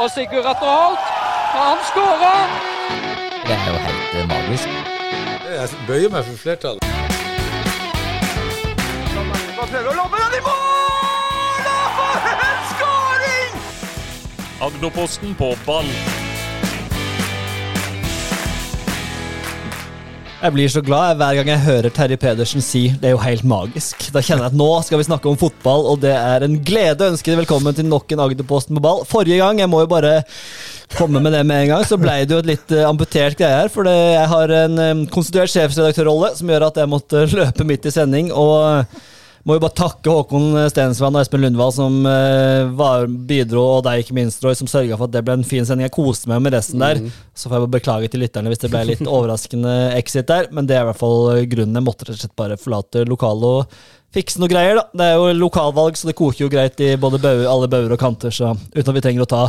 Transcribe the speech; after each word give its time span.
Og 0.00 0.10
Sigurd 0.10 0.46
Atter 0.46 0.70
Holt, 0.80 1.06
han 1.52 1.78
skårer! 1.90 2.44
Det 3.48 3.56
er 3.56 3.66
jo 3.72 3.78
helt 3.86 4.14
eh, 4.20 4.28
magisk. 4.28 4.68
Jeg 5.50 5.68
bøyer 5.86 6.10
meg 6.14 6.24
for 6.24 6.36
flertallet. 6.44 6.86
Prøver 9.58 9.90
å 9.90 9.96
lobbe 9.98 10.22
den 10.22 10.38
i 10.38 10.40
mål! 10.46 11.68
Og 11.74 11.90
for 11.98 12.32
en 12.46 12.64
skåring! 12.70 13.60
Agderposten 14.70 15.36
på 15.42 15.52
ball. 15.68 15.92
Jeg 20.40 20.54
blir 20.54 20.70
så 20.72 20.80
glad 20.80 21.18
hver 21.20 21.36
gang 21.36 21.50
jeg 21.50 21.60
hører 21.66 21.92
Terje 21.92 22.16
Pedersen 22.16 22.62
si 22.64 22.86
det 22.96 23.10
er 23.10 23.12
jo 23.12 23.20
helt 23.20 23.44
magisk. 23.44 24.06
Da 24.08 24.22
kjenner 24.24 24.46
jeg 24.46 24.54
at 24.54 24.56
nå 24.56 24.68
skal 24.86 24.96
vi 24.96 25.04
snakke 25.04 25.28
om 25.28 25.36
fotball, 25.36 25.84
og 25.90 26.00
det 26.00 26.14
er 26.16 26.46
en 26.46 26.54
glede 26.64 27.04
å 27.04 27.12
ønske 27.12 27.28
deg 27.28 27.42
velkommen 27.42 27.76
til 27.76 27.84
nok 27.84 28.14
en 28.14 28.22
Agderposten 28.24 28.78
på 28.78 28.82
ball. 28.86 29.02
Forrige 29.04 29.36
gang, 29.36 29.60
jeg 29.60 29.68
må 29.68 29.82
jo 29.82 29.90
bare 29.92 30.22
komme 30.96 31.20
med 31.20 31.36
det 31.36 31.42
med 31.44 31.66
en 31.66 31.74
gang, 31.74 31.84
så 31.84 32.00
ble 32.00 32.16
det 32.24 32.32
jo 32.32 32.40
et 32.40 32.48
litt 32.54 32.72
uh, 32.72 32.86
amputert 32.88 33.36
greie 33.36 33.58
her. 33.58 33.68
For 33.68 33.84
jeg 33.84 34.24
har 34.32 34.56
en 34.62 35.04
konstituert 35.12 35.52
sjefsredaktørrolle 35.52 36.32
som 36.40 36.54
gjør 36.54 36.70
at 36.70 36.80
jeg 36.80 36.92
måtte 36.96 37.26
løpe 37.36 37.68
midt 37.68 37.90
i 37.90 37.92
sending. 38.00 38.32
og 38.32 38.88
må 39.48 39.56
jo 39.56 39.62
bare 39.62 39.76
takke 39.78 40.12
Håkon 40.12 40.52
Stensvann 40.72 41.16
og 41.16 41.22
Espen 41.22 41.44
Lundvall 41.44 41.72
som 41.72 42.00
uh, 42.04 42.68
var, 42.76 43.06
bidro, 43.08 43.62
og 43.78 43.84
deg 43.86 44.04
ikke 44.04 44.16
minst, 44.18 44.42
Roy, 44.44 44.56
som 44.58 44.68
sørga 44.70 44.98
for 44.98 45.08
at 45.08 45.14
det 45.14 45.24
ble 45.26 45.38
en 45.38 45.46
fin 45.46 45.64
sending. 45.66 45.86
Jeg 45.88 45.96
koste 45.96 46.30
meg 46.30 46.42
med 46.44 46.56
resten 46.56 46.82
der. 46.82 47.00
Så 47.32 47.48
får 47.48 47.56
jeg 47.56 47.66
bare 47.66 47.76
beklage 47.78 48.10
til 48.12 48.24
lytterne 48.24 48.52
hvis 48.52 48.60
det 48.64 48.72
ble 48.72 48.84
litt 48.92 49.06
overraskende 49.16 49.78
exit 49.96 50.28
der, 50.28 50.50
men 50.52 50.68
det 50.68 50.76
er 50.76 50.84
i 50.84 50.90
hvert 50.90 51.00
fall 51.00 51.32
grunnen. 51.50 51.80
Jeg 51.80 51.86
måtte 51.86 52.08
rett 52.08 52.18
og 52.18 52.26
slett 52.26 52.36
bare 52.38 52.60
forlate 52.60 53.06
lokalet 53.08 53.48
og 53.62 53.80
fikse 54.14 54.42
noe 54.42 54.50
greier, 54.50 54.80
da. 54.80 54.84
Det 54.92 55.06
er 55.06 55.18
jo 55.18 55.32
lokalvalg, 55.38 55.96
så 55.98 56.10
det 56.10 56.16
koker 56.18 56.44
jo 56.44 56.50
greit 56.52 56.80
i 56.82 56.92
både 57.00 57.20
bauer, 57.22 57.46
alle 57.48 57.70
bauger 57.70 57.94
og 57.94 58.02
kanter, 58.02 58.34
så 58.34 58.52
uten 58.74 58.90
at 58.90 58.96
vi 58.96 59.04
trenger 59.06 59.24
å 59.24 59.30
ta 59.30 59.42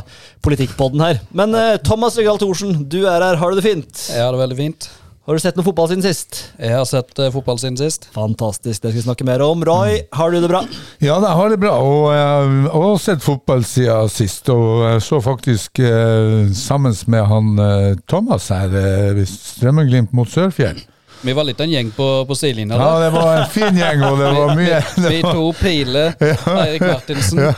politikkpodden 0.46 1.04
her. 1.04 1.22
Men 1.36 1.58
uh, 1.58 1.76
Thomas 1.84 2.18
Regal 2.20 2.40
Thorsen, 2.42 2.84
du 2.86 3.02
er 3.04 3.26
her. 3.26 3.40
Har 3.42 3.52
du 3.52 3.60
det 3.60 3.66
fint? 3.66 4.08
Jeg 4.14 4.22
har 4.22 4.36
det 4.36 4.44
veldig 4.44 4.60
fint. 4.60 4.92
Har 5.22 5.38
du 5.38 5.42
sett 5.44 5.54
noe 5.54 5.66
fotball 5.68 5.86
siden 5.86 6.02
sist? 6.02 6.38
Jeg 6.58 6.74
har 6.74 6.86
sett 6.90 7.20
uh, 7.22 7.28
fotball 7.30 7.60
siden 7.62 7.76
sist. 7.78 8.08
Fantastisk, 8.16 8.82
det 8.82 8.90
skal 8.90 8.96
vi 8.96 9.04
snakke 9.06 9.26
mer 9.28 9.44
om. 9.46 9.62
Roy, 9.62 10.00
har 10.18 10.34
du 10.34 10.40
det 10.42 10.50
bra? 10.50 10.64
Ja, 10.98 11.20
jeg 11.22 11.36
har 11.38 11.52
det 11.54 11.60
bra, 11.62 11.76
og 11.78 12.08
jeg 12.10 12.72
har 12.74 12.98
sett 13.04 13.22
fotball 13.22 13.62
siden 13.70 14.10
sist. 14.10 14.50
Og 14.50 14.82
jeg 14.88 15.04
så 15.06 15.20
faktisk 15.22 15.84
uh, 15.86 16.50
sammen 16.58 16.98
med 17.14 17.30
han 17.30 17.54
uh, 17.62 17.92
Thomas 18.10 18.50
her, 18.50 18.74
eh, 18.74 19.22
Strømmenglimt 19.30 20.10
mot 20.18 20.30
Sørfjell. 20.30 20.82
Vi 21.22 21.34
var 21.38 21.44
litt 21.46 21.60
av 21.60 21.68
en 21.68 21.72
gjeng 21.76 21.92
på, 21.96 22.06
på 22.26 22.36
sidelinja 22.36 22.78
Ja, 22.80 22.90
det 23.04 23.10
var 23.14 23.36
en 23.38 23.50
fin 23.54 23.78
gjeng, 23.78 24.02
og 24.08 24.18
det 24.20 24.30
var 24.38 24.54
mye 24.58 24.80
Vi, 24.96 25.04
vi 25.08 25.20
to 25.26 25.44
Pile, 25.60 26.04
Eirik 26.64 26.82
Martinsen, 26.82 27.42
ja. 27.46 27.54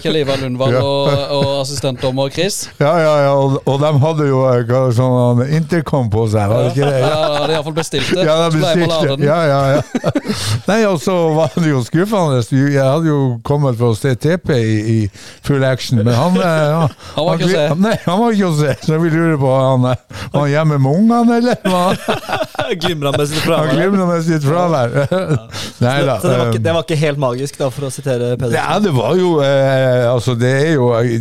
Kjell 0.00 0.16
Ivar 0.22 0.40
Lundvall 0.40 0.72
Ja. 0.76 0.82
og, 0.82 1.10
og 1.36 1.50
assistentdommer 1.60 2.30
Chris. 2.32 2.56
Ja, 2.80 2.92
ja, 3.00 3.12
ja, 3.26 3.32
og, 3.36 3.58
og 3.68 3.80
de 3.82 3.90
hadde 4.02 4.26
jo 4.28 4.40
eh, 4.50 4.72
sånn 4.96 5.42
intercom 5.56 6.08
på 6.12 6.24
seg, 6.32 6.48
var 6.50 6.66
det 6.66 6.72
ikke 6.74 6.88
det? 6.90 7.00
Ja, 7.02 7.10
de 7.26 7.36
hadde 7.40 7.54
iallfall 7.56 7.76
bestilt 7.76 8.10
det. 8.16 8.24
Ja, 8.26 8.36
de 8.42 8.60
bestilte. 8.62 9.16
Ja, 9.26 9.38
ja, 9.46 9.60
ja. 9.76 10.12
Nei, 10.70 10.78
og 10.88 10.98
så 11.02 11.14
var 11.36 11.52
det 11.56 11.70
jo 11.70 11.82
skuffende. 11.86 12.40
Jeg 12.50 12.82
hadde 12.82 13.10
jo 13.10 13.20
kommet 13.46 13.78
for 13.78 13.94
å 13.94 13.98
se 13.98 14.14
TP 14.18 14.52
i, 14.56 14.76
i 14.96 14.98
full 15.46 15.64
action, 15.66 16.00
men 16.02 16.12
han 16.16 16.36
eh, 16.40 16.62
ja, 16.72 16.82
Han 17.16 17.28
var 17.28 17.40
ikke 17.40 17.48
å 17.50 17.54
se. 17.54 17.66
Nei, 17.86 17.94
han 18.06 18.20
var 18.22 18.36
ikke 18.38 18.50
å 18.50 18.56
se. 18.60 18.76
Så 18.86 19.00
vi 19.02 19.12
lurer 19.14 19.38
på, 19.42 19.52
han, 19.56 19.88
eh, 19.92 20.20
var 20.34 20.44
han 20.46 20.52
hjemme 20.54 20.80
med 20.82 21.02
ungene, 21.02 21.40
eller? 21.40 22.76
Glimra 22.86 23.12
med 23.16 23.28
sitt 23.30 23.42
fravær. 23.44 23.92
med 23.98 24.24
sitt 24.26 24.46
fravær. 24.46 24.96
Nei 25.84 25.98
da. 26.06 26.16
Så 26.22 26.30
det 26.30 26.38
var, 26.38 26.50
ikke, 26.50 26.60
eh, 26.60 26.64
det 26.66 26.74
var 26.78 26.86
ikke 26.86 27.00
helt 27.02 27.22
magisk, 27.22 27.58
da, 27.60 27.70
for 27.74 27.88
å 27.88 27.92
sitere 27.92 28.32
Pedersen. 28.38 28.58
Ja, 28.58 28.78
det 28.82 28.94
var 28.96 29.16
jo 29.20 29.36
eh, 29.44 30.06
Altså, 30.10 30.36
det 30.38 30.52
er 30.62 30.74
jo 30.76 30.90
eh, 30.98 31.20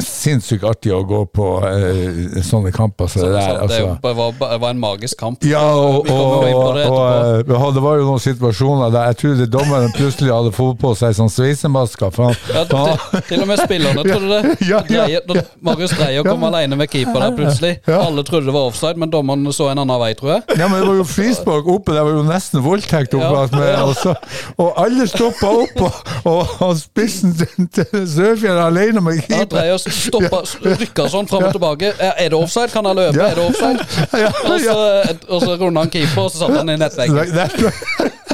sinnssykt 0.00 0.64
artig 0.66 0.92
å 0.94 1.00
gå 1.06 1.24
på 1.34 1.46
eh, 1.66 2.40
sånne 2.46 2.72
kamper 2.74 3.10
som 3.10 3.24
det 3.24 3.32
der. 3.34 3.54
det 3.54 3.60
Altså. 3.60 3.96
var, 4.02 4.32
var, 4.38 4.58
var 4.62 4.70
en 4.70 4.80
magisk 4.80 5.18
kamp. 5.20 5.44
Ja, 5.46 5.62
og, 5.74 6.08
og, 6.10 6.44
det 6.44 6.86
og, 6.86 7.50
og, 7.56 7.74
det 7.74 7.82
var 7.84 7.98
jo 8.00 8.06
noen 8.08 8.22
situasjoner 8.22 8.92
der 8.94 9.10
jeg 9.10 9.20
trodde 9.22 9.48
dommeren 9.50 9.92
plutselig 9.96 10.32
hadde 10.34 10.52
fått 10.56 10.80
på 10.82 10.92
seg 10.98 11.16
sånn 11.18 11.32
sveisemaske. 11.32 12.10
Ja, 12.10 12.64
til, 12.68 13.22
til 13.28 13.44
og 13.44 13.50
med 13.50 13.62
spillerne 13.64 14.04
trodde 14.06 14.30
det. 14.30 14.56
Ja, 14.70 14.80
ja, 14.92 15.06
ja. 15.08 15.20
da 15.26 15.42
Marius 15.64 15.92
Dreyer 15.96 16.24
kom 16.26 16.42
alene 16.46 16.76
med 16.78 16.90
keeper 16.92 17.22
der 17.22 17.34
plutselig. 17.36 17.72
Alle 17.90 18.24
trodde 18.26 18.48
det 18.50 18.54
var 18.54 18.68
offside, 18.70 19.00
men 19.00 19.10
dommeren 19.12 19.48
så 19.54 19.70
en 19.72 19.80
annen 19.82 20.00
vei, 20.00 20.12
tror 20.18 20.34
jeg. 20.36 20.58
ja, 20.60 20.68
men 20.70 20.80
det 20.80 20.88
var 20.88 20.98
jo 21.00 21.06
frispark 21.08 21.68
oppe, 21.70 21.94
det 21.96 22.04
var 22.06 22.14
jo 22.14 22.24
nesten 22.28 22.64
voldtekt 22.64 23.16
oppe. 23.18 23.46
Med, 23.56 23.72
og, 23.82 23.94
så, 23.98 24.14
og 24.60 24.78
alle 24.80 25.06
stoppa 25.10 25.50
opp, 25.64 25.80
og, 26.28 26.54
og, 26.60 26.76
spissen 26.80 27.34
til, 27.36 28.06
Sørfjell 28.10 28.58
alene 28.60 29.02
med 29.04 29.22
keeper. 29.24 29.59
Dreyer 29.60 29.78
stoppa, 29.84 30.40
rykka 30.80 31.06
sånn 31.12 31.28
fram 31.30 31.44
og 31.50 31.52
tilbake. 31.54 31.92
Er 32.00 32.14
er 32.24 32.32
det 32.32 32.38
offside? 32.40 32.72
Kan 32.72 32.88
han 32.88 32.96
løpe? 32.98 33.16
Ja. 33.20 33.28
Er 33.30 33.38
det 33.38 33.46
offside? 33.46 33.86
Ja, 34.24 34.30
Og 34.44 34.56
så, 34.60 34.74
ja. 34.74 35.18
og 35.28 35.44
så 35.44 35.56
runda 35.60 35.84
han 35.84 35.92
keeper, 35.92 36.24
og 36.26 36.32
så 36.32 36.42
satte 36.46 36.58
han 36.62 36.72
i 36.72 36.78
nettveggen. 36.80 37.20
Det- 37.20 37.52
det- 37.60 38.16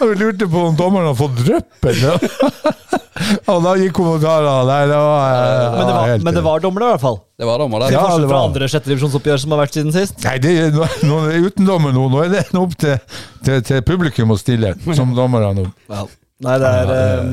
Jeg 0.00 0.16
lurte 0.20 0.46
på 0.50 0.60
om 0.68 0.74
dommeren 0.76 1.06
hadde 1.08 1.16
fått 1.16 1.38
dryppen. 1.40 2.00
Ja. 2.02 2.16
Og 3.52 3.60
da 3.62 3.72
gikk 3.78 3.92
kommentarene 3.94 4.64
Nei, 4.66 4.78
det 4.88 4.96
var, 4.96 5.24
ja, 5.30 5.70
Men 5.74 5.86
det 5.86 5.94
var, 5.94 6.06
helt- 6.08 6.24
men 6.26 6.34
det 6.36 6.42
var 6.44 6.62
dommer, 6.64 6.82
i 6.84 6.88
hvert 6.94 7.02
fall. 7.04 7.18
Det 7.40 7.46
var 7.48 7.60
dommer. 7.62 7.84
Ja, 7.92 8.02
det 8.08 8.22
det 8.24 8.28
fra 8.30 8.38
var- 8.40 8.48
andre 8.48 8.68
sjettedivisjonsoppgjør 8.72 9.40
som 9.42 9.54
har 9.54 9.60
vært 9.62 9.76
siden 9.76 9.92
sist. 9.94 10.16
Nei, 10.24 10.36
det 10.42 10.52
er, 10.64 10.70
nå, 10.74 10.86
nå 11.06 11.18
er 11.30 11.46
uten 11.46 11.68
dommer 11.68 11.94
nå. 11.96 12.06
Nå 12.12 12.22
er 12.24 12.32
det 12.34 12.44
opp 12.58 12.74
til, 12.80 12.96
til, 13.46 13.60
til 13.70 13.82
publikum 13.86 14.32
å 14.34 14.38
stille 14.40 14.72
som 14.96 15.12
dommere 15.16 15.52
nå. 15.56 15.66
Nei, 15.90 16.56
det 16.64 16.72
er 16.80 16.92
eh, 16.96 17.24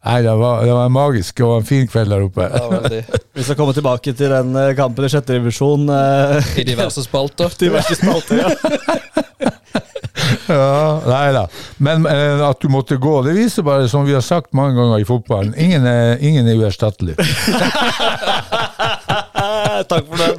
Nei, 0.00 0.22
det 0.24 0.32
var, 0.40 0.62
det 0.64 0.72
var 0.72 0.86
en 0.88 0.94
magisk 0.94 1.42
og 1.44 1.58
en 1.58 1.66
fin 1.68 1.84
kveld 1.90 2.08
der 2.14 2.22
oppe. 2.24 2.46
Ja. 2.48 3.02
Vi 3.36 3.44
skal 3.44 3.58
komme 3.58 3.74
tilbake 3.76 4.14
til 4.16 4.32
den 4.32 4.54
eh, 4.56 4.70
kampen 4.78 5.04
i 5.04 5.10
sjette 5.12 5.36
divisjon. 5.36 5.84
eh, 5.92 6.54
I 6.62 6.64
diverse 6.64 7.04
spalter. 7.04 7.52
diverse 7.64 7.98
spalter, 8.00 8.46
ja. 8.46 8.50
Ja, 10.50 11.00
nei 11.06 11.30
da. 11.34 11.44
Men 11.82 12.04
eh, 12.10 12.40
at 12.42 12.58
du 12.62 12.68
måtte 12.72 12.96
gå, 13.00 13.12
det 13.26 13.36
viser 13.36 13.62
bare, 13.66 13.86
som 13.90 14.02
vi 14.06 14.14
har 14.16 14.22
sagt 14.24 14.50
mange 14.56 14.74
ganger 14.78 15.02
i 15.02 15.06
fotballen, 15.06 15.52
ingen 15.58 15.86
er, 15.86 16.16
ingen 16.26 16.48
er 16.50 16.58
uerstattelig. 16.58 17.14
Takk 19.90 20.06
for 20.06 20.20
den. 20.20 20.36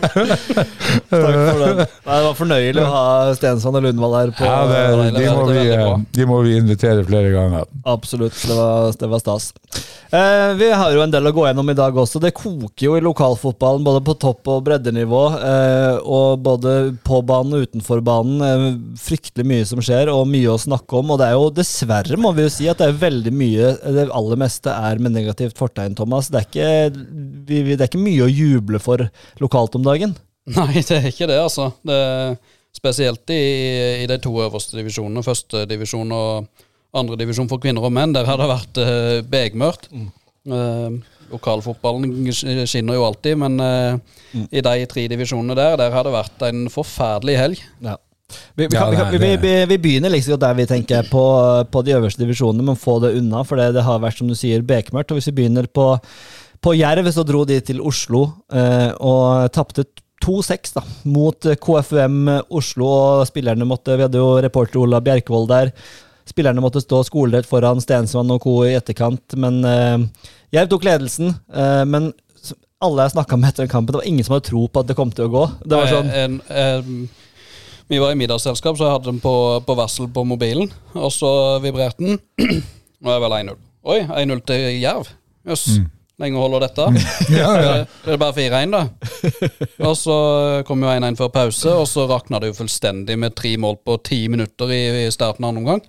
Takk 1.11 1.37
for 1.37 1.61
den. 1.61 1.81
Nei, 1.81 2.17
det 2.17 2.25
var 2.25 2.35
fornøyelig 2.37 2.83
å 2.85 2.89
ha 2.91 3.05
Stensson 3.37 3.77
og 3.79 3.85
Lundvall 3.85 4.15
her 4.17 4.31
på 4.37 4.47
Ja, 4.47 4.59
det, 4.69 4.81
de, 5.17 5.25
må 5.35 5.45
vi, 5.49 5.63
eh, 5.75 5.95
de 6.17 6.27
må 6.29 6.39
vi 6.45 6.55
invitere 6.59 7.03
flere 7.07 7.31
ganger. 7.33 7.67
Absolutt. 7.89 8.37
Det 8.47 8.57
var, 8.57 8.91
det 9.01 9.09
var 9.11 9.23
stas. 9.23 9.49
Eh, 10.11 10.53
vi 10.59 10.67
har 10.75 10.91
jo 10.95 11.03
en 11.05 11.11
del 11.13 11.29
å 11.29 11.33
gå 11.35 11.45
gjennom 11.47 11.69
i 11.71 11.77
dag 11.77 11.95
også. 12.03 12.19
Det 12.23 12.33
koker 12.35 12.87
jo 12.89 12.95
i 12.99 13.03
lokalfotballen 13.05 13.85
både 13.87 14.01
på 14.07 14.15
topp- 14.19 14.49
og 14.51 14.63
breddenivå. 14.67 15.21
Eh, 15.39 15.99
og 16.03 16.41
både 16.43 16.75
på 17.07 17.21
banen 17.27 17.55
og 17.59 17.67
utenfor 17.67 18.01
banen. 18.05 18.41
Eh, 18.43 18.65
fryktelig 19.01 19.47
mye 19.47 19.67
som 19.69 19.83
skjer, 19.83 20.11
og 20.11 20.25
mye 20.31 20.51
å 20.51 20.59
snakke 20.61 20.99
om. 20.99 21.13
Og 21.15 21.21
det 21.21 21.29
er 21.31 21.37
jo 21.37 21.49
dessverre, 21.61 22.19
må 22.19 22.33
vi 22.37 22.47
jo 22.47 22.53
si, 22.53 22.67
at 22.71 22.81
det 22.81 22.89
er 22.91 22.99
veldig 23.01 23.31
mye 23.35 23.71
Det 23.81 24.07
aller 24.13 24.39
meste 24.39 24.71
er 24.73 24.99
med 25.01 25.13
negativt 25.15 25.57
fortegn, 25.59 25.95
Thomas. 25.97 26.29
Det 26.31 26.41
er 26.41 26.47
ikke, 26.49 27.05
vi, 27.47 27.61
vi- 27.67 27.75
det 27.79 27.85
er 27.85 27.91
ikke 27.91 28.03
mye 28.03 28.25
å 28.27 28.31
juble 28.31 28.79
for 28.83 29.05
lokalt 29.41 29.77
om 29.79 29.85
dagen. 29.85 30.15
Nei, 30.57 30.81
det 30.81 30.97
er 30.97 31.07
ikke 31.11 31.29
det, 31.29 31.37
altså. 31.41 31.71
Det 31.85 31.97
er 31.97 32.35
spesielt 32.75 33.33
i, 33.33 33.41
i 34.03 34.09
de 34.09 34.17
to 34.23 34.33
øverste 34.41 34.79
divisjonene, 34.79 35.23
første 35.25 35.65
divisjon 35.69 36.13
og 36.15 36.67
andre 36.97 37.17
divisjon 37.19 37.49
for 37.51 37.61
kvinner 37.61 37.85
og 37.85 37.93
menn. 37.95 38.15
Der 38.15 38.27
har 38.27 38.39
det 38.41 38.49
vært 38.51 38.79
uh, 38.81 39.17
begmørkt. 39.27 39.91
Eh, 40.41 40.93
lokalfotballen 41.29 42.31
skinner 42.33 42.97
jo 42.97 43.03
alltid, 43.05 43.37
men 43.37 43.59
eh, 43.61 43.99
i 44.49 44.63
de 44.65 44.87
tre 44.89 45.03
divisjonene 45.11 45.53
der, 45.57 45.75
der 45.79 45.93
har 45.93 46.07
det 46.07 46.15
vært 46.15 46.47
en 46.47 46.65
forferdelig 46.73 47.35
helg. 47.37 47.61
Ja. 47.85 47.97
Vi, 48.55 48.65
vi, 48.65 48.73
Ja, 48.73 48.87
kan, 48.87 48.91
vi, 48.91 48.97
kan, 48.97 49.11
vi, 49.21 49.31
vi, 49.43 49.53
vi 49.69 49.77
begynner 49.83 50.11
liksom 50.13 50.39
der 50.39 50.55
vi 50.55 50.65
tenker 50.67 51.07
på, 51.11 51.23
på 51.71 51.83
de 51.85 51.95
øverste 51.97 52.23
divisjonene, 52.23 52.65
men 52.65 52.79
få 52.79 52.97
det 53.03 53.13
unna. 53.19 53.43
For 53.47 53.59
det, 53.59 53.73
det 53.75 53.85
har 53.85 54.01
vært, 54.03 54.17
som 54.19 54.31
du 54.31 54.37
sier, 54.39 54.63
bekmørkt. 54.65 55.11
Og 55.11 55.19
hvis 55.19 55.29
vi 55.31 55.37
begynner 55.41 55.67
på, 55.67 55.87
på 56.61 56.75
Jerv, 56.77 57.09
så 57.11 57.25
dro 57.25 57.43
de 57.49 57.57
til 57.65 57.81
Oslo 57.81 58.23
eh, 58.53 58.91
og 59.01 59.49
tapte 59.55 59.85
2-6 60.21 60.75
da, 60.77 60.83
mot 61.09 61.49
eh, 61.49 61.57
KFUM 61.57 62.29
Oslo. 62.53 62.87
Og 62.87 63.27
spillerne 63.29 63.67
måtte 63.67 63.97
Vi 63.97 64.05
hadde 64.05 64.21
jo 64.21 64.35
reporter 64.43 64.83
Ola 64.83 65.01
Bjerkvold 65.03 65.49
der. 65.51 65.71
Spillerne 66.29 66.61
måtte 66.63 66.83
stå 66.83 67.01
skolerett 67.07 67.49
foran 67.49 67.81
Stensvann 67.81 68.29
og 68.31 68.43
co. 68.43 68.59
i 68.67 68.75
etterkant, 68.77 69.35
men 69.41 69.63
eh, 69.65 70.27
Jerv 70.53 70.69
tok 70.71 70.85
ledelsen. 70.85 71.33
Eh, 71.49 71.81
men 71.89 72.11
alle 72.81 73.05
jeg 73.05 73.15
snakka 73.15 73.37
med 73.37 73.51
etter 73.51 73.65
den 73.65 73.71
kampen, 73.73 73.93
det 73.93 74.01
var 74.01 74.09
ingen 74.09 74.25
som 74.25 74.35
hadde 74.37 74.47
tro 74.49 74.65
på 74.65 74.81
at 74.81 74.89
det 74.89 74.97
kom 74.97 75.11
til 75.13 75.27
å 75.27 75.33
gå. 75.33 75.43
Det 75.65 75.77
var 75.77 75.89
sånn 75.89 76.13
En, 76.17 76.37
en, 76.49 77.01
vi 77.91 77.99
var 78.01 78.13
i 78.13 78.17
middagsselskap, 78.17 78.77
så 78.77 78.87
jeg 78.87 78.95
hadde 78.95 79.09
den 79.09 79.19
på, 79.21 79.33
på 79.67 79.75
varsel 79.77 80.07
på 80.13 80.23
mobilen. 80.25 80.69
Og 80.95 81.11
så 81.13 81.31
vibrerte 81.61 82.05
den. 82.05 82.21
Nå 83.01 83.11
er 83.11 83.17
det 83.17 83.23
vel 83.25 83.35
1-0. 83.41 83.57
Oi, 83.91 83.99
1-0 84.05 84.45
til 84.47 84.67
Jerv. 84.79 85.11
Jøss. 85.49 85.65
Lenge 86.21 86.41
holder 86.41 86.67
dette? 86.67 86.87
Ja, 87.41 87.51
ja. 87.61 87.71
Det 88.05 88.15
er 88.15 88.21
bare 88.21 88.35
4-1, 88.37 88.75
da. 88.75 88.83
Og 89.89 89.95
så 89.97 90.17
kom 90.67 90.83
jo 90.83 90.91
1-1 90.91 91.17
før 91.19 91.31
pause, 91.33 91.73
og 91.73 91.87
så 91.89 92.05
rakna 92.09 92.41
det 92.41 92.51
jo 92.51 92.59
fullstendig 92.61 93.17
med 93.19 93.35
tre 93.37 93.55
mål 93.61 93.79
på 93.85 93.97
ti 94.05 94.23
minutter 94.31 94.71
i, 94.75 94.83
i 95.05 95.11
starten 95.13 95.45
av 95.45 95.53
andre 95.53 95.63
omgang. 95.63 95.83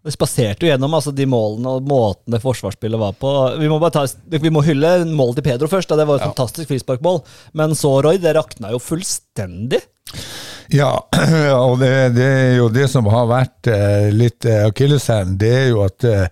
Det 0.00 0.14
spaserte 0.14 0.64
jo 0.64 0.70
gjennom 0.70 0.94
altså, 0.96 1.12
de 1.12 1.26
målene 1.28 1.74
og 1.76 1.88
måtene 1.88 2.40
forsvarsspillet 2.40 3.00
var 3.00 3.16
på. 3.20 3.32
Vi 3.60 3.68
må, 3.68 3.76
bare 3.82 3.98
ta, 3.98 4.06
vi 4.32 4.52
må 4.52 4.62
hylle 4.64 4.94
målet 5.12 5.40
til 5.40 5.48
Pedro 5.50 5.68
først. 5.68 5.90
Da. 5.90 5.98
Det 6.00 6.06
var 6.08 6.20
et 6.20 6.30
fantastisk 6.30 6.70
frisparkmål. 6.70 7.20
Men 7.60 7.76
så, 7.76 7.98
Roy, 8.00 8.16
det 8.22 8.32
rakna 8.38 8.72
jo 8.72 8.80
fullstendig. 8.80 9.82
Ja, 10.72 10.94
og 11.66 11.76
det, 11.82 11.92
det 12.16 12.28
er 12.30 12.56
jo 12.62 12.70
det 12.72 12.88
som 12.88 13.08
har 13.12 13.28
vært 13.28 13.68
eh, 13.68 14.08
litt 14.14 14.48
eh, 14.48 14.64
akilleshælen. 14.70 15.36
Det 15.40 15.52
er 15.58 15.68
jo 15.74 15.84
at 15.84 16.08
eh, 16.08 16.30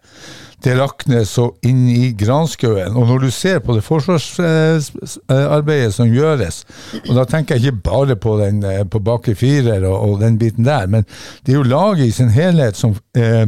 det 0.64 0.75
rakner 0.78 1.25
så 1.28 1.50
inn 1.66 1.88
i 1.90 2.12
granskauen. 2.19 2.96
Og 2.99 3.05
når 3.10 3.19
du 3.26 3.31
ser 3.34 3.58
på 3.62 3.75
det 3.76 3.84
forsvarsarbeidet 3.87 5.94
som 5.94 6.08
gjøres, 6.10 6.56
og 7.05 7.12
da 7.19 7.25
tenker 7.28 7.55
jeg 7.55 7.62
ikke 7.69 7.87
bare 7.90 8.14
på, 8.19 8.31
den, 8.43 8.56
eh, 8.66 8.84
på 8.88 8.99
bakre 9.05 9.34
firer 9.38 9.81
og, 9.87 9.99
og 10.02 10.12
den 10.25 10.34
biten 10.40 10.64
der, 10.66 10.87
men 10.90 11.02
det 11.46 11.52
er 11.52 11.58
jo 11.60 11.70
laget 11.70 12.06
i 12.08 12.16
sin 12.16 12.32
helhet 12.34 12.75
som 12.78 12.90
eh, 13.16 13.46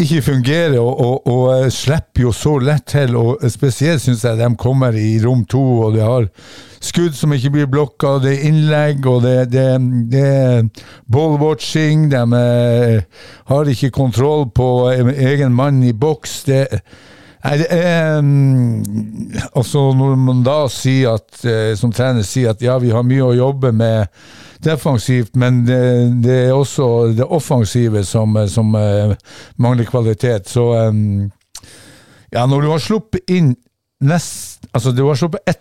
ikke 0.00 0.22
fungerer, 0.26 0.78
og, 0.80 1.00
og, 1.00 1.26
og 1.30 1.44
eh, 1.54 1.70
slipper 1.72 2.26
jo 2.26 2.32
så 2.34 2.56
lett 2.58 2.86
til. 2.90 3.14
og 3.16 3.42
Spesielt 3.50 4.02
syns 4.02 4.24
jeg 4.26 4.40
de 4.40 4.48
kommer 4.58 4.96
i 4.98 5.16
rom 5.22 5.44
to, 5.46 5.62
og 5.86 5.94
de 5.94 6.02
har 6.02 6.26
skudd 6.84 7.14
som 7.16 7.32
ikke 7.32 7.52
blir 7.54 7.70
blokka, 7.70 8.16
det 8.24 8.34
er 8.34 8.46
innlegg, 8.50 9.06
og 9.06 9.22
det, 9.24 9.36
det, 9.54 9.66
det 10.12 10.26
er 10.26 10.86
ballwatching. 11.12 12.08
De 12.12 12.22
eh, 12.40 13.26
har 13.52 13.74
ikke 13.74 13.94
kontroll 13.94 14.48
på 14.54 14.70
eh, 14.90 15.12
egen 15.30 15.54
mann 15.54 15.82
i 15.86 15.94
boks. 15.94 16.40
Det, 16.50 16.64
Nei, 17.44 17.58
det 17.60 17.66
er 17.76 18.22
Altså, 19.52 19.90
når 19.92 20.14
man 20.16 20.38
da 20.46 20.62
sier 20.72 21.18
at, 21.18 21.42
som 21.76 21.92
trener 21.92 22.24
sier 22.24 22.54
at 22.54 22.62
ja, 22.64 22.78
vi 22.80 22.88
har 22.94 23.04
mye 23.04 23.26
å 23.26 23.34
jobbe 23.36 23.68
med 23.76 24.08
defensivt, 24.64 25.34
men 25.36 25.62
det, 25.68 25.80
det 26.24 26.38
er 26.46 26.52
også 26.56 26.88
det 27.16 27.26
offensive 27.28 28.04
som, 28.04 28.36
eh, 28.36 28.48
som 28.50 28.74
eh, 28.78 29.14
mangler 29.56 29.88
kvalitet, 29.88 30.48
så 30.50 30.70
eh, 30.80 30.92
Ja, 32.34 32.46
når 32.50 32.64
du 32.64 32.68
har 32.72 32.80
sluppet 32.82 33.30
inn 33.30 33.52
nest 34.02 34.64
Altså, 34.74 34.90
du 34.90 35.04
har 35.06 35.14
sluppet 35.14 35.44
ett 35.46 35.60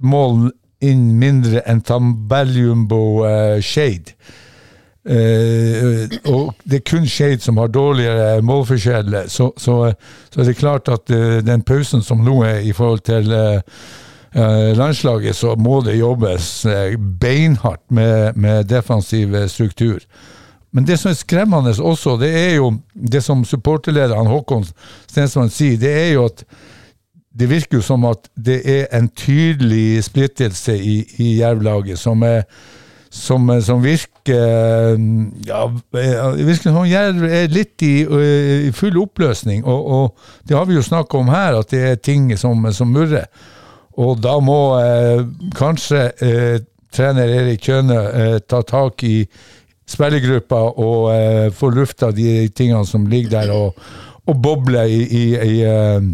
mål 0.00 0.48
inn 0.84 1.18
mindre 1.20 1.62
enn 1.68 1.82
Tambellumbo 1.84 3.02
uh, 3.24 3.60
Shade. 3.62 4.14
Uh, 5.04 6.08
og 6.32 6.54
det 6.64 6.78
er 6.78 6.86
kun 6.88 7.06
Shade 7.08 7.44
som 7.44 7.60
har 7.60 7.72
dårligere 7.72 8.40
målforskjell, 8.44 9.18
så, 9.28 9.50
så, 9.60 9.76
så 10.32 10.40
er 10.40 10.48
det 10.48 10.56
klart 10.56 10.88
at 10.92 11.12
uh, 11.12 11.38
den 11.44 11.64
pausen 11.66 12.04
som 12.04 12.24
nå 12.24 12.38
er 12.48 12.64
i 12.64 12.72
forhold 12.72 13.04
til 13.04 13.32
eh, 13.32 13.60
landslaget, 14.74 15.36
så 15.36 15.54
må 15.54 15.80
det 15.86 15.98
jobbes 15.98 16.66
eh, 16.66 16.96
beinhardt 17.20 17.84
med, 17.88 18.36
med 18.36 18.64
defensiv 18.64 19.34
eh, 19.34 19.48
struktur. 19.48 20.02
Men 20.74 20.86
det 20.86 20.98
som 20.98 21.12
er 21.12 21.18
skremmende 21.18 21.74
også, 21.78 22.16
det 22.18 22.32
er 22.34 22.54
jo 22.56 22.72
det 22.94 23.22
som 23.22 23.44
supporterlederen 23.46 24.26
Håkon 24.26 24.66
Stensmann 25.06 25.52
sier, 25.54 25.78
det 25.78 25.92
er 25.92 26.12
jo 26.16 26.24
at 26.26 26.42
det 27.34 27.50
virker 27.50 27.78
jo 27.78 27.82
som 27.82 28.06
at 28.06 28.26
det 28.34 28.60
er 28.66 28.88
en 28.94 29.08
tydelig 29.08 30.02
splittelse 30.06 30.74
i, 30.78 30.96
i 31.18 31.30
Jerv-laget 31.40 31.98
som, 31.98 32.22
som, 33.10 33.50
som 33.62 33.82
virker 33.82 34.94
ja, 35.46 35.62
det 35.94 36.46
virker 36.46 36.70
som 36.70 36.86
Jerv 36.86 37.26
er 37.26 37.50
litt 37.50 37.82
i, 37.82 37.96
i 38.68 38.70
full 38.74 38.98
oppløsning. 39.02 39.64
Og, 39.66 39.90
og, 39.96 40.30
det 40.46 40.56
har 40.58 40.70
vi 40.70 40.78
jo 40.78 40.86
snakka 40.86 41.18
om 41.18 41.34
her, 41.34 41.58
at 41.58 41.74
det 41.74 41.82
er 41.88 42.02
ting 42.02 42.30
som, 42.38 42.70
som 42.74 42.94
murrer. 42.94 43.26
Og 44.00 44.18
da 44.22 44.38
må 44.42 44.58
eh, 44.80 45.20
kanskje 45.54 46.06
eh, 46.24 46.56
trener 46.94 47.30
Erik 47.40 47.62
Kjøne 47.66 47.98
eh, 48.10 48.38
ta 48.48 48.62
tak 48.66 49.02
i 49.06 49.24
spillergruppa 49.90 50.60
og 50.80 51.10
eh, 51.14 51.48
få 51.54 51.70
lufta 51.76 52.08
de 52.14 52.48
tingene 52.56 52.86
som 52.88 53.04
ligger 53.10 53.34
der 53.36 53.52
og, 53.54 53.82
og 54.24 54.38
bobler 54.42 54.88
i, 54.90 55.02
i, 55.04 55.24
i 55.34 55.58
eh, 55.68 56.06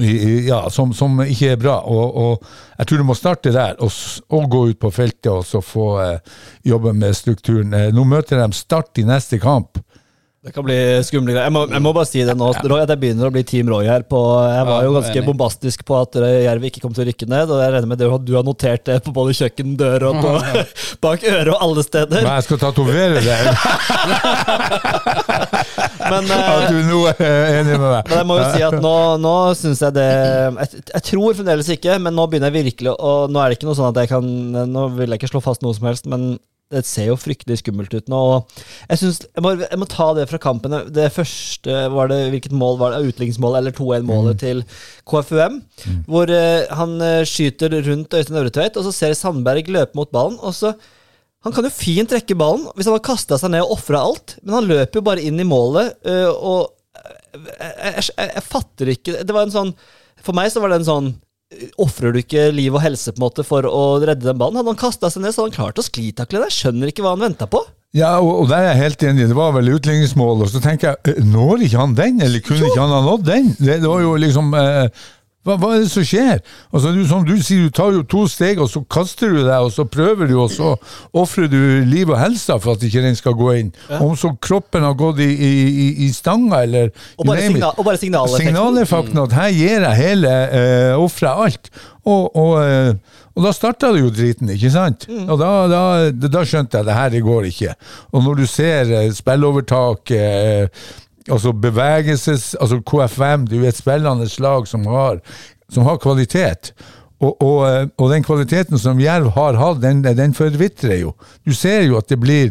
i- 0.00 0.46
ja, 0.48 0.62
som, 0.72 0.92
som 0.96 1.20
ikke 1.20 1.50
er 1.52 1.60
bra. 1.60 1.78
Og, 1.84 2.16
og 2.16 2.44
jeg 2.78 2.86
tror 2.88 3.02
du 3.02 3.04
må 3.10 3.16
starte 3.18 3.52
der, 3.52 3.74
og, 3.84 3.92
og 4.32 4.46
gå 4.50 4.62
ut 4.72 4.78
på 4.80 4.90
feltet 4.90 5.28
og 5.32 5.44
så 5.46 5.60
få 5.64 5.86
eh, 6.00 6.36
jobbe 6.64 6.94
med 6.96 7.12
strukturen. 7.16 7.74
Nå 7.92 8.04
møter 8.08 8.40
de 8.40 8.52
Start 8.56 8.98
i 9.02 9.04
neste 9.08 9.38
kamp. 9.42 9.78
Det 10.42 10.50
kan 10.50 10.64
bli 10.66 10.76
skumle 11.06 11.30
greier. 11.36 11.44
Jeg 11.46 11.54
må, 11.54 11.60
jeg 11.70 11.82
må 11.84 11.90
bare 11.94 12.08
si 12.10 12.22
det 12.26 12.34
nå, 12.34 12.48
Roy, 12.66 12.80
at 12.82 12.90
jeg 12.90 12.98
begynner 12.98 13.28
å 13.28 13.30
bli 13.30 13.44
Team 13.46 13.68
Roy 13.70 13.86
her. 13.86 14.02
På, 14.10 14.18
jeg 14.50 14.64
var 14.66 14.82
jo 14.82 14.94
ganske 14.96 15.22
bombastisk 15.22 15.84
på 15.86 15.94
at 16.00 16.18
eh, 16.18 16.40
Jerv 16.48 16.66
ikke 16.66 16.82
kom 16.82 16.96
til 16.96 17.04
å 17.04 17.06
rykke 17.06 17.28
ned, 17.30 17.46
og 17.46 17.62
jeg 17.62 17.70
regner 17.76 17.90
med 17.92 18.00
det 18.02 18.08
at 18.10 18.24
du 18.26 18.32
har 18.34 18.42
notert 18.48 18.82
det 18.90 18.96
på 19.06 19.14
både 19.14 19.36
kjøkken, 19.38 19.76
dør 19.78 20.08
og 20.10 20.18
på, 20.18 20.32
bak 21.06 21.22
øret 21.30 21.52
og 21.54 21.62
alle 21.62 21.86
steder. 21.86 22.26
Men 22.26 22.34
jeg 22.40 22.48
skal 22.48 22.62
tatovere 22.64 23.22
det. 23.22 23.38
Men, 26.10 26.26
eh, 26.26 26.50
At 26.50 26.66
du 26.74 26.78
nå 26.90 27.04
er 27.12 27.60
enig 27.60 27.78
med 27.78 27.86
meg. 27.86 28.10
Men 28.10 28.18
jeg 28.18 28.26
må 28.32 28.42
jo 28.42 28.50
si 28.50 28.66
at 28.66 28.78
nå, 28.82 28.94
nå 29.22 29.34
syns 29.62 29.86
jeg 29.86 29.94
det 29.94 30.08
jeg, 30.10 30.82
jeg 30.90 31.04
tror 31.06 31.36
fremdeles 31.38 31.70
ikke, 31.76 31.94
men 32.02 32.16
nå 32.18 32.26
begynner 32.28 32.50
jeg 32.50 32.66
virkelig 32.66 32.94
Og 32.98 33.30
nå 33.32 33.38
er 33.40 33.52
det 33.52 33.60
ikke 33.60 33.68
noe 33.70 33.78
sånn 33.78 33.92
at 33.92 34.00
jeg 34.02 34.10
kan 34.10 34.26
Nå 34.72 34.88
vil 34.98 35.14
jeg 35.14 35.22
ikke 35.22 35.30
slå 35.30 35.42
fast 35.44 35.62
noe 35.64 35.76
som 35.76 35.86
helst, 35.88 36.08
men 36.10 36.34
det 36.72 36.82
ser 36.88 37.10
jo 37.10 37.18
fryktelig 37.20 37.60
skummelt 37.60 37.92
ut 37.94 38.08
nå. 38.10 38.20
Og 38.32 38.62
jeg, 38.88 39.00
synes, 39.02 39.20
jeg, 39.28 39.44
må, 39.44 39.54
jeg 39.60 39.80
må 39.80 39.88
ta 39.90 40.08
det 40.16 40.26
fra 40.30 40.40
kampen. 40.42 40.74
Det 40.94 41.10
første 41.14 41.84
var 41.92 42.10
det 42.12 42.20
Hvilket 42.32 42.56
mål 42.56 42.78
var 42.80 42.94
det? 42.94 43.12
Utligningsmål 43.12 43.58
eller 43.60 43.76
2-1-målet 43.76 44.40
til 44.42 44.64
KFUM. 45.08 45.60
Hvor 46.08 46.32
uh, 46.32 46.72
han 46.78 46.96
eh, 47.04 47.22
skyter 47.28 47.76
rundt 47.86 48.14
Øystein 48.16 48.40
Øvretveit, 48.40 48.78
og 48.78 48.86
så 48.86 48.94
ser 48.96 49.16
Sandberg 49.18 49.70
løpe 49.72 49.98
mot 49.98 50.10
ballen. 50.12 50.38
og 50.40 50.56
så 50.56 50.74
han 51.42 51.50
kan 51.50 51.66
jo 51.66 51.72
fint 51.74 52.06
trekke 52.12 52.36
ballen 52.38 52.68
hvis 52.76 52.86
han 52.86 52.94
hadde 52.94 53.06
kasta 53.08 53.34
seg 53.40 53.50
ned 53.50 53.64
og 53.64 53.74
ofra 53.74 54.04
alt, 54.06 54.36
men 54.44 54.54
han 54.60 54.68
løper 54.68 55.00
jo 55.00 55.06
bare 55.08 55.24
inn 55.26 55.40
i 55.42 55.46
målet, 55.48 55.96
uh, 56.06 56.30
og 56.30 56.70
jeg, 57.32 58.12
jeg 58.14 58.44
fatter 58.44 58.90
ikke 58.92 59.22
Det 59.24 59.32
var 59.32 59.46
en 59.46 59.54
sånn 59.54 59.70
For 60.20 60.36
meg 60.36 60.50
så 60.52 60.60
var 60.60 60.68
det 60.68 60.82
en 60.82 60.88
sånn 60.90 61.06
Ofrer 61.82 62.14
du 62.14 62.20
ikke 62.22 62.48
liv 62.54 62.74
og 62.74 62.82
helse 62.84 63.12
på 63.12 63.20
en 63.20 63.26
måte 63.26 63.44
for 63.46 63.66
å 63.68 63.84
redde 64.02 64.26
den 64.26 64.40
ballen? 64.40 64.58
Hadde 64.60 64.74
han 64.74 64.80
kasta 64.80 65.10
seg 65.12 65.24
ned, 65.24 65.34
så 65.34 65.42
hadde 65.42 65.52
han 65.52 65.58
klart 65.60 65.80
å 65.80 65.86
sklitakle 65.86 66.40
det. 66.42 66.50
Jeg 66.50 66.58
skjønner 66.58 66.92
ikke 66.92 67.04
hva 67.04 67.14
han 67.16 67.24
venta 67.26 67.48
på. 67.50 67.62
Ja, 67.92 68.14
og, 68.24 68.30
og 68.42 68.46
der 68.48 68.62
er 68.64 68.70
jeg 68.70 68.82
helt 68.86 69.02
enig. 69.04 69.26
Det 69.28 69.36
var 69.36 69.52
vel 69.52 69.74
utligningsmål. 69.74 70.46
Og 70.46 70.52
så 70.52 70.62
tenker 70.64 70.92
jeg, 70.92 71.12
eh, 71.12 71.24
når 71.28 71.66
ikke 71.66 71.82
han 71.82 71.96
den, 71.98 72.22
eller 72.24 72.44
kunne 72.44 72.70
ikke 72.70 72.80
han 72.80 72.94
ha 72.94 73.02
nådd 73.04 73.26
den? 73.28 73.50
Det, 73.58 73.82
det 73.82 73.90
var 73.90 74.00
jo 74.00 74.14
liksom 74.20 74.54
eh, 74.56 75.02
hva, 75.42 75.56
hva 75.58 75.72
er 75.74 75.82
det 75.82 75.90
som 75.90 76.04
skjer? 76.06 76.38
Altså, 76.70 76.92
du, 76.94 77.00
som 77.08 77.24
du 77.26 77.34
sier, 77.42 77.66
du 77.66 77.74
tar 77.74 77.90
jo 77.96 78.04
to 78.06 78.24
steg, 78.30 78.60
og 78.62 78.70
så 78.70 78.84
kaster 78.86 79.32
du 79.34 79.40
deg, 79.40 79.56
og 79.58 79.72
så 79.74 79.86
prøver 79.90 80.30
du, 80.30 80.36
og 80.38 80.52
så 80.54 80.74
ofrer 81.18 81.48
du 81.50 81.58
liv 81.88 82.10
og 82.12 82.20
helse 82.20 82.58
for 82.62 82.76
at 82.76 82.84
ikke 82.86 83.02
den 83.02 83.18
skal 83.18 83.34
gå 83.38 83.48
inn. 83.58 83.72
Om 83.98 84.14
så 84.18 84.30
kroppen 84.42 84.86
har 84.86 84.94
gått 84.98 85.22
i, 85.24 85.30
i, 85.32 85.52
i, 85.68 85.88
i 86.06 86.10
stanga, 86.14 86.62
eller 86.62 86.92
Og 87.16 87.26
bare, 87.26 87.48
signal, 87.48 87.74
og 87.74 87.88
bare 87.88 87.98
signaleffekten. 87.98 88.52
Signaleffekten 88.52 89.24
at 89.24 89.34
her 89.40 89.50
gir 89.56 89.88
jeg 89.88 90.00
hele 90.02 90.36
uh, 90.52 91.02
offeret 91.02 91.48
alt. 91.48 91.72
Og, 92.02 92.32
og, 92.34 92.56
eh, 92.58 93.20
og 93.36 93.44
da 93.44 93.52
starta 93.54 93.92
det 93.94 94.00
jo 94.02 94.10
driten, 94.10 94.50
ikke 94.50 94.72
sant? 94.74 95.04
Og 95.22 95.36
da, 95.38 95.50
da, 95.70 95.82
da 96.10 96.42
skjønte 96.42 96.80
jeg 96.80 96.88
det 96.88 96.96
her 96.96 97.12
det 97.14 97.20
går 97.22 97.46
ikke. 97.52 97.74
Og 98.10 98.24
når 98.26 98.40
du 98.40 98.46
ser 98.50 98.90
eh, 98.90 99.12
spillovertak 99.14 100.10
eh, 100.16 100.88
Altså 101.30 101.52
bevegelses 101.52 102.54
Altså 102.60 102.80
KFM, 102.80 103.46
det 103.46 103.58
er 103.58 103.62
jo 103.62 103.70
et 103.70 103.78
spillende 103.78 104.28
lag 104.42 104.66
som 104.68 104.86
har, 104.86 105.20
som 105.70 105.86
har 105.86 106.00
kvalitet. 106.02 106.72
Og, 107.22 107.36
og, 107.42 107.58
eh, 107.68 107.86
og 107.98 108.10
den 108.10 108.24
kvaliteten 108.26 108.78
som 108.78 109.00
Jerv 109.00 109.30
har 109.36 109.58
hatt, 109.60 109.82
den, 109.82 110.02
den 110.02 110.34
forvitrer 110.34 110.98
jo. 110.98 111.12
Du 111.46 111.54
ser 111.54 111.84
jo 111.86 112.00
at 112.00 112.10
det 112.10 112.18
blir 112.20 112.50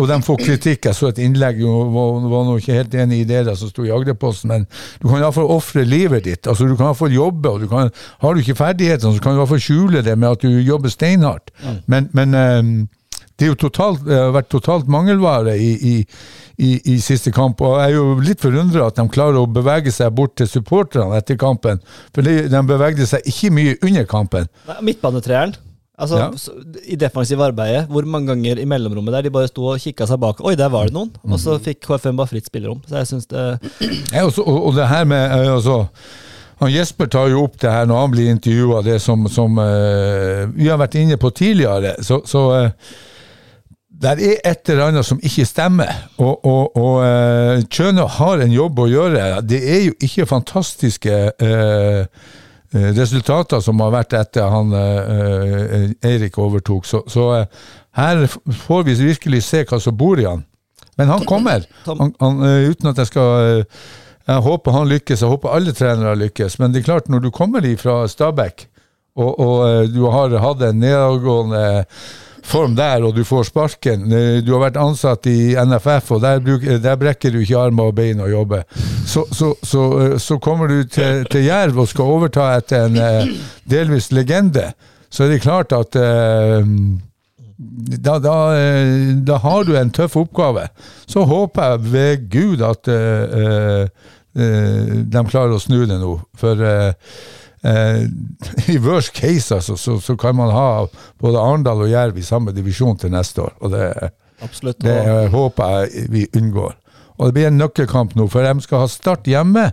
og 0.00 0.08
de 0.08 0.16
får 0.24 0.38
kritikk. 0.40 0.86
Jeg 0.88 0.96
så 0.96 1.10
et 1.10 1.20
innlegg, 1.20 1.60
jo, 1.60 1.72
var, 1.92 2.22
var 2.32 2.46
nå 2.48 2.56
ikke 2.60 2.78
helt 2.78 2.94
enig 2.96 3.22
i 3.22 3.26
det 3.28 3.42
der 3.48 3.58
som 3.58 3.68
sto 3.68 3.84
i 3.84 3.92
Agderposten, 3.92 4.48
men 4.48 4.64
du 5.02 5.08
kan 5.08 5.20
iallfall 5.20 5.50
ofre 5.52 5.84
livet 5.84 6.24
ditt. 6.24 6.48
altså 6.48 6.68
Du 6.68 6.76
kan 6.78 6.88
iallfall 6.88 7.12
jobbe, 7.12 7.50
og 7.50 7.60
du 7.60 7.68
kan, 7.68 7.92
har 8.22 8.32
du 8.32 8.40
ikke 8.40 8.56
ferdighetene, 8.56 9.12
så 9.12 9.22
kan 9.22 9.36
du 9.36 9.42
iallfall 9.42 9.60
skjule 9.60 10.04
det 10.06 10.16
med 10.16 10.30
at 10.30 10.46
du 10.46 10.62
jobber 10.64 10.92
steinhardt. 10.92 11.52
Men, 11.86 12.08
men 12.16 12.38
eh, 12.38 12.62
det 13.42 13.48
er 13.48 13.50
jo 13.56 13.58
totalt, 13.64 14.04
det 14.06 14.14
har 14.14 14.30
vært 14.36 14.52
totalt 14.54 14.90
mangelvare 14.92 15.56
i, 15.58 15.72
i, 15.74 15.94
i, 16.62 16.70
i 16.94 16.96
siste 17.02 17.32
kamp. 17.34 17.58
og 17.66 17.80
Jeg 17.80 17.90
er 17.90 17.96
jo 17.96 18.04
litt 18.22 18.44
forundra 18.44 18.86
at 18.86 19.00
de 19.00 19.06
klarer 19.10 19.40
å 19.40 19.48
bevege 19.50 19.90
seg 19.90 20.14
bort 20.14 20.36
til 20.38 20.46
supporterne 20.46 21.18
etter 21.18 21.40
kampen. 21.40 21.82
For 22.14 22.22
de, 22.22 22.44
de 22.52 22.62
bevegde 22.68 23.08
seg 23.10 23.26
ikke 23.26 23.50
mye 23.56 23.74
under 23.82 24.06
kampen. 24.06 24.46
Midtbanetreeren. 24.86 25.56
Altså, 25.98 26.18
Ja. 26.22 26.30
I 26.88 26.96
defensivt 26.96 27.42
arbeidet, 27.42 27.88
hvor 27.90 28.06
mange 28.08 28.30
ganger 28.30 28.62
i 28.62 28.64
mellomrommet 28.66 29.12
der 29.18 29.26
de 29.26 29.34
bare 29.34 29.50
sto 29.50 29.66
og 29.74 29.82
kikka 29.82 30.06
seg 30.08 30.22
bak 30.22 30.40
Oi, 30.40 30.54
der 30.58 30.70
var 30.72 30.88
det 30.88 30.94
noen! 30.94 31.10
Og 31.28 31.38
så 31.42 31.58
fikk 31.62 31.82
KFM 31.84 32.18
bare 32.18 32.30
fritt 32.30 32.46
spillerom. 32.48 32.80
Så 32.86 33.02
jeg 33.02 33.10
syns 33.10 33.28
det 33.30 33.44
Ja, 34.14 34.24
også, 34.24 34.46
og, 34.46 34.68
og 34.70 34.78
det 34.78 34.86
her 34.88 35.04
med 35.04 35.34
eh, 35.34 35.50
altså, 35.52 35.82
han 36.62 36.70
Jesper 36.70 37.10
tar 37.10 37.30
jo 37.32 37.42
opp 37.42 37.58
det 37.58 37.70
her 37.74 37.86
når 37.90 38.04
han 38.04 38.12
blir 38.14 38.30
intervjua, 38.30 38.82
det 38.86 39.00
som, 39.02 39.26
som 39.26 39.58
uh, 39.58 40.46
vi 40.54 40.68
har 40.70 40.78
vært 40.78 40.94
inne 41.00 41.18
på 41.18 41.32
tidligere. 41.34 41.96
Så, 42.06 42.20
så 42.28 42.42
eh, 42.54 42.92
der 44.00 44.18
er 44.18 44.38
et 44.44 44.68
eller 44.68 44.88
annet 44.90 45.06
som 45.06 45.20
ikke 45.22 45.44
stemmer. 45.46 45.90
Og, 46.18 46.44
og, 46.46 46.76
og 46.76 47.04
eh, 47.04 48.06
har 48.16 48.42
en 48.42 48.52
jobb 48.52 48.78
å 48.78 48.88
gjøre. 48.90 49.26
Det 49.46 49.60
er 49.60 49.84
jo 49.86 49.96
ikke 50.00 50.26
fantastiske 50.26 51.18
eh, 51.38 52.00
eh, 52.72 52.88
resultater 52.96 53.60
som 53.60 53.80
har 53.84 53.92
vært 53.94 54.16
etter 54.18 54.48
han 54.50 54.72
eh, 54.72 55.12
eh, 55.16 55.90
Eirik 56.12 56.38
overtok. 56.38 56.88
Så, 56.88 57.02
så 57.06 57.28
eh, 57.36 57.46
her 57.98 58.24
får 58.66 58.88
vi 58.88 58.96
virkelig 59.04 59.42
se 59.46 59.62
hva 59.68 59.80
som 59.80 59.96
bor 59.96 60.20
i 60.20 60.26
han. 60.26 60.44
Men 60.98 61.08
han 61.08 61.24
kommer, 61.28 61.64
han, 61.86 62.12
han, 62.20 62.42
uten 62.68 62.90
at 62.90 62.98
jeg 63.00 63.08
skal 63.08 63.64
Jeg 64.22 64.42
håper 64.44 64.74
han 64.76 64.90
lykkes, 64.90 65.22
jeg 65.24 65.30
håper 65.32 65.50
alle 65.50 65.72
trenere 65.74 66.18
lykkes. 66.20 66.58
Men 66.60 66.72
det 66.72 66.82
er 66.82 66.90
klart, 66.90 67.08
når 67.08 67.24
du 67.24 67.30
kommer 67.34 67.64
fra 67.80 68.04
Stabæk, 68.06 68.68
og, 69.16 69.40
og 69.40 69.88
du 69.92 70.04
har 70.08 70.36
hatt 70.40 70.62
en 70.62 70.78
nedadgående 70.78 71.64
form 72.44 72.74
der, 72.76 73.04
og 73.06 73.14
du 73.16 73.22
får 73.24 73.48
sparken 73.50 74.06
eh, 74.12 74.40
Du 74.44 74.52
har 74.56 74.64
vært 74.66 74.80
ansatt 74.80 75.26
i 75.30 75.54
NFF, 75.58 76.10
og 76.16 76.22
der, 76.24 76.40
bruk, 76.44 76.64
der 76.82 76.98
brekker 77.00 77.32
du 77.34 77.40
ikke 77.42 77.60
armer 77.60 77.92
og 77.92 77.96
bein 77.98 78.20
og 78.22 78.30
jobber. 78.32 78.64
Så, 79.06 79.26
så, 79.32 79.52
så, 79.62 79.84
eh, 80.00 80.16
så 80.22 80.38
kommer 80.42 80.70
du 80.72 80.82
til, 80.84 81.24
til 81.30 81.46
Jerv 81.46 81.84
og 81.84 81.88
skal 81.92 82.16
overta 82.16 82.50
etter 82.58 82.88
en 82.88 82.98
eh, 82.98 83.32
delvis 83.70 84.10
legende. 84.12 84.72
Så 85.12 85.26
er 85.26 85.34
det 85.34 85.42
klart 85.44 85.72
at 85.76 85.96
eh, 86.00 86.64
da, 88.02 88.18
da, 88.18 88.36
eh, 88.56 89.12
da 89.22 89.38
har 89.42 89.64
du 89.68 89.76
en 89.78 89.92
tøff 89.94 90.16
oppgave. 90.16 90.66
Så 91.06 91.24
håper 91.28 91.74
jeg 91.74 91.92
ved 91.92 92.26
Gud 92.32 92.64
at 92.66 92.88
eh, 92.90 93.36
eh, 93.42 94.10
eh, 94.34 94.92
de 95.12 95.24
klarer 95.28 95.54
å 95.56 95.62
snu 95.62 95.84
det 95.86 96.00
nå. 96.00 96.16
For 96.38 96.66
eh, 97.64 98.04
i 98.74 98.78
worst 98.82 99.12
case 99.16 99.54
altså, 99.54 99.76
så, 99.76 99.98
så 100.00 100.16
kan 100.16 100.36
man 100.36 100.52
ha 100.54 100.86
både 101.20 101.40
Arendal 101.40 101.84
og 101.86 101.90
Jerv 101.90 102.18
i 102.18 102.26
samme 102.26 102.52
divisjon 102.52 102.98
til 102.98 103.12
neste 103.14 103.42
år. 103.42 103.56
Og 103.60 103.74
det, 103.74 103.88
Absolutt. 104.42 104.80
det 104.82 105.28
håper 105.34 105.76
jeg 105.78 106.06
vi 106.12 106.26
unngår. 106.36 106.76
Og 107.18 107.28
det 107.28 107.34
blir 107.34 107.50
en 107.50 107.60
nøkkelkamp 107.60 108.16
nå, 108.18 108.26
for 108.32 108.42
de 108.42 108.64
skal 108.64 108.82
ha 108.82 108.88
start 108.90 109.28
hjemme, 109.30 109.70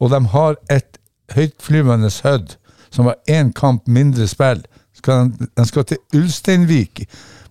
og 0.00 0.10
de 0.12 0.20
har 0.34 0.58
et 0.70 1.00
høytflyvende 1.34 2.10
Hødd 2.22 2.58
som 2.94 3.08
har 3.10 3.16
én 3.30 3.52
kamp 3.52 3.88
mindre 3.90 4.26
spill. 4.30 4.62
Skal 4.94 5.32
de, 5.34 5.48
de 5.56 5.66
skal 5.66 5.86
til 5.90 5.98
Ulsteinvik 6.14 7.04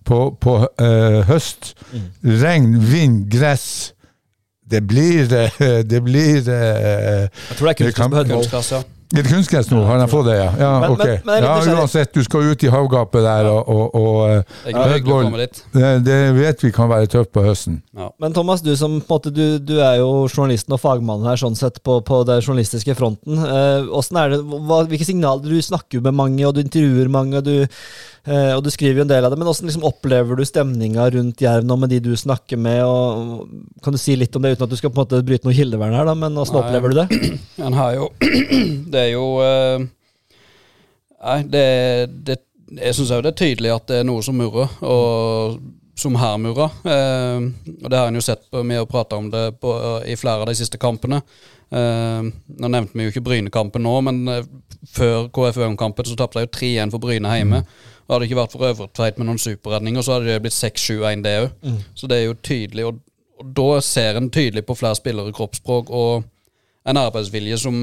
på, 0.04 0.20
på 0.40 0.54
eh, 0.80 1.20
høst. 1.28 1.74
Regn, 2.24 2.78
vind, 2.80 3.26
gress. 3.32 3.92
Det 4.70 4.80
blir 4.88 5.28
Det 5.90 6.00
blir 6.04 6.48
eh, 6.48 7.28
Jeg 7.28 7.58
tror 7.58 7.68
det 7.68 7.74
er 7.74 7.92
kunstgress 7.92 8.28
på. 8.28 8.34
Kunstgress, 8.34 8.72
ja. 8.72 8.82
Litt 9.14 9.28
kunstgress 9.30 9.68
nå, 9.70 9.84
har 9.86 10.00
de 10.02 10.06
fått 10.10 10.26
det, 10.26 10.36
ja? 10.40 10.50
Ja, 10.58 10.70
Men- 10.80 10.90
ok. 10.90 11.04
men- 11.04 11.20
men 11.24 11.44
ja, 11.44 11.54
uansett, 11.78 12.12
du 12.12 12.22
skal 12.24 12.50
ut 12.50 12.62
i 12.64 12.70
havgapet 12.72 13.22
der, 13.22 13.46
og, 13.46 13.68
og, 13.68 13.94
og 13.94 14.30
eh, 14.30 14.42
Det 14.64 14.74
dit. 15.44 15.62
det, 15.72 16.04
det 16.04 16.18
vet 16.34 16.64
vi 16.64 16.70
kan 16.72 16.88
være 16.90 17.06
tøft 17.06 17.30
på 17.32 17.44
høsten. 17.44 17.82
Men 18.18 18.32
Thomas, 18.32 18.60
du 18.60 18.74
som 18.76 19.00
på 19.00 19.14
en 19.14 19.18
måte, 19.18 19.30
du, 19.34 19.58
du 19.58 19.78
er 19.78 19.98
jo 20.00 20.26
journalisten 20.26 20.74
og 20.74 20.80
fagmannen 20.82 21.26
her 21.28 21.36
sånn 21.40 21.56
sett 21.56 21.80
på, 21.86 22.00
på 22.04 22.24
den 22.26 22.42
journalistiske 22.42 22.96
fronten. 22.98 23.38
Eh, 23.38 23.86
er 24.24 24.34
det, 24.34 24.40
hva, 24.42 24.82
hvilke 24.88 25.06
signaler 25.06 25.44
Du 25.44 25.60
snakker 25.62 25.98
jo 25.98 26.04
med 26.04 26.14
mange, 26.14 26.42
og 26.46 26.54
du 26.56 26.62
intervjuer 26.64 27.08
mange, 27.12 27.38
og 27.38 27.44
du, 27.46 27.66
eh, 28.26 28.52
og 28.56 28.64
du 28.64 28.70
skriver 28.74 29.02
jo 29.02 29.06
en 29.06 29.12
del 29.12 29.24
av 29.24 29.30
det. 29.30 29.38
Men 29.38 29.46
hvordan 29.48 29.70
liksom 29.70 29.86
opplever 29.86 30.36
du 30.36 30.44
stemninga 30.48 31.06
rundt 31.14 31.44
Jerv 31.44 31.64
nå 31.68 31.78
med 31.78 31.94
de 31.94 32.00
du 32.00 32.12
snakker 32.18 32.58
med? 32.58 32.82
Og, 32.82 33.46
kan 33.84 33.94
du 33.94 34.00
si 34.00 34.16
litt 34.18 34.34
om 34.36 34.42
det, 34.42 34.56
uten 34.56 34.66
at 34.66 34.74
du 34.74 34.76
skal 34.80 34.90
på 34.90 34.98
en 35.00 35.06
måte 35.06 35.22
bryte 35.26 35.46
noe 35.46 35.54
kildevern 35.56 35.94
her, 35.94 36.08
da, 36.08 36.14
men 36.18 36.34
hvordan 36.34 36.58
Nei. 36.58 36.64
opplever 36.64 36.94
du 36.94 37.00
det? 37.02 37.38
Han 37.64 37.76
har 37.78 37.94
jo 37.98 38.10
Det 38.94 39.03
er 39.04 39.12
jo 39.14 39.28
eh, 39.44 39.86
Nei, 41.24 41.38
det, 41.48 41.64
det 42.26 42.36
Jeg 42.76 42.96
syns 42.96 43.14
òg 43.14 43.22
det 43.24 43.30
er 43.32 43.38
tydelig 43.38 43.70
at 43.72 43.86
det 43.88 44.02
er 44.02 44.06
noe 44.08 44.20
som 44.24 44.36
murrer, 44.36 44.68
og 44.84 45.58
som 45.94 46.16
her 46.18 46.38
murrer. 46.42 46.72
Eh, 46.84 47.44
og 47.84 47.90
det 47.90 47.98
har 47.98 48.10
en 48.10 48.18
jo 48.18 48.24
sett 48.24 48.48
på, 48.50 48.62
med 48.66 48.82
å 48.82 48.88
prate 48.90 49.16
om 49.16 49.28
det 49.30 49.44
på, 49.62 49.72
i 50.10 50.16
flere 50.18 50.42
av 50.42 50.50
de 50.50 50.56
siste 50.58 50.80
kampene. 50.80 51.20
Eh, 51.70 52.26
nå 52.60 52.70
nevnte 52.70 52.98
vi 52.98 53.06
jo 53.06 53.14
ikke 53.14 53.24
Bryne-kampen 53.28 53.84
nå, 53.86 53.94
men 54.08 54.20
eh, 54.30 54.48
før 54.90 55.28
KFUM-kampen 55.34 56.10
så 56.10 56.18
tapte 56.18 56.40
de 56.40 56.48
jo 56.48 56.54
3-1 56.58 56.94
for 56.94 57.04
Bryne 57.04 57.38
hjemme. 57.38 57.64
Og 58.04 58.12
Hadde 58.12 58.24
det 58.24 58.30
ikke 58.30 58.40
vært 58.42 58.54
for 58.56 58.68
Øvretveit 58.68 59.18
med 59.18 59.30
noen 59.30 59.40
superredninger, 59.40 60.04
så 60.04 60.16
hadde 60.16 60.28
det 60.28 60.42
blitt 60.44 60.58
6-7-1 60.58 61.24
det 61.24 61.34
òg. 61.40 61.74
Så 61.96 62.10
det 62.10 62.18
er 62.18 62.26
jo 62.26 62.36
tydelig, 62.44 62.84
og, 62.90 63.00
og 63.40 63.54
da 63.56 63.68
ser 63.86 64.20
en 64.20 64.30
tydelig 64.34 64.66
på 64.66 64.76
flere 64.76 64.98
spillere 64.98 65.32
kroppsspråk 65.34 65.92
og 65.94 66.26
en 66.84 67.00
arbeidsvilje 67.00 67.58
som 67.64 67.74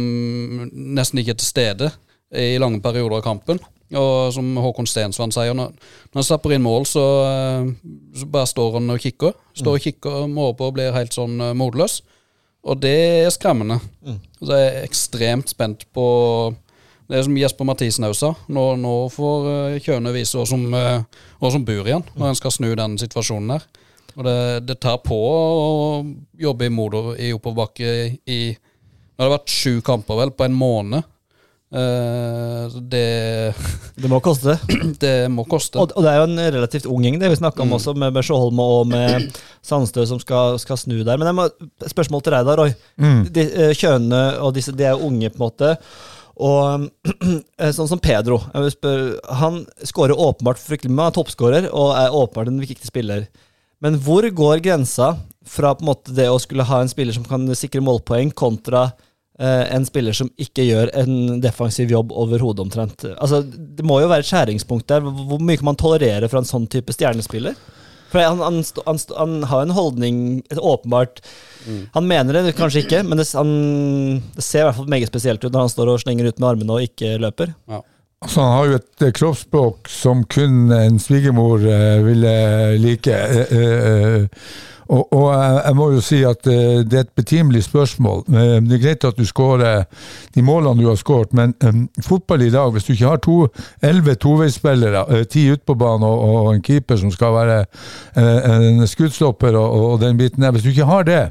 nesten 0.72 1.22
ikke 1.22 1.36
er 1.36 1.42
til 1.42 1.50
stede 1.50 1.92
i 2.32 2.58
lange 2.62 2.82
perioder 2.84 3.20
av 3.20 3.26
kampen. 3.26 3.60
Og 3.98 4.32
som 4.32 4.54
Håkon 4.64 4.88
Stensvann 4.88 5.34
sier, 5.36 5.56
når, 5.58 5.74
når 6.12 6.22
han 6.22 6.28
slapper 6.28 6.54
inn 6.56 6.64
mål, 6.64 6.86
så, 6.88 7.04
eh, 7.28 7.72
så 8.16 8.28
bare 8.32 8.48
står 8.48 8.78
han 8.78 8.94
og 8.94 9.04
kikker. 9.04 9.36
Står 9.58 9.78
og 9.78 9.84
kikker, 9.84 10.20
måler 10.32 10.56
på 10.60 10.70
og 10.70 10.78
blir 10.78 10.96
helt 10.96 11.16
sånn 11.16 11.36
eh, 11.44 11.56
motløs. 11.58 12.00
Og 12.62 12.80
det 12.80 12.96
er 13.26 13.34
skremmende. 13.34 13.82
Så 14.40 14.54
jeg 14.54 14.70
er 14.70 14.84
ekstremt 14.86 15.50
spent 15.52 15.88
på 15.96 16.06
Det 17.12 17.18
er 17.20 17.26
som 17.26 17.36
Jesper 17.36 17.68
Mathisen 17.68 18.06
òg 18.08 18.14
sa. 18.16 18.30
Nå, 18.48 18.62
nå 18.80 18.96
får 19.12 19.48
eh, 19.52 19.80
Kjøne 19.84 20.14
vise 20.16 20.40
hva 20.40 20.46
som, 20.48 20.64
som 20.72 21.66
bor 21.68 21.84
igjen, 21.90 22.06
når 22.16 22.30
en 22.30 22.40
skal 22.40 22.54
snu 22.56 22.70
den 22.80 22.96
situasjonen 23.02 23.58
der. 23.58 23.66
Og 24.16 24.24
det, 24.28 24.38
det 24.70 24.80
tar 24.84 25.02
på 25.04 25.18
å 25.18 26.06
jobbe 26.40 26.68
i 26.68 26.72
i 27.28 27.34
oppoverbakke 27.36 27.92
i 28.24 28.42
Nå 29.22 29.28
har 29.28 29.36
det 29.36 29.38
vært 29.38 29.52
sju 29.54 29.74
kamper 29.86 30.18
vel 30.18 30.32
på 30.34 30.48
en 30.48 30.54
måned. 30.58 31.04
Uh, 31.72 32.66
det, 32.90 33.54
Det 34.02 34.10
må 34.10 34.18
koste. 34.26 34.56
det 35.04 35.30
må 35.30 35.44
koste. 35.46 35.78
Og, 35.78 35.92
og 35.94 36.02
det 36.02 36.10
er 36.10 36.16
jo 36.18 36.24
en 36.26 36.42
relativt 36.56 36.88
ung 36.90 37.06
gjeng, 37.06 37.20
det 37.22 37.30
vi 37.30 37.38
snakka 37.38 37.62
om 37.62 37.76
også, 37.78 37.94
med 38.02 38.18
Sjåholm 38.26 38.64
og 38.64 38.90
med 38.90 39.28
Sandstø 39.62 40.08
som 40.10 40.18
skal, 40.18 40.58
skal 40.58 40.80
snu 40.82 41.04
der. 41.04 41.22
Men 41.22 41.30
jeg 41.30 41.38
må, 41.38 41.46
spørsmål 41.94 42.24
til 42.26 42.34
deg 42.34 42.50
da, 42.50 42.56
Roy. 42.58 42.74
De, 43.30 43.46
kjønene 43.78 44.24
og 44.42 44.56
disse, 44.58 44.74
de 44.74 44.88
er 44.90 44.98
jo 44.98 45.12
unge, 45.12 45.30
på 45.30 45.38
en 45.38 45.46
måte. 45.46 45.70
Og 46.42 46.90
eh, 47.62 47.70
sånn 47.78 47.92
som 47.94 48.02
Pedro. 48.02 48.40
Jeg 48.56 48.66
vil 48.66 48.74
spørre, 48.74 49.38
han 49.44 49.62
skårer 49.86 50.18
åpenbart 50.18 50.64
fryktelig 50.66 50.96
mye, 50.96 51.12
han 51.12 51.14
er 51.14 51.20
toppskårer 51.20 51.70
og 51.70 51.94
er 51.94 52.18
åpenbart 52.24 52.50
en 52.50 52.58
viktig 52.66 52.90
spiller. 52.90 53.30
Men 53.86 54.02
hvor 54.02 54.26
går 54.26 54.66
grensa 54.66 55.14
fra 55.46 55.76
på 55.78 55.86
en 55.86 55.92
måte 55.94 56.18
det 56.18 56.26
å 56.34 56.42
skulle 56.42 56.66
ha 56.66 56.82
en 56.82 56.90
spiller 56.90 57.14
som 57.14 57.30
kan 57.30 57.46
sikre 57.58 57.86
målpoeng, 57.86 58.34
kontra 58.34 58.88
eh, 58.90 59.08
en 59.42 59.86
spiller 59.88 60.14
som 60.14 60.30
ikke 60.38 60.68
gjør 60.68 60.92
en 61.02 61.42
defensiv 61.42 61.90
jobb 61.90 62.12
overhodet, 62.14 62.62
omtrent? 62.62 63.06
Altså, 63.18 63.42
det 63.42 63.86
må 63.88 63.98
jo 64.04 64.10
være 64.12 64.26
et 64.26 64.30
skjæringspunkt 64.30 64.86
der. 64.92 65.02
Hvor 65.02 65.42
mye 65.42 65.58
kan 65.58 65.72
man 65.72 65.80
tolerere 65.80 66.30
fra 66.30 66.44
en 66.44 66.50
sånn 66.50 66.68
type 66.70 66.94
stjernespiller? 66.94 67.58
For 68.12 68.20
han, 68.20 68.42
han, 68.44 68.60
han, 68.86 69.00
han 69.18 69.36
har 69.48 69.64
en 69.64 69.74
holdning 69.76 70.16
et 70.52 70.60
åpenbart 70.60 71.22
Han 71.96 72.10
mener 72.10 72.42
det 72.42 72.56
kanskje 72.58 72.84
ikke, 72.84 73.04
men 73.08 73.22
det, 73.22 73.30
han, 73.38 73.52
det 74.36 74.44
ser 74.44 74.66
i 74.66 74.68
hvert 74.68 74.80
fall 74.82 74.92
meget 74.92 75.12
spesielt 75.12 75.44
ut 75.46 75.52
når 75.52 75.68
han 75.68 75.72
står 75.72 75.94
og 75.94 76.02
slenger 76.04 76.28
ut 76.28 76.42
med 76.42 76.50
armene 76.50 76.76
og 76.76 76.88
ikke 76.90 77.16
løper. 77.22 77.54
Ja. 77.72 77.80
Altså, 78.22 78.42
han 78.42 78.52
har 78.54 78.66
jo 78.66 78.76
et 78.78 79.04
eh, 79.06 79.14
kroppsspråk 79.18 79.88
som 79.90 80.20
kun 80.30 80.70
en 80.76 81.00
svigermor 81.02 81.64
eh, 81.66 82.04
ville 82.06 82.34
like. 82.78 83.16
Eh, 83.18 84.28
og, 84.92 85.08
og 85.16 85.26
jeg, 85.34 85.74
må 85.80 85.88
jo 85.96 86.02
si 86.04 86.20
at 86.28 86.44
det 86.44 86.98
er 86.98 87.06
et 87.06 87.14
betimelig 87.16 87.62
spørsmål. 87.64 88.26
Det 88.28 88.76
er 88.76 88.82
greit 88.84 89.06
at 89.08 89.16
du 89.16 89.24
skårer 89.24 89.86
de 90.36 90.44
målene 90.44 90.84
du 90.84 90.90
har 90.90 91.00
skåret, 91.00 91.32
men 91.32 91.54
fotball 92.04 92.44
i 92.44 92.50
dag, 92.52 92.74
hvis 92.76 92.90
du 92.90 92.92
ikke 92.92 93.14
har 93.14 93.22
to, 93.24 93.38
elleve 93.88 94.18
toveisspillere, 94.20 95.06
ti 95.32 95.46
ute 95.48 95.64
på 95.64 95.78
banen 95.80 96.04
og, 96.04 96.26
og 96.42 96.50
en 96.52 96.66
keeper 96.66 97.00
som 97.00 97.14
skal 97.16 97.38
være 97.38 97.62
en 98.20 98.84
skuddstopper 98.84 99.56
og, 99.56 99.78
og 99.94 100.04
den 100.04 100.20
biten 100.20 100.44
der, 100.44 100.52
hvis 100.52 100.68
du 100.68 100.74
ikke 100.74 100.92
har 100.92 101.08
det, 101.08 101.22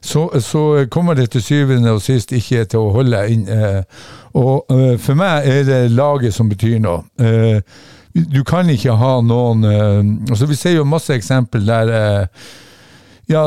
så, 0.00 0.40
så 0.40 0.86
kommer 0.90 1.14
det 1.14 1.30
til 1.32 1.42
syvende 1.42 1.94
og 1.94 2.02
sist 2.02 2.32
ikke 2.34 2.64
til 2.64 2.82
å 2.82 2.92
holde 2.96 3.22
inn. 3.30 3.46
Eh, 3.48 3.82
og 4.38 4.72
eh, 4.72 4.96
for 5.02 5.18
meg 5.18 5.48
er 5.48 5.62
det 5.68 5.80
laget 5.94 6.34
som 6.34 6.50
betyr 6.50 6.80
noe. 6.82 7.04
Eh, 7.22 7.60
du 8.12 8.42
kan 8.44 8.68
ikke 8.68 8.92
ha 9.00 9.14
noen 9.24 9.62
altså 9.64 10.44
Vi 10.44 10.56
ser 10.60 10.74
jo 10.74 10.82
masse 10.84 11.14
eksempel 11.16 11.62
der 11.64 11.88
ja, 13.24 13.44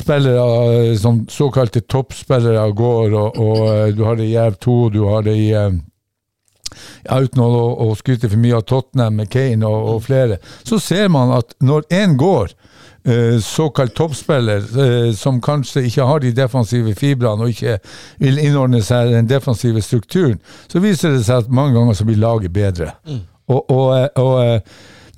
spillere, 0.00 0.94
som 0.96 1.18
såkalte 1.28 1.82
toppspillere 1.84 2.62
går, 2.72 3.12
og, 3.12 3.36
og 3.36 3.92
du 3.92 4.00
har 4.06 4.16
det 4.16 4.30
i 4.30 4.32
Jerv 4.32 4.56
2, 4.64 4.78
du 4.94 5.02
har 5.10 5.26
det 5.26 5.36
i 5.36 5.50
ja, 5.52 7.18
uten 7.20 7.42
å, 7.44 7.50
å 7.84 7.90
skryte 7.98 8.30
for 8.30 8.40
mye 8.40 8.56
av 8.56 8.64
Tottenham 8.68 9.20
Kane 9.30 9.68
og, 9.68 9.92
og 9.92 10.02
flere, 10.06 10.40
så 10.66 10.80
ser 10.82 11.12
man 11.12 11.34
at 11.36 11.52
når 11.64 11.86
én 11.94 12.16
går, 12.20 12.54
såkalt 13.44 13.94
toppspiller, 13.96 14.64
eh, 14.84 15.14
som 15.16 15.40
kanskje 15.40 15.84
ikke 15.88 16.06
har 16.10 16.20
de 16.24 16.34
defensive 16.36 16.94
fibrene 16.98 17.46
og 17.46 17.54
ikke 17.54 17.78
vil 18.18 18.38
innordne 18.42 18.82
seg 18.84 19.14
den 19.14 19.30
defensive 19.30 19.82
strukturen, 19.82 20.38
så 20.68 20.82
viser 20.84 21.16
det 21.16 21.24
seg 21.26 21.44
at 21.44 21.50
mange 21.50 21.74
ganger 21.78 21.98
så 21.98 22.04
blir 22.08 22.20
laget 22.22 22.52
bedre. 22.52 22.92
Og, 23.48 23.64
og, 23.70 23.88
eh, 23.96 24.08
og 24.20 24.34
eh, 24.44 24.60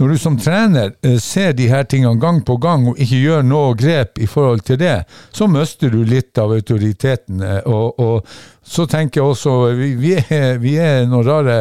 når 0.01 0.15
du 0.15 0.19
som 0.23 0.37
trener 0.41 0.95
eh, 1.05 1.19
ser 1.21 1.53
de 1.53 1.67
her 1.69 1.83
tingene 1.85 2.17
gang 2.23 2.39
på 2.47 2.55
gang 2.63 2.87
og 2.89 2.97
ikke 3.03 3.19
gjør 3.21 3.43
noe 3.45 3.75
grep 3.77 4.17
i 4.23 4.29
forhold 4.31 4.63
til 4.65 4.79
det, 4.81 4.95
så 5.37 5.49
mister 5.51 5.91
du 5.93 5.99
litt 6.09 6.39
av 6.41 6.55
autoriteten. 6.57 7.43
eh, 7.43 7.61
Og, 7.69 8.01
og 8.01 8.25
så 8.65 8.87
tenker 8.87 9.21
jeg 9.21 9.29
også 9.29 9.59
Vi, 9.77 9.91
vi, 10.01 10.15
er, 10.31 10.57
vi 10.63 10.77
er 10.81 11.05
noen 11.11 11.27
rare 11.27 11.59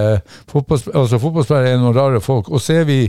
fotballspillere, 0.47 1.01
altså 1.01 1.19
fotballspillere 1.19 1.73
er 1.73 1.81
noen 1.81 1.97
rare 1.97 2.21
folk. 2.23 2.47
Og 2.53 2.61
ser 2.61 2.85
vi 2.87 3.01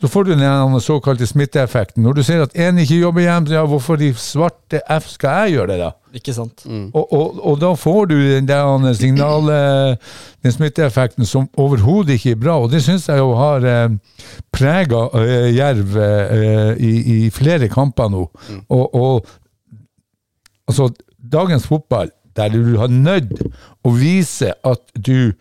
så 0.00 0.08
får 0.10 0.24
du 0.24 0.30
den 0.34 0.80
såkalte 0.80 1.26
smitteeffekten. 1.26 2.02
Når 2.02 2.12
du 2.12 2.22
ser 2.26 2.42
at 2.42 2.54
én 2.58 2.78
ikke 2.82 2.98
jobber 2.98 3.22
hjem, 3.22 3.46
ja, 3.54 3.62
hvorfor 3.66 4.00
i 4.02 4.10
svarte 4.18 4.80
F 4.90 5.06
skal 5.14 5.44
jeg 5.44 5.54
gjøre 5.54 5.70
det, 5.70 5.78
da? 5.84 5.90
Ikke 6.18 6.34
sant? 6.34 6.64
Og, 6.94 7.12
og, 7.12 7.38
og 7.42 7.60
da 7.62 7.70
får 7.78 8.10
du 8.10 8.14
den 8.18 8.48
der 8.48 8.92
signal, 8.98 9.48
eh, 9.50 9.96
den 10.42 10.52
smitteeffekten 10.52 11.26
som 11.26 11.48
overhodet 11.56 12.18
ikke 12.18 12.34
er 12.34 12.42
bra. 12.42 12.58
Og 12.62 12.70
det 12.74 12.82
syns 12.84 13.08
jeg 13.08 13.22
jo 13.22 13.32
har 13.38 13.64
eh, 13.70 13.96
prega 14.52 15.06
eh, 15.22 15.48
Jerv 15.56 15.96
eh, 15.96 16.74
i, 16.78 16.92
i 17.14 17.30
flere 17.34 17.70
kamper 17.72 18.12
nå. 18.12 18.28
Og, 18.68 18.94
og 18.94 19.26
altså, 20.68 20.90
dagens 21.32 21.66
fotball, 21.66 22.10
der 22.36 22.50
du 22.50 22.76
har 22.78 22.90
nødt 22.90 23.40
å 23.84 23.94
vise 23.94 24.52
at 24.64 24.82
du 24.98 25.32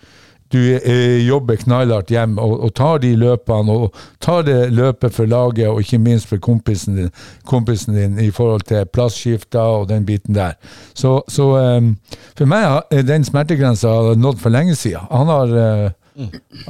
du 0.54 0.60
eh, 0.78 1.20
jobber 1.26 1.58
knallhardt 1.60 2.12
hjem 2.14 2.38
og, 2.42 2.54
og 2.68 2.74
tar 2.78 3.02
de 3.04 3.14
løpene, 3.20 3.74
og 3.74 3.98
tar 4.24 4.46
det 4.48 4.58
løpet 4.74 5.16
for 5.16 5.30
laget, 5.30 5.68
og 5.70 5.82
ikke 5.82 6.00
minst 6.02 6.30
for 6.30 6.42
kompisen 6.44 7.00
din, 7.00 7.10
kompisen 7.50 7.98
din 7.98 8.20
i 8.22 8.30
forhold 8.32 8.66
til 8.70 8.86
plassskifter 8.94 9.60
og 9.82 9.90
den 9.90 10.06
biten 10.06 10.38
der. 10.38 10.56
Så, 10.94 11.20
så 11.28 11.50
eh, 11.60 11.90
for 12.38 12.50
meg 12.50 12.70
er 12.94 13.08
den 13.08 13.26
smertegrensa 13.28 14.14
nådd 14.18 14.42
for 14.42 14.54
lenge 14.54 14.78
siden. 14.80 15.10
Han 15.12 15.34
har 15.34 15.58
eh, 15.66 15.92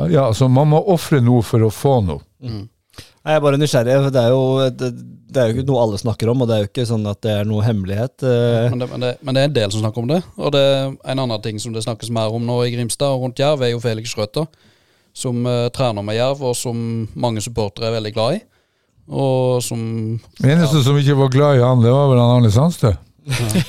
Ja, 0.07 0.29
så 0.33 0.47
man 0.47 0.69
må 0.71 0.79
ofre 0.93 1.19
noe 1.19 1.43
for 1.43 1.65
å 1.67 1.71
få 1.73 1.97
noe. 2.07 2.23
Jeg 3.23 3.35
er 3.35 3.41
bare 3.43 3.57
nysgjerrig. 3.59 3.97
for 4.05 4.13
Det 4.15 4.21
er, 4.21 4.29
jo, 4.31 4.69
det, 4.79 4.91
det 5.33 5.41
er 5.41 5.49
jo 5.49 5.55
ikke 5.57 5.67
noe 5.67 5.81
alle 5.83 5.99
snakker 6.01 6.29
om, 6.31 6.43
og 6.43 6.49
det 6.49 6.55
er 6.55 6.63
jo 6.63 6.69
ikke 6.69 6.85
sånn 6.89 7.05
at 7.09 7.19
det 7.25 7.33
er 7.39 7.49
noe 7.49 7.65
hemmelighet. 7.65 8.25
eh. 8.25 8.69
Men 8.71 8.83
det, 8.83 8.89
men, 8.91 9.05
det, 9.05 9.11
men 9.21 9.35
det 9.35 9.41
er 9.41 9.49
en 9.49 9.57
del 9.57 9.73
som 9.73 9.83
snakker 9.83 10.03
om 10.03 10.11
det. 10.11 10.21
Og 10.37 10.53
det 10.55 10.63
er 10.63 10.93
en 11.13 11.23
annen 11.25 11.43
ting 11.43 11.61
som 11.61 11.75
det 11.75 11.85
snakkes 11.85 12.11
mer 12.13 12.33
om 12.33 12.45
nå 12.47 12.59
i 12.67 12.73
Grimstad 12.75 13.15
og 13.15 13.25
rundt 13.25 13.41
Jerv, 13.41 13.65
er 13.65 13.73
jo 13.73 13.81
Felix 13.83 14.13
Schrøter. 14.13 14.47
Som 15.13 15.43
uh, 15.45 15.69
trener 15.73 16.05
med 16.05 16.17
Jerv, 16.17 16.41
og 16.41 16.55
som 16.57 16.77
mange 17.13 17.41
supportere 17.45 17.89
er 17.89 17.97
veldig 17.99 18.13
glad 18.15 18.39
i. 18.39 18.43
Og 19.13 19.59
som 19.61 19.81
Eneste 20.41 20.81
som 20.85 20.97
ikke 20.97 21.17
var 21.19 21.33
glad 21.33 21.59
i 21.59 21.63
han, 21.65 21.83
det 21.83 21.91
var 21.91 22.07
vel 22.09 22.21
han 22.21 22.37
Arne 22.37 22.51
Sandstø. 22.53 22.93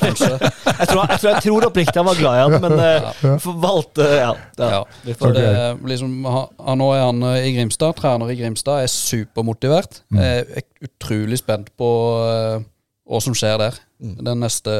Kanskje 0.00 0.30
Jeg 0.38 0.88
tror, 0.90 1.04
jeg 1.08 1.18
tror, 1.20 1.28
jeg 1.30 1.42
tror 1.44 1.66
oppriktig 1.68 2.00
han 2.00 2.08
var 2.08 2.18
glad 2.18 2.36
i 2.38 2.42
han, 2.42 2.56
men 2.64 2.74
eh, 2.82 3.38
for- 3.42 3.58
valgte 3.62 4.06
Ja. 4.10 4.32
ja. 4.58 4.68
Ja. 4.74 4.82
For 5.18 5.30
okay. 5.30 5.40
det, 5.40 5.46
er 5.62 5.88
liksom, 5.94 6.14
han, 6.26 6.78
nå 6.80 6.90
er 6.96 7.04
han 7.06 7.22
eh, 7.30 7.48
i 7.48 7.54
Grimstad, 7.56 7.94
trener 8.00 8.32
i 8.32 8.38
Grimstad, 8.40 8.82
er 8.82 8.90
supermotivert. 8.92 10.02
Mm. 10.10 10.18
er 10.24 10.64
utrolig 10.84 11.38
spent 11.40 11.70
på 11.78 11.90
eh, 12.26 12.62
hva 13.04 13.20
som 13.20 13.36
skjer 13.36 13.58
der 13.60 13.78
den 14.00 14.40
neste, 14.42 14.72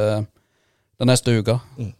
den 1.01 1.11
neste 1.11 1.33
uka. 1.35 1.59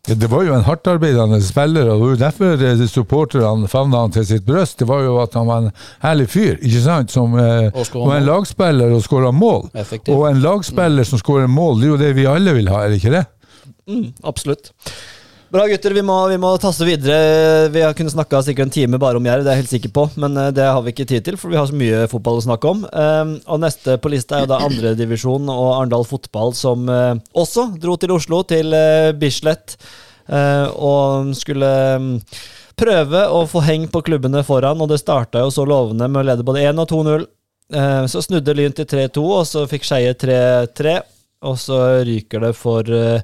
Ja, 0.09 0.15
Det 0.15 0.29
var 0.31 0.45
jo 0.47 0.55
en 0.55 0.65
hardtarbeidende 0.65 1.41
spiller, 1.43 1.89
og 1.91 1.99
det 1.99 2.05
var 2.05 2.13
jo 2.13 2.21
derfor 2.21 2.65
eh, 2.69 2.85
supporterne 2.87 3.69
favna 3.69 4.05
han 4.05 4.15
til 4.15 4.27
sitt 4.29 4.47
bryst. 4.47 4.79
Det 4.79 4.89
var 4.89 5.03
jo 5.03 5.17
at 5.23 5.35
han 5.35 5.49
var 5.51 5.65
en 5.65 5.71
herlig 6.05 6.29
fyr, 6.31 6.57
ikke 6.63 6.83
sant? 6.85 7.11
Som 7.15 7.35
eh, 7.39 7.71
Og 7.75 7.87
skårer 7.89 8.21
en 8.21 8.29
lagspiller 8.29 8.95
og 8.95 9.03
skåra 9.03 9.33
mål. 9.35 9.71
Effektiv. 9.75 10.15
Og 10.15 10.29
en 10.31 10.43
lagspiller 10.45 11.05
som 11.09 11.19
skårer 11.19 11.51
mål, 11.51 11.81
det 11.81 11.89
er 11.89 11.93
jo 11.95 12.03
det 12.05 12.13
vi 12.21 12.29
alle 12.31 12.55
vil 12.55 12.71
ha, 12.71 12.85
er 12.85 12.95
det 12.95 13.03
ikke 13.03 13.17
det? 13.19 13.25
mm, 13.89 14.07
absolutt. 14.25 14.73
Bra, 15.55 15.69
gutter. 15.71 15.93
Vi 15.95 16.03
må, 16.03 16.15
vi 16.27 16.37
må 16.43 16.49
tasse 16.59 16.83
videre. 16.83 17.69
Vi 17.71 17.83
har 17.85 17.93
kunnet 17.95 18.11
snakka 18.11 18.41
sikkert 18.43 18.67
en 18.67 18.73
time 18.75 18.99
bare 18.99 19.21
om 19.21 19.27
Jerv, 19.29 19.45
det 19.47 19.53
er 19.53 19.55
jeg 19.55 19.63
helt 19.63 19.75
sikker 19.77 19.93
på, 19.95 20.05
men 20.19 20.35
eh, 20.41 20.49
det 20.51 20.65
har 20.67 20.81
vi 20.83 20.91
ikke 20.91 21.07
tid 21.07 21.23
til, 21.29 21.37
for 21.39 21.53
vi 21.53 21.61
har 21.61 21.69
så 21.71 21.77
mye 21.79 22.01
fotball 22.11 22.41
å 22.41 22.43
snakke 22.43 22.73
om. 22.73 22.81
Um, 22.91 23.37
og 23.55 23.61
neste 23.63 23.95
på 24.03 24.11
lista 24.11 24.41
er 24.41 24.49
jo 24.49 24.51
da 24.51 24.59
andredivisjon 24.67 25.47
og 25.55 25.69
Arendal 25.77 26.09
Fotball, 26.11 26.57
som 26.59 26.91
eh, 26.91 27.23
også 27.39 27.69
dro 27.79 27.95
til 28.03 28.17
Oslo, 28.17 28.43
til 28.51 28.75
uh, 28.75 29.13
Bislett, 29.15 29.77
eh, 30.27 30.67
og 30.75 31.31
skulle 31.39 31.71
mm, 32.03 32.11
prøve 32.75 33.23
å 33.31 33.47
få 33.47 33.63
heng 33.69 33.87
på 33.95 34.03
klubbene 34.11 34.43
foran, 34.43 34.83
og 34.83 34.91
det 34.91 34.99
starta 35.05 35.47
jo 35.47 35.55
så 35.55 35.71
lovende 35.71 36.11
med 36.11 36.25
å 36.25 36.29
lede 36.33 36.51
både 36.51 36.67
1 36.67 36.83
og 36.83 36.91
2-0. 36.97 37.31
Eh, 37.79 38.05
så 38.11 38.27
snudde 38.27 38.59
Lyn 38.59 38.75
til 38.75 38.91
3-2, 38.91 39.29
og 39.39 39.47
så 39.49 39.69
fikk 39.71 39.87
Skeie 39.87 40.19
3-3. 40.19 40.99
Og 41.45 41.59
så 41.61 41.79
ryker 42.07 42.43
det 42.47 42.53
for 42.59 42.89
eh, 42.89 43.23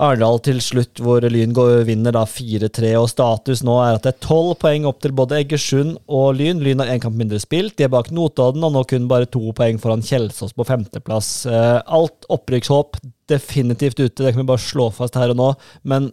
Arendal 0.00 0.40
til 0.44 0.60
slutt, 0.64 1.02
hvor 1.04 1.24
Lyn 1.28 1.54
går, 1.56 1.82
vinner 1.88 2.14
da 2.16 2.24
4-3. 2.28 2.92
Og 3.00 3.08
status 3.12 3.64
nå 3.66 3.76
er 3.84 3.98
at 3.98 4.06
det 4.06 4.14
er 4.14 4.22
tolv 4.24 4.54
poeng 4.62 4.86
opp 4.88 5.02
til 5.04 5.14
både 5.16 5.40
Egersund 5.42 5.98
og 6.08 6.38
Lyn. 6.38 6.62
Lyn 6.64 6.82
har 6.82 6.92
én 6.94 7.02
kamp 7.02 7.18
mindre 7.20 7.40
spilt. 7.42 7.76
De 7.78 7.86
er 7.86 7.92
bak 7.92 8.12
Notodden, 8.14 8.64
og 8.66 8.74
nå 8.76 8.84
kun 8.88 9.10
bare 9.10 9.28
to 9.30 9.52
poeng 9.56 9.80
foran 9.82 10.04
Kjelsås 10.06 10.56
på 10.56 10.66
femteplass. 10.68 11.32
Eh, 11.50 11.76
alt 11.84 12.28
opprykkshåp 12.32 13.02
definitivt 13.30 14.00
ute, 14.00 14.24
det 14.24 14.32
kan 14.32 14.42
vi 14.42 14.48
bare 14.48 14.62
slå 14.62 14.88
fast 14.94 15.18
her 15.20 15.30
og 15.34 15.38
nå. 15.38 15.52
Men 15.86 16.10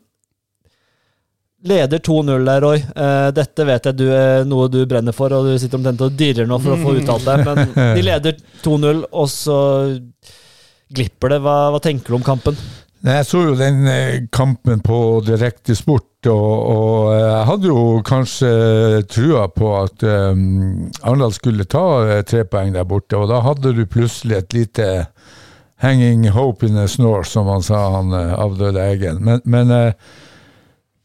leder 1.68 1.98
2-0 2.00 2.46
der, 2.46 2.62
Roy. 2.62 2.78
Eh, 2.78 3.30
dette 3.36 3.66
vet 3.68 3.90
jeg 3.90 3.98
du 3.98 4.06
er 4.14 4.46
noe 4.48 4.68
du 4.72 4.82
brenner 4.90 5.16
for, 5.16 5.34
og 5.34 5.48
du 5.48 5.56
sitter 5.60 5.80
omtrent 5.80 6.04
og 6.06 6.18
dirrer 6.20 6.50
nå 6.50 6.60
for 6.62 6.76
å 6.76 6.82
få 6.82 6.96
uttalt 7.02 7.26
deg, 7.28 7.46
Men 7.48 7.96
de 7.98 8.06
leder 8.06 8.38
2-0, 8.66 9.04
og 9.12 9.32
så 9.32 9.58
glipper 10.94 11.36
det. 11.36 11.42
Hva, 11.46 11.58
hva 11.74 11.82
tenker 11.84 12.14
du 12.14 12.20
om 12.20 12.26
kampen? 12.26 12.60
Jeg 13.08 13.26
så 13.30 13.44
jo 13.46 13.56
den 13.56 13.86
eh, 13.88 14.26
kampen 14.34 14.82
på 14.84 15.22
direkte 15.26 15.76
sport, 15.78 16.26
og, 16.26 16.54
og 16.74 17.12
eh, 17.14 17.22
jeg 17.22 17.44
hadde 17.52 17.70
jo 17.70 17.84
kanskje 18.06 18.50
trua 19.12 19.46
på 19.54 19.70
at 19.78 20.06
um, 20.08 20.88
Arendal 21.04 21.36
skulle 21.36 21.68
ta 21.70 21.86
eh, 22.08 22.24
tre 22.28 22.42
poeng 22.50 22.74
der 22.74 22.88
borte, 22.90 23.20
og 23.20 23.30
da 23.30 23.44
hadde 23.46 23.76
du 23.78 23.84
plutselig 23.86 24.40
et 24.40 24.58
lite 24.58 24.88
hanging 25.78 26.26
hope 26.34 26.66
in 26.66 26.78
a 26.78 26.88
snore, 26.88 27.24
som 27.26 27.48
han 27.48 27.62
sa, 27.64 27.84
han 28.00 28.18
eh, 28.18 28.34
avdøde 28.34 28.82
Eggen. 28.82 29.22
Men, 29.24 29.44
men 29.46 29.72
uh, 29.72 30.10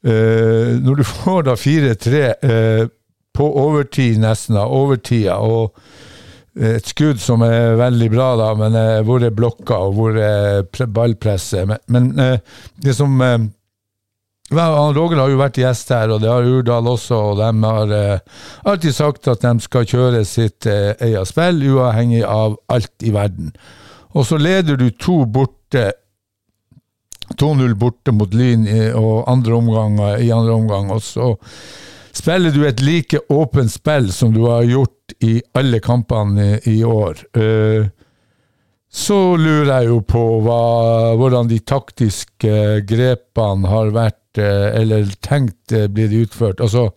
uh, 0.09 0.73
når 0.81 1.03
du 1.03 1.05
får 1.13 1.45
da 1.51 1.59
4-3 1.61 2.25
uh, 2.41 2.87
på 3.37 3.53
overtid 3.67 4.17
nesten, 4.21 4.57
av 4.57 4.73
overtida, 4.73 5.37
og 5.45 5.77
et 6.61 6.85
skudd 6.91 7.21
som 7.23 7.43
er 7.47 7.79
veldig 7.81 8.09
bra, 8.13 8.29
da, 8.37 8.51
men 8.59 8.75
eh, 8.77 9.01
hvor 9.07 9.25
er 9.25 9.33
blokka 9.33 9.79
og 9.87 9.95
hvor 9.97 10.19
er 10.21 10.63
pre- 10.69 10.89
ballpresset. 10.91 11.65
Men, 11.69 11.81
men 11.89 12.11
eh, 12.21 12.39
det 12.85 12.95
som 12.99 13.15
eh, 13.25 13.39
Roger 14.53 15.17
har 15.17 15.31
jo 15.33 15.41
vært 15.41 15.63
gjest 15.63 15.95
her, 15.95 16.13
og 16.13 16.21
det 16.21 16.29
har 16.29 16.45
Urdal 16.45 16.91
også, 16.93 17.21
og 17.31 17.41
de 17.41 17.49
har 17.65 17.95
eh, 17.97 18.43
alltid 18.69 18.97
sagt 18.99 19.29
at 19.33 19.41
de 19.47 19.55
skal 19.65 19.89
kjøre 19.89 20.25
sitt 20.29 20.69
eh, 20.69 20.93
eget 21.01 21.31
spill, 21.31 21.63
uavhengig 21.73 22.21
av 22.29 22.59
alt 22.69 23.07
i 23.07 23.15
verden. 23.15 23.55
Og 24.13 24.27
så 24.29 24.37
leder 24.37 24.77
du 24.77 24.91
to 25.01 25.23
borte 25.25 25.93
2-0 27.41 27.73
borte 27.81 28.13
mot 28.13 28.35
Lyn 28.37 28.67
i, 28.69 28.91
andre 28.93 29.55
omgang, 29.57 29.97
i 30.21 30.29
andre 30.35 30.53
omgang, 30.53 30.91
og 30.93 31.01
så 31.01 31.33
spiller 32.13 32.53
du 32.53 32.65
et 32.69 32.81
like 32.85 33.19
åpent 33.33 33.73
spill 33.73 34.11
som 34.13 34.33
du 34.35 34.45
har 34.47 34.67
gjort 34.69 35.17
i 35.25 35.41
alle 35.59 35.81
kampene 35.83 36.59
i, 36.69 36.83
år. 36.85 37.25
Eh, 37.37 37.89
så 38.93 39.19
lurer 39.41 39.71
jeg 39.73 39.89
jo 39.89 40.01
på 40.05 40.23
hva, 40.45 40.63
hvordan 41.17 41.49
de 41.49 41.59
taktiske 41.65 42.83
grepene 42.89 43.71
har 43.73 43.93
vært, 43.95 44.41
eh, 44.41 44.69
eller 44.83 45.09
tenkt 45.25 45.73
eh, 45.73 45.89
blir 45.89 46.13
utført. 46.23 46.61
Altså, 46.61 46.91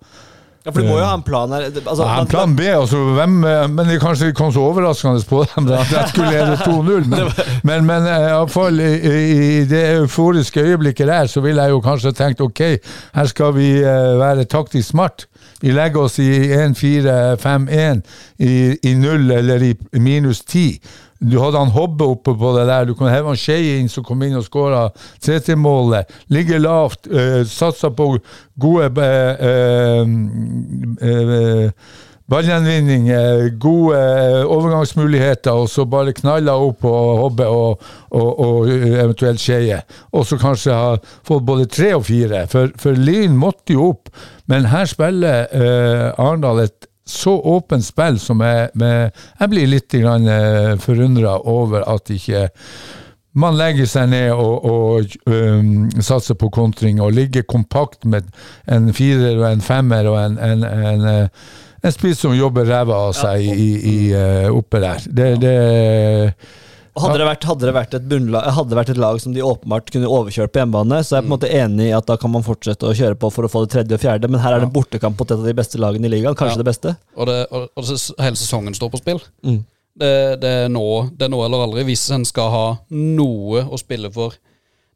Ja, 0.66 0.72
For 0.72 0.82
du 0.82 0.88
må 0.90 0.96
jo 0.98 1.06
ha 1.06 1.14
en 1.14 1.22
plan 1.22 1.52
her. 1.54 1.68
Altså, 1.70 2.06
ja, 2.08 2.22
en 2.24 2.30
plan 2.30 2.56
B, 2.58 2.64
altså, 2.74 2.98
hvem, 3.14 3.36
eh, 3.46 3.68
men 3.70 3.90
det 3.92 4.00
kanskje 4.02 4.32
kom 4.34 4.50
så 4.54 4.64
overraskende 4.66 5.22
på 5.30 5.44
dem 5.52 5.68
at 5.70 5.92
jeg 5.94 6.10
skulle 6.10 6.32
lede 6.34 6.56
2-0. 6.66 7.06
Men, 7.12 7.30
men, 7.70 7.86
men 7.86 8.08
iallfall 8.10 8.82
i, 8.82 8.90
i, 9.12 9.60
det 9.70 9.84
euforiske 10.00 10.64
øyeblikket 10.66 11.08
der, 11.12 11.30
så 11.30 11.44
ville 11.46 11.62
jeg 11.62 11.76
jo 11.76 11.84
kanskje 11.86 12.16
tenkt 12.18 12.42
ok, 12.42 12.64
her 13.14 13.30
skal 13.30 13.54
vi 13.54 13.70
eh, 13.78 14.18
være 14.18 14.48
taktisk 14.50 14.90
smart. 14.96 15.28
Vi 15.62 15.72
legger 15.72 16.08
oss 16.08 16.18
i 16.20 16.32
1-4-5-1, 16.58 18.02
i, 18.42 18.56
i 18.90 18.94
null 18.98 19.32
eller 19.38 19.70
i 19.70 19.74
minus 20.02 20.42
10. 20.50 20.80
Du 21.20 21.38
hadde 21.40 21.60
han 21.62 21.72
Hobbe 21.72 22.08
oppe 22.16 22.34
på 22.36 22.54
det 22.58 22.66
der. 22.68 22.86
Du 22.86 22.96
kunne 22.96 23.14
heve 23.14 23.32
han 23.32 23.40
Skei 23.40 23.78
inn, 23.80 23.92
som 23.92 24.04
kom 24.06 24.24
inn 24.26 24.36
og 24.36 24.46
skåra 24.48 24.88
3-3-målet. 25.24 26.12
Ligge 26.34 26.60
lavt, 26.60 27.08
uh, 27.12 27.44
satsa 27.48 27.92
på 27.96 28.12
gode 28.60 28.90
eh, 29.04 30.08
eh, 31.04 31.92
ballgjenvinning, 32.32 33.10
gode 33.62 34.00
overgangsmuligheter, 34.50 35.52
og 35.52 35.68
så 35.70 35.86
bare 35.90 36.16
knalla 36.16 36.56
opp 36.58 36.80
på 36.82 36.94
Hobbe 37.20 37.48
og, 37.52 37.84
og, 38.16 38.30
og 38.46 38.72
eventuelt 38.72 39.44
Skeie. 39.44 39.82
Og 40.16 40.26
så 40.26 40.40
kanskje 40.42 40.74
ha 40.80 40.96
fått 41.28 41.46
både 41.46 41.68
tre 41.70 41.94
og 42.00 42.08
fire, 42.08 42.46
for, 42.52 42.74
for 42.82 42.98
Lyn 42.98 43.38
måtte 43.38 43.76
jo 43.76 43.92
opp. 43.92 44.10
Men 44.50 44.72
her 44.72 44.90
spiller 44.90 45.46
eh, 45.52 46.10
Arendal 46.16 46.66
et 46.66 46.90
så 47.06 47.36
åpent 47.38 47.86
spill 47.86 48.20
som 48.20 48.42
jeg, 48.42 48.70
med, 48.74 49.14
jeg 49.40 49.52
blir 49.52 49.70
litt 49.70 49.94
eh, 49.94 50.76
forundra 50.82 51.38
over 51.46 51.86
at 51.86 52.10
ikke 52.10 52.48
man 53.36 53.58
legger 53.60 53.88
seg 53.90 54.10
ned 54.14 54.32
og, 54.32 54.66
og 54.66 55.16
um, 55.28 55.90
satser 56.00 56.38
på 56.40 56.50
kontring 56.56 57.02
og 57.04 57.14
ligger 57.18 57.44
kompakt 57.44 58.08
med 58.08 58.30
en 58.72 58.94
firer 58.96 59.36
og 59.42 59.50
en 59.50 59.64
femmer 59.64 60.08
og 60.08 60.20
en, 60.22 60.38
en, 60.40 60.64
en, 60.64 61.08
eh, 61.12 61.50
en 61.84 61.94
spiss 61.94 62.24
som 62.24 62.36
jobber 62.36 62.66
ræva 62.72 63.02
av 63.10 63.16
seg 63.18 63.44
i, 63.44 63.52
i, 63.54 63.90
i, 63.92 63.98
oppe 64.50 64.80
der. 64.82 65.04
Det, 65.12 65.28
det, 65.44 65.58
Hadde 66.96 67.18
det, 67.20 67.26
vært, 67.28 67.44
hadde, 67.44 67.68
det 67.68 67.74
vært 67.76 67.96
et 67.98 68.06
bunnlag, 68.08 68.46
hadde 68.56 68.72
det 68.72 68.78
vært 68.80 68.90
et 68.94 69.00
lag 69.04 69.18
som 69.20 69.34
de 69.36 69.42
åpenbart 69.44 69.90
kunne 69.92 70.08
overkjørt 70.08 70.54
på 70.56 70.62
hjemmebane, 70.62 71.02
så 71.04 71.18
er 71.18 71.20
jeg 71.20 71.26
på 71.26 71.28
en 71.28 71.34
måte 71.34 71.50
enig 71.52 71.90
i 71.90 71.96
at 71.98 72.08
da 72.08 72.16
kan 72.22 72.32
man 72.32 72.46
fortsette 72.46 72.88
å 72.88 72.96
kjøre 72.96 73.18
på 73.20 73.32
for 73.36 73.48
å 73.48 73.52
få 73.52 73.66
det 73.66 73.74
tredje 73.74 73.98
og 73.98 74.04
fjerde, 74.06 74.30
men 74.32 74.40
her 74.40 74.56
er 74.56 74.64
det 74.64 74.72
bortekamp 74.72 75.20
mot 75.20 75.28
et 75.28 75.36
av 75.36 75.44
de 75.50 75.56
beste 75.58 75.82
lagene 75.82 76.08
i 76.08 76.14
ligaen, 76.14 76.38
kanskje 76.40 76.56
Ja. 76.56 76.62
det 76.64 76.70
beste. 76.70 76.96
Og, 77.18 77.28
det, 77.28 77.38
og, 77.52 77.68
og 77.76 77.92
hele 78.24 78.40
sesongen 78.40 78.78
står 78.80 78.94
på 78.96 79.02
spill. 79.04 79.20
Mm. 79.44 79.60
Det, 79.96 80.14
det, 80.40 80.54
er 80.66 80.72
nå, 80.72 80.86
det 81.16 81.28
er 81.28 81.32
nå 81.32 81.44
eller 81.46 81.68
aldri. 81.68 81.84
Hvis 81.88 82.04
en 82.16 82.24
skal 82.28 82.50
ha 82.52 82.66
noe 82.96 83.66
å 83.68 83.80
spille 83.80 84.12
for 84.16 84.36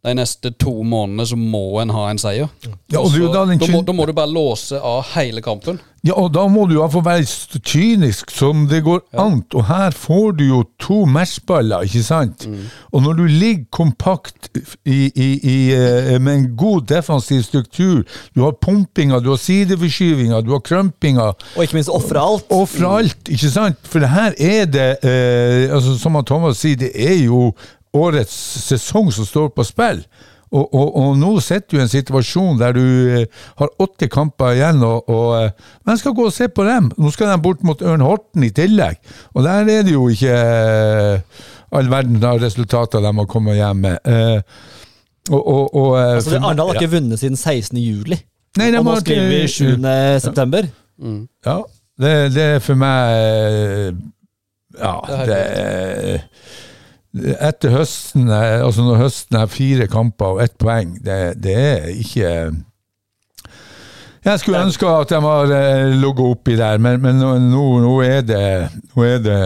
de 0.05 0.13
neste 0.15 0.53
to 0.55 0.71
månedene, 0.87 1.25
så 1.27 1.35
må 1.35 1.81
en 1.81 1.91
ha 1.91 2.05
en 2.09 2.21
seier. 2.21 2.47
Ja, 2.91 3.03
Så 3.03 3.31
da 3.33 3.43
den 3.49 3.59
da, 3.59 3.67
må, 3.67 3.81
da 3.83 3.95
må 3.95 4.05
du 4.07 4.13
bare 4.15 4.31
låse 4.31 4.79
av 4.79 5.03
hele 5.15 5.43
kampen. 5.43 5.81
Ja, 6.07 6.13
og 6.15 6.29
da 6.31 6.45
må 6.47 6.63
du 6.69 6.77
iallfall 6.77 7.03
være 7.03 7.25
så 7.27 7.59
kynisk 7.59 8.29
som 8.31 8.61
det 8.71 8.79
går 8.85 9.01
an. 9.19 9.41
Og 9.51 9.65
her 9.67 9.91
får 9.91 10.37
du 10.37 10.45
jo 10.47 10.59
to 10.79 11.01
matchballer, 11.09 11.83
ikke 11.83 12.03
sant? 12.07 12.45
Og 12.95 13.03
når 13.03 13.17
du 13.17 13.25
ligger 13.27 13.65
kompakt 13.75 14.47
i, 14.87 15.09
i, 15.11 15.27
i, 15.43 15.57
eh, 15.75 16.15
med 16.23 16.31
en 16.37 16.45
god 16.61 16.87
defensiv 16.87 17.43
struktur, 17.43 18.05
du 18.31 18.45
har 18.45 18.55
pumpinga, 18.63 19.19
du 19.19 19.33
har 19.33 19.41
sideforskyvinga, 19.43 20.39
du 20.47 20.53
har 20.55 20.63
krømpinga, 20.63 21.27
Og 21.57 21.65
ikke 21.65 21.75
minst 21.81 21.91
ofre 21.91 22.23
alt. 22.23 22.47
Ofre 22.55 22.93
alt, 23.01 23.19
ikke 23.27 23.51
sant? 23.51 23.83
For 23.83 23.99
det 23.99 24.13
her 24.15 24.39
er 24.39 24.71
det, 24.71 24.89
eh, 25.03 25.67
altså 25.67 25.97
som 25.99 26.15
Thomas 26.23 26.63
sier, 26.63 26.79
det 26.79 26.93
er 26.95 27.17
jo 27.25 27.49
årets 27.97 28.35
sesong 28.67 29.11
som 29.13 29.25
står 29.25 29.49
på 29.55 29.63
spill. 29.67 30.03
Og, 30.49 30.63
og, 30.73 30.95
og 30.97 31.17
nå 31.21 31.35
sitter 31.45 31.75
du 31.75 31.77
i 31.77 31.83
en 31.83 31.91
situasjon 31.91 32.57
der 32.57 32.73
du 32.73 32.81
eh, 33.19 33.25
har 33.59 33.69
åtte 33.85 34.07
kamper 34.09 34.55
igjen, 34.57 34.79
og, 34.81 35.05
og 35.13 35.51
hvem 35.85 35.99
skal 36.01 36.15
gå 36.17 36.25
og 36.25 36.33
se 36.33 36.47
på 36.49 36.65
dem. 36.65 36.87
Nå 36.97 37.11
skal 37.13 37.29
de 37.29 37.37
bort 37.45 37.61
mot 37.67 37.81
Ørn 37.85 38.01
Horten 38.01 38.47
i 38.47 38.49
tillegg, 38.57 38.97
og 39.37 39.45
der 39.45 39.69
er 39.69 39.85
det 39.85 39.93
jo 39.93 40.07
ikke 40.09 40.33
eh, 40.33 41.43
all 41.77 41.91
verden 41.93 42.17
av 42.25 42.41
resultater 42.41 43.03
de 43.05 43.11
har 43.21 43.29
kommet 43.29 43.59
hjem 43.59 43.83
med. 43.85 43.99
Eh, 44.09 44.41
og, 45.29 45.37
og, 45.43 45.75
og, 45.77 45.91
eh, 45.99 46.15
Altså, 46.17 46.39
Arendal 46.39 46.71
har 46.71 46.79
ikke 46.81 46.95
vunnet 46.95 47.21
siden 47.21 47.37
16. 47.37 47.77
juli. 47.83 48.17
Nei, 48.57 48.71
og 48.79 48.87
nå 48.89 48.95
skriver 49.03 49.27
vi 49.29 49.43
ikke- 49.45 49.75
7. 49.77 50.23
september. 50.25 50.65
Ja, 51.45 51.59
det, 52.01 52.15
det 52.33 52.47
er 52.55 52.63
for 52.65 52.75
meg 52.79 53.19
eh, 53.21 53.91
Ja, 54.79 54.95
Det 55.05 55.27
det 55.29 56.23
Etter 57.17 57.73
høsten, 57.73 58.27
altså 58.29 58.83
når 58.85 58.99
høsten 59.01 59.39
er 59.39 59.49
fire 59.49 59.87
kamper 59.89 60.35
og 60.35 60.41
ett 60.43 60.53
poeng, 60.61 60.91
det, 61.01 61.39
det 61.41 61.55
er 61.57 61.87
ikke 61.95 62.33
Jeg 64.27 64.41
skulle 64.43 64.61
ønske 64.67 64.91
at 64.93 65.09
de 65.09 65.21
har 65.23 65.53
eh, 65.55 65.95
ligget 65.95 66.21
oppi 66.27 66.59
der, 66.59 66.77
men, 66.77 67.01
men 67.01 67.17
nå, 67.17 67.31
nå, 67.49 67.63
nå 67.81 67.95
er 68.05 68.21
det 68.21 68.43
Nå 68.93 69.07
er 69.07 69.25
det 69.25 69.39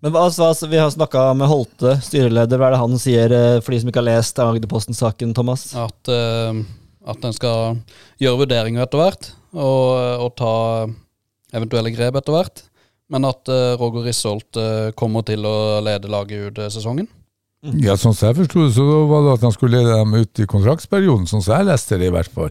Men 0.00 0.16
altså, 0.16 0.48
altså 0.54 0.70
Vi 0.72 0.80
har 0.80 0.88
snakka 0.94 1.26
med 1.36 1.52
Holte, 1.52 1.98
styreleder. 2.00 2.56
Hva 2.56 2.70
er 2.70 2.78
det 2.78 2.82
han 2.86 3.04
sier, 3.04 3.36
eh, 3.36 3.60
for 3.60 3.76
de 3.76 3.82
som 3.82 3.92
ikke 3.92 4.00
har 4.00 4.08
lest 4.08 4.40
Agderposten-saken, 4.40 5.36
Thomas? 5.36 5.68
At, 5.76 6.08
uh, 6.08 6.64
at 7.12 7.28
en 7.28 7.36
skal 7.36 7.76
gjøre 8.24 8.40
vurderinger 8.46 8.86
etter 8.86 9.02
hvert, 9.02 9.34
og, 9.52 10.24
og 10.24 10.32
ta 10.40 10.54
eventuelle 11.52 11.92
grep 11.92 12.18
etter 12.18 12.38
hvert. 12.40 12.64
Men 13.12 13.28
at 13.28 13.50
eh, 13.52 13.74
Roger 13.80 14.08
Risholt 14.08 14.60
eh, 14.60 14.92
kommer 14.98 15.26
til 15.28 15.44
å 15.48 15.56
lede 15.84 16.10
laget 16.12 16.48
ut 16.48 16.62
sesongen? 16.68 16.72
sesongen. 16.82 17.10
Ja, 17.62 17.94
sånn 17.94 18.10
som 18.10 18.26
jeg 18.26 18.40
forsto 18.40 18.64
det, 18.64 18.72
så 18.74 18.84
var 19.06 19.20
det 19.22 19.34
at 19.36 19.44
han 19.46 19.52
skulle 19.54 19.78
lede 19.78 19.94
dem 19.94 20.16
ut 20.18 20.40
i 20.42 20.46
kontraktsperioden, 20.50 21.28
sånn 21.30 21.44
som 21.44 21.60
jeg 21.60 21.68
leste 21.68 21.98
det, 22.00 22.08
i 22.10 22.14
hvert 22.16 22.32
fall. 22.34 22.48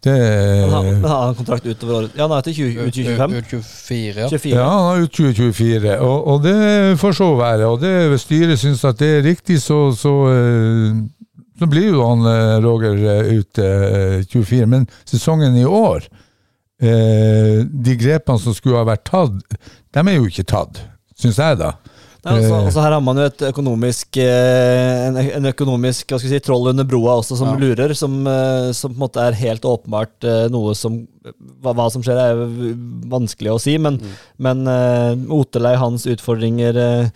Det 0.00 0.14
Han 0.16 0.72
har, 0.72 0.86
han 1.04 1.32
en 1.34 1.36
kontrakt 1.36 1.66
utover 1.68 1.98
året. 1.98 2.14
Ja, 2.16 2.24
han 2.24 2.38
er 2.38 2.46
til 2.46 2.56
20, 2.62 2.86
ut 2.86 2.96
2025. 2.96 3.34
Ut 3.36 3.50
24, 3.52 4.22
ja. 4.22 4.30
24. 4.32 4.54
Ja, 4.54 4.70
han 4.72 4.88
er 4.94 5.04
ut 5.04 5.12
2024, 5.12 5.98
og, 6.06 6.16
og 6.32 6.46
det 6.46 6.56
får 7.02 7.18
så 7.20 7.28
være. 7.36 7.68
Og 7.68 7.84
det, 7.84 7.92
hvis 8.14 8.24
styret 8.24 8.62
syns 8.62 8.86
at 8.88 9.02
det 9.02 9.10
er 9.18 9.28
riktig, 9.28 9.58
så, 9.60 9.80
så, 9.92 10.14
eh, 10.32 11.04
så 11.60 11.68
blir 11.68 11.90
jo 11.90 12.06
han 12.08 12.24
eh, 12.32 12.56
Roger 12.64 12.96
eh, 13.12 13.32
ute 13.36 13.68
eh, 13.92 14.18
24. 14.24 14.70
Men 14.72 14.88
sesongen 15.04 15.60
i 15.60 15.68
år, 15.68 16.08
eh, 16.80 17.60
de 17.60 18.00
grepene 18.00 18.40
som 18.40 18.56
skulle 18.56 18.80
ha 18.80 18.88
vært 18.88 19.04
tatt, 19.12 19.60
de 19.96 20.04
er 20.12 20.18
jo 20.20 20.28
ikke 20.28 20.46
tatt, 20.52 20.82
syns 21.16 21.40
jeg, 21.40 21.60
da. 21.64 21.74
Ja, 22.26 22.32
altså, 22.34 22.54
Eh. 22.56 22.64
altså 22.66 22.82
her 22.82 22.90
har 22.96 23.02
man 23.06 23.18
jo 23.20 23.24
et 23.28 23.42
økonomisk 23.52 24.16
eh, 24.18 25.06
en, 25.06 25.16
en 25.38 25.46
økonomisk 25.46 26.10
hva 26.10 26.18
skal 26.18 26.32
si, 26.32 26.40
troll 26.42 26.72
under 26.72 26.82
broa 26.88 27.12
også, 27.20 27.36
som 27.38 27.52
Ja. 27.52 27.58
lurer. 27.60 27.94
Som, 27.94 28.16
eh, 28.26 28.72
som 28.74 28.90
på 28.90 28.96
en 28.98 29.02
måte 29.04 29.22
er 29.22 29.36
helt 29.38 29.62
åpenbart 29.62 30.26
noe 30.50 30.74
som 30.74 31.04
hva, 31.62 31.70
hva 31.72 31.86
som 31.90 32.02
skjer, 32.02 32.18
er 32.18 32.34
jo 32.34 32.72
vanskelig 33.14 33.52
å 33.54 33.60
si. 33.62 33.76
Men, 33.78 34.00
men 34.42 34.66
uh, 34.66 35.14
Otelei, 35.38 35.76
hans 35.78 36.04
utfordringer 36.10 36.76
uh, 36.78 37.08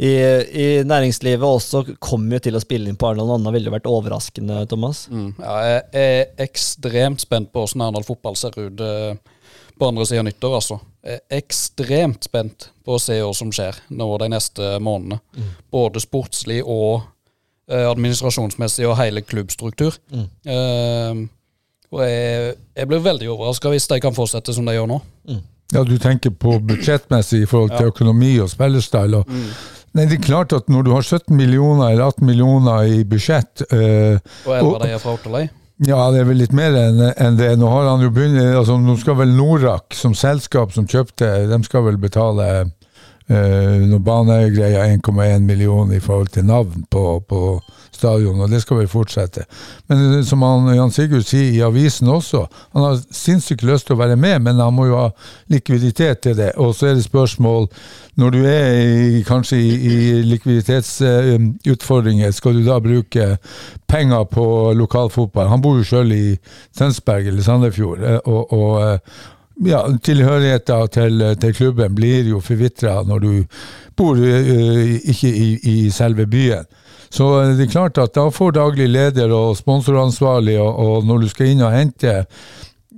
i, 0.00 0.12
i 0.52 0.68
næringslivet 0.84 1.44
også 1.44 1.82
kommer 2.00 2.36
jo 2.36 2.44
til 2.46 2.56
å 2.56 2.62
spille 2.62 2.88
inn 2.92 2.96
på 3.00 3.08
Arendal. 3.08 3.28
Noe 3.32 3.40
annet 3.40 3.56
ville 3.56 3.68
jo 3.72 3.76
vært 3.78 3.88
overraskende, 3.90 4.62
Thomas. 4.68 5.06
Mm. 5.12 5.34
ja 5.40 5.58
jeg 5.70 5.82
er 6.04 6.46
ekstremt 6.46 7.20
spent 7.24 7.52
på 7.52 7.64
hvordan 7.64 7.88
Arendal 7.88 8.04
fotball 8.08 8.36
ser 8.40 8.56
ut 8.60 8.80
eh, 8.84 9.16
på 9.80 9.88
andre 9.88 10.04
sida 10.06 10.20
av 10.22 10.28
nyttår. 10.28 10.54
altså. 10.58 10.76
Er 11.02 11.22
ekstremt 11.40 12.28
spent 12.28 12.68
på 12.84 12.96
å 12.98 13.00
se 13.00 13.16
hva 13.22 13.32
som 13.36 13.50
skjer 13.54 13.78
nå 13.96 14.08
de 14.20 14.28
neste 14.32 14.74
månedene. 14.84 15.20
Både 15.72 16.02
sportslig 16.04 16.60
og 16.62 17.00
eh, 17.70 17.86
administrasjonsmessig 17.88 18.86
og 18.88 18.98
hele 19.00 19.24
klubbstruktur. 19.24 19.96
Eh, 20.12 21.22
og 21.90 22.04
jeg, 22.06 22.54
jeg 22.78 22.86
blir 22.92 23.02
veldig 23.02 23.32
overraska 23.32 23.72
hvis 23.72 23.88
de 23.90 23.98
kan 24.04 24.14
fortsette 24.14 24.54
som 24.54 24.68
de 24.68 24.76
gjør 24.76 24.92
nå. 24.92 25.00
Ja, 25.70 25.82
du 25.86 25.96
tenker 26.02 26.30
på 26.34 26.56
budsjettmessig 26.66 27.44
i 27.44 27.50
forhold 27.50 27.76
til 27.76 27.90
økonomi 27.92 28.34
og 28.42 28.50
spillerstyle. 28.50 29.22
Og, 29.22 29.36
Nei, 29.90 30.04
det 30.06 30.20
er 30.20 30.22
klart 30.22 30.52
at 30.54 30.68
når 30.70 30.84
du 30.86 30.92
har 30.94 31.02
17 31.02 31.34
millioner 31.34 31.90
eller 31.90 32.12
18 32.12 32.26
millioner 32.26 32.86
i 32.86 33.00
budsjett 33.10 33.64
eh, 33.74 34.20
Og 34.46 34.52
elleve 34.54 34.76
av 34.76 34.84
de 34.84 34.92
er 34.94 35.02
fra 35.02 35.14
Oterlei. 35.16 35.48
Ja, 35.80 36.10
det 36.12 36.20
er 36.20 36.26
vel 36.28 36.42
litt 36.42 36.52
mer 36.52 36.74
enn 36.76 37.38
det. 37.38 37.54
Nå 37.56 37.68
har 37.72 37.86
han 37.88 38.02
jo 38.04 38.10
begynt, 38.12 38.36
altså 38.36 38.76
Nå 38.76 38.98
skal 39.00 39.16
vel 39.22 39.32
Norak 39.32 39.96
som 39.96 40.12
selskap 40.12 40.74
som 40.76 40.88
kjøpte, 40.88 41.30
de 41.48 41.58
skal 41.64 41.86
vel 41.86 41.96
betale 42.00 42.48
uh, 43.30 43.76
noe 43.86 44.02
banegreier 44.04 44.96
1,1 44.96 45.46
million 45.46 45.92
i 45.94 46.02
forhold 46.02 46.32
til 46.34 46.48
navn 46.48 46.86
på, 46.90 47.04
på 47.28 47.44
stadion, 48.00 48.40
og 48.40 48.50
det 48.50 48.62
skal 48.62 48.80
vel 48.80 48.90
fortsette. 48.90 49.44
Men 49.90 50.02
eh, 50.06 50.20
som 50.26 50.42
han, 50.46 50.68
Jan 50.74 50.92
Sigurd 50.94 51.26
sier 51.28 51.52
i 51.52 51.62
avisen 51.64 52.08
også, 52.10 52.44
han 52.74 52.86
har 52.86 53.00
sinnssykt 53.14 53.64
lyst 53.66 53.88
til 53.88 53.96
å 53.96 54.00
være 54.00 54.18
med, 54.20 54.40
men 54.46 54.62
han 54.62 54.76
må 54.76 54.88
jo 54.88 54.98
ha 54.98 55.08
likviditet 55.52 56.22
til 56.24 56.38
det. 56.38 56.52
Og 56.60 56.74
så 56.76 56.90
er 56.90 56.98
det 56.98 57.06
spørsmål, 57.06 57.68
når 58.20 58.34
du 58.34 58.40
er 58.44 58.70
i, 59.18 59.20
kanskje 59.26 59.60
i, 59.60 59.74
i 59.90 59.96
likviditetsutfordringer, 60.28 62.32
skal 62.36 62.58
du 62.58 62.64
da 62.66 62.80
bruke 62.82 63.34
penger 63.90 64.24
på 64.30 64.46
lokalfotball? 64.78 65.50
Han 65.50 65.64
bor 65.64 65.80
jo 65.80 65.86
sjøl 65.86 66.16
i 66.16 66.24
Tønsberg 66.76 67.30
eller 67.30 67.46
Sandefjord, 67.46 68.06
eh, 68.06 68.22
og, 68.24 68.56
og 68.56 68.72
eh, 68.86 69.20
ja, 69.66 69.82
tilhørigheten 70.02 70.88
til, 70.94 71.24
til 71.40 71.54
klubben 71.54 71.94
blir 71.94 72.28
jo 72.30 72.40
forvitra 72.40 73.00
når 73.06 73.24
du 73.24 73.32
bor 73.96 74.16
uh, 74.16 74.94
ikke 74.96 75.28
i, 75.28 75.50
i 75.62 75.90
selve 75.92 76.26
byen. 76.26 76.66
Så 77.10 77.26
eh, 77.40 77.54
det 77.58 77.66
er 77.66 77.72
klart 77.72 77.98
at 77.98 78.14
da 78.14 78.28
får 78.30 78.54
daglig 78.54 78.86
leder 78.88 79.32
og 79.34 79.56
sponsoransvarlig, 79.58 80.60
og, 80.62 80.76
og 80.78 81.08
når 81.08 81.24
du 81.24 81.30
skal 81.32 81.52
inn 81.52 81.64
og 81.66 81.74
hente 81.74 82.24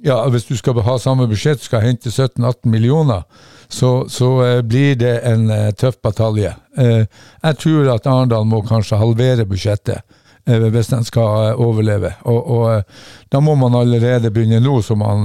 ja, 0.02 0.16
Hvis 0.28 0.48
du 0.48 0.56
skal 0.58 0.80
ha 0.82 0.96
samme 0.98 1.28
budsjett, 1.30 1.62
skal 1.62 1.84
hente 1.84 2.10
17-18 2.10 2.66
millioner, 2.66 3.22
så, 3.70 4.08
så 4.10 4.30
eh, 4.42 4.62
blir 4.66 4.96
det 4.98 5.20
en 5.30 5.46
tøff 5.78 6.00
batalje. 6.02 6.50
Jeg 6.74 7.58
tror 7.62 7.92
at 7.94 8.08
Arendal 8.10 8.48
må 8.50 8.64
kanskje 8.66 8.98
halvere 8.98 9.46
budsjettet 9.46 10.02
hvis 10.42 10.90
den 10.90 11.04
skal 11.06 11.54
overleve. 11.54 12.16
Og, 12.26 12.50
og 12.50 13.30
da 13.30 13.38
må 13.38 13.54
man 13.54 13.76
allerede 13.78 14.32
begynne 14.34 14.58
nå, 14.58 14.80
så 14.82 14.96
man 14.98 15.22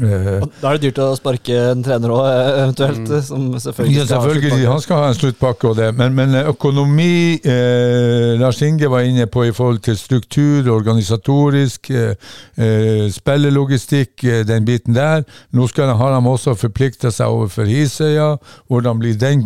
Da 0.00 0.70
er 0.70 0.78
det 0.78 0.86
dyrt 0.86 0.98
å 1.04 1.10
sparke 1.18 1.56
en 1.74 1.82
trener 1.84 2.12
òg, 2.14 2.24
eventuelt. 2.62 3.10
Som 3.26 3.50
selvfølgelig 3.60 3.98
ja, 3.98 4.06
selvfølgelig. 4.08 4.64
Han 4.70 4.80
skal 4.80 5.02
ha 5.02 5.10
en 5.10 5.18
sluttpakke 5.18 5.68
og 5.68 5.76
det. 5.76 5.90
Men, 5.98 6.14
men 6.16 6.32
økonomi 6.40 7.36
eh, 7.36 8.32
Lars 8.40 8.62
Inge 8.64 8.88
var 8.88 9.04
inne 9.04 9.26
på 9.28 9.44
i 9.50 9.52
forhold 9.52 9.82
til 9.84 9.98
struktur, 10.00 10.70
organisatorisk, 10.72 11.92
eh, 11.92 12.16
eh, 12.56 13.04
spillelogistikk, 13.12 14.24
eh, 14.24 14.42
den 14.48 14.64
biten 14.64 14.96
der. 14.96 15.26
Nå 15.52 15.68
skal, 15.68 15.92
har 16.00 16.16
de 16.16 16.32
også 16.32 16.56
forplikta 16.56 17.12
seg 17.12 17.28
overfor 17.28 17.68
Hisøya. 17.68 18.36
Hvordan 18.72 19.02
blir 19.02 19.20
den 19.20 19.44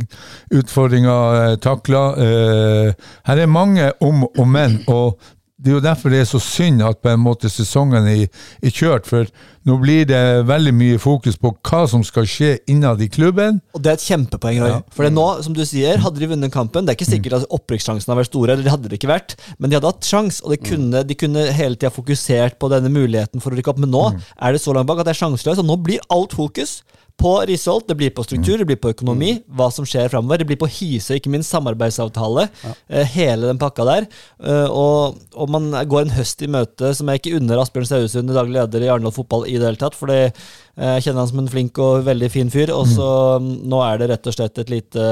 utfordringa 0.55 1.17
eh, 1.41 1.57
takla? 1.59 2.07
Eh, 2.23 3.09
her 3.27 3.43
er 3.43 3.51
mange 3.51 3.91
om 3.99 4.29
og 4.31 4.47
men. 4.47 4.85
og 4.87 5.19
det 5.57 5.71
er 5.71 5.77
jo 5.79 5.81
derfor 5.85 6.13
det 6.13 6.19
er 6.21 6.27
så 6.29 6.39
synd 6.43 6.83
at 6.85 6.99
på 7.01 7.09
en 7.09 7.23
måte 7.23 7.49
sesongen 7.49 8.05
er, 8.11 8.27
er 8.61 8.75
kjørt, 8.75 9.07
for 9.09 9.29
nå 9.67 9.77
blir 9.81 10.05
det 10.09 10.21
veldig 10.47 10.73
mye 10.77 10.99
fokus 11.01 11.39
på 11.41 11.55
hva 11.65 11.81
som 11.89 12.05
skal 12.05 12.29
skje 12.29 12.51
innad 12.71 13.01
i 13.01 13.09
klubben. 13.13 13.63
Og 13.73 13.81
det 13.83 13.95
er 13.95 13.97
et 13.97 14.05
kjempepoeng, 14.05 14.61
Ja. 14.61 14.83
For 14.93 15.09
nå, 15.09 15.25
som 15.47 15.57
du 15.57 15.63
sier, 15.65 15.97
hadde 16.05 16.21
de 16.21 16.29
vunnet 16.29 16.53
kampen 16.53 16.85
Det 16.85 16.93
er 16.93 16.99
ikke 16.99 17.09
sikkert 17.09 17.39
at 17.41 17.49
opprykkssjansene 17.57 18.13
har 18.13 18.21
vært 18.21 18.31
store, 18.31 18.53
eller 18.53 18.67
det 18.69 18.75
hadde 18.75 18.91
det 18.93 19.01
ikke 19.01 19.11
vært, 19.15 19.37
men 19.59 19.73
de 19.73 19.79
hadde 19.79 19.95
hatt 19.95 20.05
sjans, 20.11 20.43
og 20.45 20.53
de 20.53 20.61
kunne, 20.61 21.03
de 21.09 21.17
kunne 21.19 21.47
hele 21.57 21.81
tida 21.81 21.91
fokusert 21.95 22.61
på 22.61 22.71
denne 22.73 22.93
muligheten 22.93 23.41
for 23.41 23.51
å 23.51 23.57
rykke 23.57 23.73
opp. 23.73 23.81
Men 23.81 23.95
nå 23.97 24.05
er 24.13 24.53
det 24.53 24.61
så 24.61 24.77
langt 24.77 24.91
bak 24.93 25.01
at 25.01 25.09
det 25.09 25.17
er 25.17 25.23
sjanseløst, 25.25 25.65
og 25.65 25.71
nå 25.73 25.81
blir 25.89 26.05
alt 26.13 26.37
fokus 26.37 26.83
på 27.17 27.33
Risholt, 27.49 27.87
det 27.89 27.97
blir 27.97 28.13
på 28.13 28.25
struktur, 28.27 28.59
det 28.61 28.67
blir 28.69 28.79
på 28.81 28.91
økonomi, 28.93 29.39
hva 29.57 29.71
som 29.73 29.87
skjer 29.89 30.11
framover. 30.13 30.43
Det 30.43 30.49
blir 30.51 30.59
på 30.61 30.69
Hise, 30.69 31.17
ikke 31.17 31.33
minst 31.33 31.53
samarbeidsavtale. 31.55 32.49
Ja. 32.63 32.75
hele 33.15 33.49
den 33.49 33.61
pakka 33.61 33.87
der. 33.89 34.09
Eh, 34.45 34.69
og, 34.69 35.17
og 35.35 35.53
man 35.53 35.71
går 35.89 36.07
en 36.07 36.17
høst 36.17 36.45
i 36.45 36.51
møte 36.51 36.93
som 36.97 37.09
jeg 37.09 37.23
ikke 37.23 37.39
unner 37.39 37.63
Asbjørn 37.63 37.89
Sausund, 37.89 38.35
daglig 38.37 38.59
leder 38.59 38.85
i 38.85 38.91
Arendal 38.93 39.15
Fotball, 39.17 39.47
i 39.49 39.57
det 39.57 39.71
hele 39.71 39.81
tatt. 39.81 39.97
For 39.97 40.13
jeg 40.13 40.35
kjenner 40.77 41.23
han 41.23 41.31
som 41.33 41.41
en 41.41 41.53
flink 41.53 41.81
og 41.81 42.05
veldig 42.07 42.31
fin 42.33 42.53
fyr. 42.53 42.75
Og 42.75 42.85
så 42.91 43.09
mm, 43.41 43.55
nå 43.71 43.81
er 43.87 44.03
det 44.03 44.11
rett 44.13 44.29
og 44.29 44.37
slett 44.37 44.61
et 44.61 44.73
lite 44.73 45.09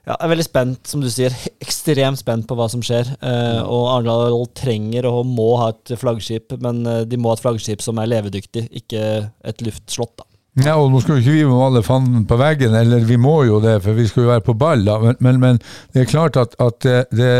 ja, 0.00 0.14
jeg 0.14 0.24
er 0.24 0.30
veldig 0.32 0.46
spent, 0.46 0.88
som 0.88 1.02
du 1.04 1.10
sier. 1.12 1.34
Ekstremt 1.62 2.18
spent 2.18 2.46
på 2.48 2.56
hva 2.58 2.66
som 2.72 2.82
skjer. 2.84 3.12
Eh, 3.20 3.60
og 3.60 3.90
Arendal 3.92 4.40
trenger 4.56 5.06
og 5.10 5.28
må 5.28 5.52
ha 5.60 5.70
et 5.74 5.92
flaggskip, 6.00 6.56
men 6.64 6.82
eh, 6.88 7.04
de 7.06 7.20
må 7.20 7.30
ha 7.30 7.36
et 7.36 7.44
flaggskip 7.44 7.84
som 7.84 8.00
er 8.00 8.08
levedyktig, 8.10 8.64
ikke 8.80 9.04
et 9.52 9.62
luftslott. 9.66 10.16
da. 10.18 10.29
Ja, 10.58 10.74
og 10.74 10.90
nå 10.90 10.98
skal 11.00 11.18
jo 11.18 11.22
ikke 11.22 11.36
vi 11.36 11.46
male 11.46 11.82
fanden 11.86 12.26
på 12.26 12.36
veggen, 12.40 12.74
eller 12.74 13.06
vi 13.06 13.16
må 13.20 13.44
jo 13.46 13.60
det, 13.62 13.78
for 13.84 13.94
vi 13.94 14.08
skal 14.10 14.24
jo 14.24 14.32
være 14.32 14.46
på 14.48 14.56
ball, 14.58 14.82
da. 14.84 14.98
Men, 14.98 15.16
men, 15.22 15.40
men 15.40 15.62
det 15.94 16.02
er 16.02 16.10
klart 16.10 16.36
at, 16.40 16.56
at 16.58 16.82
det, 16.82 17.04
det 17.14 17.30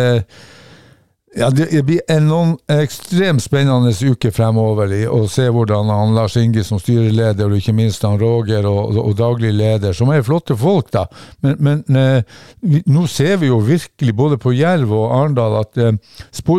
ja, 1.36 1.46
Det 1.50 1.82
blir 1.86 2.00
en 2.10 2.24
noen 2.26 2.52
ekstremt 2.74 3.42
spennende 3.42 3.92
uke 3.94 4.32
fremover 4.34 4.90
i 4.94 5.04
å 5.06 5.20
se 5.30 5.44
hvordan 5.46 5.90
han 5.92 6.14
Lars 6.16 6.34
Inge 6.40 6.64
som 6.66 6.80
styreleder, 6.82 7.46
og 7.46 7.60
ikke 7.60 7.74
minst 7.76 8.02
han 8.06 8.18
Roger 8.18 8.66
og, 8.66 8.98
og 8.98 9.14
daglig 9.18 9.52
leder, 9.54 9.94
som 9.94 10.10
er 10.10 10.24
flotte 10.26 10.56
folk, 10.58 10.90
da. 10.94 11.04
Men, 11.46 11.54
men 11.62 12.00
eh, 12.00 12.40
vi, 12.66 12.82
nå 12.90 13.06
ser 13.10 13.38
vi 13.42 13.52
jo 13.52 13.60
virkelig, 13.62 14.16
både 14.16 14.40
på 14.42 14.56
Jerv 14.58 14.90
og 14.90 15.14
Arendal, 15.20 15.60
at 15.62 15.78
eh, 15.78 15.94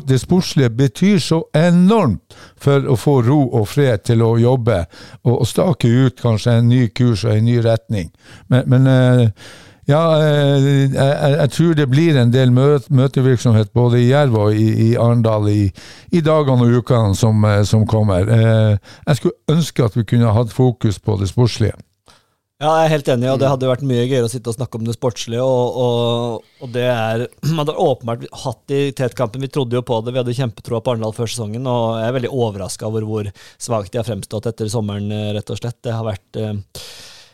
det 0.07 0.21
sportslige 0.23 0.71
betyr 0.71 1.19
så 1.19 1.43
enormt 1.51 2.30
for 2.61 2.87
å 2.87 2.97
få 2.99 3.17
ro 3.25 3.41
og 3.49 3.67
fred 3.71 4.05
til 4.07 4.23
å 4.25 4.35
jobbe, 4.41 4.83
og, 5.25 5.41
og 5.41 5.49
stake 5.49 5.89
ut 5.89 6.21
kanskje 6.21 6.59
en 6.59 6.71
ny 6.71 6.85
kurs 6.95 7.25
og 7.25 7.35
en 7.35 7.45
ny 7.45 7.59
retning. 7.65 8.11
Men, 8.51 8.69
men 8.71 8.87
eh, 8.91 9.27
ja, 9.89 10.01
eh, 10.21 10.65
jeg, 10.93 11.35
jeg, 11.35 11.51
tror 11.55 11.77
det 11.77 11.89
blir 11.91 12.19
en 12.21 12.33
del 12.33 12.53
møt, 12.55 12.89
møtevirksomhet 12.93 13.73
både 13.73 14.01
i 14.01 14.09
Jerv 14.11 14.37
og 14.45 14.55
i, 14.55 14.67
i 14.87 14.89
Arendal 14.95 15.49
i, 15.51 15.61
i, 16.11 16.21
dagene 16.21 16.67
og 16.67 16.81
ukene 16.81 17.15
som, 17.17 17.43
eh, 17.45 17.63
som 17.67 17.87
kommer. 17.87 18.29
Jeg 18.29 19.19
skulle 19.19 19.57
ønske 19.57 19.85
at 19.85 19.97
vi 19.97 20.07
kunne 20.07 20.35
hatt 20.35 20.53
fokus 20.53 20.99
på 20.99 21.17
det 21.21 21.31
sportslige. 21.33 21.77
Ja, 22.61 22.75
jeg 22.77 22.85
er 22.85 22.91
helt 22.91 23.07
enig, 23.09 23.25
og 23.31 23.39
det 23.41 23.47
hadde 23.49 23.69
vært 23.71 23.85
mye 23.89 24.03
gøyere 24.05 24.27
å 24.27 24.29
sitte 24.29 24.51
og 24.51 24.53
snakke 24.53 24.77
om 24.77 24.83
det 24.85 24.93
sportslige. 24.93 25.41
Og, 25.41 25.77
og, 25.81 26.49
og 26.61 26.73
det 26.75 26.83
er 26.91 27.23
Man 27.49 27.63
hadde 27.63 27.73
åpenbart 27.81 28.27
hatt 28.43 28.73
i 28.77 28.81
tetkampen, 28.93 29.41
vi 29.41 29.49
trodde 29.49 29.79
jo 29.79 29.81
på 29.85 29.97
det, 30.05 30.13
vi 30.13 30.21
hadde 30.21 30.35
kjempetroa 30.37 30.83
på 30.85 30.93
Arendal 30.93 31.15
før 31.17 31.31
sesongen, 31.31 31.65
og 31.65 31.95
jeg 31.97 32.11
er 32.11 32.17
veldig 32.19 32.31
overraska 32.43 32.85
over 32.91 33.07
hvor 33.09 33.31
svakt 33.57 33.95
de 33.95 34.01
har 34.03 34.05
fremstått 34.05 34.51
etter 34.51 34.69
sommeren, 34.69 35.09
rett 35.33 35.49
og 35.49 35.57
slett. 35.57 35.79
Det 35.81 35.95
har 35.95 36.05
vært 36.05 36.41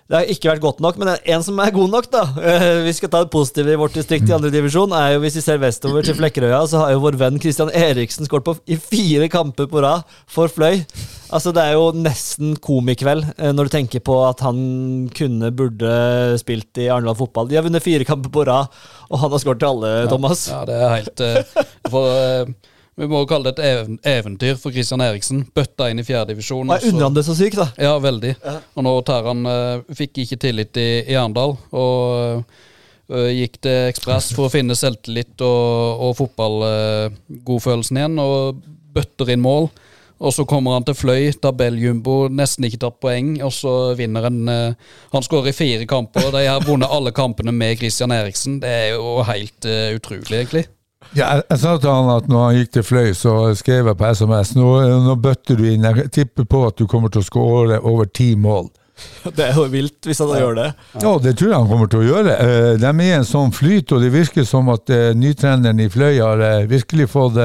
det 0.07 0.15
har 0.15 0.29
ikke 0.31 0.47
vært 0.53 0.63
godt 0.63 0.77
nok, 0.83 0.97
men 1.01 1.09
en 1.17 1.41
som 1.43 1.57
er 1.59 1.73
god 1.75 1.89
nok, 1.91 2.05
da. 2.13 2.21
Uh, 2.39 2.85
vi 2.85 2.93
skal 2.95 3.09
ta 3.11 3.25
det 3.25 3.31
positive 3.33 3.73
i 3.73 3.79
vårt 3.79 3.97
distrikt 3.97 4.29
i 4.29 4.35
andre 4.37 4.51
divisjon. 4.53 4.93
er 4.95 5.17
jo 5.17 5.23
Hvis 5.25 5.35
vi 5.35 5.43
ser 5.43 5.59
vestover 5.59 6.05
til 6.07 6.15
Flekkerøya, 6.15 6.61
så 6.71 6.79
har 6.79 6.93
jo 6.93 7.01
vår 7.03 7.17
venn 7.19 7.39
Christian 7.43 7.73
Eriksen 7.75 8.29
skåret 8.29 8.61
i 8.71 8.77
fire 8.79 9.27
kamper 9.27 9.67
på 9.67 9.83
rad 9.83 10.07
for 10.31 10.47
Fløy. 10.47 10.85
Altså 11.27 11.51
Det 11.51 11.59
er 11.59 11.75
jo 11.75 11.91
nesten 11.91 12.55
komikveld 12.63 13.27
uh, 13.35 13.51
når 13.51 13.67
du 13.67 13.75
tenker 13.75 14.05
på 14.07 14.15
at 14.29 14.45
han 14.47 15.09
kunne, 15.11 15.51
burde 15.51 15.91
spilt 16.39 16.79
i 16.79 16.87
Arendal 16.87 17.19
fotball. 17.19 17.51
De 17.51 17.59
har 17.59 17.67
vunnet 17.67 17.83
fire 17.83 18.07
kamper 18.07 18.31
på 18.31 18.47
rad, 18.47 18.71
og 19.11 19.19
han 19.19 19.35
har 19.35 19.43
skåret 19.43 19.59
til 19.59 19.73
alle, 19.73 19.93
Thomas. 20.07 20.47
Ja, 20.47 20.63
ja 20.63 20.71
det 20.71 20.79
er 20.79 20.97
helt 21.01 21.25
uh, 21.27 21.67
for, 21.91 22.55
vi 22.97 23.05
må 23.05 23.19
jo 23.21 23.27
kalle 23.29 23.51
det 23.51 23.61
et 23.61 24.05
eventyr 24.09 24.55
for 24.57 24.73
Christian 24.73 25.03
Eriksen. 25.05 25.43
Bøtta 25.53 25.91
inn 25.91 26.01
i 26.01 26.05
fjerdedivisjon. 26.05 26.65
Unner 26.65 27.03
han 27.05 27.13
det 27.13 27.27
så 27.27 27.35
sykt, 27.37 27.59
da. 27.59 27.67
Ja, 27.77 27.91
veldig. 28.01 28.31
Ja. 28.41 28.55
Og 28.73 28.87
nå 28.87 28.93
tar 29.05 29.27
han 29.29 29.45
uh, 29.45 29.83
Fikk 29.93 30.23
ikke 30.23 30.39
tillit 30.41 30.79
i, 30.81 31.03
i 31.05 31.13
Arendal. 31.13 31.53
Og 31.77 32.41
uh, 32.41 33.27
gikk 33.29 33.59
til 33.61 33.91
Ekspress 33.91 34.31
for 34.33 34.47
å 34.47 34.53
finne 34.53 34.73
selvtillit 34.77 35.45
og, 35.45 36.07
og 36.07 36.15
fotballgodfølelsen 36.23 37.99
uh, 37.99 38.01
igjen. 38.01 38.17
Og 38.23 38.63
bøtter 38.97 39.29
inn 39.35 39.45
mål. 39.45 39.69
Og 40.17 40.33
så 40.33 40.47
kommer 40.49 40.73
han 40.79 40.87
til 40.87 40.97
Fløy, 40.97 41.27
tabelljumbo, 41.37 42.15
nesten 42.33 42.65
ikke 42.65 42.79
tatt 42.81 42.95
poeng, 42.97 43.35
og 43.45 43.51
så 43.53 43.73
vinner 43.93 44.25
han 44.25 44.39
Han 44.49 45.25
skårer 45.27 45.51
i 45.51 45.53
fire 45.53 45.85
kamper, 45.85 46.25
og 46.25 46.33
de 46.33 46.41
har 46.47 46.65
vunnet 46.65 46.89
alle 46.89 47.13
kampene 47.13 47.53
med 47.53 47.77
Christian 47.77 48.15
Eriksen. 48.15 48.57
Det 48.63 48.71
er 48.79 48.89
jo 48.95 49.19
helt 49.29 49.69
utrolig, 49.69 50.39
egentlig. 50.39 50.65
Ja, 51.15 51.37
jeg, 51.37 51.45
jeg, 51.49 51.59
sa 51.61 51.77
til 51.77 51.93
han 51.93 52.09
at 52.17 52.27
når 52.31 52.43
han 52.43 52.57
gikk 52.59 52.73
til 52.75 52.87
Fløy, 52.87 53.13
så 53.17 53.37
skrev 53.57 53.91
jeg 53.91 53.99
på 53.99 54.09
SMS 54.11 54.55
nå, 54.57 54.73
nå 55.05 55.15
bøtter 55.21 55.59
du 55.59 55.67
inn. 55.69 55.87
Jeg 55.87 56.11
tipper 56.13 56.47
på 56.49 56.65
at 56.67 56.77
du 56.79 56.87
kommer 56.89 57.13
til 57.13 57.23
å 57.23 57.27
skåre 57.27 57.79
over 57.79 58.09
ti 58.09 58.33
mål. 58.39 58.69
Det 59.37 59.45
er 59.45 59.57
jo 59.57 59.67
vilt 59.69 60.07
hvis 60.07 60.21
han 60.23 60.33
gjør 60.33 60.55
det. 60.57 60.67
Ja, 61.03 61.11
det 61.21 61.35
tror 61.37 61.51
jeg 61.51 61.59
han 61.59 61.69
kommer 61.69 61.89
til 61.91 62.01
å 62.01 62.07
gjøre. 62.07 62.35
Eh, 62.41 62.69
de 62.81 62.87
er 62.89 63.01
i 63.05 63.15
en 63.17 63.27
sånn 63.27 63.53
flyt, 63.55 63.93
og 63.93 64.01
det 64.03 64.13
virker 64.13 64.47
som 64.47 64.71
at 64.73 64.89
uh, 64.93 65.11
nytreneren 65.17 65.83
i 65.83 65.89
Fløy 65.91 66.17
har 66.17 66.41
uh, 66.41 66.69
virkelig 66.69 67.09
fått 67.11 67.37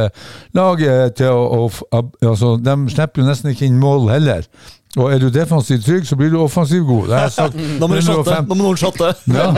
laget 0.57 1.19
til 1.21 1.33
å, 1.33 1.67
å 1.69 2.03
altså, 2.25 2.55
De 2.63 2.77
slipper 2.93 3.23
jo 3.23 3.29
nesten 3.29 3.53
ikke 3.53 3.69
inn 3.69 3.81
mål 3.83 4.09
heller. 4.15 4.49
Og 4.97 5.09
er 5.09 5.23
du 5.23 5.31
defensivt 5.33 5.87
trygg, 5.87 6.05
så 6.07 6.17
blir 6.17 6.29
du 6.31 6.41
offensivt 6.43 6.85
god. 6.87 7.07
Det 7.09 7.15
har 7.15 7.23
jeg 7.23 7.33
sagt. 7.43 7.55
Nå 7.81 7.87
må. 7.89 8.01
Nå 8.01 8.43
må 8.55 8.59
noen 8.61 8.81
shotte. 8.81 9.15
Ja, 9.33 9.49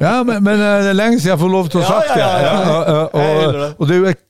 ja 0.00 0.18
men, 0.26 0.42
men, 0.44 0.60
det 0.60 0.90
er 0.90 0.98
lenge 0.98 1.20
siden 1.20 1.32
jeg 1.32 1.40
får 1.40 1.52
lov 1.54 1.72
til 1.72 1.80
å 1.80 1.86
ha 1.86 1.96
sagt 1.96 2.12
det. 2.12 2.26
Ja, 2.44 2.58
og, 2.92 3.72
og, 3.78 3.88
det 3.88 3.96
er 3.96 4.00
jo 4.02 4.12
et 4.12 4.22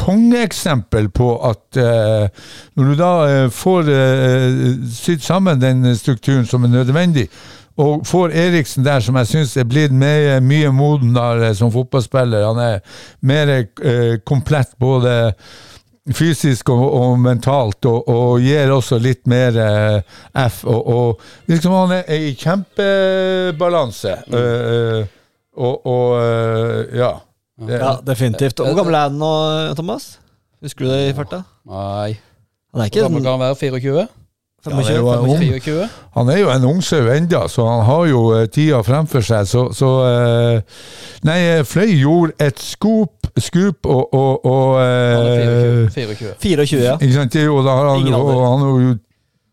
kongeeksempel 0.00 1.10
på 1.12 1.30
at 1.44 1.78
uh, 1.78 2.44
når 2.78 2.90
du 2.90 2.98
da 2.98 3.14
uh, 3.28 3.46
får 3.52 3.90
uh, 3.90 4.84
sydd 4.94 5.24
sammen 5.24 5.60
den 5.60 5.90
strukturen 5.98 6.46
som 6.48 6.64
er 6.64 6.72
nødvendig, 6.72 7.26
og 7.80 8.06
får 8.06 8.34
Eriksen 8.36 8.84
der, 8.84 9.00
som 9.00 9.16
jeg 9.16 9.28
syns 9.30 9.56
er 9.56 9.68
blitt 9.68 9.92
mye, 9.94 10.38
mye 10.44 10.70
modenere 10.74 11.52
som 11.56 11.72
fotballspiller, 11.72 12.44
han 12.44 12.58
er 12.60 12.80
mer 13.24 13.52
komplett 14.28 14.74
både 14.80 15.14
fysisk 16.16 16.70
og, 16.72 16.84
og 16.96 17.18
mentalt, 17.22 17.84
og, 17.88 18.08
og, 18.08 18.40
gir 18.44 18.72
også 18.74 18.98
litt 19.02 19.26
mer 19.30 19.56
eh, 19.60 20.16
F. 20.46 20.62
Og, 20.68 20.80
og, 20.94 21.24
liksom 21.50 21.74
han 21.76 21.96
er 22.00 22.12
i 22.16 22.32
kjempebalanse. 22.38 24.16
Mm. 24.26 24.36
Uh, 24.36 25.18
og, 25.60 25.86
og 25.90 26.94
ja. 26.96 27.12
Det, 27.60 27.76
ja, 27.76 27.92
definitivt. 28.06 28.62
Hvor 28.64 28.78
gammel 28.78 28.96
er 28.96 29.10
han 29.10 29.18
nå, 29.20 29.32
Thomas? 29.76 30.14
Husker 30.64 30.86
du 30.86 30.92
det 30.92 31.00
i 31.10 31.16
farta? 31.16 31.42
Nei. 31.68 32.16
Han 32.72 32.82
er 32.82 32.88
ikke 32.88 33.02
Hvor 33.02 33.10
gammel 33.10 33.24
kan 33.26 33.34
han 33.34 33.42
være? 33.42 33.58
24? 33.60 34.06
25, 34.64 34.92
ja, 34.92 35.16
han, 35.16 35.40
er 35.40 35.56
jo, 35.56 35.84
han 36.12 36.28
er 36.28 36.38
jo 36.38 36.48
en 36.52 36.64
ungsau 36.68 37.06
ennå, 37.08 37.46
så 37.48 37.64
han 37.64 37.84
har 37.86 38.02
jo 38.10 38.24
uh, 38.34 38.42
tida 38.52 38.82
fremfor 38.84 39.24
seg. 39.24 39.48
Så, 39.48 39.62
så 39.72 39.88
uh, 40.04 40.82
Nei, 41.24 41.38
Fløy 41.64 41.94
gjorde 41.96 42.36
et 42.44 42.60
skop, 42.60 43.30
skup 43.40 43.88
og, 43.88 44.14
og, 44.14 44.44
og 44.44 44.74
uh, 44.76 44.84
Han 44.84 45.30
er 45.30 45.88
24. 45.94 46.34
24, 46.42 46.82
ja. 46.84 46.98
Ikke 47.00 47.14
sant? 47.14 47.38
Og 47.48 47.64
da 47.64 47.78
har 47.78 47.88
han, 47.94 48.12
og 48.20 48.44
han 48.44 48.66
har 48.66 48.84
jo 48.84 48.92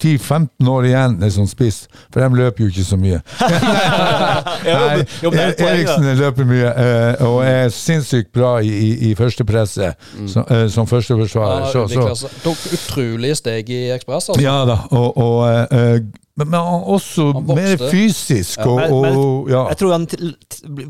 10-15 0.04 0.70
år 0.70 0.88
igjen 0.90 1.16
er 1.26 1.32
sånn 1.34 1.50
spiss, 1.50 1.86
for 2.14 2.22
de 2.22 2.42
løper 2.42 2.64
jo 2.64 2.70
ikke 2.70 2.86
så 2.86 3.00
mye. 3.02 3.22
Nei, 4.68 5.06
Eriksen 5.24 6.06
løper 6.20 6.48
mye 6.50 6.74
uh, 6.74 7.26
og 7.28 7.40
er 7.48 7.72
sinnssykt 7.74 8.30
bra 8.36 8.58
i, 8.62 8.70
i, 8.70 8.92
i 9.10 9.16
førstepresset 9.18 9.98
mm. 10.20 10.30
som, 10.34 10.46
uh, 10.52 10.68
som 10.74 10.90
førsteforsvarer. 10.90 11.66
Ja, 11.66 11.88
så, 11.90 12.08
så. 12.22 12.32
Tok 12.46 12.70
utrolige 12.78 13.40
steg 13.42 13.74
i 13.74 13.84
Ekspress, 13.96 14.30
altså. 14.30 14.42
Ja 14.44 14.62
da, 14.70 14.84
og, 14.92 15.18
og 15.18 15.38
uh, 15.74 15.98
men, 16.38 16.52
men 16.54 16.60
også 16.94 17.32
mer 17.42 17.80
fysisk. 17.90 18.62
Og, 18.62 18.78
ja. 18.78 18.90
Men, 18.92 19.06
men, 19.08 19.22
ja. 19.50 19.62
Jeg 19.72 19.80
tror 19.80 19.94
han 19.96 20.06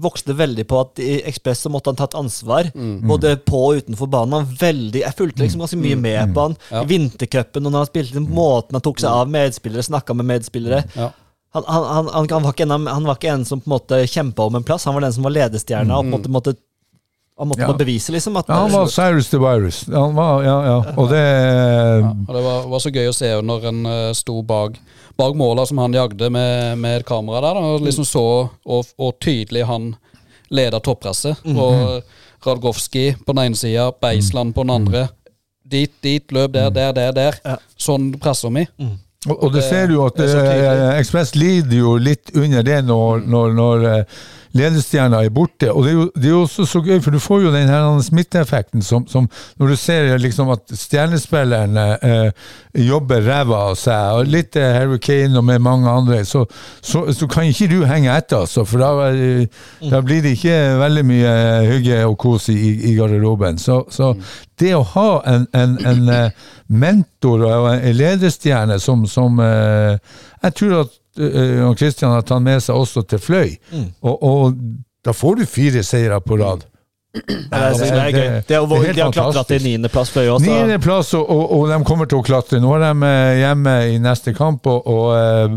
vokste 0.04 0.36
veldig 0.36 0.66
på 0.68 0.82
at 0.82 1.00
i 1.04 1.22
Ekspress 1.30 1.64
så 1.64 1.72
måtte 1.72 1.94
han 1.94 2.00
tatt 2.00 2.18
ansvar. 2.20 2.68
Mm. 2.76 2.98
Både 3.08 3.38
på 3.48 3.62
og 3.70 3.80
utenfor 3.80 4.12
banen. 4.12 4.50
Veldig, 4.60 5.06
jeg 5.06 5.18
fulgte 5.18 5.46
liksom 5.46 5.64
ganske 5.64 5.80
mye 5.80 5.96
mm. 5.96 6.04
med 6.04 6.20
mm. 6.20 6.36
på 6.36 6.48
han 6.50 6.58
ja. 6.68 6.84
i 6.84 6.92
vintercupen, 6.92 7.64
når 7.64 7.80
han 7.80 7.90
spilte, 7.92 8.18
den 8.20 8.28
måten 8.36 8.76
han 8.76 8.84
tok 8.84 9.00
seg 9.04 9.24
av 9.24 9.32
medspillere, 9.32 9.88
snakka 9.88 10.18
med 10.20 10.28
medspillere. 10.34 10.84
Ja. 10.98 11.14
Han, 11.56 11.64
han, 11.64 11.86
han, 12.12 12.30
han, 12.30 12.44
var 12.44 12.62
en, 12.62 12.88
han, 12.92 13.08
var 13.08 13.16
ikke 13.16 13.32
en, 13.32 13.48
som 13.48 13.64
på 13.64 13.70
en 13.72 13.78
måte 13.78 14.04
kjempa 14.04 14.46
om 14.50 14.60
en 14.60 14.68
plass, 14.68 14.86
han 14.86 14.98
var 14.98 15.08
den 15.08 15.16
som 15.16 15.26
var 15.26 15.36
ledestjerna. 15.38 15.96
Mm. 15.96 15.96
og 15.96 16.04
på 16.04 16.08
en 16.08 16.16
måte 16.18 16.34
måtte 16.36 16.60
han 17.38 17.48
måtte 17.52 17.62
ja. 17.62 17.74
bevise, 17.78 18.12
liksom. 18.12 18.34
ja, 18.48 18.54
han 18.54 18.72
var 18.72 18.88
Cyrus 18.90 19.30
the 19.30 19.38
Virus. 19.38 19.84
Han 19.94 20.16
var, 20.16 20.42
ja, 20.44 20.56
ja. 20.66 20.78
Og 20.98 21.10
det 21.12 21.22
ja, 21.22 22.10
og 22.10 22.34
Det 22.34 22.42
var, 22.44 22.64
var, 22.72 22.82
så 22.82 22.90
gøy 22.90 23.12
å 23.12 23.14
se 23.14 23.30
når 23.46 23.68
en 23.70 23.84
uh, 23.86 24.14
sto 24.18 24.40
bak, 24.42 24.80
bak 25.18 25.36
måla 25.36 25.66
som 25.66 25.78
han 25.78 25.94
jagde 25.94 26.30
med, 26.30 26.78
med 26.78 27.00
et 27.02 27.06
kamera 27.06 27.42
der, 27.42 27.60
og 27.62 27.82
liksom 27.86 28.06
så 28.06 28.24
og, 28.66 28.86
og 28.98 29.16
tydelig 29.24 29.66
han 29.66 29.96
leda 30.50 30.80
toppresset. 30.80 31.36
Mm 31.44 31.56
-hmm. 31.56 31.62
Og 31.62 32.04
Radgowski 32.46 33.16
på 33.26 33.34
den 33.34 33.46
ene 33.46 33.56
sida, 33.56 33.92
Beisland 34.02 34.54
på 34.56 34.64
den 34.64 34.70
andre. 34.70 35.08
Dit, 35.72 35.92
dit, 36.04 36.32
løp 36.32 36.54
der, 36.54 36.70
der, 36.70 36.92
der, 36.92 37.12
der. 37.12 37.58
Sånn 37.78 38.14
presser 38.20 38.50
vi. 38.50 38.68
Mm. 38.80 38.98
Og, 39.30 39.44
og 39.44 39.54
det 39.54 39.62
Det- 39.62 39.70
ser 39.70 39.88
du 39.88 40.06
at 40.06 40.14
tydelig. 40.14 40.94
eh, 40.94 41.00
Ekspress 41.00 41.36
lider 41.36 41.78
jo 41.78 41.98
litt 41.98 42.32
under 42.36 42.62
det 42.64 42.86
når, 42.86 43.20
når, 43.28 43.54
når 43.54 43.98
eh, 43.98 44.04
ledestjerna 44.56 45.24
er 45.26 45.34
borte. 45.34 45.72
Og 45.72 45.84
det 45.86 45.92
er, 45.92 45.98
jo, 45.98 46.06
det 46.16 46.30
er 46.30 46.36
jo 46.36 46.42
også 46.46 46.66
så 46.70 46.82
gøy, 46.86 47.00
for 47.04 47.16
du 47.16 47.20
får 47.20 47.42
jo 47.48 47.54
den 47.54 47.72
her 47.72 47.88
smitteeffekten 48.06 48.86
som, 48.86 49.08
som 49.08 49.30
når 49.60 49.74
du 49.74 49.76
ser 49.80 50.14
liksom 50.22 50.52
at 50.54 50.64
stjernespilleren 50.72 51.78
eh, 51.78 52.48
jobber 52.88 53.26
ræva 53.26 53.64
av 53.72 53.78
seg, 53.80 54.20
og 54.20 54.32
litt 54.32 54.58
eh, 54.60 54.74
Harry 54.78 55.00
Kane 55.04 55.38
og 55.38 55.48
med 55.48 55.64
mange 55.64 55.90
andre, 55.92 56.24
så, 56.26 56.46
så, 56.82 57.08
så 57.14 57.30
kan 57.32 57.50
ikke 57.50 57.70
du 57.72 57.82
henge 57.90 58.14
etter, 58.14 58.46
altså, 58.46 58.66
for 58.68 58.84
da, 58.84 59.12
eh, 59.12 59.48
da 59.92 60.02
blir 60.06 60.24
det 60.26 60.38
ikke 60.38 60.58
veldig 60.82 61.06
mye 61.08 61.34
hygge 61.72 62.04
og 62.08 62.18
kos 62.22 62.50
i, 62.54 62.58
i 62.92 62.96
garderoben. 62.98 63.60
Så, 63.62 63.82
så 63.94 64.14
det 64.60 64.74
å 64.76 64.86
ha 64.96 65.10
en, 65.30 65.48
en, 65.58 65.76
en 65.86 66.14
eh, 66.14 66.46
mentor 66.68 67.46
og 67.48 67.68
en 67.76 67.96
ledestjerne 67.96 68.80
som, 68.82 69.06
som 69.10 69.40
eh, 69.44 69.98
Jeg 70.44 70.56
tror 70.58 70.80
at 70.82 70.96
eh, 71.20 71.58
Jan 71.60 71.76
Christian 71.78 72.12
har 72.12 72.22
tatt 72.28 72.42
med 72.46 72.62
seg 72.64 72.76
også 72.76 73.04
til 73.08 73.20
Fløy, 73.20 73.58
og, 74.02 74.24
og 74.24 74.58
da 75.06 75.14
får 75.16 75.40
du 75.42 75.46
fire 75.50 75.84
seire 75.84 76.20
på 76.22 76.38
rad. 76.42 76.66
Det 77.18 77.24
er, 77.50 77.72
det 77.74 77.88
er 77.88 78.12
gøy. 78.12 78.12
det- 78.14 78.48
De 78.48 78.54
har, 78.54 78.68
det 78.68 78.90
er 78.90 78.94
de 78.94 79.02
har 79.02 79.12
klatra 79.16 79.44
til 79.48 79.64
niendeplass 79.64 80.12
Fløy 80.14 80.28
også. 80.30 80.46
Niendeplass, 80.46 81.14
og, 81.18 81.30
og, 81.34 81.52
og 81.56 81.70
de 81.72 81.78
kommer 81.88 82.06
til 82.12 82.20
å 82.20 82.26
klatre. 82.28 82.60
Nå 82.62 82.74
er 82.76 82.84
de 82.84 83.08
eh, 83.08 83.38
hjemme 83.40 83.74
i 83.90 83.98
neste 84.04 84.34
kamp, 84.38 84.68
og, 84.70 84.86
og 84.86 85.08
eh, 85.16 85.56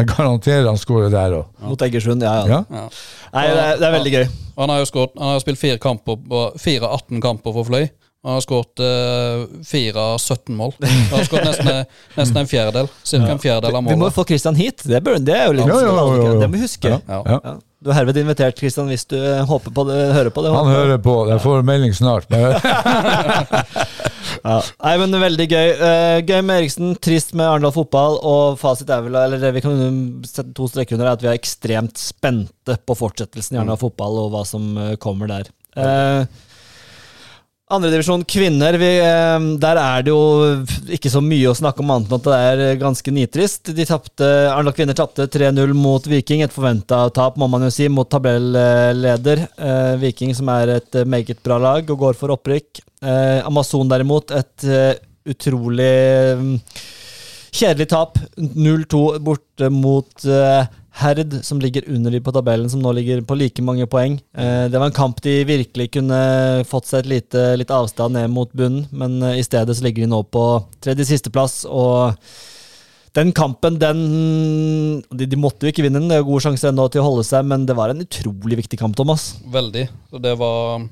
jeg 0.00 0.08
garanterer 0.10 0.66
han 0.66 0.80
skårer 0.80 1.12
der 1.12 1.36
òg. 1.38 1.46
Mot 1.68 1.84
Egersund, 1.86 2.24
ja, 2.26 2.32
ja. 2.48 2.48
Ja. 2.56 2.80
Ja. 2.80 2.88
Nei, 3.36 3.44
det 3.52 3.62
er, 3.68 3.76
det 3.78 3.86
er 3.90 3.94
veldig 3.98 4.14
gøy. 4.16 4.26
Han 4.58 4.72
har 4.74 4.80
jo 4.82 4.88
skåret, 4.90 5.14
han 5.20 5.34
har 5.36 5.44
spilt 5.44 5.60
fire 5.60 5.78
kamper, 5.78 6.18
på- 6.32 6.48
fire 6.58 6.90
18 6.98 7.20
kamper 7.22 7.54
for 7.60 7.68
Fløy. 7.68 7.86
Han 8.26 8.34
har 8.34 8.42
skåret 8.42 8.82
eh, 8.82 9.44
fire 9.64 10.00
av 10.02 10.18
17 10.18 10.56
mål. 10.58 10.72
Han 10.82 11.12
har 11.12 11.28
skåret 11.28 11.46
nesten, 11.52 11.94
nesten 12.16 12.40
en 12.42 12.50
fjerdedel. 12.50 12.90
Cirka 13.06 13.30
en 13.36 13.40
fjerdedel 13.42 13.78
av 13.78 13.88
Vi 13.92 13.96
må 14.00 14.10
få 14.14 14.24
Christian 14.26 14.58
hit. 14.58 14.82
Det, 14.82 14.98
bør, 15.06 15.20
det 15.22 15.36
er 15.36 15.46
jo 15.46 15.54
litt 15.60 15.70
Ja, 15.70 15.78
ja, 15.86 15.94
ja, 15.94 16.16
ja. 16.24 16.32
Det 16.42 16.48
må 16.50 16.58
vi 16.58 16.64
huske. 16.66 16.90
Ja. 16.96 17.00
Ja. 17.06 17.22
Ja. 17.22 17.40
Ja. 17.44 17.56
Du 17.78 17.92
er 17.92 17.94
herved 17.94 18.16
invitert, 18.18 18.58
Christian, 18.58 18.88
hvis 18.90 19.06
du 19.06 19.14
eh, 19.14 19.44
håper 19.46 19.70
på 19.70 19.84
det, 19.86 20.00
hører 20.16 20.34
på 20.34 20.42
det. 20.42 20.50
Han 20.50 20.70
hører 20.72 20.98
på. 21.02 21.14
Jeg 21.30 21.42
får 21.44 21.66
melding 21.66 21.94
snart. 21.94 22.26
Ja. 24.44 24.60
Nei, 24.84 24.92
men 25.00 25.16
veldig 25.18 25.46
gøy. 25.50 25.68
Eh, 25.72 26.16
gøy 26.22 26.42
med 26.46 26.60
Eriksen, 26.60 26.92
trist 27.02 27.32
med 27.36 27.48
Arendal 27.48 27.72
fotball, 27.74 28.18
og 28.22 28.58
fasit 28.60 28.90
er 28.92 29.02
vel, 29.02 29.16
eller 29.18 29.40
det 29.42 29.50
vi 29.56 29.62
kan 29.64 29.80
sette 30.26 30.52
to 30.56 30.68
streker 30.70 30.94
under, 30.94 31.08
er 31.08 31.16
at 31.16 31.24
vi 31.24 31.30
er 31.32 31.38
ekstremt 31.38 31.98
spente 31.98 32.76
på 32.86 32.96
fortsettelsen 32.98 33.56
i 33.56 33.60
Arendal 33.60 33.80
fotball 33.80 34.20
og 34.22 34.30
hva 34.34 34.44
som 34.48 34.68
eh, 34.78 34.94
kommer 35.02 35.30
der. 35.32 35.50
Uh, 35.78 36.24
Andredivisjon 37.68 38.22
kvinner, 38.24 38.78
vi, 38.80 38.88
eh, 38.96 39.46
der 39.60 39.76
er 39.76 40.04
det 40.06 40.08
jo 40.08 40.20
ikke 40.96 41.10
så 41.12 41.20
mye 41.20 41.50
å 41.50 41.56
snakke 41.56 41.82
om 41.84 41.90
annet 41.92 42.08
enn 42.08 42.16
at 42.16 42.24
det 42.24 42.36
er 42.46 42.62
eh, 42.64 42.78
ganske 42.80 43.12
nitrist. 43.12 43.68
De 43.76 43.84
Arendal 43.84 44.72
kvinner 44.72 44.96
tapte 44.96 45.26
3-0 45.28 45.74
mot 45.76 46.06
Viking, 46.08 46.40
et 46.40 46.54
forventa 46.54 47.02
tap, 47.12 47.36
må 47.36 47.44
man 47.52 47.66
jo 47.66 47.70
si, 47.74 47.90
mot 47.92 48.08
tabelleder. 48.08 49.44
Eh, 49.52 49.96
Viking 50.00 50.32
som 50.38 50.48
er 50.54 50.78
et 50.78 51.00
meget 51.04 51.42
bra 51.44 51.60
lag 51.60 51.92
og 51.92 52.00
går 52.06 52.16
for 52.16 52.32
opprykk. 52.38 52.80
Amazon 53.46 53.86
derimot, 53.86 54.32
et 54.34 54.64
utrolig 55.28 55.92
mm, 56.40 56.54
kjedelig 57.52 57.90
tap. 57.92 58.16
0-2 58.38 59.02
borte 59.22 59.68
mot 59.70 60.24
Herd, 60.98 61.36
som 61.46 61.60
ligger 61.62 61.86
under 61.94 62.10
de 62.10 62.20
på 62.24 62.32
tabellen, 62.34 62.66
som 62.70 62.82
nå 62.82 62.90
ligger 62.96 63.22
på 63.26 63.36
like 63.38 63.62
mange 63.62 63.86
poeng. 63.90 64.16
Eh, 64.34 64.66
det 64.66 64.80
var 64.80 64.90
en 64.90 64.96
kamp 64.96 65.20
de 65.22 65.36
virkelig 65.46 65.92
kunne 65.94 66.18
fått 66.66 66.88
seg 66.90 67.04
et 67.04 67.10
lite, 67.12 67.44
litt 67.60 67.70
avstand 67.70 68.18
ned 68.18 68.32
mot 68.34 68.50
bunnen, 68.50 68.88
men 68.90 69.20
eh, 69.22 69.38
i 69.38 69.46
stedet 69.46 69.76
så 69.78 69.86
ligger 69.86 70.04
de 70.04 70.10
nå 70.10 70.24
på 70.26 70.44
tredje 70.82 71.06
sisteplass, 71.06 71.60
og 71.70 72.18
den 73.14 73.30
kampen, 73.34 73.78
den 73.80 74.00
de, 75.10 75.26
de 75.26 75.38
måtte 75.38 75.66
jo 75.66 75.72
ikke 75.72 75.86
vinne 75.86 76.02
den, 76.02 76.10
det 76.10 76.18
er 76.18 76.24
jo 76.24 76.32
god 76.32 76.48
sjanse 76.48 76.72
ennå 76.72 76.88
til 76.90 77.02
å 77.02 77.06
holde 77.06 77.26
seg, 77.30 77.46
men 77.46 77.66
det 77.68 77.78
var 77.78 77.94
en 77.94 78.02
utrolig 78.02 78.58
viktig 78.64 78.80
kamp, 78.80 78.98
Thomas. 78.98 79.36
Veldig. 79.54 79.86
Og 80.14 80.24
det 80.24 80.34
var 80.40 80.88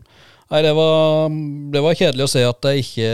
Nei, 0.47 0.61
det 0.62 0.77
var, 0.79 1.33
det 1.75 1.81
var 1.83 1.97
kjedelig 1.99 2.23
å 2.23 2.31
se 2.31 2.45
at 2.47 2.61
de 2.62 2.79
ikke 2.79 3.07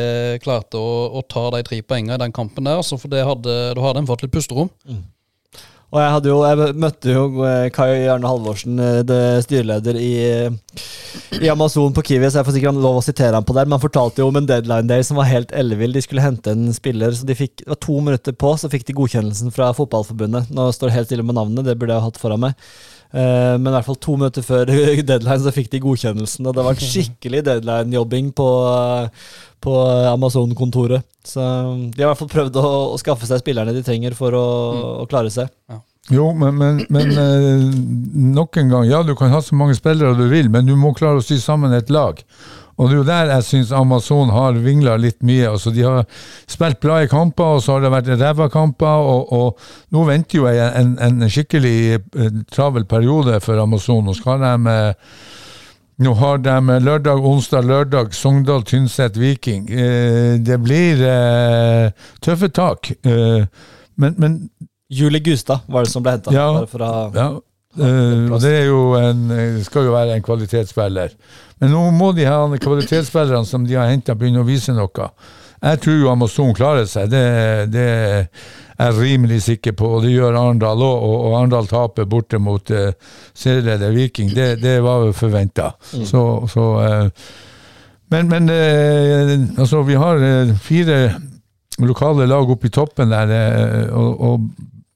klarte 0.45 0.77
å, 0.77 1.07
å 1.17 1.23
ta 1.25 1.47
de 1.55 1.63
tre 1.65 1.79
poengene 1.81 2.19
i 2.19 2.21
den 2.21 2.35
kampen 2.37 2.69
der. 2.69 2.77
Altså, 2.83 2.99
for 3.01 3.09
det 3.09 3.25
hadde, 3.25 3.55
da 3.73 3.85
hadde 3.87 4.03
en 4.03 4.09
fått 4.11 4.27
litt 4.27 4.35
pusterom. 4.35 4.69
Og 5.93 6.01
jeg, 6.01 6.21
jo, 6.31 6.37
jeg 6.49 6.75
møtte 6.81 7.13
jo 7.13 7.25
eh, 7.45 7.67
Kai 7.75 8.07
Arne 8.09 8.25
Halvorsen, 8.25 8.79
eh, 8.81 9.41
styreleder 9.45 9.99
i, 10.01 10.13
i 11.37 11.51
Amazon 11.53 11.93
på 11.93 12.05
Kiwi, 12.09 12.31
så 12.33 12.41
jeg 12.41 12.49
får 12.49 12.57
sikkert 12.57 12.81
lov 12.81 13.03
å 13.03 13.05
sitere 13.05 13.37
ham 13.37 13.45
på 13.45 13.53
der, 13.59 13.69
men 13.69 13.77
han 13.77 13.83
fortalte 13.83 14.23
jo 14.23 14.31
om 14.31 14.39
en 14.41 14.49
deadline 14.49 14.89
day 14.89 15.05
som 15.05 15.21
var 15.21 15.29
helt 15.29 15.53
ellevill. 15.53 15.93
De 15.93 16.01
skulle 16.05 16.25
hente 16.25 16.55
en 16.57 16.73
spiller, 16.73 17.13
så 17.13 17.29
de 17.29 17.37
fikk, 17.37 17.59
det 17.61 17.75
var 17.75 17.81
to 17.85 17.99
minutter 18.01 18.33
på, 18.33 18.55
så 18.57 18.73
fikk 18.73 18.89
de 18.89 18.97
godkjennelsen 18.97 19.53
fra 19.53 19.69
Fotballforbundet. 19.77 20.49
Nå 20.57 20.71
står 20.73 20.89
det 20.89 20.97
helt 20.97 21.13
stille 21.13 21.29
med 21.29 21.37
navnet, 21.37 21.69
det 21.69 21.77
burde 21.77 21.93
jeg 21.93 22.07
ha 22.07 22.09
hatt 22.09 22.23
foran 22.25 22.47
meg. 22.47 22.73
Eh, 23.13 23.55
Men 23.61 23.69
i 23.69 23.75
hvert 23.77 23.89
fall 23.91 23.99
to 24.01 24.17
minutter 24.17 24.45
før 24.47 24.71
deadline 25.13 25.43
så 25.45 25.53
fikk 25.55 25.71
de 25.73 25.83
godkjennelsen, 25.85 26.47
og 26.49 26.57
det 26.57 26.65
var 26.67 26.81
skikkelig 26.93 27.45
deadline-jobbing 27.49 28.33
på, 28.37 28.49
på 29.63 29.79
Amazon-kontoret. 30.13 31.05
Så 31.27 31.41
de 31.93 32.03
har 32.03 32.09
i 32.09 32.11
hvert 32.11 32.23
fall 32.23 32.33
prøvd 32.33 32.57
å, 32.63 32.69
å 32.95 33.01
skaffe 33.01 33.29
seg 33.29 33.43
spillerne 33.45 33.75
de 33.77 33.85
trenger 33.87 34.17
for 34.19 34.35
å, 34.35 34.47
å 35.05 35.09
klare 35.11 35.33
seg. 35.35 35.53
Jo, 36.11 36.33
men, 36.35 36.57
men, 36.59 36.81
men 36.91 37.13
eh, 37.23 37.69
nok 38.33 38.59
en 38.63 38.73
gang, 38.73 38.89
ja 38.91 39.05
du 39.07 39.15
kan 39.19 39.31
ha 39.35 39.43
så 39.45 39.55
mange 39.59 39.77
spillere 39.79 40.17
du 40.19 40.27
vil, 40.33 40.49
men 40.51 40.67
du 40.67 40.75
må 40.79 40.95
klare 40.97 41.21
å 41.21 41.27
sy 41.27 41.39
sammen 41.43 41.75
et 41.77 41.93
lag. 41.95 42.19
Og 42.83 42.89
det 42.91 42.97
er 42.97 42.99
jo 42.99 43.07
der 43.07 43.29
jeg 43.31 43.47
syns 43.47 43.71
Amazon 43.79 44.33
har 44.35 44.57
vingla 44.59 44.97
litt 44.99 45.21
mye. 45.23 45.53
altså 45.53 45.71
De 45.71 45.85
har 45.87 46.03
spilt 46.51 46.81
bra 46.83 46.99
i 47.03 47.11
kamper, 47.11 47.59
og 47.59 47.63
så 47.63 47.77
har 47.77 47.85
det 47.85 47.93
vært 47.95 48.11
ræva 48.19 48.49
kamper. 48.51 49.07
Og, 49.13 49.31
og 49.33 49.95
nå 49.95 50.07
venter 50.09 50.41
jo 50.41 50.49
jeg 50.51 50.73
en, 50.81 50.97
en 50.99 51.31
skikkelig 51.31 51.77
eh, 51.95 52.43
travel 52.51 52.89
periode 52.91 53.39
for 53.45 53.63
Amazon. 53.63 54.03
Nå 54.09 54.17
skal 54.19 54.43
de 54.43 54.75
eh, 54.75 55.15
nå 56.03 56.15
har 56.19 56.41
de 56.43 56.79
lørdag, 56.83 57.23
onsdag, 57.23 57.69
lørdag 57.69 58.15
Sogndal, 58.17 58.65
Tynset, 58.67 59.17
Viking. 59.21 59.69
Eh, 59.71 60.35
det 60.43 60.59
blir 60.65 61.05
eh, 61.07 61.93
tøffe 62.25 62.51
tak. 62.51 62.91
Eh, 63.07 63.47
men, 63.95 64.19
men 64.19 64.37
Julie 64.91 65.23
Gustad 65.23 65.63
var 65.69 65.87
det 65.87 65.93
som 65.93 66.03
ble 66.03 66.17
henta. 66.17 66.35
Ja. 66.35 66.49
Fra, 66.67 66.91
ja, 67.15 67.29
eh, 67.79 68.25
og 68.29 68.41
det 68.43 68.53
er 68.61 68.67
jo 68.67 68.81
en, 68.99 69.23
eh, 69.31 69.61
skal 69.65 69.87
jo 69.89 69.95
være 69.95 70.17
en 70.17 70.25
kvalitetsspiller. 70.25 71.15
Men 71.61 71.73
nå 71.73 71.85
må 71.95 72.11
de 72.17 72.27
de 72.27 72.59
kvalitetsspillerne 72.59 73.47
som 73.47 73.65
de 73.67 73.79
har 73.79 73.91
henta, 73.91 74.15
begynne 74.15 74.43
å 74.43 74.49
vise 74.49 74.75
noe. 74.75 75.09
Jeg 75.63 75.79
tror 75.79 76.01
jo 76.01 76.11
Amazon 76.11 76.55
klarer 76.55 76.89
seg, 76.91 77.09
det, 77.13 77.23
det 77.71 77.87
er 77.87 78.27
jeg 78.83 78.99
rimelig 78.99 79.43
sikker 79.47 79.77
på. 79.79 79.87
Og 79.87 80.03
det 80.03 80.11
gjør 80.11 80.35
Arendal 80.35 80.83
òg, 80.83 81.05
og, 81.07 81.17
og 81.29 81.37
Arendal 81.39 81.71
taper 81.71 82.09
borte 82.11 82.41
mot 82.43 82.71
uh, 82.75 82.91
serieleder 83.35 83.95
Viking. 83.95 84.33
Det, 84.35 84.57
det 84.63 84.81
var 84.83 85.07
jo 85.07 85.13
forventa. 85.15 85.71
Så, 85.81 86.25
så 86.51 86.67
uh, 86.83 87.09
Men, 88.13 88.29
men 88.29 88.51
uh, 88.51 89.61
altså, 89.61 89.83
vi 89.89 89.95
har 89.97 90.21
eh, 90.21 90.51
fire 90.61 91.15
lokale 91.81 92.27
lag 92.27 92.51
oppe 92.51 92.69
i 92.69 92.71
toppen 92.71 93.09
der, 93.09 93.31
eh, 93.33 93.87
og, 93.97 94.21
og 94.21 94.41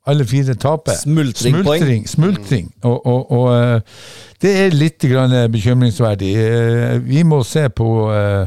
alle 0.07 0.27
fire 0.29 0.55
taper. 0.55 0.97
Smultringpoeng. 1.01 1.81
Smultring. 1.81 2.09
smultring. 2.09 2.69
Og, 2.83 3.07
og, 3.07 3.33
og 3.33 3.49
eh, 3.55 4.03
det 4.43 4.53
er 4.65 4.77
litt 4.77 5.03
grann 5.11 5.35
bekymringsverdig. 5.53 6.35
Eh, 6.37 6.99
Vi 7.03 7.25
må 7.27 7.43
se 7.45 7.67
på 7.69 7.89
uh, 8.11 8.47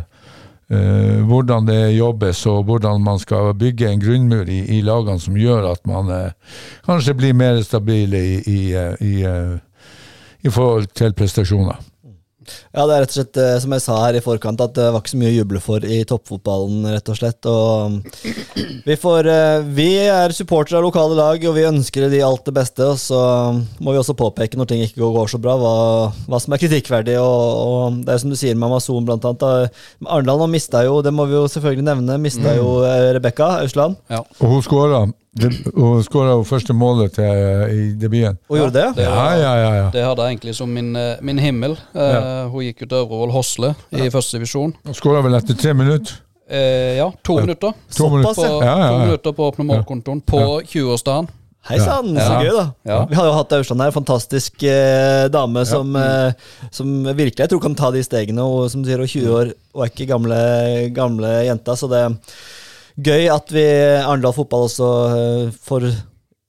eh, 0.69 1.22
hvordan 1.26 1.67
det 1.67 1.98
jobbes, 1.98 2.45
og 2.45 2.63
hvordan 2.63 3.04
man 3.04 3.19
skal 3.19 3.54
bygge 3.54 3.89
en 3.89 4.02
grunnmur 4.02 4.50
i, 4.50 4.60
i 4.78 4.82
lagene 4.82 5.19
som 5.19 5.38
gjør 5.38 5.72
at 5.72 5.88
man 5.88 6.10
uh, 6.10 6.58
kanskje 6.86 7.17
blir 7.17 7.34
mer 7.34 7.62
stabile 7.65 8.17
i, 8.17 8.36
i, 8.45 8.60
eh, 8.74 8.95
i, 9.02 9.13
eh, 9.24 9.58
i 10.43 10.50
forhold 10.50 10.88
til 10.95 11.13
prestasjoner. 11.13 11.80
Ja, 12.75 12.85
det 12.85 12.95
er 12.95 13.03
rett 13.03 13.13
og 13.13 13.17
slett 13.17 13.39
eh, 13.41 13.55
som 13.63 13.75
jeg 13.75 13.83
sa 13.83 13.97
her 14.03 14.17
i 14.19 14.23
forkant, 14.23 14.62
at 14.63 14.75
det 14.77 14.88
var 14.93 15.03
ikke 15.03 15.13
så 15.13 15.19
mye 15.21 15.31
å 15.31 15.35
juble 15.38 15.62
for 15.63 15.85
i 15.85 15.99
toppfotballen, 16.07 16.88
rett 16.93 17.12
og 17.12 17.19
slett. 17.19 17.49
Og 17.49 17.95
mm, 17.95 17.99
vi, 18.88 18.97
får, 18.99 19.29
eh, 19.33 19.67
vi 19.77 19.88
er 20.05 20.35
supportere 20.35 20.79
av 20.79 20.88
lokale 20.88 21.17
lag, 21.19 21.45
og 21.49 21.55
vi 21.57 21.67
ønsker 21.69 22.09
de 22.12 22.23
alt 22.25 22.45
det 22.47 22.55
beste. 22.59 22.85
Og 22.85 22.99
så 23.01 23.21
må 23.79 23.95
vi 23.95 24.01
også 24.01 24.17
påpeke 24.19 24.59
når 24.59 24.71
ting 24.71 24.83
ikke 24.85 25.12
går 25.19 25.31
så 25.33 25.41
bra, 25.41 25.57
hva, 25.59 25.75
hva 26.29 26.41
som 26.41 26.55
er 26.55 26.63
kritikkverdig. 26.63 27.17
Og, 27.21 27.63
og 27.63 28.03
det 28.05 28.15
er 28.15 28.23
som 28.23 28.33
du 28.33 28.38
sier 28.39 28.57
med 28.57 28.69
Amazon, 28.69 29.05
blant 29.07 29.25
annet. 29.29 29.45
da. 29.45 30.09
Arendal 30.09 30.45
mista 30.49 30.83
jo, 30.88 30.99
det 31.05 31.13
må 31.15 31.27
vi 31.29 31.38
jo 31.38 31.47
selvfølgelig 31.51 31.88
nevne, 31.91 32.19
mista 32.21 32.55
jo 32.57 32.79
eh, 32.88 33.12
Rebekka 33.17 33.55
Ausland. 33.63 33.99
Ja. 34.12 34.23
Og 34.39 34.55
hun 34.55 34.65
skåra. 34.65 35.07
Hun 35.75 36.04
skåra 36.06 36.36
første 36.47 36.73
målet 36.75 37.13
til, 37.15 37.25
i 37.71 37.84
debuten. 37.99 38.38
Hun 38.49 38.60
gjorde 38.60 38.73
det? 38.75 38.88
Det, 38.99 39.06
Ja, 39.08 39.25
ja, 39.39 39.54
ja. 39.63 39.71
ja. 39.80 39.89
det 39.93 40.04
hadde 40.06 40.25
jeg 40.25 40.36
egentlig 40.38 40.56
som 40.58 40.71
min, 40.73 40.93
eh, 40.99 41.15
min 41.21 41.39
himmel. 41.39 41.78
Eh, 41.95 42.47
Hun 42.52 42.63
gikk 42.65 42.84
ut 42.84 42.89
til 42.89 42.97
Øvrevoll 43.04 43.32
Hosle 43.36 43.73
i 43.91 44.10
første 44.13 44.38
divisjon. 44.39 44.73
Skåra 44.97 45.21
vel 45.25 45.38
etter 45.39 45.56
tre 45.60 45.73
minutter. 45.73 46.19
Eh, 46.49 46.97
ja, 46.97 47.12
to 47.23 47.38
Ja. 47.39 47.45
minutter. 47.45 47.71
To 47.71 47.93
Såpass, 47.93 48.12
minutter. 48.12 48.34
På, 48.36 48.63
Ja, 48.65 48.78
ja, 48.80 48.88
To 48.89 48.99
minutter 49.06 49.32
på 49.38 49.43
å 49.45 49.52
åpne 49.54 49.65
målkontoen 49.69 50.21
på 50.25 50.62
20-årsdagen. 50.65 51.28
Hei 51.69 51.78
sann, 51.78 52.15
så 52.15 52.38
gøy, 52.39 52.54
da. 52.56 52.63
Ja. 52.88 53.06
Vi 53.06 53.15
har 53.19 53.25
jo 53.28 53.34
hatt 53.36 53.52
Ausland 53.54 53.82
her, 53.84 53.91
fantastisk 53.91 54.63
eh, 54.63 55.28
dame 55.30 55.65
som, 55.67 55.91
eh, 55.95 56.32
som 56.71 57.04
virkelig 57.04 57.43
jeg 57.43 57.49
tror 57.52 57.62
kan 57.62 57.75
ta 57.75 57.91
de 57.91 57.99
stegene. 58.02 58.39
Og 58.41 58.71
som 58.71 58.82
du 58.82 58.88
sier, 58.89 58.97
hun 58.97 59.04
er 59.04 59.12
20 59.12 59.30
år 59.36 59.52
og 59.75 59.84
er 59.84 59.91
ikke 59.91 60.08
gamle, 60.08 60.39
gamle 60.95 61.28
jenta, 61.45 61.75
så 61.78 61.89
det 61.91 62.02
gøy 63.05 63.27
at 63.33 63.51
vi 63.53 63.65
Arendal 64.03 64.35
fotball 64.35 64.67
også 64.67 64.91
eh, 65.15 65.57
får 65.65 65.89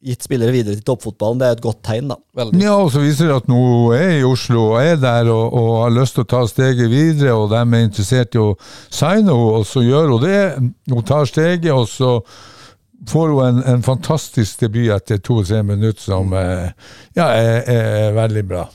gitt 0.00 0.24
spillere 0.24 0.52
videre 0.54 0.78
til 0.78 0.84
toppfotballen. 0.88 1.40
Det 1.40 1.48
er 1.48 1.56
et 1.58 1.64
godt 1.64 1.82
tegn, 1.84 2.12
da. 2.12 2.16
Veldig. 2.40 2.60
Ja, 2.62 2.76
og 2.80 2.88
så 2.94 3.02
viser 3.02 3.28
det 3.28 3.40
at 3.42 3.50
nå 3.52 3.64
er 3.96 4.14
i 4.20 4.24
Oslo 4.24 4.70
og 4.70 4.78
er 4.80 4.96
der 5.00 5.28
og, 5.32 5.56
og 5.56 5.72
har 5.84 5.92
lyst 5.98 6.16
til 6.16 6.24
å 6.24 6.30
ta 6.30 6.40
steget 6.48 6.88
videre, 6.92 7.34
og 7.36 7.50
de 7.52 7.60
er 7.60 7.85
interessert 7.85 8.38
i 8.38 8.40
å 8.40 8.54
signe 8.88 9.29
henne, 9.29 9.37
og 9.37 9.66
så 9.68 9.85
gjør 9.85 10.14
hun 10.14 10.25
det. 10.25 10.40
Hun 10.88 11.04
tar 11.04 11.29
steget, 11.29 11.68
og 11.75 11.85
så 11.92 12.14
får 13.10 13.35
hun 13.35 13.44
en, 13.44 13.60
en 13.75 13.85
fantastisk 13.85 14.64
debut 14.64 14.88
etter 14.96 15.20
to-tre 15.25 15.60
minutter 15.66 16.02
som 16.02 16.33
eh, 16.37 16.72
ja, 17.16 17.29
er, 17.37 17.60
er 17.68 18.16
veldig 18.16 18.46
bra. 18.48 18.66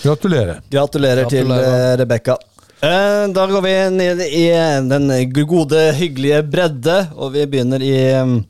Gratulerer. 0.00 0.62
Gratulerer, 0.70 1.26
til 1.30 1.48
Gratulerer. 1.48 1.94
til 1.96 2.02
Rebekka. 2.04 2.38
Eh, 2.82 3.26
Da 3.34 3.46
går 3.46 3.62
vi 3.64 3.74
ned 3.96 4.20
i 4.26 4.44
den 4.88 5.10
gode, 5.46 5.92
hyggelige 5.98 6.42
bredde, 6.50 7.00
og 7.16 7.32
vi 7.34 7.46
begynner 7.46 7.82
i 7.82 7.96
fjerdedivisjon. 7.96 8.46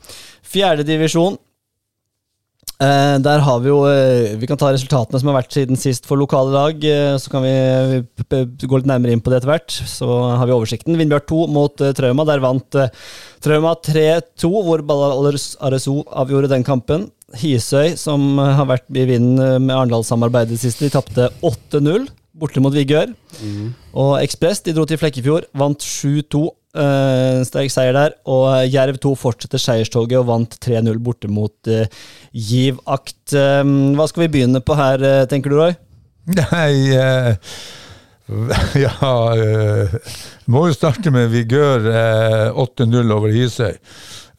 fjerde 0.55 0.85
divisjon. 0.87 1.39
Eh, 2.83 3.19
der 3.23 3.39
har 3.39 3.61
vi 3.63 3.69
jo 3.71 3.85
eh, 3.87 4.35
Vi 4.37 4.49
kan 4.51 4.59
ta 4.59 4.73
resultatene 4.75 5.21
som 5.21 5.29
har 5.31 5.37
vært 5.37 5.55
siden 5.55 5.79
sist 5.79 6.07
for 6.07 6.19
lokale 6.19 6.51
lag. 6.51 6.85
eh, 6.85 7.15
så 7.23 7.31
kan 7.31 7.45
vi, 7.45 8.03
gå 8.67 8.81
litt 8.81 8.89
nærmere 8.91 9.13
inn 9.15 9.21
på 9.23 9.31
det 9.31 9.39
etter 9.39 9.53
hvert. 9.53 9.71
Så 9.71 10.09
har 10.09 10.47
vi 10.47 10.57
oversikten. 10.57 10.99
Vindbjørn 10.99 11.29
2 11.31 11.47
mot 11.55 11.81
eh, 11.81 11.93
Trauma. 11.95 12.25
Der 12.27 12.43
vant 12.43 12.75
eh, 12.75 12.91
Trauma 13.41 13.77
3-2, 13.79 14.51
hvor 14.51 14.83
Ballal 14.83 15.31
RSO 15.37 16.03
avgjorde 16.11 16.51
den 16.51 16.67
kampen. 16.67 17.09
Hisøy, 17.39 17.95
som 17.97 18.39
eh, 18.43 18.55
har 18.59 18.67
vært 18.67 18.91
i 18.91 19.07
vinden 19.07 19.39
eh, 19.39 19.59
med 19.63 19.77
Arendal-samarbeidet 19.77 20.59
i 20.59 20.63
siste, 20.67 20.89
de 20.89 20.95
tapte 20.99 21.31
8-0 21.47 22.09
borte 22.35 22.63
mot 22.63 22.75
Vigør. 22.75 23.15
Og 23.95 24.19
Ekspress 24.23 24.65
de 24.67 24.75
dro 24.77 24.87
til 24.89 25.01
Flekkefjord, 25.01 25.49
vant 25.55 25.83
7-2. 25.83 26.45
Uh, 26.75 27.45
sterk 27.47 27.71
seier 27.71 27.95
der. 27.95 28.17
Og 28.27 28.49
eh, 28.51 28.73
Jerv 28.75 28.97
2 28.99 29.13
fortsetter 29.15 29.63
seierstoget 29.63 30.19
og 30.19 30.27
vant 30.27 30.57
3-0 30.59 30.99
borte 31.07 31.31
mot 31.31 31.55
uh, 31.71 31.85
Giv 32.35 32.81
Akt. 32.91 33.31
Eh, 33.31 33.63
hva 33.95 34.09
skal 34.11 34.25
vi 34.25 34.33
begynne 34.35 34.59
på 34.59 34.75
her, 34.75 34.99
eh, 35.07 35.23
tenker 35.31 35.55
du, 35.55 35.61
Roy? 35.61 35.77
Nei 36.35 36.99
eh, 36.99 37.39
Ja 38.85 39.35
eh, 39.37 39.89
Må 40.49 40.67
jo 40.71 40.75
starte 40.75 41.11
med 41.15 41.29
Vigør 41.31 41.85
eh, 41.91 42.51
8-0 42.65 43.13
over 43.13 43.29
Hisøy. 43.31 43.75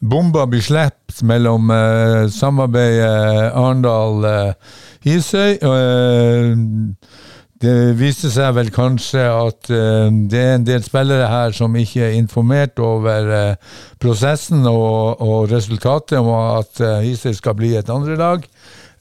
Bomba 0.04 0.44
blir 0.50 0.60
sluppet 0.60 1.22
mellom 1.24 1.70
eh, 1.72 2.28
samarbeidet 2.36 3.54
Arendal-Hisøy. 3.56 5.56
Eh, 5.56 6.52
det 7.62 7.96
viste 7.96 8.28
seg 8.32 8.54
vel 8.56 8.68
kanskje 8.74 9.22
at 9.24 9.70
uh, 9.72 10.08
det 10.30 10.40
er 10.40 10.54
en 10.58 10.66
del 10.66 10.82
spillere 10.84 11.28
her 11.30 11.54
som 11.56 11.76
ikke 11.76 12.04
er 12.08 12.18
informert 12.18 12.78
over 12.82 13.30
uh, 13.32 13.76
prosessen 14.02 14.66
og, 14.68 15.22
og 15.24 15.50
resultatet 15.52 16.18
om 16.20 16.28
at 16.34 16.82
uh, 16.84 16.98
Hisøy 17.04 17.32
skal 17.38 17.56
bli 17.56 17.74
et 17.78 17.92
andre 17.92 18.16
lag. 18.20 18.44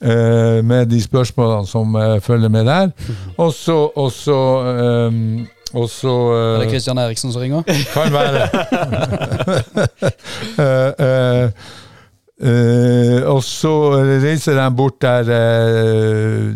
eh, 0.01 0.65
med 0.65 0.85
de 0.85 1.01
spørsmålene 1.01 1.67
som 1.67 1.95
eh, 1.95 2.21
følger 2.21 2.49
med 2.49 2.65
der. 2.65 2.89
Og 3.37 3.53
så 3.53 3.91
Og 3.95 4.11
så 4.11 4.39
eh, 4.61 5.45
og 5.73 5.81
Er 5.83 6.59
det 6.59 6.69
Kristian 6.69 6.69
Christian 6.69 6.97
Eriksen 6.97 7.31
som 7.31 7.41
ringer? 7.41 7.61
kan 7.93 8.13
være. 8.13 8.47
uh, 10.59 10.91
uh, 11.05 11.51
eh, 12.49 13.27
og 13.27 13.43
så 13.43 13.73
reiser 14.23 14.55
de 14.55 14.75
bort 14.75 15.01
der 15.01 15.19
eh, 15.19 16.53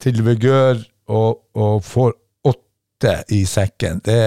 til 0.00 0.24
Vigør 0.24 0.74
og, 1.08 1.44
og 1.58 1.84
får 1.84 2.14
åtte 2.48 3.14
i 3.34 3.44
sekken. 3.46 4.00
Det, 4.04 4.18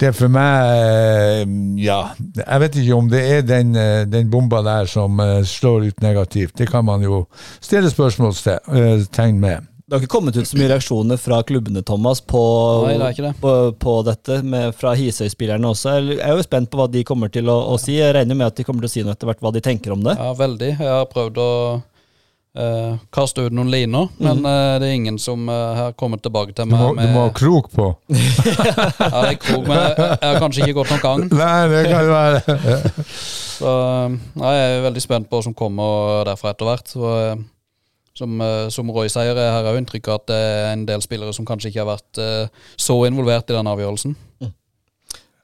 det 0.00 0.08
er 0.08 0.14
for 0.16 0.32
meg 0.32 0.70
eh, 0.80 1.42
Ja, 1.84 1.98
jeg 2.38 2.62
vet 2.62 2.78
ikke 2.80 2.96
om 2.96 3.10
det 3.12 3.20
er 3.34 3.42
den, 3.44 3.74
eh, 3.76 4.04
den 4.08 4.30
bomba 4.32 4.62
der 4.64 4.88
som 4.88 5.20
eh, 5.20 5.40
slår 5.44 5.90
ut 5.90 6.00
negativt. 6.04 6.56
Det 6.56 6.70
kan 6.70 6.86
man 6.88 7.04
jo 7.04 7.26
stille 7.60 7.90
spørsmålstegn 7.92 9.40
med. 9.42 9.66
Det 9.90 9.96
har 9.96 10.04
ikke 10.04 10.12
kommet 10.12 10.36
ut 10.38 10.46
så 10.46 10.54
mye 10.54 10.68
reaksjoner 10.70 11.18
fra 11.18 11.40
klubbene 11.42 11.80
Thomas 11.82 12.20
på, 12.22 12.40
Nei, 12.86 12.92
det 12.94 13.08
er 13.08 13.24
det. 13.24 13.32
på, 13.42 13.54
på 13.82 13.94
dette, 14.06 14.36
med, 14.46 14.70
fra 14.78 14.92
Hisøy-spillerne 14.94 15.66
også. 15.66 15.96
Jeg 16.12 16.20
er 16.22 16.38
jo 16.38 16.44
spent 16.46 16.70
på 16.70 16.78
hva 16.78 16.86
de 16.86 17.02
kommer 17.08 17.32
til 17.34 17.50
å, 17.50 17.56
å 17.72 17.78
si. 17.82 17.96
Jeg 17.98 18.14
regner 18.14 18.38
med 18.38 18.46
at 18.52 18.60
de 18.60 18.64
kommer 18.68 18.86
til 18.86 18.90
å 18.92 18.92
si 18.92 19.02
noe 19.02 19.16
etter 19.18 19.26
hvert 19.26 19.42
hva 19.42 19.50
de 19.56 19.64
tenker 19.66 19.96
om 19.96 20.04
det. 20.06 20.14
Ja, 20.14 20.30
veldig. 20.38 20.68
Jeg 20.76 20.92
har 20.94 21.10
prøvd 21.10 21.42
å 21.42 21.50
eh, 22.58 22.94
kaste 23.14 23.44
ut 23.46 23.54
noen 23.54 23.70
liner, 23.72 24.08
men 24.22 24.42
uh, 24.46 24.78
det 24.80 24.88
er 24.88 24.96
ingen 24.96 25.18
som 25.22 25.48
uh, 25.50 25.76
har 25.76 25.94
kommet 25.98 26.22
tilbake 26.24 26.54
til 26.56 26.68
Du 26.70 26.74
meg 26.74 26.96
med, 26.96 27.10
du 27.10 27.14
må 27.14 27.26
ha 27.26 27.34
krok 27.34 27.70
på. 27.74 27.90
Ja, 28.10 29.22
det 29.22 29.36
er 29.36 29.38
krok, 29.42 29.68
men 29.68 29.76
jeg, 29.76 29.94
jeg 29.98 30.26
har 30.26 30.40
kanskje 30.42 30.66
ikke 30.66 30.78
gått 30.80 30.92
noen 30.94 31.04
gang. 31.04 31.24
Nei, 31.42 31.62
det 31.72 31.84
kan 31.90 32.10
være. 32.10 32.58
Så 33.60 33.70
nei, 34.40 34.52
jeg 34.56 34.68
er 34.76 34.84
veldig 34.86 35.00
spent 35.04 35.26
på 35.28 35.36
hva 35.36 35.44
som 35.44 35.54
kommer 35.56 36.22
derfra 36.24 36.54
etter 36.54 36.64
hvert. 36.64 36.88
Så, 36.88 37.10
som, 38.16 38.40
som 38.72 38.92
Roy 38.96 39.10
sier, 39.12 39.36
jeg 39.36 39.52
har 39.52 39.68
òg 39.68 39.76
inntrykk 39.82 40.08
av 40.08 40.22
at 40.22 40.30
det 40.30 40.38
er 40.46 40.70
en 40.70 40.86
del 40.88 41.04
spillere 41.04 41.34
som 41.36 41.44
kanskje 41.44 41.68
ikke 41.68 41.82
har 41.82 41.90
vært 41.90 42.22
så 42.80 42.96
involvert 43.04 43.52
i 43.52 43.58
den 43.58 43.68
avgjørelsen. 43.68 44.16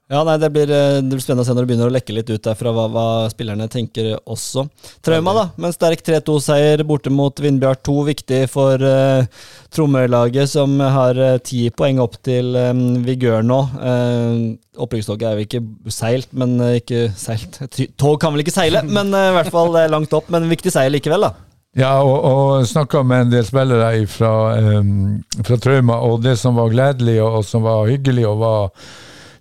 Ja, 0.07 0.21
nei, 0.23 0.37
det 0.39 0.53
blir, 0.55 0.71
eh, 0.71 1.01
det 1.03 1.17
blir 1.17 1.23
spennende 1.25 1.43
å 1.43 1.49
se 1.49 1.55
når 1.57 1.65
det 1.65 1.71
begynner 1.73 1.91
å 1.91 1.95
lekke 1.97 2.15
litt 2.15 2.29
ut 2.31 2.45
derfra 2.45 2.71
hva, 2.71 2.85
hva 2.95 3.07
spillerne 3.33 3.67
tenker 3.67 4.13
også. 4.23 4.69
Trauma, 5.03 5.33
da, 5.35 5.45
med 5.57 5.73
en 5.73 5.75
sterk 5.75 6.05
3-2-seier 6.07 6.85
borte 6.87 7.11
mot 7.11 7.35
Vindbjart 7.43 7.83
2. 7.89 7.97
Viktig 8.13 8.45
for 8.53 8.79
uh, 8.79 9.27
Tromøylaget, 9.75 10.53
som 10.53 10.79
har 10.79 11.19
eh, 11.19 11.41
ti 11.43 11.65
poeng 11.75 11.99
opp 12.05 12.21
til 12.23 12.55
um, 12.55 12.85
Vigør 13.07 13.43
nå. 13.43 13.59
Uh, 13.83 14.55
Opprykkstoget 14.77 15.27
er 15.27 15.41
jo 15.41 15.47
ikke 15.47 15.63
seilt, 15.93 16.31
men 16.37 16.55
uh, 16.61 16.77
ikke 16.79 17.09
seilt 17.19 17.59
Tog 18.01 18.21
kan 18.23 18.35
vel 18.35 18.45
ikke 18.45 18.55
seile, 18.55 18.85
men 18.97 19.11
eh, 19.11 19.33
i 19.33 19.35
hvert 19.41 19.53
fall 19.55 19.75
eh, 19.81 19.91
langt 19.91 20.15
opp. 20.17 20.31
Men 20.33 20.47
viktig 20.53 20.73
seier 20.75 20.93
likevel, 20.93 21.27
da. 21.27 21.33
Ja, 21.77 21.91
og, 22.01 22.15
og 22.25 22.69
snakka 22.71 23.03
med 23.05 23.27
en 23.27 23.35
del 23.35 23.45
spillere 23.45 23.91
fra, 24.09 24.31
um, 24.79 25.19
fra 25.45 25.59
Trauma, 25.61 25.99
og 26.07 26.23
det 26.25 26.39
som 26.41 26.57
var 26.57 26.71
gledelig 26.73 27.19
og, 27.21 27.41
og 27.41 27.45
som 27.45 27.67
var 27.67 27.91
hyggelig 27.91 28.25
og 28.31 28.39
var 28.41 28.87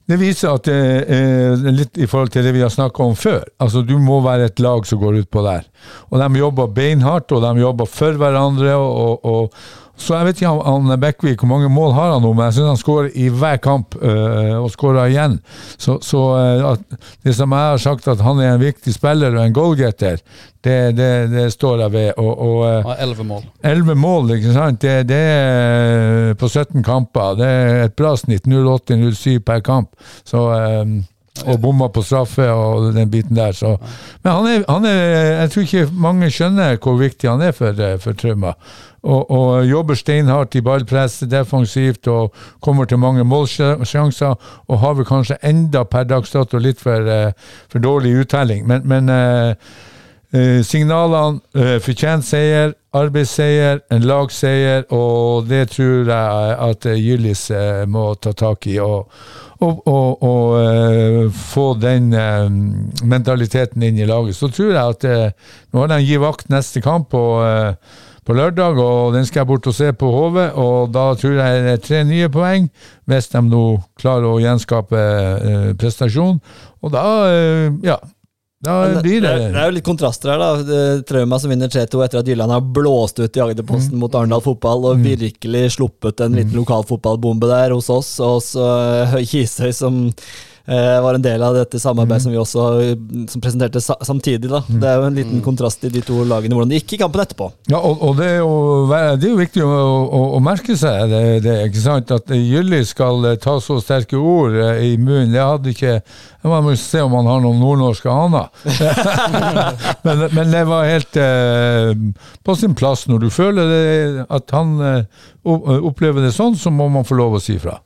det 0.06 0.18
viser 0.22 0.54
at 0.54 0.68
det 0.68 0.76
er 1.16 1.64
litt 1.74 1.98
i 1.98 2.06
forhold 2.10 2.30
til 2.34 2.46
det 2.46 2.54
vi 2.54 2.62
har 2.62 2.74
snakka 2.74 3.02
om 3.04 3.16
før. 3.18 3.42
Altså, 3.62 3.82
Du 3.82 3.98
må 3.98 4.20
være 4.22 4.52
et 4.52 4.60
lag 4.62 4.86
som 4.86 5.00
går 5.02 5.24
ut 5.24 5.30
på 5.34 5.42
der. 5.46 5.66
Og 6.12 6.22
de 6.22 6.40
jobber 6.40 6.68
beinhardt, 6.68 7.32
og 7.32 7.42
de 7.42 7.62
jobber 7.62 7.90
for 7.90 8.14
hverandre. 8.22 8.76
og, 8.76 8.94
og, 8.96 9.26
og 9.26 9.52
så 9.98 10.18
jeg 10.18 10.28
vet 10.28 10.42
ikke 10.42 10.52
han, 10.52 10.88
han 10.90 11.00
Bekkvik, 11.00 11.40
hvor 11.40 11.50
mange 11.50 11.70
mål 11.72 11.94
har 11.96 12.12
han 12.14 12.24
nå, 12.26 12.34
men 12.36 12.50
jeg 12.50 12.58
syns 12.58 12.72
han 12.74 12.82
skårer 12.82 13.14
i 13.16 13.30
hver 13.32 13.62
kamp, 13.64 13.96
øh, 14.02 14.58
og 14.60 14.68
skårer 14.74 15.08
igjen. 15.12 15.38
Så, 15.78 15.98
så 16.04 16.24
øh, 16.36 17.00
det 17.24 17.36
som 17.38 17.56
jeg 17.56 17.72
har 17.72 17.82
sagt, 17.82 18.08
at 18.12 18.24
han 18.26 18.42
er 18.44 18.54
en 18.54 18.64
viktig 18.64 18.94
spiller 18.94 19.38
og 19.38 19.46
en 19.46 19.56
goalgetter, 19.56 20.20
det, 20.66 20.78
det, 20.98 21.10
det 21.32 21.48
står 21.54 21.86
jeg 21.86 21.94
ved. 21.94 22.12
Og, 22.18 22.66
øh, 22.66 22.84
Han 22.84 23.16
har 23.16 23.24
mål. 23.24 23.44
11 23.64 23.96
mål, 23.96 24.32
ikke 24.36 24.54
sant? 24.54 24.82
Det, 24.82 25.08
det 25.10 25.24
er 25.32 26.34
på 26.34 26.48
17 26.48 26.84
kamper. 26.84 27.36
Det 27.40 27.48
er 27.48 27.84
et 27.86 27.94
bra 27.94 28.16
snitt. 28.18 28.48
08-07 28.48 29.40
per 29.46 29.60
kamp. 29.60 29.90
Så, 30.26 30.42
um, 30.82 31.04
og 31.44 31.60
bomma 31.62 31.90
på 31.92 32.02
straffe 32.06 32.48
og 32.48 32.94
den 32.96 33.12
biten 33.12 33.36
der. 33.36 33.52
Så. 33.52 33.76
Men 34.24 34.32
han 34.32 34.48
er, 34.48 34.66
han 34.70 34.86
er, 34.86 35.02
jeg 35.42 35.52
tror 35.52 35.62
ikke 35.68 35.88
mange 36.08 36.32
skjønner 36.32 36.78
hvor 36.82 36.98
viktig 37.00 37.30
han 37.30 37.44
er 37.44 37.52
for, 37.52 37.82
for 38.00 38.18
Trauma. 38.18 38.56
Og, 39.06 39.32
og 39.32 39.66
jobber 39.70 39.98
steinhardt 40.00 40.56
i 40.58 40.64
ballpress 40.66 41.24
defensivt 41.30 42.08
og 42.10 42.34
kommer 42.66 42.90
til 42.90 42.98
mange 42.98 43.24
målsjanser. 43.24 44.36
Og 44.68 44.80
har 44.82 44.96
vel 44.98 45.06
kanskje 45.06 45.38
enda 45.46 45.86
per 45.86 46.08
dags 46.10 46.34
dato 46.34 46.58
litt 46.58 46.82
for, 46.82 47.06
eh, 47.06 47.36
for 47.70 47.80
dårlig 47.80 48.16
uttelling. 48.24 48.66
Men, 48.68 48.88
men 48.90 49.14
eh, 49.14 49.54
Eh, 50.36 50.64
signalene, 50.66 51.40
eh, 51.56 51.78
fortjent 51.80 52.26
seier, 52.26 52.74
arbeidsseier, 52.98 53.80
en 53.94 54.04
lagseier, 54.04 54.84
og 54.92 55.46
det 55.48 55.70
tror 55.76 56.10
jeg 56.10 56.56
at 56.66 56.88
eh, 56.90 57.00
Gyllis 57.00 57.46
eh, 57.56 57.84
må 57.88 58.10
ta 58.20 58.34
tak 58.36 58.68
i. 58.68 58.76
Og, 58.84 59.06
og, 59.64 59.86
og, 59.88 60.26
og 60.28 61.38
få 61.40 61.70
den 61.80 62.10
mentaliteten 63.08 63.86
inn 63.88 64.02
i 64.02 64.10
laget. 64.10 64.36
Så 64.36 64.50
tror 64.52 64.74
jeg 64.74 64.98
at 64.98 65.06
nå 65.72 65.80
har 65.80 65.94
de 65.94 66.02
gitt 66.04 66.20
vakt 66.20 66.52
neste 66.52 66.84
kamp 66.84 67.16
og 67.16 67.40
på 68.26 68.36
lørdag, 68.36 68.80
og 68.82 69.14
den 69.14 69.28
skal 69.28 69.44
jeg 69.44 69.50
bort 69.52 69.70
og 69.70 69.78
se 69.78 69.92
på 69.94 70.10
HV. 70.10 70.40
Og 70.62 70.92
da 70.96 71.06
tror 71.20 71.38
jeg 71.38 71.64
det 71.66 71.76
er 71.76 71.86
tre 71.86 72.02
nye 72.08 72.32
poeng, 72.34 72.68
hvis 73.10 73.30
de 73.34 73.44
nå 73.46 73.64
klarer 74.02 74.28
å 74.32 74.42
gjenskape 74.42 75.06
eh, 75.06 75.72
prestasjon. 75.80 76.42
Og 76.82 76.94
da, 76.94 77.06
eh, 77.30 77.70
ja 77.86 78.00
da 78.66 79.02
blir 79.04 79.22
det 79.22 79.32
det 79.54 79.60
er 79.60 79.68
jo 79.70 79.76
litt 79.76 79.86
kontraster 79.86 80.32
her, 80.32 80.42
da. 80.42 80.78
Trauma 81.06 81.38
som 81.42 81.52
vinner 81.52 81.70
3-2 81.70 82.02
etter 82.06 82.22
at 82.22 82.30
Jylland 82.30 82.54
har 82.56 82.64
blåst 82.76 83.20
ut 83.22 83.38
i 83.38 83.44
Agderposten 83.44 84.00
mot 84.02 84.16
Arendal 84.16 84.42
fotball 84.42 84.88
og 84.90 85.04
virkelig 85.06 85.76
sluppet 85.76 86.24
en 86.26 86.38
liten 86.40 86.56
lokalfotballbombe 86.58 87.50
der 87.52 87.76
hos 87.76 87.92
oss. 87.94 88.16
Og 88.24 88.42
så 88.46 88.66
Kisøy 89.22 89.70
som 89.76 90.06
eh, 90.08 90.34
var 90.66 91.14
en 91.14 91.22
del 91.22 91.44
av 91.46 91.54
dette 91.54 91.80
samarbeidet 91.80 92.24
som 92.24 92.34
vi 92.34 92.40
også 92.42 92.64
eh, 92.82 92.94
som 93.30 93.42
presenterte 93.42 93.82
sa 93.84 93.98
samtidig. 94.02 94.50
da. 94.50 94.64
Det 94.68 94.90
er 94.90 94.98
jo 94.98 95.10
en 95.10 95.20
liten 95.20 95.44
kontrast 95.46 95.84
i 95.86 95.92
de 95.94 96.02
to 96.06 96.24
lagene, 96.26 96.56
hvordan 96.58 96.72
det 96.74 96.82
gikk 96.82 96.96
i 96.98 97.02
kampen 97.04 97.22
etterpå. 97.22 97.52
Ja, 97.70 97.78
og, 97.80 98.02
og 98.02 98.18
det, 98.18 98.30
er 98.34 98.40
jo, 98.42 98.56
det 98.90 99.02
er 99.02 99.30
jo 99.30 99.40
viktig 99.40 99.66
å, 99.66 99.70
å, 99.70 100.22
å 100.38 100.42
merke 100.44 100.78
seg 100.80 101.12
det, 101.12 101.22
det, 101.46 101.56
ikke 101.70 101.84
sant? 101.84 102.14
at 102.16 102.34
Gylli 102.34 102.82
skal 102.88 103.30
eh, 103.32 103.40
ta 103.42 103.60
så 103.62 103.78
sterke 103.84 104.18
ord 104.18 104.58
eh, 104.58 104.82
i 104.90 104.96
munnen. 104.98 105.34
Det 105.36 105.44
hadde 105.44 105.76
ikke 105.76 106.00
Man 106.46 106.66
må 106.66 106.76
se 106.78 107.02
om 107.02 107.14
han 107.18 107.30
har 107.30 107.40
noen 107.42 107.62
nordnorske 107.62 108.10
aner. 108.12 108.52
men, 110.06 110.28
men 110.30 110.54
det 110.54 110.66
var 110.70 110.90
helt 110.90 111.18
eh, 111.18 111.94
på 112.46 112.58
sin 112.58 112.76
plass. 112.78 113.08
Når 113.10 113.26
du 113.26 113.32
føler 113.34 113.72
det, 113.72 114.28
at 114.30 114.54
han 114.54 114.78
eh, 114.86 115.26
opplever 115.46 116.26
det 116.26 116.36
sånn, 116.36 116.58
så 116.58 116.74
må 116.74 116.90
man 116.94 117.06
få 117.06 117.18
lov 117.18 117.40
å 117.40 117.42
si 117.42 117.58
fra. 117.62 117.80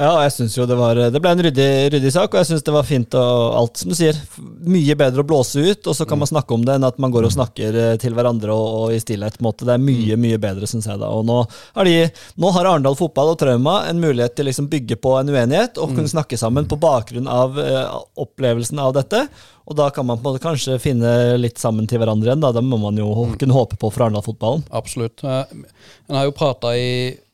Ja, 0.00 0.14
jeg 0.24 0.32
synes 0.32 0.54
jo 0.56 0.64
det 0.64 0.76
var 0.78 0.96
Det 1.12 1.20
ble 1.20 1.32
en 1.34 1.42
ryddig, 1.44 1.68
ryddig 1.92 2.10
sak, 2.14 2.32
og 2.32 2.40
jeg 2.40 2.48
syns 2.48 2.64
det 2.64 2.72
var 2.72 2.86
fint 2.88 3.16
og 3.20 3.56
alt, 3.58 3.82
som 3.82 3.90
du 3.92 3.96
sier. 3.98 4.16
Mye 4.64 4.96
bedre 4.96 5.20
å 5.20 5.28
blåse 5.28 5.60
ut, 5.60 5.90
og 5.90 5.96
så 5.98 6.06
kan 6.08 6.22
man 6.22 6.30
snakke 6.30 6.56
om 6.56 6.64
det, 6.64 6.78
enn 6.78 6.86
at 6.88 6.96
man 7.02 7.12
går 7.12 7.28
og 7.28 7.34
snakker 7.34 7.76
eh, 7.76 7.92
til 8.00 8.16
hverandre 8.16 8.54
og, 8.54 8.78
og 8.78 8.94
i 8.96 9.00
stillhet. 9.02 9.36
på 9.36 9.44
en 9.44 9.50
måte. 9.50 9.68
Det 9.68 9.76
er 9.76 9.84
mye, 9.84 10.16
mye 10.24 10.40
bedre, 10.40 10.70
syns 10.70 10.88
jeg. 10.88 11.02
da. 11.02 11.12
Og 11.12 11.26
nå 11.28 11.42
har, 11.44 11.84
de, 11.90 12.08
nå 12.40 12.54
har 12.56 12.70
Arendal 12.72 12.96
fotball 12.96 13.34
og 13.34 13.38
Trauma 13.44 13.76
en 13.90 14.00
mulighet 14.00 14.38
til 14.38 14.48
å 14.48 14.50
liksom 14.50 14.72
bygge 14.72 14.96
på 15.04 15.14
en 15.20 15.34
uenighet 15.34 15.76
og 15.76 15.92
kunne 15.92 16.08
snakke 16.16 16.40
sammen 16.40 16.68
på 16.70 16.80
bakgrunn 16.80 17.28
av 17.28 17.60
eh, 17.60 17.96
opplevelsen 18.24 18.80
av 18.80 18.96
dette. 18.96 19.26
Og 19.68 19.76
da 19.76 19.92
kan 19.94 20.08
man 20.08 20.18
på 20.18 20.24
en 20.24 20.32
måte 20.32 20.42
kanskje 20.48 20.80
finne 20.82 21.36
litt 21.38 21.60
sammen 21.60 21.84
til 21.86 22.00
hverandre 22.00 22.32
igjen. 22.32 22.40
Da, 22.42 22.56
Det 22.56 22.64
må 22.64 22.80
man 22.80 22.96
jo 22.98 23.12
kunne 23.36 23.54
håpe 23.54 23.76
på 23.76 23.92
for 23.92 24.08
Arendal-fotballen. 24.08 24.64
Absolutt. 24.72 25.20
En 25.28 26.16
har 26.16 26.24
jo 26.24 26.32
prata 26.40 26.72
i 26.72 26.88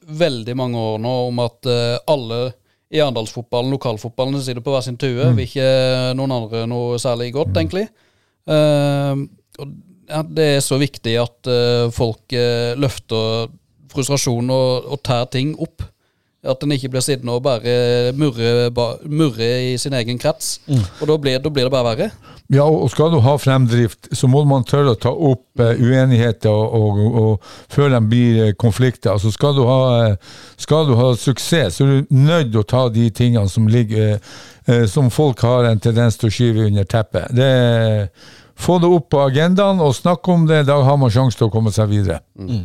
veldig 0.06 0.54
mange 0.58 0.78
år 0.78 1.02
nå 1.02 1.14
om 1.30 1.42
at 1.44 1.68
uh, 1.70 1.98
alle 2.12 2.40
i 2.94 3.00
Arendalsfotballen, 3.02 3.72
lokalfotballen, 3.74 4.38
sitter 4.42 4.62
på 4.62 4.74
hver 4.74 4.84
sin 4.86 4.98
tue. 5.00 5.18
Mm. 5.18 5.38
Vil 5.38 5.48
ikke 5.48 5.70
noen 6.18 6.34
andre 6.36 6.62
noe 6.70 7.00
særlig 7.02 7.32
godt, 7.34 7.50
mm. 7.50 7.58
egentlig. 7.58 7.86
Uh, 8.46 9.26
og 9.58 9.74
ja, 10.06 10.22
det 10.22 10.46
er 10.54 10.62
så 10.62 10.78
viktig 10.78 11.16
at 11.18 11.50
uh, 11.50 11.88
folk 11.94 12.36
løfter 12.78 13.48
frustrasjon 13.90 14.52
og, 14.54 14.92
og 14.94 15.02
tær 15.06 15.26
ting 15.32 15.56
opp. 15.58 15.82
At 16.46 16.62
en 16.62 16.74
ikke 16.76 16.92
blir 16.94 17.04
sittende 17.04 17.34
og 17.36 17.44
bare 17.44 18.12
murre, 18.16 18.70
murre 19.04 19.50
i 19.72 19.76
sin 19.80 19.96
egen 19.98 20.20
krets. 20.22 20.60
Mm. 20.66 20.82
Og 21.00 21.10
da 21.10 21.18
blir, 21.20 21.38
da 21.42 21.52
blir, 21.52 21.68
det 21.68 21.74
bare 21.74 21.90
verre. 21.90 22.10
Ja, 22.52 22.62
og 22.62 22.86
skal 22.92 23.10
du 23.10 23.18
ha 23.24 23.34
fremdrift, 23.42 24.06
så 24.14 24.28
må 24.30 24.44
man 24.46 24.64
tørre 24.66 24.94
å 24.94 25.00
ta 25.02 25.10
opp 25.10 25.58
uh, 25.58 25.72
uenigheter 25.74 26.52
og, 26.52 26.76
og, 26.78 27.16
og, 27.22 27.48
før 27.74 27.90
de 27.96 28.00
blir 28.06 28.38
uh, 28.44 28.52
konflikter. 28.58 29.16
Altså 29.16 29.32
skal 29.34 29.56
du, 29.56 29.64
ha, 29.66 29.80
uh, 30.12 30.36
skal 30.62 30.86
du 30.86 30.94
ha 30.98 31.10
suksess, 31.18 31.80
så 31.80 31.86
er 31.86 32.04
du 32.04 32.14
nødt 32.14 32.52
til 32.52 32.62
å 32.62 32.68
ta 32.70 32.84
de 32.94 33.08
tingene 33.10 33.50
som 33.50 33.66
ligger 33.66 34.20
som 34.90 35.12
folk 35.14 35.38
har 35.46 35.68
en 35.68 35.78
tendens 35.78 36.16
til 36.18 36.26
å 36.26 36.34
skyve 36.34 36.64
under 36.66 36.86
teppet. 36.90 37.30
Det, 37.38 37.50
få 38.58 38.80
det 38.82 38.88
opp 38.90 39.12
på 39.14 39.20
agendaen 39.22 39.78
og 39.78 39.94
snakke 39.94 40.32
om 40.32 40.48
det, 40.48 40.64
da 40.66 40.80
har 40.82 40.96
man 40.98 41.12
sjanse 41.14 41.38
til 41.38 41.46
å 41.46 41.52
komme 41.54 41.70
seg 41.70 41.92
videre. 41.92 42.18
Mm. 42.34 42.64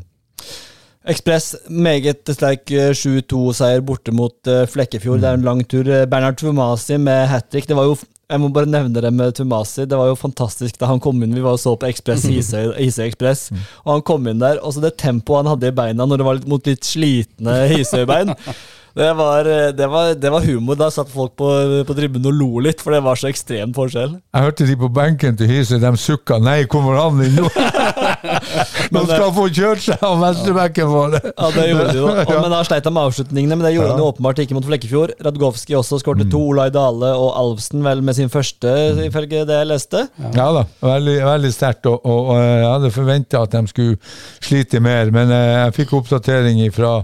Ekspress, 1.10 1.56
meget 1.66 2.30
sterk 2.30 2.70
7-2-seier 2.70 3.80
eh, 3.80 3.86
borte 3.86 4.14
mot 4.14 4.36
uh, 4.46 4.68
Flekkefjord. 4.70 5.18
Mm. 5.18 5.22
Det 5.24 5.30
er 5.30 5.40
en 5.40 5.46
lang 5.48 5.62
tur. 5.66 5.88
Eh, 5.90 6.06
Bernhard 6.06 6.38
Tumasi 6.38 7.00
med 7.02 7.26
hat 7.32 7.50
trick. 7.50 7.66
Det 7.70 7.78
var 7.78 7.90
jo 7.90 7.96
jeg 8.32 8.40
må 8.40 8.48
bare 8.56 8.70
nevne 8.70 9.02
det 9.04 9.10
med 9.12 9.34
Tumasi. 9.36 9.84
Det 9.90 9.98
var 9.98 10.08
jo 10.08 10.16
fantastisk 10.16 10.78
da 10.80 10.88
han 10.88 11.02
kom 11.04 11.18
inn. 11.24 11.34
Vi 11.36 11.44
var 11.44 11.58
og 11.58 11.60
så 11.60 11.74
på 11.76 11.90
Ekspress 11.90 12.28
Hisøy 12.32 13.08
Ekspress, 13.08 13.50
mm. 13.52 13.64
og 13.84 13.92
han 13.96 14.06
kom 14.08 14.30
inn 14.30 14.40
der. 14.40 14.62
Og 14.62 14.76
så 14.76 14.84
det 14.84 14.94
tempoet 15.02 15.42
han 15.42 15.52
hadde 15.56 15.72
i 15.72 15.76
beina 15.82 16.08
når 16.08 16.22
det 16.22 16.28
var 16.30 16.46
mot 16.54 16.70
litt 16.70 16.88
slitne 16.88 17.58
Hisøy-bein 17.74 18.32
Det 18.98 19.08
var, 19.16 19.48
det, 19.78 19.88
var, 19.88 20.14
det 20.20 20.32
var, 20.34 20.44
humor. 20.44 20.76
Da 20.80 20.90
satt 20.92 21.12
folk 21.12 21.36
på, 21.40 21.48
på 21.88 21.96
tribunen 21.96 22.28
og 22.32 22.36
lo 22.36 22.64
litt, 22.66 22.82
for 22.84 22.96
det 22.96 23.04
var 23.06 23.20
så 23.20 23.30
ekstrem 23.32 23.72
forskjell. 23.76 24.18
Jeg 24.20 24.48
hørte 24.48 24.68
de 24.68 24.76
på 24.80 24.90
benken 24.92 25.38
til 25.40 25.52
Hyse, 25.52 25.80
de 25.80 25.92
sukka 26.00 26.40
'nei, 26.42 26.66
kommer 26.72 27.00
han 27.00 27.22
inn 27.24 27.40
nå?' 27.40 27.50
Nå 28.94 29.04
skal 29.08 29.24
han 29.24 29.36
få 29.36 29.48
kjørt 29.54 29.84
seg 29.86 30.04
av 30.06 30.20
venstrebenken 30.22 30.90
vår! 30.92 31.18
Ja, 31.30 31.50
det 31.56 31.66
gjorde 31.70 31.96
de 31.96 32.04
da. 32.04 32.26
Men 32.44 32.54
da 32.54 32.62
sleit 32.68 32.88
han 32.88 32.96
med 32.96 33.10
avslutningene, 33.10 33.58
men 33.58 33.66
det 33.66 33.74
gjorde 33.76 33.94
ja. 33.94 33.98
jo 34.02 34.10
åpenbart 34.12 34.42
ikke 34.44 34.58
mot 34.58 34.68
Flekkefjord. 34.68 35.16
Radgowski 35.26 35.78
også 35.78 36.02
skårte 36.02 36.28
mm. 36.28 36.32
to, 36.34 36.44
Olai 36.52 36.68
Dale 36.74 37.12
og 37.18 37.32
Alvsen 37.40 37.84
vel 37.86 38.04
med 38.06 38.18
sin 38.18 38.32
første, 38.34 38.72
mm. 38.98 39.04
ifølge 39.08 39.46
det 39.50 39.60
jeg 39.62 39.70
leste. 39.72 40.06
Ja, 40.22 40.32
ja 40.38 40.48
da, 40.60 40.66
veldig, 40.86 41.18
veldig 41.28 41.54
sterkt, 41.56 41.90
og, 41.92 42.00
og, 42.06 42.34
og, 42.34 42.42
jeg 42.42 42.68
hadde 42.68 42.96
forventa 42.96 43.46
at 43.46 43.56
de 43.56 43.64
skulle 43.72 44.00
slite 44.42 44.82
mer, 44.84 45.14
men 45.16 45.32
eh, 45.36 45.52
jeg 45.62 45.78
fikk 45.82 45.96
oppdatering 46.02 46.62
ifra 46.68 47.00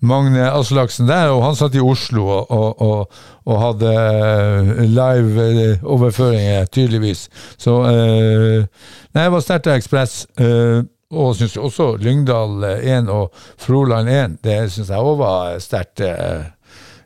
Magne 0.00 0.46
Aslaksen 0.48 1.08
der, 1.08 1.28
og 1.34 1.42
han 1.44 1.58
satt 1.58 1.76
i 1.76 1.82
Oslo 1.84 2.24
og, 2.24 2.50
og, 2.50 2.80
og, 2.80 3.18
og 3.44 3.58
hadde 3.60 3.90
eh, 3.96 4.70
live-overføringer, 4.88 6.62
eh, 6.62 6.70
tydeligvis. 6.72 7.26
Så 7.60 7.76
eh, 7.90 8.64
Nei, 9.10 9.26
det 9.26 9.34
var 9.34 9.44
sterkt 9.44 9.68
av 9.68 9.76
Ekspress. 9.76 10.24
Eh, 10.40 10.80
og 11.10 11.34
syns 11.34 11.56
også 11.58 11.96
Lyngdal 11.98 12.62
1 12.78 13.08
og 13.10 13.32
Froland 13.58 14.08
1, 14.08 14.36
det 14.46 14.58
syns 14.70 14.92
jeg 14.92 15.02
òg 15.02 15.16
var 15.18 15.56
sterkt. 15.58 16.04
Uh, 16.06 16.46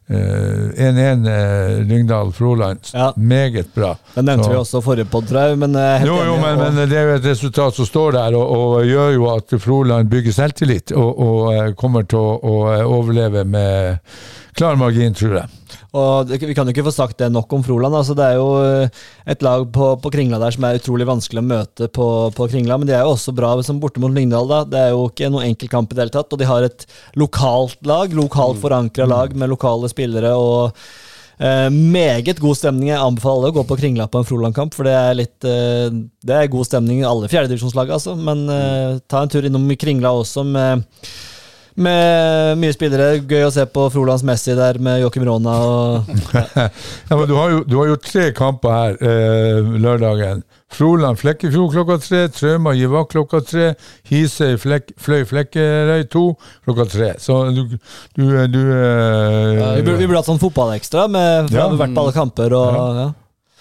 1-1 0.09 1.29
eh, 1.29 1.87
Lyngdal-Froland. 1.87 2.79
Ja. 2.93 3.13
Meget 3.17 3.75
bra. 3.75 3.97
Den 4.15 4.25
nevnte 4.25 4.45
så. 4.45 4.51
vi 4.51 4.57
også 4.57 4.81
forrige 4.81 5.05
pod. 5.05 5.33
Men, 5.57 5.77
uh, 5.77 6.07
jo, 6.07 6.19
jo, 6.25 6.37
men, 6.37 6.59
men, 6.59 6.89
det 6.91 6.99
er 6.99 7.09
jo 7.09 7.17
et 7.17 7.27
resultat 7.27 7.75
som 7.75 7.87
står 7.87 8.13
der, 8.19 8.37
og, 8.37 8.53
og 8.53 8.85
gjør 8.85 9.11
jo 9.17 9.29
at 9.33 9.57
Froland 9.61 10.11
bygger 10.11 10.33
selvtillit 10.33 10.93
og, 10.93 11.19
og 11.19 11.41
uh, 11.49 11.75
kommer 11.75 12.05
til 12.05 12.21
å 12.21 12.57
overleve 12.85 13.45
med 13.45 13.99
klar 14.55 14.77
margin, 14.77 15.15
tror 15.17 15.41
jeg. 15.41 15.64
Og 15.95 16.31
Vi 16.31 16.55
kan 16.57 16.67
jo 16.67 16.75
ikke 16.75 16.87
få 16.89 16.95
sagt 16.95 17.21
det 17.23 17.31
nok 17.31 17.53
om 17.55 17.63
Froland. 17.63 17.95
altså 17.95 18.17
Det 18.19 18.25
er 18.27 18.41
jo 18.41 18.49
eh, 18.59 18.89
et 19.31 19.43
lag 19.47 19.67
på, 19.73 19.93
på 20.03 20.11
Kringla 20.11 20.41
der 20.43 20.55
som 20.55 20.67
er 20.67 20.81
utrolig 20.81 21.07
vanskelig 21.07 21.43
å 21.43 21.47
møte 21.47 21.89
på, 21.89 22.09
på, 22.35 22.49
Kringla, 22.51 22.79
men 22.79 22.91
de 22.91 22.97
er 22.97 23.05
jo 23.07 23.15
også 23.15 23.35
bra 23.37 23.55
som 23.63 23.79
borte 23.83 24.03
mot 24.03 24.13
Lyngdal. 24.15 24.51
da. 24.51 24.61
Det 24.67 24.81
er 24.81 24.93
jo 24.95 25.07
ikke 25.09 25.31
noen 25.31 25.53
enkel 25.53 25.71
kamp 25.71 25.93
i 25.93 25.97
det 25.97 26.07
hele 26.07 26.17
tatt. 26.17 26.35
Og 26.35 26.41
de 26.41 26.51
har 26.51 26.67
et 26.67 26.87
lokalt 27.21 27.79
lag, 27.87 28.15
lokalt 28.15 28.59
forankra 28.63 29.07
lag 29.07 29.37
med 29.39 29.53
lokale 29.55 29.91
spillere. 29.93 30.35
og 30.35 30.75
Uh, 31.35 31.67
meget 31.67 32.39
god 32.39 32.55
stemning. 32.55 32.93
Jeg 32.93 33.03
anbefaler 33.03 33.49
alle 33.49 33.49
å 33.51 33.55
gå 33.57 33.65
på 33.67 33.77
Kringla 33.81 34.05
på 34.07 34.21
en 34.21 34.27
Froland-kamp, 34.29 34.75
for 34.77 34.87
det 34.87 34.93
er 34.95 35.17
litt 35.19 35.47
uh, 35.49 35.91
Det 36.23 36.37
er 36.37 36.51
god 36.53 36.69
stemning 36.69 37.01
i 37.01 37.09
alle 37.09 37.27
fjerdedivisjonslag, 37.27 37.91
altså. 37.97 38.15
Men 38.15 38.45
uh, 38.47 39.01
ta 39.11 39.25
en 39.25 39.33
tur 39.33 39.43
innom 39.43 39.67
Kringla 39.75 40.13
også 40.15 40.45
med 40.47 40.85
med 41.75 42.59
mye 42.61 42.75
spillere. 42.75 43.21
Gøy 43.27 43.47
å 43.49 43.53
se 43.55 43.65
på 43.71 43.87
Frolands 43.93 44.25
Messi 44.27 44.55
der 44.57 44.79
med 44.83 45.01
Joakim 45.03 45.25
Rona. 45.27 45.55
Og, 45.67 46.11
ja. 46.35 46.45
ja, 47.11 47.17
men 47.17 47.25
du 47.31 47.35
har, 47.37 47.55
jo, 47.55 47.63
du 47.67 47.79
har, 47.81 47.89
jo, 47.91 47.97
tre 48.03 48.29
kamper 48.37 48.75
her 48.75 48.99
eh, 49.01 49.73
lørdagen. 49.83 50.45
Froland 50.75 51.21
Flekkefjord 51.21 51.75
klokka 51.75 51.99
tre, 52.03 52.21
Trauma 52.35 52.73
Givak 52.75 53.13
klokka 53.13 53.41
tre, 53.47 53.67
Hisøy 54.11 54.57
flek, 54.59 54.91
Fløy 54.99 55.23
Flekkerøy 55.31 56.07
to 56.11 56.25
klokka 56.67 56.89
tre. 56.91 57.11
Så 57.23 57.41
du, 57.55 57.77
du, 58.19 58.25
du 58.51 58.63
eh, 58.63 59.61
ja, 59.61 59.75
Vi 59.79 59.85
burde 60.07 60.19
hatt 60.19 60.31
sånn 60.31 60.43
fotballekstra, 60.43 61.07
med, 61.11 61.53
ja. 61.55 61.69
vært 61.75 61.95
på 61.95 62.07
alle 62.07 62.17
kamper 62.17 62.59
og 62.59 62.99
ja. 63.03 63.11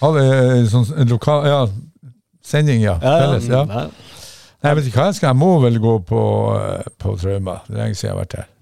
Hadde 0.04 0.24
sånn 0.68 0.90
lokal 1.08 1.46
Ja, 1.48 1.60
sending, 2.44 2.82
ja. 2.84 2.98
Felles, 3.00 3.46
ja. 3.52 3.88
Jeg 4.64 4.78
vet 4.78 4.86
ikke 4.88 5.02
hva 5.02 5.10
jeg 5.10 5.18
skal. 5.20 5.34
Jeg 5.34 5.40
må 5.42 5.52
vel 5.60 5.80
gå 5.84 5.98
på, 6.08 6.24
eh, 6.56 6.92
på 7.00 7.18
Trauma. 7.20 7.60
Det 7.68 7.76
er 7.76 7.82
lenge 7.82 8.00
siden 8.00 8.10
jeg 8.10 8.16
har 8.16 8.22
vært 8.24 8.36
her. 8.40 8.53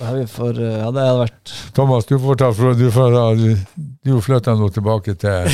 Ja, 0.00 0.26
får, 0.26 0.56
eh, 0.60 0.78
ja, 0.80 0.88
det 0.90 1.02
hadde 1.04 1.18
vært 1.20 1.52
Thomas, 1.76 2.06
du 2.08 2.16
får 2.18 2.38
ta 2.40 2.48
for 2.56 2.74
du, 2.78 2.86
får, 2.90 3.16
du, 4.06 4.14
flytter 4.24 4.56
nå 4.58 4.70
tilbake 4.74 5.14
til 5.20 5.46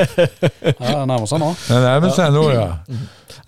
Ja, 0.90 1.06
nærmer 1.06 1.26
seg 1.30 1.40
nå. 1.40 1.54
Det 1.68 1.78
nærmer 1.80 2.12
seg 2.16 2.34
nå, 2.34 2.44
ja. 2.52 2.66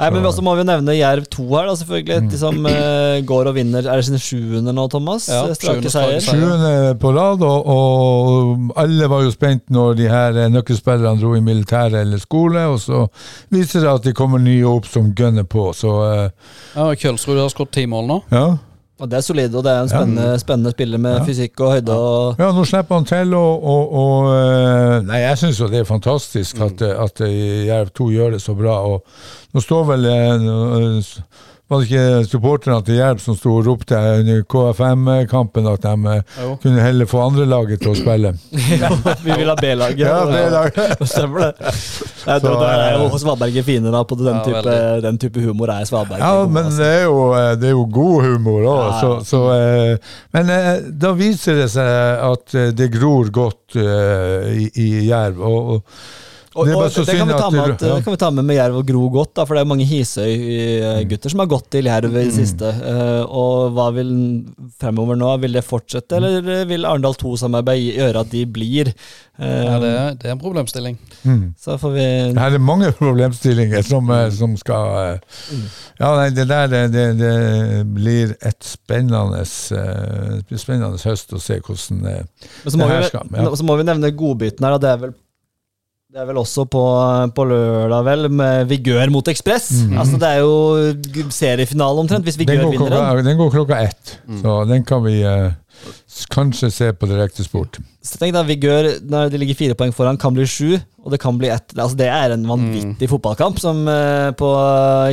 Nei, 0.03 0.09
men 0.15 0.27
så 0.35 0.43
må 0.43 0.55
vi 0.59 0.65
nevne 0.67 0.95
Jerv 0.97 1.27
2 1.31 1.45
her, 1.53 1.69
da, 1.69 1.75
selvfølgelig. 1.79 2.31
De 2.33 2.39
som 2.41 2.57
uh, 2.67 3.19
går 3.27 3.51
og 3.51 3.55
vinner. 3.55 3.87
Er 3.87 4.01
det 4.01 4.07
sine 4.09 4.19
sjuende 4.23 4.75
nå, 4.75 4.87
Thomas? 4.91 5.29
Ja, 5.31 5.45
seier. 5.55 6.19
Sjuende 6.25 6.73
på 7.03 7.13
rad, 7.15 7.45
og, 7.47 7.69
og, 7.71 8.73
alle 8.83 9.11
var 9.11 9.23
jo 9.27 9.35
spent 9.35 9.69
når 9.75 9.99
de 10.01 10.09
her 10.11 10.41
nøkkelspillerne 10.55 11.23
dro 11.23 11.37
i 11.39 11.45
militæret 11.45 12.01
eller 12.03 12.23
skole, 12.23 12.67
og 12.73 12.81
så 12.83 13.05
viser 13.55 13.85
det 13.85 13.93
at 13.93 14.09
de 14.09 14.17
kommer 14.17 14.43
nye 14.43 14.67
opp 14.67 14.91
som 14.91 15.13
gønner 15.15 15.47
på, 15.47 15.71
så 15.77 15.95
uh, 16.03 16.53
Ja, 16.75 16.91
Kjølsrud 16.99 17.39
har 17.39 17.53
skåret 17.53 17.75
ti 17.79 17.87
mål 17.91 18.11
nå. 18.11 18.21
Ja. 18.35 18.47
Og 19.03 19.09
Det 19.11 19.17
er 19.19 19.25
solid, 19.27 19.55
og 19.59 19.65
det 19.67 19.73
er 19.73 19.81
en 19.83 19.89
spennende, 19.91 20.25
ja. 20.31 20.39
spennende 20.39 20.71
spiller 20.71 21.01
med 21.03 21.17
ja. 21.17 21.23
fysikk 21.27 21.61
og 21.67 21.73
høyde. 21.75 21.95
Og 21.99 22.37
ja, 22.39 22.51
nå 22.55 22.63
slipper 22.71 23.01
han 23.01 23.07
til, 23.09 23.33
og, 23.35 23.65
og, 23.73 23.95
og 24.03 24.29
eh, 24.31 24.99
Nei, 25.09 25.19
jeg 25.25 25.41
syns 25.41 25.59
jo 25.59 25.67
det 25.73 25.81
er 25.83 25.89
fantastisk 25.89 26.61
mm. 26.61 26.67
at, 26.69 26.85
at 27.09 27.23
Jerv 27.67 27.91
2 27.99 28.07
gjør 28.15 28.37
det 28.37 28.43
så 28.45 28.55
bra. 28.55 28.77
og 28.93 29.03
Nå 29.57 29.65
står 29.65 29.89
vel 29.91 30.07
eh, 30.13 30.47
s- 31.03 31.19
Var 31.73 31.81
det 31.81 31.87
ikke 31.89 32.25
supporterne 32.29 32.83
til 32.85 32.99
Jerv 32.99 33.21
som 33.25 33.37
sto 33.39 33.55
og 33.57 33.65
ropte 33.65 33.97
under 33.97 34.43
KFM-kampen 34.53 35.69
at 35.71 35.87
de 35.87 35.93
eh, 36.13 36.35
Jo. 36.43 36.51
kunne 36.61 36.83
heller 36.85 37.09
få 37.09 37.23
andrelaget 37.25 37.81
til 37.81 37.95
å 37.95 37.97
spille? 37.97 38.33
Vi 39.25 39.31
vil 39.39 39.49
ha 39.49 39.55
B-laget. 39.57 40.03
Ja, 40.03 40.19
B-laget. 40.29 41.01
Stemmer 41.09 41.47
det. 41.47 41.53
Nei, 41.63 42.37
Så, 42.45 42.53
da 42.61 42.69
er 42.77 42.99
jo 42.99 43.07
eh, 43.09 43.17
Svaberget 43.23 43.67
fine 43.67 43.93
da, 43.95 44.03
på 44.05 44.19
den 44.21 44.29
Ja, 44.37 44.43
type, 44.45 44.75
den 45.07 45.21
type 45.25 45.43
humor. 45.47 45.73
er 45.73 45.89
Svaberg 45.89 46.21
Ja, 46.21 46.35
men 46.47 46.69
altså. 46.69 46.83
det 46.83 46.91
er 46.99 47.03
jo, 47.07 47.17
eh, 47.41 47.53
det 47.63 47.71
er 47.71 47.75
jo 47.79 47.87
god 47.99 48.27
humor 48.29 48.67
òg, 48.75 48.83
Ja, 48.83 48.91
ja. 48.91 48.99
så, 49.01 49.13
så 49.25 49.41
Men 50.37 50.53
da 51.01 51.15
viser 51.17 51.63
det 51.63 51.71
seg 51.73 52.27
at 52.29 52.59
det 52.77 52.91
gror 52.95 53.33
godt 53.33 53.79
i, 53.81 54.69
i 54.77 54.91
Jerv. 55.09 55.41
Og, 55.41 55.73
og 55.79 55.81
Og, 56.53 56.67
det 56.69 56.75
og 56.77 56.83
det, 56.93 57.15
kan 57.17 57.29
vi 57.31 57.37
ta 57.39 57.47
med, 57.49 57.61
at, 57.63 57.83
ja. 57.83 57.95
det 57.97 58.05
kan 58.05 58.13
vi 58.13 58.21
ta 58.21 58.29
med 58.31 58.45
med 58.45 58.59
Jerv 58.59 58.77
og 58.83 58.87
Gro 58.89 59.07
godt, 59.15 59.31
da, 59.39 59.45
for 59.49 59.57
det 59.57 59.63
er 59.65 59.69
mange 59.71 59.87
Hisøy-gutter 59.89 61.33
som 61.33 61.41
har 61.43 61.49
gått 61.51 61.71
til 61.73 61.89
Jerv 61.89 62.13
i 62.13 62.25
det 62.27 62.35
siste. 62.37 62.69
Uh, 62.83 63.23
og 63.29 63.73
hva 63.77 63.87
vil 63.97 64.11
fremover 64.83 65.17
nå? 65.17 65.31
Vil 65.43 65.57
det 65.57 65.65
fortsette, 65.65 66.19
eller 66.19 66.67
vil 66.69 66.85
Arendal 66.89 67.17
2-samarbeid 67.21 67.87
gjøre 67.97 68.25
at 68.27 68.33
de 68.35 68.45
blir? 68.59 68.93
Uh, 69.41 69.49
Ja, 69.63 69.79
det, 69.81 69.91
er- 69.97 70.17
det 70.21 70.29
er 70.29 70.35
en 70.37 70.43
problemstilling. 70.43 70.99
mm. 71.25 71.55
Så 71.59 71.79
får 71.81 71.95
vi 71.97 72.05
Her 72.37 72.53
er 72.59 72.59
mange 72.63 72.93
problemstillinger 73.01 73.83
som, 73.87 74.11
eh, 74.13 74.29
som 74.31 74.53
skal 74.61 74.93
eh, 75.01 75.65
Ja, 75.99 76.13
nei, 76.19 76.29
det 76.37 76.47
der 76.51 76.69
det, 76.69 76.83
det, 76.93 77.07
det 77.19 77.87
blir 77.95 78.37
et 78.43 78.61
spennende, 78.67 79.41
eh, 79.41 80.57
spennende 80.59 81.01
høst 81.01 81.33
å 81.33 81.41
se 81.41 81.59
hvordan 81.65 82.07
eh, 82.13 82.23
Men 82.65 82.75
så 82.75 82.79
må, 82.79 82.87
det 82.87 82.97
her 82.99 83.09
skal, 83.09 83.33
ja. 83.41 83.51
så 83.57 83.67
må 83.67 83.77
vi 83.81 83.89
nevne 83.89 84.13
godbiten 84.13 84.67
her. 84.67 84.77
Da. 84.77 84.83
Det, 84.83 84.93
er 84.93 85.03
vel, 85.07 85.15
det 86.13 86.21
er 86.21 86.27
vel 86.29 86.37
også 86.43 86.67
på, 86.69 86.81
på 87.33 87.45
lørdag, 87.49 88.03
vel, 88.05 88.27
med 88.37 88.67
Vigør 88.69 89.09
mot 89.15 89.29
Ekspress. 89.33 89.71
Altså, 89.97 90.19
det 90.21 90.29
er 90.29 90.43
jo 90.43 91.31
seriefinale 91.33 92.03
omtrent, 92.05 92.27
hvis 92.27 92.37
Vigør 92.37 92.67
går 92.67 92.75
vinner 92.75 92.91
den. 92.93 92.99
klokka, 93.01 93.23
den 93.31 93.39
går 93.41 93.53
klokka 93.55 93.79
ett, 93.87 94.11
så 94.43 94.57
den 94.69 94.85
kan 94.85 95.01
vi 95.07 95.15
eh, 95.25 95.55
kanskje 96.35 96.69
se 96.75 96.91
på 96.93 97.09
direktesport. 97.09 97.79
Så 98.05 98.21
tenk 98.21 98.35
da, 98.37 98.43
Vigør, 98.45 98.91
når 99.09 99.31
de 99.33 99.41
ligger 99.41 99.57
fire 99.57 99.77
poeng 99.79 99.95
foran, 99.97 100.19
kan 100.21 100.37
bli 100.37 100.45
sju, 100.45 100.75
og 101.01 101.15
det 101.15 101.21
kan 101.23 101.39
bli 101.41 101.49
ett. 101.55 101.73
Altså, 101.79 101.97
det 102.03 102.11
er 102.13 102.35
en 102.37 102.45
vanvittig 102.51 103.09
fotballkamp 103.11 103.63
som, 103.63 103.81
eh, 103.89 104.29
på 104.37 104.51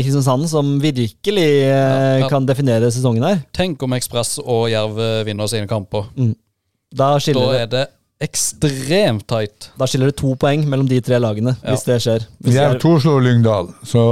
Kristiansand 0.02 0.50
som 0.52 0.74
virkelig 0.84 1.48
eh, 1.62 1.70
Ja, 1.70 2.18
ja. 2.26 2.28
kan 2.34 2.44
definere 2.50 2.92
sesongen 2.92 3.24
her. 3.24 3.40
Tenk 3.56 3.88
om 3.88 3.96
Ekspress 3.96 4.36
og 4.44 4.68
Jerv 4.74 5.00
vinner 5.30 5.48
sine 5.48 5.70
kamper. 5.72 6.12
Da 6.92 7.14
Da 7.14 7.24
skiller, 7.24 7.56
er 7.64 7.72
det 7.72 7.86
ekstremt 8.20 9.24
tight. 9.32 9.70
da 9.80 9.88
skiller 9.88 10.10
det 10.12 10.18
to 10.20 10.34
poeng 10.36 10.66
mellom 10.68 10.88
de 10.90 10.98
tre 11.02 11.16
lagene, 11.24 11.54
Ja. 11.64 11.72
hvis 11.72 11.86
det 11.88 11.96
skjer. 12.04 12.26
Hvis 12.44 12.54
Jerv 12.58 12.74
Jerv- 12.76 12.82
2 12.84 12.92
slår 13.06 13.22
Lyngdal, 13.24 13.70
så 13.88 14.04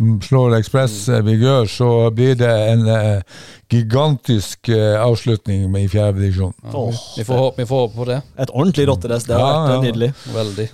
mm, 0.00 0.14
slår 0.24 0.56
Ekspress 0.58 0.94
eh, 1.12 1.20
Vigør, 1.26 1.68
så 1.68 2.10
blir 2.14 2.34
det 2.40 2.48
en 2.72 2.86
eh, 2.88 3.20
gigantisk 3.68 4.68
eh, 4.72 4.96
avslutning 4.96 5.68
i 5.76 5.86
fjerde 5.92 6.22
divisjon. 6.22 6.54
Åh, 6.72 7.02
Vi 7.18 7.24
får, 7.28 7.36
håpe, 7.44 7.56
vi 7.62 7.66
får 7.68 7.82
håpe 7.84 7.96
på 8.00 8.06
det. 8.08 8.22
et 8.38 8.50
ordentlig 8.54 8.88
rotterace. 8.88 9.26
Det 9.28 9.36
har 9.36 9.44
Ja, 9.44 9.58
vært 9.60 9.68
eh, 9.68 9.74
ja. 9.74 9.82
nydelig. 9.92 10.12
Veldig. 10.34 10.68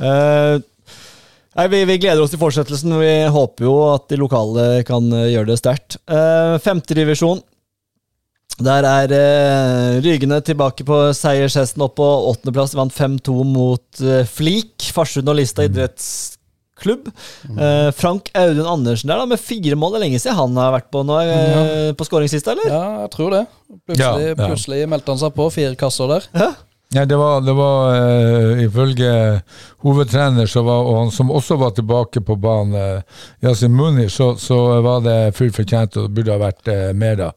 Uh, 0.00 0.60
nei, 1.56 1.66
vi, 1.68 1.84
vi 1.84 1.98
gleder 2.00 2.22
oss 2.24 2.30
til 2.32 2.40
fortsettelsen. 2.40 2.92
Vi 3.00 3.14
håper 3.32 3.64
jo 3.66 3.74
at 3.94 4.06
de 4.08 4.16
lokale 4.20 4.68
kan 4.88 5.08
gjøre 5.10 5.46
det 5.54 5.58
sterkt. 5.60 5.96
Uh, 6.08 6.58
Femtedivisjon. 6.60 7.40
Der 8.60 8.84
er 8.84 9.12
uh, 9.14 10.00
Rygene 10.04 10.40
tilbake 10.44 10.84
på 10.84 10.96
seiershesten 11.16 11.80
opp 11.86 11.94
på 12.00 12.08
åttendeplass. 12.32 12.74
De 12.74 12.80
vant 12.80 12.92
5-2 12.92 13.36
mot 13.48 14.02
eh, 14.04 14.26
Flik. 14.28 14.90
Farsund 14.92 15.30
og 15.32 15.38
Lista 15.38 15.64
idrettsklubb. 15.64 17.08
Eh, 17.56 17.88
Frank 17.96 18.28
Audun 18.36 18.68
Andersen 18.68 19.08
der 19.08 19.22
da, 19.22 19.28
med 19.30 19.40
fire 19.40 19.78
mål. 19.80 19.94
Det 19.94 20.00
er 20.00 20.04
lenge 20.08 20.20
siden 20.20 20.36
han 20.42 20.58
har 20.60 20.74
vært 20.76 20.90
på, 20.92 21.04
nå, 21.08 21.20
eh, 21.24 21.92
på 21.96 22.08
skåringslista, 22.08 22.52
eller? 22.56 22.68
Ja, 22.68 22.82
jeg 23.06 23.14
tror 23.16 23.36
det. 23.38 23.44
Plutselig, 23.88 24.26
Ja, 24.28 24.34
ja. 24.34 24.40
plutselig 24.42 24.82
meldte 24.92 25.14
han 25.14 25.22
seg 25.22 25.32
på. 25.38 25.48
Fire 25.56 25.78
kasser 25.80 26.12
der. 26.12 26.28
Ja, 26.90 27.04
det 27.06 27.16
var, 27.16 27.40
det 27.46 27.52
var 27.54 27.94
eh, 27.96 28.64
ifølge 28.66 29.10
hovedtrener, 29.82 30.50
var, 30.64 30.84
og 30.84 30.98
han 30.98 31.10
som 31.14 31.30
også 31.32 31.56
var 31.60 31.74
tilbake 31.76 32.20
på 32.20 32.36
banen, 32.36 32.74
uh, 32.74 33.24
Yasin 33.44 33.72
Munir, 33.72 34.08
så, 34.12 34.34
så 34.38 34.58
var 34.84 35.00
det 35.06 35.34
fullt 35.38 35.56
fortjent 35.56 35.96
og 35.96 36.10
burde 36.14 36.34
ha 36.34 36.40
vært 36.40 36.68
eh, 36.68 36.90
mer 36.96 37.16
da. 37.18 37.30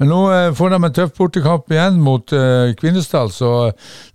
Men 0.00 0.08
nå 0.08 0.18
eh, 0.32 0.48
får 0.56 0.72
de 0.72 0.78
en 0.80 0.94
tøff 0.96 1.12
bortekamp 1.18 1.72
igjen 1.74 1.98
mot 2.00 2.32
eh, 2.32 2.72
Kvinesdal, 2.78 3.28
så 3.34 3.50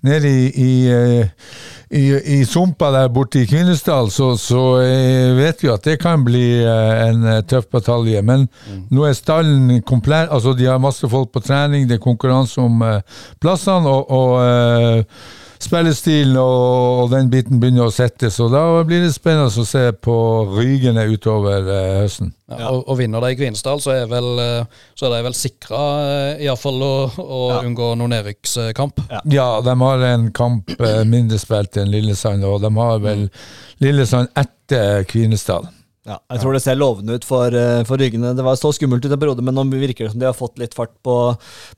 nede 0.06 0.32
i, 0.32 0.48
i, 0.50 0.72
eh, 0.90 1.46
i, 1.94 2.04
i 2.38 2.40
sumpa 2.50 2.90
der 2.96 3.12
borte 3.14 3.44
i 3.44 3.50
Kvinesdal, 3.50 4.10
så, 4.14 4.32
så 4.42 4.64
eh, 4.82 5.36
vet 5.38 5.62
vi 5.62 5.70
at 5.70 5.86
det 5.86 6.00
kan 6.02 6.26
bli 6.26 6.46
eh, 6.64 7.06
en 7.06 7.24
eh, 7.36 7.44
tøff 7.46 7.70
batalje. 7.74 8.24
Men 8.26 8.48
nå 8.90 9.06
er 9.06 9.18
stallen 9.18 9.82
komplett, 9.86 10.32
altså 10.34 10.56
de 10.58 10.66
har 10.72 10.82
masse 10.82 11.06
folk 11.12 11.30
på 11.36 11.46
trening, 11.46 11.86
det 11.90 12.00
er 12.00 12.06
konkurranse 12.08 12.62
om 12.66 12.82
eh, 12.82 13.02
plassene, 13.44 13.86
og, 13.86 14.10
og 14.10 14.40
eh, 14.42 15.26
spillestilen 15.62 16.38
og, 16.40 17.04
og 17.06 17.12
den 17.14 17.30
biten 17.32 17.60
begynner 17.62 17.90
å 17.90 17.94
sitte. 17.94 18.30
så 18.34 18.48
da 18.52 18.64
blir 18.88 19.04
det 19.06 19.14
spennende 19.16 19.48
å 19.50 19.68
se 19.68 19.84
på 19.94 20.16
Rygene 20.56 21.06
utover 21.12 21.68
eh, 21.68 21.92
høsten. 22.04 22.34
Ja, 22.52 22.70
Og, 22.70 22.84
og 22.92 23.00
vinner 23.00 23.24
de 23.24 23.32
i 23.34 23.38
Kvinesdal, 23.40 23.82
så 23.82 23.94
er, 23.96 24.10
vel, 24.12 24.28
eh, 24.42 24.82
så 24.98 25.08
er 25.08 25.16
de 25.16 25.22
vel 25.30 25.38
sikra 25.38 25.84
iallfall 26.42 26.84
å, 26.86 26.94
å 27.22 27.40
unngå 27.64 27.94
noen 27.98 28.14
nedrykkskamp. 28.18 29.06
Ja, 29.34 29.48
de 29.66 29.78
har 29.82 30.06
en 30.12 30.30
kamp 30.36 30.76
eh, 30.80 31.02
mindre 31.10 31.40
spilt 31.42 31.80
enn 31.82 31.92
Lillesand, 31.94 32.46
og 32.46 32.62
de 32.66 32.74
har 32.78 33.02
vel 33.04 33.28
Lillesand 33.84 34.32
etter 34.38 35.08
Kvinesdal. 35.10 35.68
Ja, 36.06 36.20
jeg 36.30 36.42
tror 36.44 36.54
det 36.54 36.62
ser 36.62 36.78
lovende 36.78 37.16
ut 37.18 37.24
for, 37.26 37.50
eh, 37.50 37.82
for 37.88 37.98
ryggene. 37.98 38.36
Det 38.38 38.44
var 38.46 38.58
så 38.60 38.70
skummelt 38.76 39.06
ut 39.06 39.12
en 39.12 39.22
periode, 39.22 39.42
men 39.42 39.56
nå 39.58 39.64
virker 39.72 40.06
det 40.06 40.12
som 40.14 40.22
de 40.22 40.28
har 40.30 40.38
fått 40.38 40.60
litt 40.62 40.76
fart 40.78 40.94
på, 41.02 41.16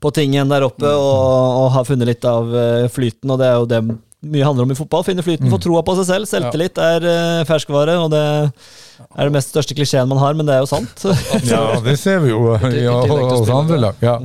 på 0.04 0.12
ting 0.12 0.34
igjen 0.34 0.52
der 0.52 0.66
oppe 0.66 0.84
og, 0.84 1.62
og 1.62 1.70
har 1.72 1.88
funnet 1.88 2.10
litt 2.10 2.28
av 2.28 2.52
eh, 2.52 2.90
flyten. 2.92 3.32
Og 3.32 3.40
det 3.40 3.48
er 3.48 3.56
jo 3.56 3.70
det 3.70 3.80
mye 4.28 4.44
handler 4.44 4.66
om 4.66 4.74
i 4.74 4.76
fotball. 4.76 5.06
Finne 5.06 5.24
flyten, 5.24 5.48
få 5.48 5.60
troa 5.62 5.80
på 5.86 5.96
seg 6.00 6.08
selv. 6.10 6.28
Selvtillit 6.28 6.80
er 6.82 7.08
eh, 7.08 7.42
ferskvare, 7.48 7.96
og 8.02 8.12
det 8.12 8.22
er 8.28 9.28
det 9.30 9.34
mest 9.38 9.54
største 9.54 9.76
klisjeen 9.78 10.10
man 10.10 10.20
har, 10.20 10.36
men 10.36 10.48
det 10.48 10.58
er 10.58 10.64
jo 10.64 10.70
sant. 10.76 11.08
Ja, 11.48 11.78
det 11.84 11.96
ser 12.00 12.20
vi 12.24 12.34
jo 12.34 12.52
ja, 12.52 12.98
hos 13.08 13.48
andre 13.48 13.80
lag. 13.88 14.02
Ja. 14.04 14.18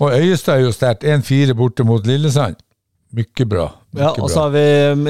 Og 0.00 0.12
Øyestad 0.12 0.56
er 0.56 0.64
jo 0.64 0.72
sterkt. 0.72 1.04
1-4 1.04 1.56
borte 1.58 1.84
mot 1.84 2.06
Lillesand. 2.08 2.56
Mye 3.16 3.46
bra. 3.48 3.66
Mye 3.96 4.02
Ja, 4.02 4.10
og 4.20 4.28
så 4.28 4.42
har 4.44 4.50
vi 4.52 4.62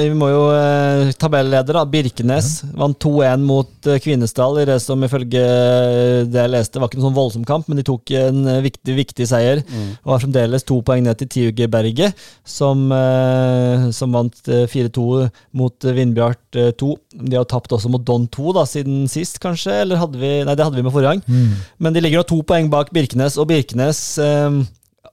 Vi 0.07 0.13
må 0.15 0.29
jo 0.31 0.43
eh, 0.55 1.09
tabelleder, 1.19 1.75
da. 1.75 1.83
Birkenes 1.91 2.61
vant 2.77 2.95
2-1 3.03 3.43
mot 3.43 3.89
eh, 3.89 3.97
Kvinesdal 4.03 4.61
i 4.61 4.67
det 4.69 4.77
som 4.83 5.01
ifølge 5.03 5.41
eh, 5.43 6.21
det 6.27 6.39
jeg 6.39 6.53
leste, 6.53 6.79
var 6.79 6.87
ikke 6.87 7.01
noen 7.01 7.09
sånn 7.09 7.17
voldsom 7.17 7.47
kamp, 7.47 7.67
men 7.67 7.81
de 7.81 7.85
tok 7.87 8.13
en 8.15 8.47
eh, 8.47 8.61
viktig, 8.63 8.95
viktig 9.01 9.27
seier. 9.27 9.63
Og 10.05 10.13
har 10.13 10.23
fremdeles 10.23 10.63
to 10.67 10.79
poeng 10.87 11.03
ned 11.03 11.19
til 11.19 11.31
Tiuge 11.33 11.67
Berget, 11.73 12.15
som, 12.47 12.85
eh, 12.95 13.89
som 13.97 14.15
vant 14.15 14.39
eh, 14.55 14.63
4-2 14.71 15.27
mot 15.59 15.89
Vindbjart 15.99 16.61
eh, 16.63 16.71
2. 16.79 16.93
De 17.27 17.39
har 17.41 17.49
tapt 17.51 17.75
også 17.75 17.91
mot 17.91 18.07
Don 18.07 18.29
2 18.31 18.55
da, 18.55 18.63
siden 18.69 19.03
sist, 19.11 19.41
kanskje? 19.43 19.81
Eller 19.83 19.99
hadde 19.99 20.21
vi 20.21 20.31
Nei, 20.47 20.55
det 20.55 20.63
hadde 20.63 20.79
vi 20.79 20.85
med 20.87 20.95
forrige 20.95 21.17
gang. 21.17 21.59
Men 21.83 21.95
de 21.95 22.03
ligger 22.05 22.23
nå 22.23 22.27
to 22.29 22.39
poeng 22.47 22.71
bak 22.71 22.93
Birkenes, 22.95 23.35
og 23.41 23.49
Birkenes 23.51 23.99
eh, 24.23 24.61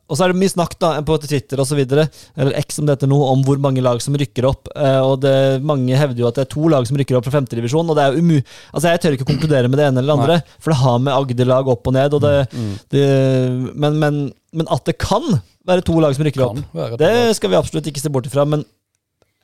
og 0.05 0.19
så 0.19 0.27
er 0.27 0.33
det 0.35 0.41
mye 0.43 0.53
snakk 0.53 0.75
da, 0.83 0.91
på 1.07 1.17
Twitter 1.23 1.61
og 1.63 1.69
så 1.69 1.79
videre, 1.79 2.05
eller 2.37 2.59
X 2.61 2.77
som 2.79 2.87
det 2.87 2.97
heter 2.97 3.09
nå, 3.11 3.17
om 3.31 3.41
hvor 3.47 3.61
mange 3.63 3.83
lag 3.85 4.03
som 4.05 4.17
rykker 4.21 4.47
opp. 4.49 4.69
Eh, 4.77 5.01
og 5.01 5.23
det, 5.25 5.35
Mange 5.65 5.97
hevder 5.97 6.21
jo 6.25 6.29
at 6.29 6.37
det 6.39 6.45
er 6.45 6.53
to 6.53 6.69
lag 6.73 6.87
som 6.89 6.99
rykker 7.01 7.17
opp 7.19 7.27
fra 7.29 7.37
femtedivisjon. 7.39 7.89
Og 7.89 7.97
det 7.99 8.05
er 8.05 8.19
umu... 8.21 8.37
Altså, 8.75 8.91
jeg 8.91 9.03
tør 9.03 9.17
ikke 9.17 9.29
konkludere 9.33 9.71
med 9.73 9.81
det 9.81 9.89
ene 9.89 10.03
eller 10.03 10.13
det 10.13 10.21
andre, 10.21 10.59
for 10.61 10.75
det 10.75 10.81
har 10.83 11.01
med 11.07 11.15
Agder-lag 11.17 11.73
opp 11.73 11.91
og 11.91 11.97
ned. 11.97 12.17
Og 12.19 12.25
det, 12.25 12.35
det, 12.93 13.07
men, 13.73 13.99
men, 14.03 14.21
men 14.53 14.73
at 14.75 14.85
det 14.91 14.99
kan 15.01 15.25
være 15.65 15.87
to 15.89 15.97
lag 16.05 16.17
som 16.17 16.27
rykker 16.29 16.45
opp, 16.45 16.61
det 17.01 17.15
skal 17.39 17.55
vi 17.55 17.61
absolutt 17.63 17.89
ikke 17.89 18.03
se 18.05 18.13
bort 18.13 18.29
ifra. 18.29 18.45
Men 18.49 18.67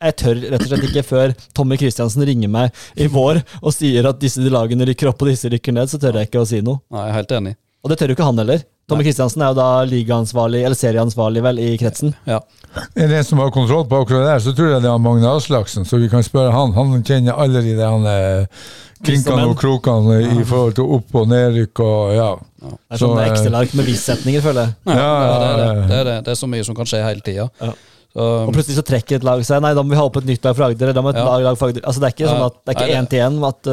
jeg 0.01 0.17
tør 0.21 0.39
rett 0.49 0.63
og 0.65 0.69
slett 0.71 0.87
ikke 0.89 1.05
før 1.05 1.35
Tommy 1.57 1.77
Kristiansen 1.81 2.25
ringer 2.29 2.53
meg 2.53 2.77
i 3.01 3.09
vår 3.13 3.43
og 3.61 3.73
sier 3.77 4.07
at 4.09 4.21
disse 4.21 4.45
lagene 4.49 4.87
rykker 4.89 5.11
opp 5.11 5.25
og 5.25 5.29
disse 5.33 5.51
rykker 5.53 5.77
ned, 5.77 5.91
så 5.93 6.01
tør 6.01 6.21
jeg 6.21 6.31
ikke 6.31 6.41
å 6.45 6.49
si 6.49 6.63
noe. 6.65 6.81
Nei, 6.93 7.09
jeg 7.09 7.13
er 7.13 7.19
helt 7.19 7.35
enig. 7.41 7.57
Og 7.83 7.89
det 7.93 7.97
tør 8.01 8.11
jo 8.13 8.17
ikke 8.19 8.27
han 8.29 8.39
heller. 8.43 8.63
Tommy 8.91 9.05
Kristiansen 9.07 9.41
er 9.45 9.53
jo 9.53 9.57
da 9.61 9.69
ligaansvarlig, 9.89 10.65
eller 10.67 10.77
serieansvarlig 10.77 11.43
vel, 11.47 11.61
i 11.63 11.77
kretsen. 11.81 12.11
Ja. 12.27 12.41
Er 12.99 13.09
det 13.09 13.21
en 13.21 13.25
som 13.25 13.39
har 13.41 13.53
kontroll 13.55 13.87
på 13.89 14.01
akkurat 14.03 14.25
det 14.27 14.33
der, 14.35 14.43
så 14.45 14.53
tror 14.59 14.73
jeg 14.75 14.83
det 14.85 14.91
er 14.91 14.99
Magne 14.99 15.31
Aslaksen, 15.31 15.87
så 15.89 15.97
vi 16.03 16.09
kan 16.13 16.25
spørre 16.27 16.51
han. 16.53 16.75
Han 16.77 17.03
kjenner 17.07 17.39
alle 17.41 17.63
de 17.65 17.77
der 17.79 17.89
han, 17.89 18.05
eh, 18.11 18.65
krinkene 19.07 19.47
og 19.49 19.57
krokene 19.63 20.19
i 20.41 20.45
forhold 20.45 20.75
til 20.77 20.91
opp- 20.99 21.15
og 21.23 21.29
nedrykk 21.31 21.81
og 21.87 22.15
ja. 22.19 22.31
Det 22.61 22.75
er 22.75 23.01
sånn 23.01 23.15
sånne 23.15 23.23
eh, 23.25 23.31
Excel-ark 23.33 23.73
med 23.79 23.87
vissetninger, 23.89 24.43
føler 24.45 24.67
jeg. 24.67 24.75
Ja, 24.91 24.99
Ja, 24.99 25.07
ja, 25.07 25.39
det, 25.39 25.47
er 25.47 25.57
det. 25.57 25.65
ja, 25.65 25.73
ja. 25.81 25.87
Det, 25.87 25.97
er 26.01 26.05
det. 26.11 26.17
det 26.27 26.35
er 26.35 26.41
så 26.43 26.51
mye 26.53 26.67
som 26.69 26.77
kan 26.77 26.91
skje 26.91 27.01
hele 27.07 27.25
tida. 27.25 27.47
Ja. 27.63 27.71
Um, 28.11 28.49
Og 28.51 28.53
plutselig 28.57 28.75
så 28.77 28.83
trekker 28.83 29.21
et 29.21 29.25
lag 29.25 29.39
seg 29.47 29.63
Nei, 29.63 29.71
da 29.79 29.85
må 29.87 29.95
vi 29.95 30.01
ha 30.01 30.03
opp 30.11 30.17
et 30.19 30.27
nytt 30.27 30.43
lag 30.45 30.57
fra 30.59 30.67
Agder. 30.69 30.91
Da 30.93 31.01
må 31.07 31.13
et 31.15 31.21
Ja. 31.23 31.25
lag, 31.31 31.45
lag 31.47 31.57
fra 31.57 31.69
Agder. 31.71 31.85
Altså, 31.87 32.01
det 32.03 32.09
er 32.11 32.15
ikke 32.17 32.27
Ja. 32.27 32.35
sånn 32.35 32.47
at 32.51 32.57
det 32.67 32.75
er 32.75 32.81
ikke 32.83 32.99
én 32.99 33.09
til 33.09 33.21
én 33.23 33.49
at 33.49 33.71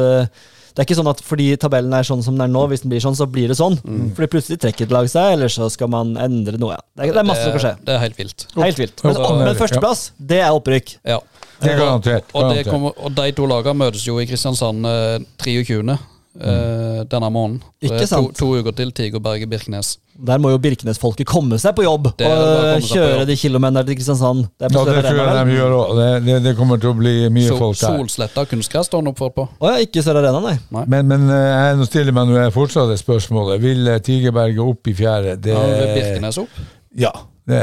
Det 0.78 0.84
er 0.84 0.86
ikke 0.86 0.96
sånn 1.00 1.08
at 1.10 1.20
fordi 1.26 1.46
tabellen 1.58 1.94
er 1.96 2.04
sånn 2.06 2.20
som 2.22 2.36
den 2.36 2.44
er 2.44 2.50
nå, 2.54 2.60
hvis 2.70 2.84
den 2.84 2.92
blir 2.92 3.02
sånn, 3.02 3.16
så 3.18 3.26
blir 3.26 3.50
det 3.50 3.56
sånn. 3.58 3.74
Fordi 4.14 4.28
plutselig 4.30 4.60
trekker 4.62 4.86
et 4.86 4.92
lag 4.94 5.08
seg, 5.10 5.32
eller 5.34 5.50
så 5.50 5.66
skal 5.74 5.90
man 5.90 6.12
endre 6.22 6.60
noe. 6.62 6.76
Ja. 6.76 6.84
Det, 6.94 7.08
er, 7.08 7.16
det 7.16 7.22
er 7.24 7.26
masse 7.26 7.42
som 7.42 7.56
kan 7.56 7.64
skje. 7.64 7.72
Det 7.88 7.96
er 7.96 8.04
helt 8.04 8.20
vilt. 8.20 8.44
Helt 8.54 8.78
vilt. 8.78 9.02
Men, 9.02 9.18
er 9.18 9.40
men 9.40 9.58
førsteplass, 9.58 10.04
det 10.30 10.38
er 10.38 10.54
opprykk. 10.54 10.92
Ja. 11.02 11.18
Det 11.58 11.72
er 11.72 11.82
garantert. 11.82 12.30
Og, 12.30 12.62
kommer, 12.70 12.94
og 12.94 13.16
de 13.18 13.26
to 13.34 13.48
lagene 13.50 13.80
møtes 13.80 14.06
jo 14.06 14.20
i 14.22 14.28
Kristiansand 14.30 14.86
eh, 14.86 15.26
23. 15.42 15.98
eh, 16.40 17.00
denne 17.10 17.28
måneden. 17.34 17.62
Ikke 17.82 18.06
sant. 18.06 18.34
To, 18.36 18.54
to 18.54 18.60
uker 18.62 18.74
til 18.78 18.92
Tigerberget-Birkenes. 18.94 19.96
Der 20.18 20.40
må 20.42 20.50
jo 20.50 20.58
Birkenes-folket 20.58 21.28
komme 21.30 21.60
seg 21.62 21.76
på 21.78 21.84
jobb 21.84 22.08
Det 22.18 22.26
og 22.26 22.80
på 22.82 22.88
kjøre 22.90 23.26
de 23.28 23.36
kilometerne 23.38 23.84
til 23.86 23.98
Kristiansand. 24.00 24.48
Det 24.58 24.66
Ja, 24.74 24.82
det 24.88 24.96
tror 25.04 25.20
jeg 25.20 25.44
de 25.46 25.54
gjør 25.54 25.74
òg. 25.76 25.92
Det, 25.98 26.08
det, 26.26 26.38
det 26.48 26.54
kommer 26.58 26.80
til 26.82 26.90
å 26.90 26.96
bli 26.98 27.12
mye 27.30 27.52
Sol, 27.52 27.60
folk 27.60 27.78
der. 27.78 27.98
Solsletta 28.00 28.44
kunstgress 28.50 28.90
står 28.90 29.04
han 29.04 29.12
oppført 29.12 29.36
på. 29.36 29.44
Å 29.46 29.70
ja, 29.70 29.84
ikke 29.86 30.02
Sør 30.02 30.18
Arena, 30.18 30.40
nei. 30.42 30.56
Men, 30.74 31.06
men 31.12 31.28
eh, 31.30 31.44
jeg 31.52 31.78
nå 31.78 31.86
stiller 31.86 32.16
meg 32.18 32.32
nå 32.32 32.48
fortsatt 32.56 32.90
det 32.90 32.98
spørsmålet. 32.98 33.62
Vil 33.62 33.86
eh, 33.94 34.00
Tigerberget 34.10 34.64
opp 34.64 34.90
i 34.90 34.96
fjerde? 34.98 35.36
Det, 35.38 35.54
Ja, 35.54 35.62
er 35.86 35.94
Birkenes 36.00 36.40
opp. 36.42 36.58
Ja, 36.98 37.14
det, 37.46 37.62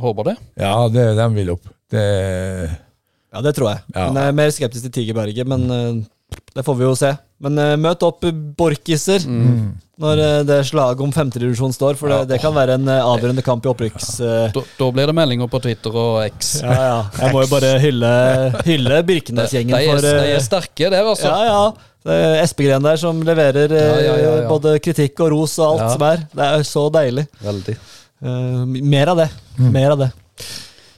Håper 0.00 0.32
det. 0.32 0.36
ja, 0.64 0.72
det 0.88 1.04
de 1.20 1.28
vil 1.36 1.52
opp. 1.58 1.68
Det, 1.92 2.06
Ja, 3.34 3.40
det 3.44 3.52
tror 3.56 3.74
jeg. 3.74 3.84
Ja. 3.92 4.08
Men 4.08 4.22
jeg 4.22 4.32
er 4.32 4.36
mer 4.40 4.50
skeptisk 4.56 4.88
til 4.88 4.92
Tigerberget, 5.02 5.46
men 5.50 5.68
eh, 5.68 6.02
det 6.54 6.62
får 6.66 6.76
vi 6.78 6.84
jo 6.86 6.94
se. 6.98 7.12
Men 7.44 7.58
uh, 7.58 7.74
møt 7.80 8.02
opp 8.06 8.22
borkiser 8.56 9.24
Mm. 9.26 9.72
når 10.00 10.20
uh, 10.22 10.42
det 10.46 10.58
slaget 10.68 11.00
om 11.04 11.12
femtedivisjon 11.12 11.72
står, 11.74 11.96
for 11.98 12.08
det, 12.10 12.20
det 12.30 12.38
kan 12.42 12.54
være 12.54 12.76
en 12.78 12.88
uh, 12.88 13.00
avgjørende 13.12 13.42
kamp 13.44 13.66
i 13.66 13.70
opprykks... 13.72 14.12
eh, 14.24 14.52
Da, 14.54 14.62
da 14.78 14.88
blir 14.94 15.10
det 15.10 15.14
meldinger 15.18 15.50
på 15.50 15.60
Twitter 15.62 15.94
og 15.98 16.20
X. 16.30 16.54
ja, 16.64 16.74
ja. 16.78 17.00
Jeg 17.20 17.34
må 17.34 17.42
jo 17.44 17.50
bare 17.52 17.72
hylle, 17.82 18.12
hylle 18.66 19.00
Birkenes-gjengen 19.10 19.74
de, 19.78 19.98
de 20.06 20.14
eh, 20.14 20.30
er 20.38 20.46
sterke 20.46 20.88
der, 20.94 21.02
altså. 21.10 21.28
Ja, 21.30 21.50
ja. 21.50 21.90
Det 22.04 22.16
er 22.20 22.34
Espegren 22.44 22.84
der 22.84 22.98
som 23.00 23.20
leverer 23.24 23.72
eh, 23.72 23.84
Ja, 23.84 24.00
ja, 24.04 24.16
ja, 24.20 24.32
ja. 24.42 24.48
både 24.50 24.74
kritikk 24.84 25.20
og 25.24 25.30
ros 25.34 25.54
og 25.58 25.74
alt 25.74 25.84
Ja. 25.86 25.92
som 25.94 26.02
er. 26.08 26.24
Det 26.36 26.48
er 26.50 26.66
så 26.68 26.82
deilig. 26.92 27.26
Veldig. 27.44 27.76
Eh, 28.24 28.58
mer 28.94 29.12
av 29.14 29.22
det. 29.24 29.28
Mm. 29.58 29.70
Mer 29.74 29.94
av 29.94 30.02
det. 30.06 30.10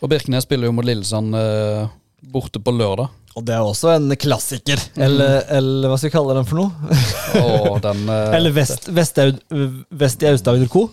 Og 0.03 0.11
Birkenes 0.13 0.45
spiller 0.47 0.69
jo 0.69 0.75
mot 0.77 0.85
Lillesand 0.87 1.35
eh, 1.39 1.87
borte 2.33 2.61
på 2.63 2.75
lørdag. 2.77 3.09
Og 3.37 3.45
det 3.45 3.53
er 3.53 3.61
også 3.69 3.91
en 3.93 4.15
klassiker. 4.17 4.81
Eller, 4.97 5.43
eller 5.53 5.91
hva 5.93 5.99
skal 6.01 6.09
vi 6.09 6.15
kalle 6.15 6.37
den 6.39 6.47
for 6.49 6.57
noe? 6.63 7.01
Oh, 7.43 7.75
den 7.85 8.07
eh, 8.09 8.31
Eller 8.39 8.55
Vest, 8.57 8.89
Vest-Aud- 8.97 9.43
Vest 10.01 10.25
i 10.25 10.31
Aust-Agder 10.31 10.71
Co. 10.73 10.87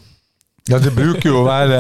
ja, 0.72 0.78
det 0.80 0.94
bruker 0.96 1.28
jo 1.28 1.42
å 1.42 1.44
være 1.44 1.80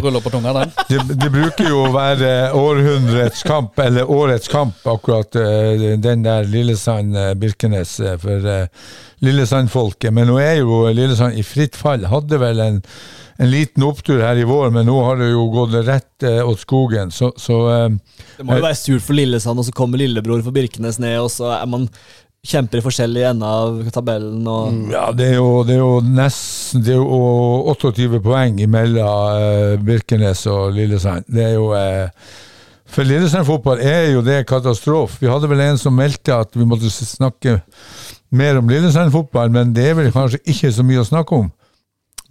ruller, 0.00 0.22
på 0.24 0.30
tunga, 0.32 0.54
den. 0.56 0.70
det, 0.88 1.16
det 1.20 1.28
bruker 1.28 1.66
jo 1.68 1.82
å 1.84 1.90
være 1.92 2.30
århundrets 2.56 3.42
kamp, 3.44 3.76
eller 3.84 4.08
årets 4.08 4.48
kamp, 4.48 4.78
akkurat 4.88 5.36
eh, 5.36 5.84
den 6.00 6.24
der 6.24 6.48
Lillesand-Birkenes 6.48 7.92
eh, 8.00 8.16
for 8.22 8.48
eh, 8.48 8.94
Lillesand-folket. 9.20 10.14
Men 10.16 10.30
nå 10.32 10.38
er 10.40 10.62
jo 10.62 10.86
Lillesand 10.88 11.36
i 11.36 11.44
fritt 11.44 11.76
fall. 11.76 12.06
Hadde 12.08 12.40
vel 12.40 12.62
en, 12.64 12.78
en 13.36 13.52
liten 13.52 13.84
opptur 13.84 14.24
her 14.24 14.40
i 14.40 14.46
vår, 14.48 14.72
men 14.78 14.88
nå 14.88 14.96
har 15.04 15.20
det 15.20 15.28
jo 15.34 15.44
gått 15.52 15.76
rett 15.84 16.28
åt 16.48 16.64
skogen. 16.64 17.12
Så, 17.12 17.34
så 17.36 17.60
Det 18.38 18.46
må 18.46 18.56
jo 18.56 18.64
være 18.70 18.80
surt 18.80 19.04
for 19.04 19.20
Lillesand, 19.20 19.60
og 19.60 19.68
så 19.68 19.76
kommer 19.76 20.00
lillebror 20.00 20.40
for 20.46 20.56
Birkenes 20.56 20.96
ned, 21.02 21.18
og 21.20 21.28
så 21.34 21.52
er 21.58 21.68
man 21.68 21.90
kjemper 22.48 22.80
i 22.80 22.84
forskjellig 22.84 23.24
ender 23.30 23.54
av 23.60 23.78
tabellen. 23.94 24.40
Og, 24.48 24.92
Ja, 24.92 25.08
det 25.16 25.32
er 25.32 25.38
jo, 25.38 25.62
det 25.68 25.76
er 25.76 25.82
jo 25.82 25.98
nesten 26.04 26.84
Det 26.84 26.94
er 26.94 27.00
jo 27.00 27.20
28 27.74 28.20
poeng 28.24 28.60
imellom 28.64 29.42
eh, 29.42 29.74
Birkenes 29.84 30.46
og 30.50 30.72
Lillesand. 30.76 31.28
Det 31.28 31.44
er 31.44 31.54
jo 31.58 31.70
eh, 31.76 32.08
For 32.88 33.04
Lillesand 33.04 33.46
fotball 33.48 33.82
er 33.84 34.14
jo 34.14 34.24
det 34.24 34.46
katastrofe. 34.48 35.20
Vi 35.20 35.30
hadde 35.30 35.50
vel 35.50 35.64
en 35.66 35.80
som 35.80 35.96
meldte 35.96 36.36
at 36.36 36.56
vi 36.56 36.66
måtte 36.68 36.90
snakke 36.90 37.60
mer 38.32 38.60
om 38.60 38.68
Lillesand 38.68 39.12
fotball, 39.12 39.52
men 39.52 39.74
det 39.76 39.90
er 39.90 39.98
vel 39.98 40.12
kanskje 40.12 40.40
ikke 40.48 40.72
så 40.72 40.84
mye 40.84 41.02
å 41.02 41.08
snakke 41.08 41.42
om. 41.44 41.50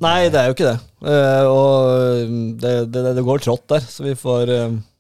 Nei, 0.01 0.29
det 0.29 0.37
er 0.37 0.49
jo 0.49 0.53
ikke 0.53 0.71
det. 0.71 0.79
Eh, 1.09 1.45
og 1.49 2.57
det, 2.61 2.73
det, 2.93 3.05
det 3.17 3.25
går 3.25 3.45
trått 3.45 3.65
der, 3.69 3.85
så 3.85 4.05
vi 4.05 4.17
får 4.17 4.51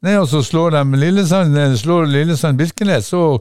Nei, 0.05 0.13
og 0.17 0.29
så 0.29 0.43
slår 0.45 0.77
de 0.77 1.01
Lillesand 1.01 1.57
slår 1.81 2.05
Lillesand 2.09 2.57
Birkenes, 2.61 3.09
så, 3.09 3.39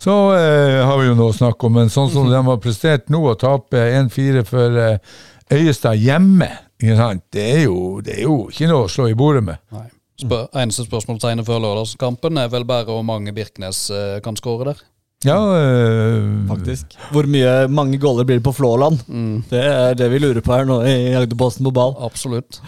så 0.00 0.16
eh, 0.32 0.80
har 0.86 0.96
vi 1.00 1.10
jo 1.10 1.16
noe 1.18 1.32
å 1.32 1.36
snakke 1.36 1.68
om. 1.68 1.76
Men 1.76 1.92
sånn 1.92 2.10
som 2.12 2.28
de 2.30 2.40
har 2.46 2.60
prestert 2.62 3.10
nå, 3.12 3.20
å 3.28 3.36
tape 3.38 3.82
1-4 4.00 4.44
for 4.48 4.80
eh, 4.80 5.16
Øyestad 5.50 5.98
hjemme, 6.00 6.48
ikke 6.80 6.96
sant? 6.96 7.24
Det, 7.34 7.46
er 7.56 7.64
jo, 7.66 7.98
det 8.04 8.20
er 8.20 8.22
jo 8.24 8.36
ikke 8.48 8.68
noe 8.70 8.86
å 8.86 8.92
slå 8.92 9.10
i 9.10 9.16
bordet 9.18 9.44
med. 9.44 9.60
Nei. 9.74 9.88
Spør, 10.20 10.46
eneste 10.60 10.84
spørsmålstegnet 10.84 11.46
før 11.48 11.62
lørdagskampen 11.64 12.40
er 12.40 12.50
vel 12.52 12.66
bare 12.68 12.84
hvor 12.88 13.04
mange 13.06 13.32
Birkenes 13.36 13.86
eh, 13.92 14.18
kan 14.24 14.36
skåre 14.38 14.72
der. 14.72 14.82
Ja, 15.24 15.36
øh, 15.36 16.46
faktisk 16.48 16.94
Hvor 17.12 17.26
mye 17.28 17.66
mange 17.68 17.98
goller 18.00 18.24
blir 18.24 18.38
det 18.38 18.44
på 18.46 18.54
Flåland? 18.56 19.02
Det 19.50 19.60
er 19.60 19.98
det 19.98 20.08
vi 20.14 20.20
lurer 20.22 20.40
på 20.40 20.54
her 20.54 20.64
nå 20.68 20.78
i 20.88 21.12
Agderposten 21.12 21.66
på 21.66 21.74
ball. 21.76 21.92
Absolutt. 22.00 22.62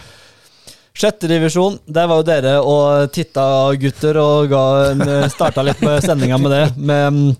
Sjette 0.92 1.28
divisjon, 1.28 1.78
der 1.88 2.08
var 2.08 2.20
jo 2.20 2.24
dere 2.28 2.52
og 2.60 3.12
titta, 3.16 3.44
gutter, 3.80 4.18
og 4.20 4.50
ga 4.52 4.64
eh, 4.92 5.28
starta 5.32 5.64
litt 5.64 5.80
med 5.80 6.04
sendinga 6.04 6.36
med 6.42 6.52
det. 6.52 6.64
Med 6.76 7.06
mm, 7.16 7.30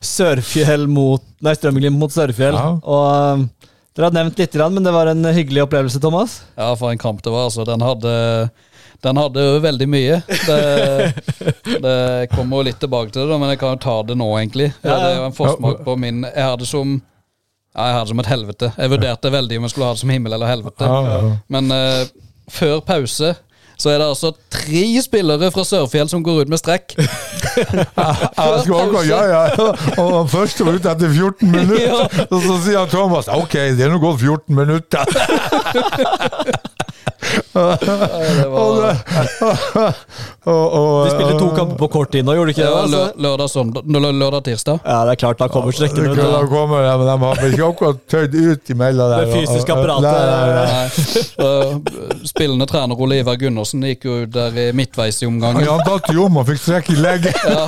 Sørfjell 0.00 0.88
mot 0.88 1.24
Nei, 1.44 1.52
Strømglimt 1.58 1.98
mot 2.00 2.14
Sørfjell. 2.14 2.56
Ja. 2.56 2.70
Og 2.80 3.42
mm, 3.42 3.44
dere 3.92 4.08
har 4.08 4.16
nevnt 4.16 4.40
litt, 4.40 4.56
men 4.72 4.86
det 4.86 4.94
var 4.96 5.12
en 5.12 5.28
hyggelig 5.28 5.66
opplevelse, 5.66 6.00
Thomas? 6.00 6.40
Ja, 6.56 6.70
for 6.80 6.88
en 6.88 7.02
kamp 7.02 7.20
det 7.22 7.34
var. 7.34 7.50
altså. 7.50 7.68
Den 7.68 7.84
hadde, 7.84 8.14
den 9.04 9.20
hadde 9.20 9.44
jo 9.44 9.60
veldig 9.66 9.90
mye. 9.92 10.18
Det, 10.32 10.58
det 11.84 11.96
kommer 12.32 12.62
jo 12.62 12.68
litt 12.70 12.80
tilbake 12.80 13.12
til 13.12 13.28
det, 13.28 13.40
men 13.44 13.52
jeg 13.52 13.60
kan 13.60 13.76
jo 13.76 13.84
ta 13.84 14.00
det 14.08 14.16
nå, 14.16 14.32
egentlig. 14.40 14.72
Ja, 14.80 14.96
det 14.96 15.12
er 15.12 15.16
jo 15.18 15.28
en 15.28 15.36
forsmak 15.36 15.84
på 15.84 16.00
min 16.00 16.24
Jeg 16.30 16.48
hadde 16.48 16.68
som 16.70 16.96
ja, 17.72 17.86
jeg 17.88 17.94
hadde 17.96 18.10
som 18.10 18.20
et 18.20 18.28
helvete. 18.28 18.68
Jeg 18.76 18.92
vurderte 18.92 19.32
veldig 19.32 19.58
om 19.58 19.64
jeg 19.66 19.72
skulle 19.72 19.86
ha 19.88 19.96
det 19.96 20.02
som 20.02 20.10
himmel 20.12 20.36
eller 20.36 20.48
helvete. 20.48 20.88
Ja, 20.88 21.00
ja. 21.12 21.36
Men 21.52 21.72
eh, 21.72 22.02
før 22.50 22.80
pause 22.86 23.34
så 23.82 23.90
er 23.90 23.98
det 23.98 24.06
altså 24.06 24.30
tre 24.52 24.82
spillere 25.02 25.50
fra 25.50 25.64
Sørfjell 25.66 26.08
som 26.10 26.22
går 26.22 26.44
ut 26.44 26.50
med 26.52 26.60
strekk. 26.60 26.94
ja, 26.98 28.50
ja, 29.08 29.22
ja. 29.32 29.40
Og 29.98 30.12
han 30.20 30.28
første 30.30 30.66
var 30.66 30.78
ute 30.78 30.92
etter 30.92 31.10
14 31.10 31.50
minutter, 31.50 32.06
og 32.32 32.38
så 32.44 32.60
sier 32.62 32.86
Thomas 32.92 33.30
ok, 33.32 33.56
det 33.74 33.88
er 33.88 33.90
nå 33.90 33.98
gått 34.02 34.22
14 34.22 34.54
minutter. 34.54 35.02
De 40.42 41.10
spilte 41.10 41.38
to 41.38 41.48
kamper 41.56 41.76
på 41.78 41.88
kort 41.92 42.10
tid 42.12 42.24
nå, 42.26 42.32
gjorde 42.36 42.50
de 42.50 42.54
ikke 42.56 42.66
det? 42.66 42.72
Altså? 42.82 43.02
lørdag, 43.22 43.48
søndag, 43.52 43.82
lø- 43.86 44.12
lørdag, 44.18 44.42
tirsdag. 44.48 44.76
Ja, 44.84 44.98
det 45.06 45.10
er 45.14 45.18
klart, 45.22 45.38
da 45.38 45.46
kommer 45.52 45.72
strekkene. 45.76 46.14
Da 46.18 46.42
kommer 46.50 46.78
de, 46.82 46.88
men 46.98 47.06
de 47.06 47.14
har 47.22 47.36
ikke 47.48 47.66
akkurat 47.68 47.98
tøyd 48.10 48.32
ut 48.34 48.70
imellom 48.74 49.06
der. 49.12 49.18
Det 49.26 49.32
fysiske 49.36 49.70
apparatet. 49.76 50.10
Nei, 50.10 50.22
nei, 50.26 50.50
nei. 50.58 50.66
Nei. 51.42 51.62
Spillende 52.32 52.66
trener 52.70 52.94
Ole 53.02 53.14
Ivar 53.22 53.36
Gundersen 53.40 53.80
gikk 53.86 54.02
jo 54.08 54.14
der 54.32 54.50
i 54.58 54.60
midtveis 54.76 55.16
i 55.22 55.24
omgangen. 55.30 55.62
Ja, 55.66 55.72
Han 55.78 55.86
datt 55.88 56.06
jo 56.14 56.20
om 56.26 56.34
og 56.42 56.46
fikk 56.50 56.60
strekk 56.64 56.86
i 56.94 56.96
leggen. 57.00 57.34
Ja, 57.52 57.62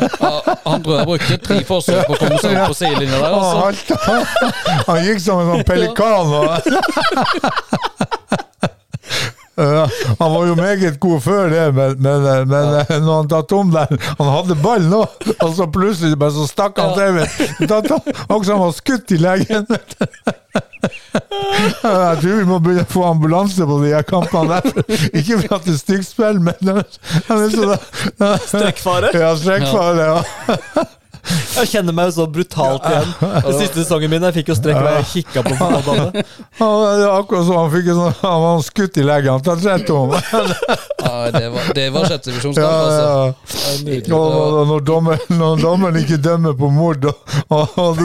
han- 0.64 0.64
han 0.64 0.80
brukte 1.06 1.36
tre 1.44 1.58
forsøk 1.66 2.06
på 2.08 2.12
å 2.14 2.16
komme 2.18 2.38
seg 2.40 2.50
opp 2.56 2.68
på 2.72 2.76
sidelinja 2.78 3.18
der. 3.20 3.32
Altså. 3.36 3.56
han 4.88 4.98
gikk 5.04 5.20
som 5.22 5.38
en 5.42 5.48
sånn 5.52 5.64
pelikan. 5.68 6.26
Og 6.34 6.44
Ja, 9.57 9.84
han 10.18 10.32
var 10.34 10.46
jo 10.48 10.55
meget 10.59 10.96
god 11.00 11.20
før 11.22 11.48
det, 11.52 11.66
men, 11.74 11.92
men, 12.02 12.24
men 12.50 13.05
når 13.05 13.20
han 13.20 13.28
tatt 13.30 13.52
om 13.55 13.68
der 13.70 13.92
Han 14.18 14.30
hadde 14.32 14.57
ball 14.59 14.88
nå, 14.90 15.02
og 15.44 15.52
så 15.55 15.68
plutselig 15.70 16.18
bare 16.18 16.34
så 16.34 16.46
stakk 16.50 16.80
han 16.82 16.96
til. 16.98 17.20
du. 17.68 17.94
Akkurat 18.24 18.48
som 18.48 18.57
han 18.57 18.64
var 18.64 18.74
skutt 18.74 19.14
i 19.14 19.20
leggen. 19.22 19.68
Jeg 21.84 22.18
tror 22.20 22.34
vi 22.40 22.48
må 22.48 22.59
begynne 22.62 22.84
å 22.84 22.90
få 22.90 23.05
ambulanse 23.09 23.66
på 23.68 23.78
de 23.84 23.94
her 23.94 24.05
kampene 24.09 24.59
der. 24.59 24.82
Ikke 25.14 25.38
for 25.44 25.57
at 25.61 25.68
det 25.68 25.76
er 25.76 25.80
stygt 25.80 26.11
spill, 26.11 26.42
men 26.42 26.74
han 27.28 27.46
så 27.55 27.78
Strekkfare? 28.50 29.14
Ja, 29.14 29.32
strekkfare. 29.38 30.11
Ja. 30.11 30.86
Jeg 31.54 31.70
kjenner 31.70 31.94
meg 31.96 32.10
jo 32.10 32.14
så 32.18 32.26
brutalt 32.30 32.84
igjen. 32.88 33.12
Den 33.20 33.56
siste 33.58 33.82
sesongen 33.82 34.12
min 34.12 34.26
jeg 34.28 34.36
fikk 34.40 34.50
jo 34.52 34.56
strekk 34.58 34.80
hver 34.80 34.98
jeg 34.98 35.06
kikka 35.12 35.44
på 35.46 35.54
fotballbanen. 35.58 36.10
Det 36.14 36.68
er 36.68 37.12
akkurat 37.12 37.46
som 37.48 37.58
han 37.58 37.70
fikk 37.72 37.90
en 37.92 38.00
sånn, 38.00 38.16
han 38.20 38.42
var 38.44 38.64
skutt 38.66 38.98
i 39.00 39.06
leggen. 39.06 39.36
Han 39.36 39.44
tatt 39.46 39.64
rett 39.64 39.92
om. 39.94 40.14
Ja, 41.04 41.30
det 41.30 41.48
var, 41.52 41.66
det 41.76 41.86
var 41.94 42.06
sjette 42.08 42.30
divisjonskamp, 42.30 42.66
altså. 42.66 44.04
ja. 44.08 44.20
Når, 44.68 44.80
dommer, 44.88 45.20
når 45.28 45.60
dommeren 45.60 45.98
ikke 46.00 46.16
dømmer 46.24 46.56
på 46.58 46.70
mord, 46.72 47.04
og, 47.52 47.76
og, 47.78 48.00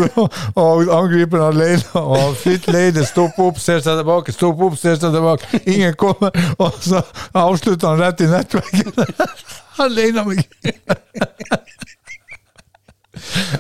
og, 0.60 0.92
angriperen 0.98 1.46
alene, 1.48 1.86
og 1.96 2.36
fritt 2.40 2.68
leide 2.72 3.06
stopper 3.08 3.50
opp, 3.50 3.62
ser 3.64 3.80
seg 3.86 4.02
tilbake, 4.02 4.36
stopper 4.36 4.68
opp, 4.68 4.78
ser 4.80 5.00
seg 5.00 5.16
tilbake, 5.16 5.64
ingen 5.76 5.96
kommer, 6.00 6.36
og 6.60 6.76
så 6.84 7.04
avslutter 7.32 7.94
han 7.94 8.04
rett 8.04 8.26
i 8.26 8.30
nettverket. 8.32 9.48
Alene 9.80 10.26
meg. 10.28 10.44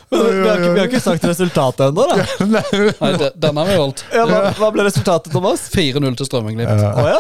Men 0.20 0.41
Vi 0.41 0.49
har, 0.49 0.57
ikke, 0.57 0.74
vi 0.74 0.80
har 0.80 0.88
ikke 0.88 0.99
sagt 1.03 1.26
resultatet 1.30 1.84
ennå, 1.86 2.05
da. 2.10 2.16
Nei, 3.03 3.12
det, 3.22 3.30
den 3.38 3.57
har 3.62 3.68
vi 3.70 3.76
holdt. 3.78 4.01
Ja, 4.14 4.24
hva, 4.26 4.39
hva 4.57 4.70
ble 4.74 4.86
resultatet, 4.88 5.30
Thomas? 5.34 5.68
4-0 5.70 6.18
til 6.18 6.30
Strømmenglimt. 6.30 6.82
Å 6.82 7.05
ja, 7.05 7.20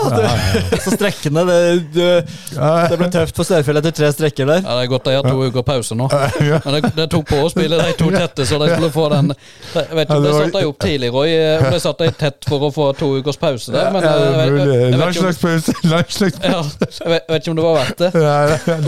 så 0.81 0.95
strekkene 0.95 1.43
det, 1.45 1.59
du, 1.93 2.01
det 2.01 2.97
ble 2.97 3.09
tøft 3.13 3.37
for 3.37 3.45
Sørfjell 3.47 3.81
etter 3.81 3.93
tre 3.93 4.09
strekker 4.15 4.49
der. 4.49 4.63
Ja, 4.63 4.77
det 4.79 4.87
er 4.87 4.91
godt 4.95 5.05
de 5.05 5.15
har 5.19 5.27
to 5.27 5.45
uker 5.45 5.65
pause 5.67 5.97
nå. 5.97 6.09
Men 6.09 6.79
det, 6.79 6.93
det 6.97 7.07
tok 7.13 7.29
på 7.29 7.43
å 7.45 7.51
spille 7.53 7.77
de 7.77 7.93
to 7.99 8.09
tette, 8.13 8.47
så 8.49 8.59
de 8.61 8.71
skulle 8.73 8.91
få 8.93 9.05
den 9.13 9.33
Jeg 9.33 9.99
vet 9.99 10.07
ikke 10.07 10.17
om 10.17 10.25
de 10.25 10.33
satte 10.33 10.63
de 10.63 10.71
opp 10.71 10.81
tidlig, 10.81 11.11
Roy. 11.13 11.35
Om 11.59 11.69
de 11.75 11.81
satte 11.83 12.09
de 12.09 12.17
tett 12.23 12.49
for 12.49 12.65
å 12.65 12.71
få 12.73 12.89
to 12.97 13.11
ukers 13.19 13.37
pause 13.41 13.73
der, 13.75 13.91
men 13.93 14.05
jeg, 14.05 14.17
jeg, 14.17 14.25
jeg, 14.25 14.49
jeg, 14.49 14.49
vet 14.49 14.65
ikke 14.65 14.89
om, 14.89 15.03
Landslagspause. 15.03 15.77
Landslagspause. 15.93 16.49
ja, 16.49 16.59
jeg, 17.05 17.13
vet, 17.13 17.21
jeg 17.21 17.35
vet 17.35 17.45
ikke 17.45 17.53
om 17.53 17.61
det 17.61 17.67
var 17.67 17.79
verdt 17.79 18.03
det. 18.03 18.11
Ja, 18.25 18.37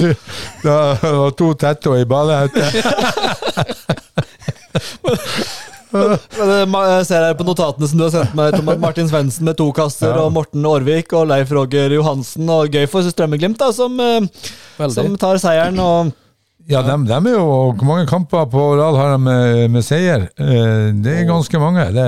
du, 0.01 0.07
det 0.65 0.75
var 1.21 1.37
to 1.43 1.53
tette 1.61 1.93
og 1.93 2.01
ei 2.01 2.09
badehette. 2.09 3.90
Men 5.91 6.17
det- 6.47 6.67
Jeg 6.71 7.05
ser 7.09 7.25
her 7.25 7.33
på 7.35 7.43
notatene 7.47 7.87
som 7.89 7.97
du 7.99 8.05
har 8.05 8.13
sendt 8.13 8.33
meg, 8.37 8.53
Thomas 8.55 8.77
Martin 8.79 9.09
Svendsen 9.09 9.43
med 9.43 9.57
to 9.59 9.67
kasser, 9.75 10.07
Ja. 10.13 10.21
og 10.23 10.31
Morten 10.33 10.63
Aarvik 10.65 11.11
og 11.13 11.27
Leif 11.27 11.51
Roger 11.51 11.89
Johansen. 11.97 12.47
Og 12.49 12.69
gøy 12.71 12.87
for 12.87 13.01
Strømmeglimt, 13.03 13.57
da, 13.59 13.71
som, 13.75 13.99
eh, 13.99 14.21
som 14.89 15.17
tar 15.17 15.35
seieren. 15.43 15.79
og 15.79 16.13
Ja, 16.69 16.81
de, 16.85 16.93
de, 17.07 17.15
er 17.15 17.33
jo 17.33 17.45
Hvor 17.73 17.87
mange 17.87 18.05
kamper 18.09 18.45
på 18.51 18.65
rad 18.77 18.97
har 18.99 19.13
de 19.15 19.19
med, 19.23 19.71
med 19.73 19.85
seier? 19.85 20.27
Eh, 20.37 20.91
Det 21.03 21.15
er 21.21 21.29
ganske 21.29 21.59
mange. 21.61 21.87
Det, 21.95 22.05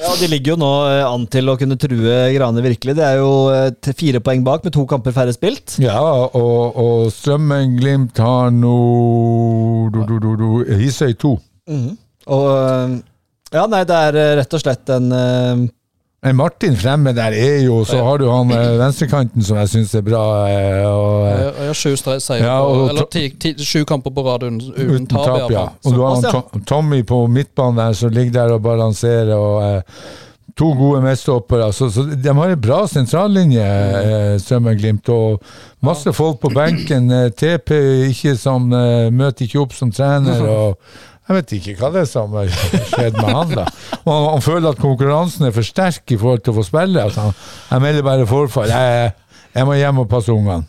Ja, 0.00 0.10
De 0.20 0.28
ligger 0.28 0.54
jo 0.54 0.58
nå 0.60 0.70
eh, 0.90 1.04
an 1.06 1.26
til 1.32 1.48
å 1.48 1.56
kunne 1.56 1.78
true 1.80 2.16
Grane 2.34 2.64
virkelig. 2.64 2.96
Det 2.98 3.06
er 3.06 3.20
jo 3.22 3.30
eh, 3.54 3.92
fire 3.96 4.20
poeng 4.20 4.44
bak, 4.46 4.64
med 4.66 4.74
to 4.76 4.84
kamper 4.88 5.14
færre 5.16 5.32
spilt. 5.36 5.78
ja, 5.82 5.96
og, 5.96 6.76
og 6.76 7.08
Strømmen 7.14 7.76
Glimt 7.80 8.18
har 8.20 8.52
nå 8.52 8.76
du, 9.94 10.02
du, 10.04 10.18
du, 10.20 10.30
du, 10.36 10.48
Hisøy 10.76 11.14
2. 11.14 11.34
Og 12.36 12.46
Ja, 13.54 13.64
nei, 13.70 13.84
det 13.86 13.96
er 14.10 14.20
rett 14.42 14.54
og 14.58 14.62
slett 14.62 14.90
en 14.90 15.10
Martin 16.34 16.74
fremme 16.76 17.12
der 17.14 17.32
er 17.36 17.60
jo 17.62 17.84
Så 17.86 18.00
har 18.02 18.18
du 18.18 18.26
han 18.30 18.50
eh, 18.50 18.78
venstrekanten 18.80 19.44
som 19.46 19.56
jeg 19.60 19.68
syns 19.68 19.94
er 19.94 20.02
bra. 20.02 20.22
eh, 20.48 20.86
Og, 20.88 21.26
eh, 21.28 21.42
jeg 21.60 21.66
har 21.68 21.74
sju 21.74 21.96
seier 21.96 22.42
Ja, 22.42 22.56
eller 22.88 23.06
ti, 23.12 23.28
ti, 23.38 23.54
sju 23.62 23.84
kamper 23.86 24.10
på 24.10 24.24
rad 24.26 24.42
uten, 24.42 24.60
uten 24.74 25.06
tap. 25.06 25.26
tap, 25.26 25.50
ja. 25.50 25.66
Og 25.84 25.94
du 25.94 26.00
har 26.02 26.14
han 26.16 26.24
ja. 26.24 26.62
Tommy 26.66 27.02
på 27.06 27.26
midtbanen 27.30 27.76
der 27.76 27.92
som 27.92 28.10
ligger 28.10 28.32
der 28.32 28.54
og 28.56 28.62
balanserer. 28.62 29.34
og 29.36 29.62
eh, 29.64 29.82
To 30.56 30.70
gode 30.72 31.02
midtstoppere. 31.04 31.66
Så, 31.72 31.90
så 31.92 32.02
de 32.08 32.32
har 32.32 32.48
en 32.54 32.60
bra 32.60 32.86
sentrallinje, 32.88 33.60
eh, 33.60 34.36
Strømmen-Glimt. 34.40 35.08
Og 35.12 35.42
masse 35.84 36.12
folk 36.16 36.40
på 36.40 36.48
benken. 36.54 37.10
Eh, 37.12 37.28
TP 37.28 37.74
ikke 38.08 38.32
som 38.40 38.72
eh, 38.72 39.10
møter 39.12 39.44
ikke 39.44 39.60
opp 39.60 39.76
som 39.76 39.92
trener. 39.92 40.40
og 40.48 40.78
jeg 41.26 41.34
vet 41.36 41.52
ikke 41.56 41.74
hva 41.80 41.88
det 41.94 42.04
er 42.04 42.08
som 42.10 42.34
har 42.38 42.50
skjedd 42.52 43.16
med 43.18 43.32
han. 43.34 43.54
da. 43.58 43.64
Og 44.04 44.10
han, 44.12 44.26
han 44.36 44.44
føler 44.44 44.68
at 44.70 44.78
konkurransen 44.82 45.48
er 45.48 45.54
for 45.56 45.66
sterk 45.66 46.14
i 46.14 46.18
forhold 46.20 46.44
til 46.46 46.54
å 46.54 46.60
få 46.60 46.66
spille. 46.68 47.02
Altså, 47.02 47.26
han, 47.26 47.34
Jeg 47.72 47.82
melder 47.82 48.06
bare 48.06 48.28
forfall. 48.30 48.70
Jeg, 48.70 49.12
jeg 49.56 49.66
må 49.66 49.74
hjem 49.80 50.04
og 50.04 50.08
passe 50.12 50.30
ungene. 50.34 50.62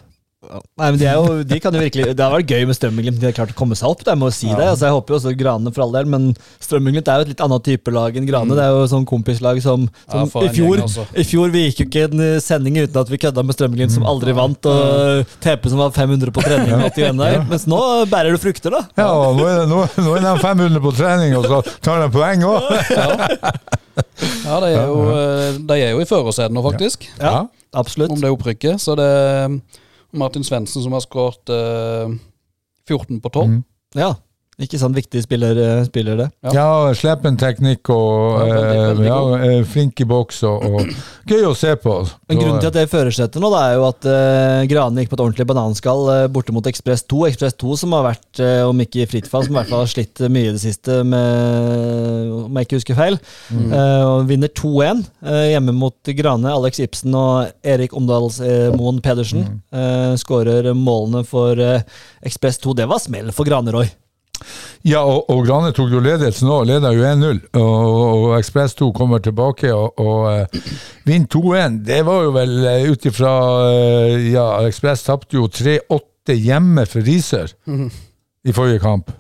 Nei, 0.48 0.88
men 0.94 0.98
de, 1.02 1.06
er 1.10 1.18
jo, 1.18 1.42
de 1.48 1.58
kan 1.60 1.76
jo 1.76 1.82
virkelig 1.82 2.14
Det 2.16 2.24
har 2.24 2.32
vært 2.32 2.52
gøy 2.54 2.66
med 2.70 2.78
Strømmeglimt. 2.78 3.20
De 3.22 3.28
har 3.28 3.36
klart 3.36 3.52
å 3.52 3.58
komme 3.58 3.76
seg 3.78 3.90
opp. 3.90 4.04
Det, 4.06 4.14
jeg 4.14 4.22
må 4.22 4.30
si 4.32 4.48
det. 4.50 4.64
Altså, 4.64 4.88
jeg 4.88 4.96
håper 4.96 5.14
jo 5.14 5.18
også 5.20 5.34
Grane 5.40 5.74
for 5.76 5.86
all 5.86 5.96
del, 5.96 6.08
men 6.14 6.28
Strømmeglimt 6.64 7.10
er 7.12 7.20
jo 7.22 7.26
et 7.28 7.32
litt 7.34 7.44
annet 7.44 7.66
type 7.68 7.94
lag 7.96 8.16
enn 8.20 8.28
Grane. 8.30 8.56
Det 8.58 8.64
er 8.64 8.76
jo 8.76 8.86
sånn 8.92 9.08
kompislag 9.10 9.60
som, 9.64 9.88
som 10.08 10.24
Ja, 10.32 10.46
i 10.48 10.52
fjor. 10.56 10.84
I 11.18 11.26
fjor 11.28 11.52
vi 11.56 11.66
gikk 11.68 11.82
jo 11.84 11.88
ikke 11.90 12.06
en 12.10 12.24
eh, 12.28 12.38
sending 12.44 12.80
uten 12.80 13.02
at 13.04 13.12
vi 13.12 13.20
kødda 13.26 13.44
med 13.48 13.58
Strømmeglimt, 13.58 13.96
som 13.96 14.08
aldri 14.08 14.36
vant, 14.38 14.70
og 14.72 15.34
TP 15.44 15.68
som 15.74 15.84
var 15.84 15.96
500 15.98 16.34
på 16.36 16.46
trening. 16.46 16.72
ja. 16.78 17.44
Mens 17.50 17.68
nå 17.70 17.82
bærer 18.12 18.36
du 18.36 18.42
frukter, 18.42 18.74
da. 18.78 18.86
Ja, 19.00 19.10
og 19.12 19.42
nå 19.42 19.50
er, 19.50 19.64
det, 19.64 19.68
nå, 19.74 19.84
nå 20.06 20.16
er 20.20 20.26
de 20.30 20.36
500 20.46 20.86
på 20.88 20.96
trening, 20.98 21.36
og 21.40 21.50
så 21.50 21.62
tar 21.84 22.06
de 22.06 22.12
poeng 22.14 22.48
òg. 22.48 22.72
Ja, 24.46 24.60
de 24.62 24.68
er 24.70 24.84
jo, 24.90 24.98
eh, 25.10 25.56
de 25.70 25.78
er 25.82 25.96
jo 25.96 26.02
i 26.04 26.08
førersetet 26.08 26.54
nå, 26.54 26.62
faktisk. 26.66 27.08
Ja. 27.18 27.48
Absolutt. 27.78 28.14
Om 28.14 28.22
det 28.22 28.30
opprykket. 28.34 28.82
Så 28.82 28.96
det 28.98 29.08
Martin 30.18 30.44
Svendsen 30.44 30.84
som 30.84 30.96
har 30.96 31.04
skåret 31.04 31.50
eh, 31.50 32.16
14 32.88 33.22
på 33.22 33.30
12. 33.30 33.48
Mm. 33.48 33.64
Ja. 33.96 34.16
Ikke 34.58 34.80
sånn 34.82 34.96
viktig 34.96 35.22
spiller, 35.22 35.58
eh, 35.62 35.84
spiller 35.86 36.18
det. 36.18 36.26
Ja. 36.48 36.52
Ja, 36.56 36.94
slepen 36.98 37.36
teknikk 37.38 37.92
og 37.94 38.42
eh, 38.42 39.04
ja, 39.06 39.18
eh, 39.38 39.60
flink 39.70 40.02
i 40.02 40.08
boks 40.10 40.40
og, 40.50 40.64
og 40.66 40.88
gøy 41.30 41.46
å 41.46 41.54
se 41.54 41.76
på. 41.78 41.94
Men 42.26 42.42
Grunnen 42.42 42.64
til 42.64 42.72
at 42.72 42.78
det 42.80 42.86
er 42.88 42.90
førersetet 42.90 43.38
nå, 43.44 43.52
da, 43.54 43.60
er 43.68 43.78
jo 43.78 43.86
at 43.86 44.08
eh, 44.10 44.64
Grane 44.72 45.04
gikk 45.04 45.12
på 45.12 45.20
et 45.20 45.24
ordentlig 45.28 45.46
bananskall 45.52 46.10
eh, 46.16 46.24
borte 46.34 46.56
mot 46.56 46.66
Ekspress 46.72 47.06
2. 47.06 47.22
Ekspress 47.30 47.58
2 47.62 47.78
som 47.84 47.94
har 47.94 48.08
vært, 48.08 48.42
eh, 48.42 48.64
om 48.66 48.82
ikke 48.82 49.04
i 49.04 49.10
fritt 49.12 49.30
fall, 49.30 49.46
som 49.46 49.54
i 49.54 49.60
hvert 49.60 49.70
fall 49.70 49.84
har 49.86 49.92
slitt 49.94 50.24
eh, 50.26 50.34
mye 50.34 50.50
i 50.50 50.56
det 50.56 50.64
siste, 50.64 51.04
med, 51.06 52.34
om 52.48 52.58
jeg 52.58 52.70
ikke 52.70 52.82
husker 52.82 52.98
feil. 52.98 53.20
Eh, 53.54 54.04
og 54.08 54.26
vinner 54.32 54.50
2-1 54.58 55.06
eh, 55.22 55.44
hjemme 55.54 55.78
mot 55.78 56.14
Grane. 56.18 56.58
Alex 56.58 56.82
Ibsen 56.82 57.14
og 57.18 57.54
Erik 57.62 57.94
Omdalsmoen 57.98 59.04
Pedersen 59.06 59.46
uh, 59.74 60.18
skårer 60.20 60.72
målene 60.78 61.24
for 61.28 61.60
eh, 61.62 61.86
Ekspress 62.26 62.62
2. 62.66 62.78
Det 62.82 62.90
var 62.90 63.02
smell 63.04 63.32
for 63.36 63.48
Grane, 63.48 63.74
Roy. 63.76 63.90
Ja, 64.88 65.02
og, 65.04 65.26
og 65.34 65.44
Grane 65.48 65.74
tok 65.76 65.92
jo 65.92 66.02
ledelsen 66.04 66.48
nå, 66.48 66.62
leda 66.68 66.94
jo 66.96 67.04
1-0. 67.08 67.42
Og, 67.60 67.98
og 68.08 68.36
Ekspress 68.38 68.78
2 68.80 68.92
kommer 68.96 69.22
tilbake 69.24 69.72
og, 69.74 70.00
og 70.00 70.28
uh, 70.32 70.72
vinner 71.08 71.28
2-1. 71.34 71.80
Det 71.88 72.02
var 72.08 72.24
jo 72.28 72.34
vel 72.38 72.56
uh, 72.64 72.88
ut 72.92 73.08
ifra 73.10 73.34
uh, 73.68 74.16
Ja, 74.32 74.48
Ekspress 74.68 75.08
tapte 75.08 75.40
jo 75.40 75.50
3-8 75.52 76.38
hjemme 76.38 76.86
for 76.88 77.08
Risør 77.08 77.54
i 77.68 78.56
forrige 78.56 78.84
kamp. 78.84 79.12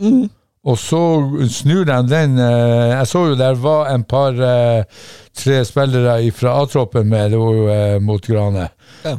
Og 0.68 0.76
så 0.80 0.99
snur 1.47 1.86
de 1.88 1.95
den. 2.09 2.34
jeg 2.38 3.07
så 3.07 3.22
jo 3.30 3.36
der 3.39 3.55
var 3.55 3.88
en 3.93 4.03
par 4.03 4.36
tre 4.36 5.59
spillere 5.63 6.32
fra 6.36 6.57
A-troppen 6.61 7.07
med 7.07 7.32
det 7.32 7.39
var 7.39 7.53
jo 7.55 7.99
mot 8.03 8.28
Grane. 8.28 8.68
Ja. 9.05 9.15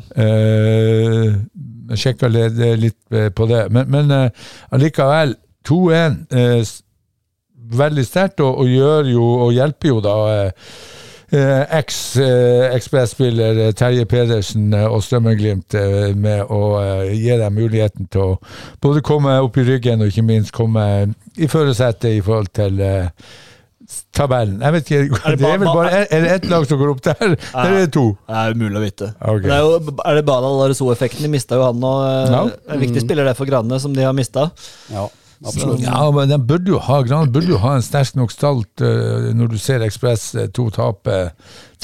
Jeg 1.89 2.03
sjekka 2.03 2.29
litt, 2.29 3.01
på 3.09 3.49
det. 3.49 3.63
Men, 3.73 3.89
men 3.89 4.13
allikevel, 4.69 5.33
2-1. 5.69 6.21
Eh, 6.33 6.63
veldig 7.79 8.05
sterkt, 8.09 8.41
og, 8.41 8.63
og 8.63 8.71
gjør 8.73 9.11
jo 9.13 9.25
og 9.45 9.51
hjelper 9.53 9.91
jo 9.91 9.99
da 10.05 10.15
eh, 10.33 10.71
eh, 11.37 11.65
eks-Ekspress-spiller 11.79 13.59
eh, 13.67 13.73
Terje 13.77 14.07
Pedersen 14.09 14.73
eh, 14.73 14.87
og 14.89 15.03
Strømmen-Glimt 15.05 15.77
eh, 15.77 16.15
med 16.17 16.47
å 16.49 16.63
eh, 16.81 17.11
gi 17.19 17.35
dem 17.43 17.59
muligheten 17.59 18.09
til 18.13 18.25
å 18.25 18.39
både 18.81 19.05
komme 19.05 19.37
opp 19.45 19.59
i 19.61 19.67
ryggen 19.69 20.01
og 20.01 20.09
ikke 20.13 20.25
minst 20.25 20.55
komme 20.57 20.87
i 21.37 21.51
førersetet 21.51 22.17
i 22.17 22.25
forhold 22.25 22.49
til 22.57 22.81
eh, 22.81 23.13
tabellen. 24.17 24.59
Jeg 24.65 24.75
vet 24.75 24.89
ikke, 24.89 25.21
Er 25.21 25.37
det 25.37 25.39
det 25.45 25.49
er 25.53 25.61
vel 25.63 25.69
bare 25.73 26.01
Er 26.09 26.25
det 26.25 26.33
ett 26.39 26.49
lag 26.51 26.67
som 26.69 26.81
går 26.81 26.91
opp 26.93 27.05
der? 27.07 27.23
Eller 27.29 27.77
er 27.77 27.79
det 27.87 27.93
to? 27.97 28.09
Det 28.29 28.41
er 28.43 28.57
umulig 28.57 28.77
å 28.81 28.83
vite. 28.85 29.13
Okay. 29.21 29.47
Det 29.47 29.55
er, 29.55 29.63
jo, 29.65 29.95
er 30.05 30.19
det 30.19 30.25
Badal 30.29 30.59
Lareso-effekten? 30.63 31.25
De 31.25 31.31
mista 31.33 31.57
jo 31.61 31.69
han 31.69 31.87
og 31.89 32.33
No? 32.33 32.43
En 32.69 32.83
viktig 32.83 33.05
spiller 33.05 33.29
det 33.29 33.37
for 33.39 33.49
Grane, 33.49 33.79
som 33.81 33.95
de 33.97 34.05
har 34.05 34.17
mista. 34.17 34.49
Ja, 34.93 35.07
absolutt. 35.45 35.81
Ja, 35.85 36.11
men 36.15 36.29
den 36.33 36.47
burde 36.49 36.73
jo 36.75 36.79
ha 36.83 37.01
Gran 37.07 37.31
burde 37.33 37.53
jo 37.55 37.61
ha 37.63 37.77
en 37.79 37.85
sterk 37.87 38.15
nok 38.19 38.33
stalt 38.35 38.83
uh, 38.83 39.29
når 39.37 39.53
du 39.55 39.59
ser 39.63 39.85
Ekspress 39.87 40.33
uh, 40.35 40.47
to 40.51 40.69
tape 40.75 41.19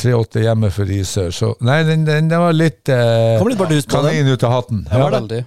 3-8 0.01 0.43
hjemme 0.43 0.71
for 0.75 0.89
Risør. 0.91 1.31
Så 1.35 1.53
nei, 1.63 1.83
den, 1.87 2.03
den, 2.09 2.29
den 2.33 2.43
var 2.43 2.53
litt 2.57 2.89
uh, 2.91 3.39
Kom 3.39 3.49
litt 3.53 3.61
bardus 3.61 3.87
på 3.87 4.03
den. 4.09 4.29
ut 4.35 4.45
av 4.45 4.59
hatten. 4.59 4.87
Ja, 4.91 4.99
Ja. 5.05 5.11
veldig. 5.21 5.45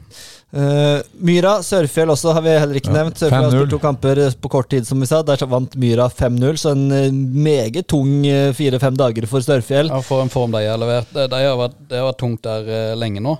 Uh, 0.47 1.01
Myra, 1.27 1.57
Sørfjell 1.61 2.07
også 2.13 2.31
har 2.31 2.41
vi 2.45 2.53
heller 2.55 2.77
ikke 2.79 2.87
Ja, 2.93 3.01
nevnt. 3.01 3.17
Sørfjell 3.19 3.43
har 3.43 3.51
spilt 3.51 3.73
to 3.75 3.79
kamper 3.83 4.21
eh, 4.23 4.37
på 4.39 4.49
kort 4.53 4.69
tid, 4.71 4.87
som 4.87 5.01
vi 5.03 5.09
sa. 5.09 5.19
Der 5.27 5.43
vant 5.51 5.75
Myra 5.75 6.05
5-0, 6.07 6.55
så 6.61 6.71
en 6.71 6.85
eh, 6.95 7.09
meget 7.11 7.83
tung 7.91 8.23
eh, 8.25 8.53
fire-fem 8.55 8.95
dager 8.97 9.27
for 9.27 9.43
Sørfjell. 9.43 9.91
Ja, 9.91 9.99
for 10.07 10.23
en 10.23 10.31
form 10.31 10.55
de 10.55 10.63
har 10.63 10.79
levert. 10.79 11.11
Det, 11.11 11.27
de 11.35 11.41
har 11.43 11.59
vært, 11.59 11.75
det 11.91 11.99
har 11.99 12.07
vært 12.07 12.21
tungt 12.23 12.47
der 12.47 12.71
eh, 12.71 12.95
lenge 12.95 13.19
nå. 13.27 13.35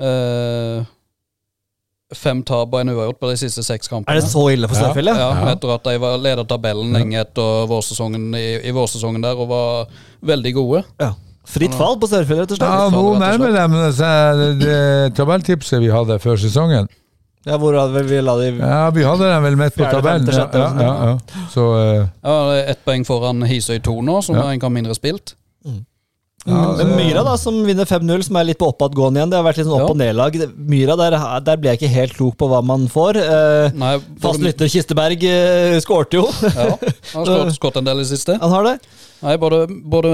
Eh, 0.00 0.88
fem 2.16 2.42
tap 2.46 2.72
og 2.74 2.80
en 2.80 2.92
uavgjort 2.92 3.18
på 3.20 3.30
de 3.30 3.36
siste 3.40 3.62
seks 3.66 3.88
kampene. 3.90 4.12
Er 4.16 4.20
det 4.20 4.28
så 4.30 4.44
ille 4.52 4.68
for. 4.68 4.76
Sørfjell, 4.78 5.10
ja? 5.12 5.16
Ja, 5.18 5.28
Ja. 5.42 5.50
etter 5.56 5.74
at 5.74 5.84
de 5.84 5.98
var 6.02 6.16
ledet 6.18 6.46
tabellen 6.48 6.92
lenge 6.92 7.20
etter 7.20 7.66
vårsesongen 7.70 8.30
i, 8.38 8.46
i 8.68 8.72
vårsesongen 8.72 9.22
der 9.22 9.36
og 9.38 9.48
var 9.48 9.86
veldig 10.22 10.54
gode. 10.54 10.84
Ja. 11.00 11.12
Fritt 11.44 11.74
fall 11.74 11.96
på 11.98 12.06
Sørfjell, 12.06 12.42
rett 12.44 12.52
og 12.54 12.58
slett. 12.60 12.68
Ja, 12.70 12.88
hvor 12.94 13.16
nå 13.18 13.24
rett 13.26 13.40
og 13.42 13.54
nærmer 13.56 13.86
de 13.88 13.92
seg 13.98 14.42
det, 14.42 14.50
det 14.62 15.14
tabelltipset 15.18 15.80
vi 15.82 15.90
hadde 15.90 16.18
før 16.22 16.36
sesongen. 16.38 16.88
Ja, 17.42 17.56
hvor 17.58 17.74
hadde 17.74 18.04
vi 18.06 18.20
la 18.22 18.36
de 18.38 18.52
Ja, 18.60 18.90
Vi 18.94 19.02
hadde 19.02 19.26
dem 19.26 19.42
vel 19.42 19.56
midt 19.58 19.74
på 19.74 19.82
tabellen. 19.90 20.28
Ja, 20.30 20.44
ja, 20.54 20.68
ja, 20.78 20.92
ja. 21.10 21.46
Så 21.50 21.64
uh... 21.74 22.04
Ja, 22.22 22.36
det 22.52 22.58
er 22.60 22.68
Ett 22.76 22.84
poeng 22.86 23.02
foran 23.08 23.42
Hisøy 23.42 23.80
2 23.82 23.96
nå, 24.06 24.20
som 24.22 24.36
Ja. 24.38 24.42
har 24.46 24.52
en 24.54 24.60
kamp 24.62 24.76
mindre 24.78 24.94
spilt. 24.94 25.34
Ja, 26.46 26.62
Men 26.78 26.96
Myra, 26.98 27.22
da, 27.22 27.36
som 27.38 27.60
vinner 27.66 27.86
5-0, 27.86 28.24
som 28.26 28.36
er 28.40 28.48
litt 28.48 28.58
på 28.58 28.66
oppadgående 28.72 29.20
igjen. 29.20 29.30
Det 29.30 29.38
har 29.38 29.44
vært 29.46 29.60
litt 29.60 29.68
sånn 29.68 29.76
opp- 29.84 29.92
og 29.94 29.98
nedlag. 30.00 30.38
Myra, 30.56 30.96
der, 30.98 31.16
der 31.46 31.60
ble 31.62 31.70
jeg 31.70 31.78
ikke 31.80 31.92
helt 31.94 32.16
klok 32.18 32.36
på 32.40 32.48
hva 32.50 32.58
man 32.66 32.88
får. 32.90 33.20
Eh, 33.22 33.76
Nei, 33.78 33.92
Fast 34.24 34.42
lytter 34.42 34.66
Kisteberg 34.72 35.22
eh, 35.28 35.76
skårte 35.84 36.18
jo. 36.18 36.24
ja, 36.42 36.66
han 37.14 37.30
har 37.30 37.52
skåret- 37.58 37.78
en 37.78 37.86
del 37.86 38.02
i 38.02 38.06
det 38.06 38.10
siste. 38.10 38.38
Han 38.42 38.50
har 38.56 38.66
det. 38.72 38.74
Nei, 39.22 39.36
både, 39.38 39.60
både 39.86 40.10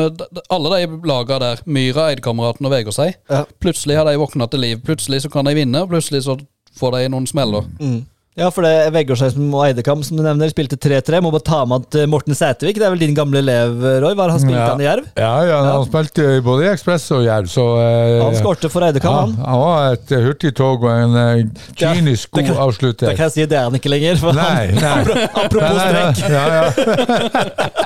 Alle 0.53 0.74
de 0.85 1.01
lagene 1.09 1.39
der, 1.47 1.62
Myra, 1.64 2.11
Eidkameraten 2.12 2.68
og 2.68 2.74
Vegårshei, 2.76 3.14
Ja. 3.33 3.47
plutselig 3.62 3.97
har 3.97 4.05
de 4.11 4.18
våkna 4.20 4.51
til 4.53 4.61
liv. 4.66 4.83
Plutselig 4.85 5.22
så 5.24 5.33
kan 5.33 5.49
de 5.49 5.55
vinne, 5.57 5.81
og 5.81 5.89
plutselig 5.95 6.26
så 6.29 6.37
får 6.79 6.99
de 6.99 7.09
noen 7.14 7.26
smeller. 7.26 7.64
Mm. 7.81 8.03
Ja, 8.39 8.49
for 8.55 8.62
det 8.62 8.70
er 8.86 8.93
Vegårshausen 8.95 9.49
og 9.51 9.64
Eidekam 9.66 10.03
som 10.07 10.16
du 10.18 10.22
nevner, 10.22 10.51
spilte 10.53 10.76
3-3. 10.78 11.18
Må 11.24 11.32
bare 11.34 11.43
ta 11.49 11.64
med 11.66 11.89
at 11.89 11.97
eh, 11.99 12.07
Morten 12.11 12.36
Sætervik, 12.39 12.78
det 12.78 12.86
er 12.86 12.93
vel 12.95 13.03
din 13.03 13.16
gamle 13.16 13.41
elev, 13.43 13.74
Roy? 14.05 14.14
Var 14.18 14.30
han 14.34 14.39
spilte 14.43 14.61
Ja. 14.61 14.68
han 14.70 14.82
i 14.82 14.86
Jerv? 14.86 15.09
Ja, 15.18 15.32
ja, 15.49 15.57
han 15.72 15.86
spilte 15.89 16.28
både 16.47 16.66
i 16.66 16.70
Ekspress 16.72 17.09
og 17.16 17.24
Jerv, 17.26 17.49
så 17.51 17.64
eh, 17.82 18.22
Han 18.22 18.36
skårte 18.39 18.70
for 18.70 18.86
Eidekam, 18.86 19.11
ja, 19.11 19.24
han. 19.24 19.34
han 19.43 19.62
var 19.64 19.97
et 19.97 20.14
eh, 20.14 20.22
hurtigtog 20.28 20.86
og 20.86 20.93
en 20.95 21.18
eh, 21.18 21.66
kynisk 21.80 22.30
god 22.39 22.47
kan- 22.53 22.62
avslutter. 22.68 23.11
Det 23.11 23.16
kan 23.18 23.26
jeg 23.28 23.34
si, 23.41 23.47
det 23.51 23.59
er 23.59 23.66
han 23.68 23.78
ikke 23.80 23.93
lenger. 23.93 24.22
For 24.22 24.39
Nei, 24.39 24.70
han, 24.78 25.11
nei. 25.11 25.26
apropos 25.43 25.82
Nei, 25.82 25.91
nei, 25.99 26.07
strekk. 26.14 26.30
Ja, 26.30 26.47
ja. 26.55 26.66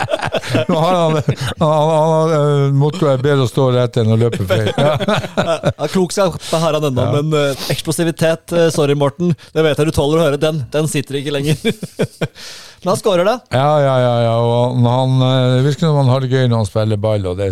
Nå 0.68 0.76
har 0.82 0.94
han, 0.98 1.16
han, 1.16 1.64
han, 1.64 1.90
han 2.03 2.82
eh, 2.82 3.12
er 3.12 3.22
bedre 3.24 3.44
å 3.46 3.48
stå 3.50 3.68
rett 3.74 3.96
enn 4.03 4.12
å 4.12 4.20
løpe 4.20 4.44
feil. 4.48 4.68
Ja. 4.82 4.92
Ja, 5.72 5.86
Klokskap 5.92 6.36
har 6.53 6.74
han 6.76 6.84
ennå, 6.88 7.03
Ja. 7.03 7.20
men 7.22 7.34
eh, 7.38 7.64
eksplosivitet, 7.72 8.53
eh, 8.57 8.68
sorry 8.74 8.94
Morten, 8.98 9.32
det 9.55 9.64
vet 9.64 9.78
jeg 9.80 9.88
du 9.88 9.94
tåler 9.96 10.18
å 10.20 10.24
høre, 10.26 10.38
den, 10.43 10.61
den 10.72 10.88
sitter 10.90 11.18
ikke 11.20 11.32
lenger. 11.34 11.59
men 12.82 12.90
han 12.90 12.99
skårer, 12.99 13.24
da. 13.28 13.34
Ja, 13.55 13.70
ja, 13.82 13.95
ja. 14.03 14.12
ja. 14.26 14.34
Og 14.43 14.78
han, 14.86 15.14
eh, 15.26 15.47
det 15.57 15.64
virker 15.68 15.86
som 15.86 15.99
han 16.01 16.11
har 16.12 16.24
det 16.24 16.30
gøy 16.32 16.47
når 16.51 16.62
han 16.62 16.68
spiller 16.68 17.01
ball, 17.03 17.26
og 17.30 17.38
det, 17.40 17.51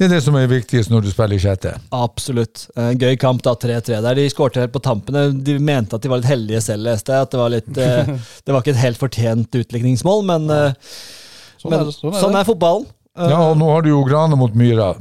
det 0.00 0.08
er 0.08 0.14
det 0.16 0.22
som 0.24 0.38
er 0.40 0.48
viktigst 0.50 0.92
når 0.92 1.04
du 1.06 1.10
spiller 1.12 1.36
i 1.36 1.42
sjette. 1.44 1.74
Absolutt. 1.94 2.66
En 2.80 2.98
gøy 3.00 3.16
kamp, 3.20 3.44
da. 3.46 3.54
3-3 3.62 4.00
der. 4.04 4.18
De 4.18 4.26
skårte 4.32 4.64
helt 4.64 4.74
på 4.74 4.82
tampene. 4.82 5.28
De 5.44 5.58
mente 5.62 5.96
at 5.98 6.02
de 6.04 6.10
var 6.12 6.22
litt 6.22 6.30
heldige 6.32 6.64
selv, 6.64 6.88
leste 6.88 7.14
jeg. 7.14 7.28
At 7.28 7.34
det 7.36 7.42
var 7.42 7.52
litt 7.54 7.78
eh, 7.78 8.12
Det 8.46 8.54
var 8.56 8.64
ikke 8.64 8.74
et 8.76 8.84
helt 8.86 9.00
fortjent 9.02 9.60
utlikningsmål, 9.62 10.24
men, 10.32 10.48
eh, 10.50 10.98
Sånn 11.62 11.76
er 11.76 11.84
det, 11.86 11.94
sånn 11.94 12.10
er 12.16 12.22
sånn 12.24 12.36
er 12.40 12.48
fotballen. 12.48 12.88
Eh, 13.14 13.28
Ja, 13.30 13.42
og 13.52 13.58
nå 13.60 13.68
har 13.70 13.84
du 13.84 13.92
jo 13.92 14.00
Grane 14.08 14.34
mot 14.40 14.54
Myra. 14.56 14.94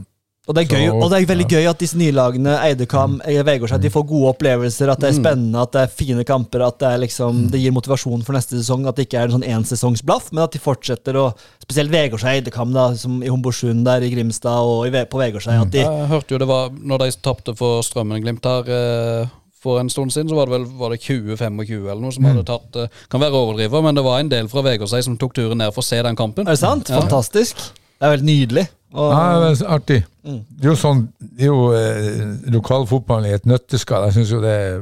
Og, 0.51 0.57
det 0.57 0.65
er 0.65 0.75
gøy, 0.75 0.89
og 0.91 1.05
det 1.11 1.17
er 1.21 1.27
veldig 1.29 1.45
gøy 1.47 1.67
at 1.69 1.79
disse 1.79 1.97
nylagene, 1.99 2.57
Eidekam, 2.65 3.13
eh, 3.23 3.39
Vegårshei, 3.47 3.79
de 3.79 3.91
får 3.93 4.03
gode 4.09 4.33
opplevelser. 4.33 4.91
At 4.91 4.99
det 4.99 5.11
er 5.11 5.15
spennende, 5.15 5.63
at 5.63 5.71
det 5.71 5.85
er 5.85 5.93
fine 5.95 6.25
kamper. 6.27 6.65
At 6.67 6.81
det, 6.81 6.89
er 6.89 7.03
liksom, 7.05 7.45
det 7.53 7.61
gir 7.61 7.71
motivasjon 7.75 8.25
for 8.27 8.35
neste 8.35 8.59
sesong. 8.59 8.83
At 8.89 8.99
det 8.99 9.07
ikke 9.07 9.21
er 9.21 9.29
en 9.29 9.37
sånn 9.37 9.47
ensesongsblaff, 9.47 10.33
men 10.35 10.43
at 10.43 10.57
de 10.57 10.61
fortsetter 10.63 11.19
å 11.19 11.29
Spesielt 11.61 11.93
Vegårshei, 11.93 12.39
Eidekam, 12.41 12.73
da, 12.75 12.89
som 12.99 13.21
i 13.23 13.29
Homborsund 13.31 13.85
der 13.87 14.03
i 14.03 14.09
Grimstad 14.11 14.67
og 14.67 14.89
i, 14.89 15.03
på 15.07 15.21
Vegårshei. 15.21 15.55
At 15.61 15.71
de 15.71 15.85
Jeg 15.85 16.09
hørte 16.09 16.35
jo 16.35 16.39
det 16.41 16.49
var 16.49 16.73
Når 16.73 17.05
de 17.05 17.11
tapte 17.23 17.55
for 17.55 17.85
Strømmen-Glimt 17.85 18.49
her 18.49 18.71
eh, 18.75 19.31
for 19.61 19.79
en 19.79 19.91
stund 19.93 20.11
siden, 20.11 20.27
så 20.27 20.35
var 20.35 20.49
det 20.49 20.57
vel 20.57 20.65
var 20.81 20.91
det 20.91 20.99
20-25 21.05 21.85
eller 21.85 22.01
noe 22.01 22.11
som 22.11 22.27
hadde 22.27 22.43
tatt 22.49 22.81
eh, 22.81 22.99
Kan 23.13 23.23
være 23.23 23.39
overdriver, 23.39 23.85
men 23.85 23.95
det 23.95 24.03
var 24.03 24.19
en 24.19 24.33
del 24.33 24.51
fra 24.51 24.65
Vegårshei 24.65 25.03
som 25.05 25.15
tok 25.21 25.37
turen 25.37 25.61
ned 25.61 25.71
for 25.71 25.85
å 25.85 25.87
se 25.93 26.01
den 26.03 26.19
kampen. 26.19 26.49
Er 26.49 26.57
det 26.57 26.63
sant? 26.63 26.91
Ja. 26.91 26.99
Fantastisk. 26.99 27.69
Det 28.01 28.09
er 28.09 28.15
veldig 28.17 28.27
nydelig. 28.27 28.67
Og, 28.91 29.11
Ja, 29.13 29.27
det 29.39 29.51
er 29.51 29.69
artig. 29.71 30.01
Mm. 30.27 30.41
Det 30.49 30.67
er 30.67 30.73
jo 30.73 30.77
sånn 30.77 31.05
Det 31.17 31.47
er 31.47 31.49
jo 31.49 31.61
eh, 31.73 32.25
lokalfotballen 32.53 33.31
i 33.31 33.37
et 33.37 33.47
nøtteskall. 33.49 34.09
Jeg 34.09 34.19
syns 34.19 34.33
jo 34.35 34.41
det 34.43 34.51
er 34.51 34.81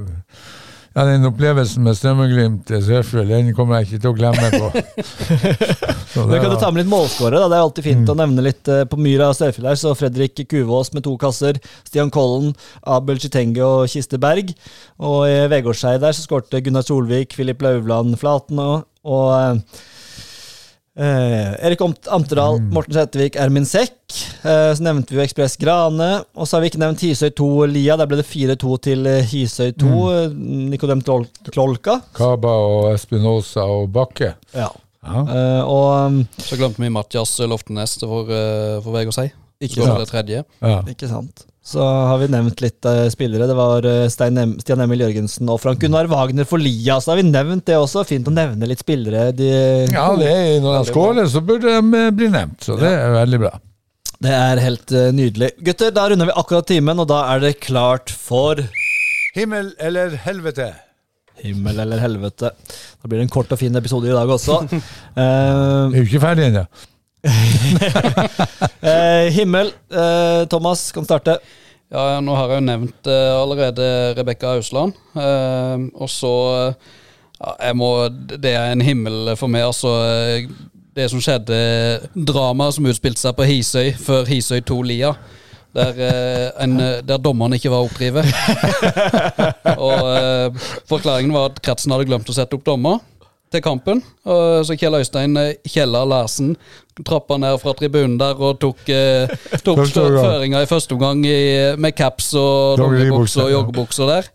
ja, 0.96 1.04
Den 1.06 1.28
opplevelsen 1.30 1.86
med 1.86 1.96
Strømmeglimt 1.96 2.72
eh, 2.74 2.82
Sørfjell, 2.84 3.30
den 3.30 3.52
kommer 3.56 3.80
jeg 3.80 3.88
ikke 3.88 4.02
til 4.04 4.12
å 4.12 4.18
glemme 4.18 4.50
på. 4.56 4.72
Så 6.14 6.24
Men 6.26 6.34
det 6.34 6.40
kan 6.42 6.52
du 6.52 6.58
ta 6.58 6.72
med 6.74 6.82
litt 6.82 6.90
målskårere? 6.92 7.46
Det 7.46 7.58
er 7.60 7.66
alltid 7.68 7.86
fint 7.86 8.10
å 8.10 8.18
nevne 8.18 8.46
litt 8.48 8.72
eh, 8.74 8.82
på 8.90 8.98
Myra 9.00 9.30
Sørfjell 9.38 9.70
her. 9.70 9.78
Så 9.80 9.94
Fredrik 9.96 10.42
Kuvås 10.50 10.90
med 10.96 11.06
to 11.06 11.14
kasser. 11.22 11.62
Stian 11.88 12.10
Kollen, 12.14 12.56
Abel 12.82 13.22
Chitenge 13.22 13.62
og 13.64 13.86
Kiste 13.94 14.18
Berg. 14.22 14.50
Og 14.98 15.22
i 15.30 15.38
Vegårshei 15.54 16.00
der 16.02 16.18
så 16.18 16.26
skårte 16.26 16.64
Gunnar 16.66 16.88
Solvik, 16.88 17.38
Filip 17.38 17.62
Lauvland 17.64 18.18
Flaten 18.20 18.60
og, 18.64 18.90
og 19.06 19.62
eh, 21.00 21.06
eh, 21.06 21.54
Erik 21.70 21.82
Amterdal, 21.84 22.60
Morten 22.74 22.98
Sætervik, 22.98 23.38
Ermin 23.40 23.68
Sekk. 23.68 23.96
Uh, 24.44 24.72
så 24.74 24.84
nevnte 24.84 25.14
vi 25.14 25.20
jo 25.20 25.24
Ekspress 25.24 25.58
Grane. 25.62 26.10
Og 26.36 26.48
så 26.48 26.58
har 26.58 26.64
vi 26.64 26.72
ikke 26.72 26.82
nevnt 26.82 27.04
Hisøy 27.06 27.32
2 27.38 27.50
Lia. 27.72 27.98
Der 28.00 28.10
ble 28.10 28.20
det 28.22 28.28
4-2 28.30 28.78
til 28.90 29.10
eh, 29.10 29.26
Hisøy 29.32 29.74
2. 29.80 29.90
Mm. 30.34 30.70
Nikodem 30.74 31.04
Klolka. 31.06 32.00
Kaba 32.18 32.56
og 32.68 32.94
Espinosa 32.94 33.68
og 33.70 33.90
Bakke. 33.96 34.34
Ja. 34.56 34.70
Ja. 35.00 35.22
Eh, 35.24 35.62
og 35.64 35.86
um, 36.10 36.24
Så 36.44 36.58
glemte 36.60 36.84
vi 36.84 36.92
Matjas 36.92 37.38
Loftenes 37.48 37.96
for, 38.04 38.28
uh, 38.28 38.84
å 38.84 39.16
si. 39.16 39.30
Ikke 39.64 39.84
sant. 39.84 40.28
det. 40.28 40.44
Ja. 40.44 40.82
Ikke 40.88 41.08
sant. 41.12 41.49
Så 41.70 41.84
har 41.86 42.18
vi 42.18 42.28
nevnt 42.34 42.62
litt 42.64 42.88
uh, 42.90 43.06
spillere. 43.14 43.46
Det 43.50 43.56
var 43.58 43.86
uh, 43.86 44.08
Stein 44.10 44.40
em 44.42 44.56
Stian 44.64 44.82
Emil 44.82 45.04
Jørgensen 45.04 45.50
og 45.54 45.60
Frank 45.62 45.82
Gunnar 45.84 46.10
Wagner 46.10 46.48
for 46.50 46.62
Lia. 46.62 46.98
Så 46.98 47.14
har 47.14 47.20
vi 47.22 47.28
nevnt 47.30 47.68
det 47.70 47.78
også. 47.78 48.02
Fint 48.10 48.28
å 48.30 48.34
nevne 48.34 48.70
litt 48.70 48.82
spillere. 48.82 49.30
De, 49.38 49.50
ja, 49.94 50.08
det 50.18 50.32
er, 50.34 50.58
når 50.64 50.80
de 50.80 50.90
skårer, 50.90 51.30
så 51.30 51.44
burde 51.46 51.70
de 51.70 52.02
eh, 52.02 52.12
bli 52.16 52.32
nevnt. 52.34 52.58
Så 52.66 52.80
det 52.82 52.90
er 52.90 53.14
veldig 53.20 53.42
bra. 53.46 53.54
det 54.26 54.36
er 54.42 54.64
helt 54.66 54.98
uh, 54.98 55.08
nydelig. 55.14 55.54
Gutter, 55.70 55.94
da 55.96 56.10
runder 56.10 56.32
vi 56.32 56.38
akkurat 56.42 56.70
timen, 56.74 57.06
og 57.06 57.10
da 57.14 57.24
er 57.36 57.46
det 57.46 57.58
klart 57.62 58.10
for 58.18 58.66
Himmel 59.38 59.76
eller 59.78 60.18
helvete? 60.26 60.72
himmel 61.40 61.80
eller 61.80 62.02
helvete. 62.04 62.50
Da 63.00 63.08
blir 63.08 63.22
det 63.22 63.30
en 63.30 63.32
kort 63.32 63.52
og 63.56 63.60
fin 63.62 63.76
episode 63.80 64.10
i 64.10 64.16
dag 64.16 64.30
også. 64.38 64.62
Eh, 65.20 65.92
Vi 65.92 65.98
er 65.98 66.04
jo 66.04 66.08
ikke 66.08 66.22
ferdig 66.24 66.46
ennå. 66.50 66.66
Eh, 68.82 69.32
himmel. 69.36 69.74
Eh, 69.92 70.46
Thomas 70.48 70.92
kan 70.92 71.06
starte. 71.06 71.40
Ja, 71.90 72.20
nå 72.22 72.36
har 72.38 72.52
jeg 72.52 72.62
jo 72.62 72.68
nevnt 72.68 73.10
eh, 73.10 73.34
allerede 73.34 74.14
Rebekka 74.18 74.54
Ausland. 74.56 74.94
Og 75.96 76.10
så 76.10 76.34
ja, 77.40 77.74
må, 77.74 78.10
Det 78.10 78.54
er 78.54 78.72
en 78.72 78.86
himmel 78.86 79.36
for 79.40 79.52
meg, 79.52 79.66
altså. 79.68 79.92
Det 80.96 81.10
som 81.12 81.22
skjedde, 81.24 81.60
dramaet 82.16 82.76
som 82.76 82.88
utspilte 82.90 83.22
seg 83.22 83.36
på 83.38 83.48
Hisøy 83.48 83.94
før 84.00 84.26
Hisøy 84.28 84.60
2 84.68 84.82
Lia. 84.88 85.14
Der, 85.76 85.94
en, 86.64 86.80
der 87.06 87.22
dommeren 87.22 87.54
ikke 87.54 87.70
var 87.72 87.86
oppdrivet. 87.86 88.26
og 89.90 90.58
Forklaringen 90.90 91.36
var 91.36 91.52
at 91.52 91.62
kretsen 91.64 91.94
hadde 91.94 92.08
glemt 92.10 92.30
å 92.30 92.36
sette 92.36 92.58
opp 92.58 92.66
dommer 92.66 92.98
til 93.52 93.62
kampen. 93.66 94.04
Og 94.30 94.66
så 94.68 94.76
Kjell 94.78 95.00
Øystein 95.00 95.34
Kjellar 95.36 95.54
Kjella 95.68 96.04
Larsen 96.06 96.56
trappa 97.08 97.38
ned 97.40 97.56
fra 97.62 97.72
tribunen 97.80 98.18
der 98.20 98.36
og 98.44 98.58
tok, 98.60 98.82
eh, 98.92 99.30
tok 99.64 99.86
føringa 99.88 100.60
i 100.66 100.68
første 100.68 100.98
omgang 100.98 101.22
i, 101.26 101.76
med 101.80 101.96
caps 101.96 102.34
og 102.36 102.76
Dongeribukse, 102.82 103.40
og 103.46 103.52
joggebukse 103.54 104.04
der. 104.10 104.28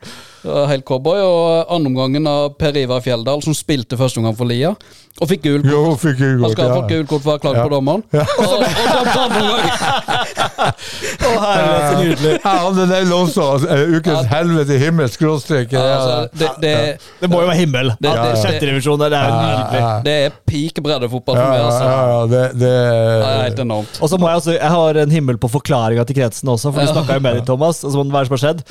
Helt 0.71 0.85
cowboy. 0.89 1.21
Og 1.25 1.73
andreomgangen 1.77 2.27
av 2.29 2.55
Per 2.59 2.77
Ivar 2.81 3.01
Fjelldal, 3.05 3.43
som 3.45 3.53
spilte 3.57 3.97
første 4.01 4.19
omgang 4.23 4.37
for 4.37 4.49
Lia, 4.49 4.73
og 5.21 5.29
fikk 5.31 5.45
gul 5.45 5.61
kort. 5.63 5.71
Jo, 5.73 5.83
fikk 6.01 6.19
jeg 6.25 6.41
Han 6.41 6.51
skal 6.57 6.69
ha 6.73 6.79
fått 6.81 6.91
Ja. 6.91 6.97
gult 6.97 7.09
kort 7.13 7.23
for 7.23 7.31
å 7.31 7.37
ha 7.37 7.39
klagd 7.45 7.57
Ja. 7.61 7.65
på 7.69 7.75
dommeren. 7.77 8.03
Og, 8.13 8.25
og 8.49 8.65
dømte 8.97 9.21
andre 9.21 9.45
så 11.35 11.95
nydelig. 12.01 12.33
Ja, 12.45 12.55
det 12.77 12.87
er 12.99 13.13
også. 13.17 13.47
eh, 13.69 13.95
Ukens 13.99 14.27
helvete 14.31 14.79
himmel 14.81 15.09
skråstrek. 15.13 15.73
Ja, 15.75 15.85
altså, 15.95 16.17
det, 16.39 16.49
det, 16.63 16.75
Det 17.21 17.31
må 17.33 17.41
jo 17.43 17.49
være 17.51 17.59
himmel. 17.63 17.93
Det- 18.01 18.11
Ja, 18.15 18.25
det- 18.31 18.43
Sjette 18.45 18.67
divisjon, 18.69 18.99
det 19.03 19.13
er 19.13 19.31
nydelig. 19.31 19.81
Ja, 19.81 19.93
det 20.05 20.17
er 20.27 20.37
peak 20.47 20.83
breddefotball 20.85 21.37
ja, 21.37 21.43
for 21.45 21.51
meg, 21.51 21.61
ja, 21.61 21.67
altså. 21.71 21.85
ja, 21.85 22.27
det, 22.35 22.45
det, 22.59 22.61
Det 22.61 23.31
er 23.31 23.43
helt 23.49 23.59
enormt. 23.65 24.01
Og 24.03 24.09
så 24.13 24.19
må 24.21 24.29
jeg 24.31 24.43
også, 24.43 24.53
jeg 24.59 24.71
har 24.77 25.03
en 25.05 25.11
himmel 25.11 25.37
på 25.39 25.51
forklaringa 25.51 26.05
til 26.07 26.17
kretsen 26.21 26.49
også, 26.55 26.73
for 26.73 26.81
du 26.81 26.93
snakka 26.93 27.19
jo 27.19 27.21
med 27.29 27.41
deg, 27.41 27.47
Thomas. 27.49 27.83
Og 27.85 27.91
så 27.93 27.97
må 28.01 28.05
det 28.09 28.13
være 28.19 28.31
som 28.31 28.37
har 28.39 28.45
skjedd. 28.47 28.65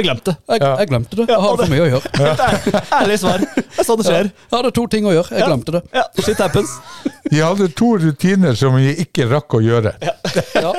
Jeg 0.00 0.06
glemte. 0.08 0.32
Jeg, 0.48 0.62
jeg 0.64 0.88
glemte 0.88 1.18
det. 1.18 1.26
Jeg 1.28 1.40
har 1.44 1.58
for 1.60 1.68
mye 1.68 1.84
å 1.84 1.88
gjøre. 1.90 2.12
Ærlig 3.02 3.18
svar. 3.20 3.44
Det 3.44 3.82
er 3.82 3.84
sånn 3.86 4.00
det 4.00 4.06
skjer. 4.08 4.30
Jeg 4.32 4.54
hadde 4.56 4.72
to 4.80 4.84
ting 4.96 5.04
å 5.10 5.12
gjøre. 5.12 5.36
Jeg 5.36 5.50
glemte 5.50 5.74
det. 5.76 5.82
Ja, 5.92 6.06
shit 6.24 6.40
happens. 6.40 6.72
Jeg 7.30 7.44
hadde 7.44 7.68
to 7.76 7.92
rutiner 8.00 8.56
som 8.58 8.78
jeg 8.80 8.96
ikke 9.04 9.28
rakk 9.30 9.58
å 9.60 9.62
gjøre. 9.64 9.92
Ja. 10.00 10.16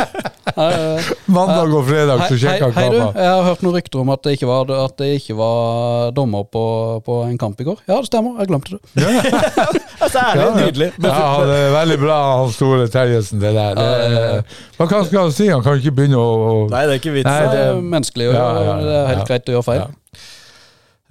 Eh, 0.51 1.05
Mandag 1.31 1.71
og 1.77 1.85
fredag 1.87 2.23
så 2.25 2.33
Hei, 2.33 2.35
hei, 2.35 2.39
sjekka 2.41 2.67
hei 2.75 2.87
du, 2.91 2.97
jeg 2.97 3.27
har 3.29 3.43
hørt 3.45 3.61
noen 3.63 3.75
rykter 3.77 4.01
om 4.01 4.09
at 4.11 4.23
det 4.25 4.33
ikke 4.35 4.47
var, 4.49 4.71
at 4.83 4.95
det 4.99 5.07
ikke 5.21 5.35
var 5.39 6.09
dommer 6.17 6.43
på, 6.51 6.63
på 7.05 7.19
en 7.23 7.37
kamp 7.39 7.61
i 7.63 7.67
går. 7.69 7.77
Ja, 7.87 7.99
det 8.01 8.09
stemmer. 8.09 8.35
Jeg 8.41 8.49
glemte 8.51 8.75
det. 8.75 8.81
Altså, 10.01 10.17
ærlig, 10.17 10.41
Ja, 10.41 10.47
ja. 10.49 10.65
nydelig. 10.65 10.85
Ja, 11.05 11.25
det 11.45 11.55
er 11.61 11.73
veldig 11.75 11.97
bra, 12.01 12.15
han 12.41 12.49
store 12.55 12.87
Terjesen, 12.91 13.37
det 13.39 13.51
der. 13.53 13.75
Det, 13.77 13.83
Ja, 13.85 13.97
ja, 14.01 14.21
ja. 14.41 14.61
hva 14.81 15.01
skal 15.05 15.19
han 15.21 15.33
si? 15.37 15.45
Han 15.53 15.61
kan 15.63 15.77
ikke 15.77 15.93
begynne 15.99 16.17
å, 16.17 16.31
å 16.41 16.55
Nei, 16.73 16.81
det 16.89 16.95
er 16.95 17.01
ikke 17.03 17.13
vits. 17.13 17.29
Nei, 17.29 17.51
Det 17.53 17.59
er 17.67 17.83
menneskelig 17.93 18.31
å 18.31 18.33
Ja, 18.33 18.47
gjøre. 18.65 19.03
Er 19.11 19.19
helt 19.19 19.27
ja. 19.27 19.29
greit 19.33 19.51
å 19.51 19.57
gjøre 19.57 19.67
feil. 19.67 19.83
Ja. 19.83 20.25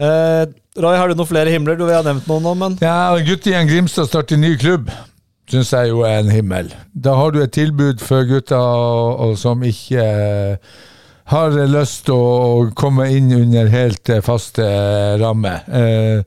Eh, 0.01 0.45
Rai, 0.81 0.97
har 0.97 1.11
du 1.11 1.19
noen 1.19 1.29
flere 1.29 1.53
himler? 1.53 1.77
Du 1.77 1.85
vil 1.85 1.97
ha 1.97 2.03
nevnt 2.07 2.29
noen 2.31 2.47
om, 2.49 2.61
men 2.65 2.77
Ja, 2.81 3.13
Guttegjeng 3.27 3.69
Grimstad 3.69 4.09
starter 4.09 4.41
ny 4.41 4.55
klubb. 4.61 4.89
Syns 5.51 5.73
jeg 5.75 5.91
jo 5.91 6.05
er 6.07 6.21
en 6.23 6.31
himmel. 6.31 6.71
Da 6.95 7.17
har 7.19 7.35
du 7.35 7.41
et 7.43 7.53
tilbud 7.57 8.01
for 8.05 8.29
og 8.55 9.35
som 9.39 9.65
ikke 9.67 10.05
eh, 10.05 10.79
har 11.31 11.57
lyst 11.73 12.07
til 12.07 12.15
å 12.15 12.71
komme 12.79 13.09
inn 13.11 13.33
under 13.35 13.71
helt 13.73 14.09
eh, 14.09 14.23
faste 14.23 14.63
eh, 14.63 15.19
rammer. 15.19 15.67
Eh, 15.67 16.23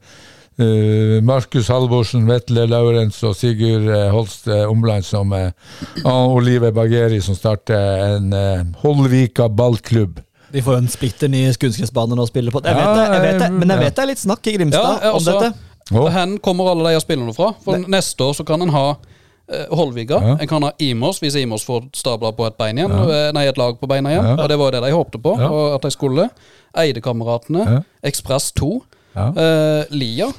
eh, 0.59 1.15
Markus 1.24 1.71
Halvorsen, 1.71 2.28
Vetle 2.28 2.67
Laurens 2.67 3.21
og 3.24 3.38
Sigurd 3.39 3.88
eh, 3.88 4.11
Holst 4.11 4.51
Omland 4.51 5.07
som 5.07 5.32
eh, 5.39 5.55
og 6.03 6.38
Olive 6.41 6.74
Bageri 6.76 7.24
som 7.24 7.39
starter 7.39 8.03
en 8.09 8.36
eh, 8.36 8.67
Holdvika 8.84 9.47
ballklubb. 9.47 10.19
De 10.54 10.62
får 10.62 10.76
jo 10.78 10.82
en 10.84 10.91
splitter 10.91 11.32
ny 11.34 11.39
kunstgressbane 11.60 12.18
å 12.22 12.28
spille 12.30 12.54
på. 12.54 12.62
Jeg 12.66 12.78
vet 12.78 12.91
det, 12.93 13.06
jeg 13.10 13.24
vet 13.26 13.39
det, 13.41 13.49
men 13.58 13.74
jeg 13.74 13.82
vet 13.84 13.95
det 13.97 14.04
er 14.04 14.10
litt 14.12 14.22
snakk 14.22 14.47
i 14.47 14.54
Grimstad 14.58 14.86
Ja, 14.86 14.93
jeg 15.08 15.18
om 15.18 15.26
dette. 15.26 15.49
Å, 15.91 16.04
Hvor 16.06 16.38
kommer 16.45 16.70
alle 16.72 16.93
de 16.93 17.01
spillerne 17.04 17.34
fra? 17.36 17.49
For 17.66 17.82
Neste 17.91 18.24
år 18.24 18.38
så 18.38 18.45
kan 18.47 18.62
en 18.64 18.72
ha 18.72 18.86
eh, 18.93 19.66
Holviga. 19.76 20.20
Ja. 20.24 20.36
En 20.39 20.47
kan 20.47 20.64
ha 20.64 20.72
Imos, 20.80 21.20
hvis 21.24 21.36
Imos 21.41 21.66
får 21.68 21.89
stabla 21.97 22.32
på 22.38 22.45
et 22.47 22.58
bein 22.62 22.78
igjen. 22.80 22.93
ja. 22.93 23.32
Nei, 23.36 23.47
et 23.49 23.60
lag 23.60 23.76
på 23.82 23.89
beina 23.91 24.14
igjen. 24.14 24.30
Ja. 24.30 24.38
Og 24.39 24.49
det 24.49 24.58
var 24.62 24.72
jo 24.72 24.76
det 24.78 24.84
de 24.88 24.93
håpte 24.95 25.22
på, 25.26 25.36
Ja. 25.41 25.49
og 25.51 25.76
at 25.76 25.82
de 25.89 25.91
skulle. 25.91 26.30
Eidekameratene. 26.78 27.66
Ja. 27.68 27.82
Ekspress 28.06 28.51
2. 28.58 28.72
Ja. 29.16 29.28
Eh, 29.36 29.86
Lia. 29.91 30.32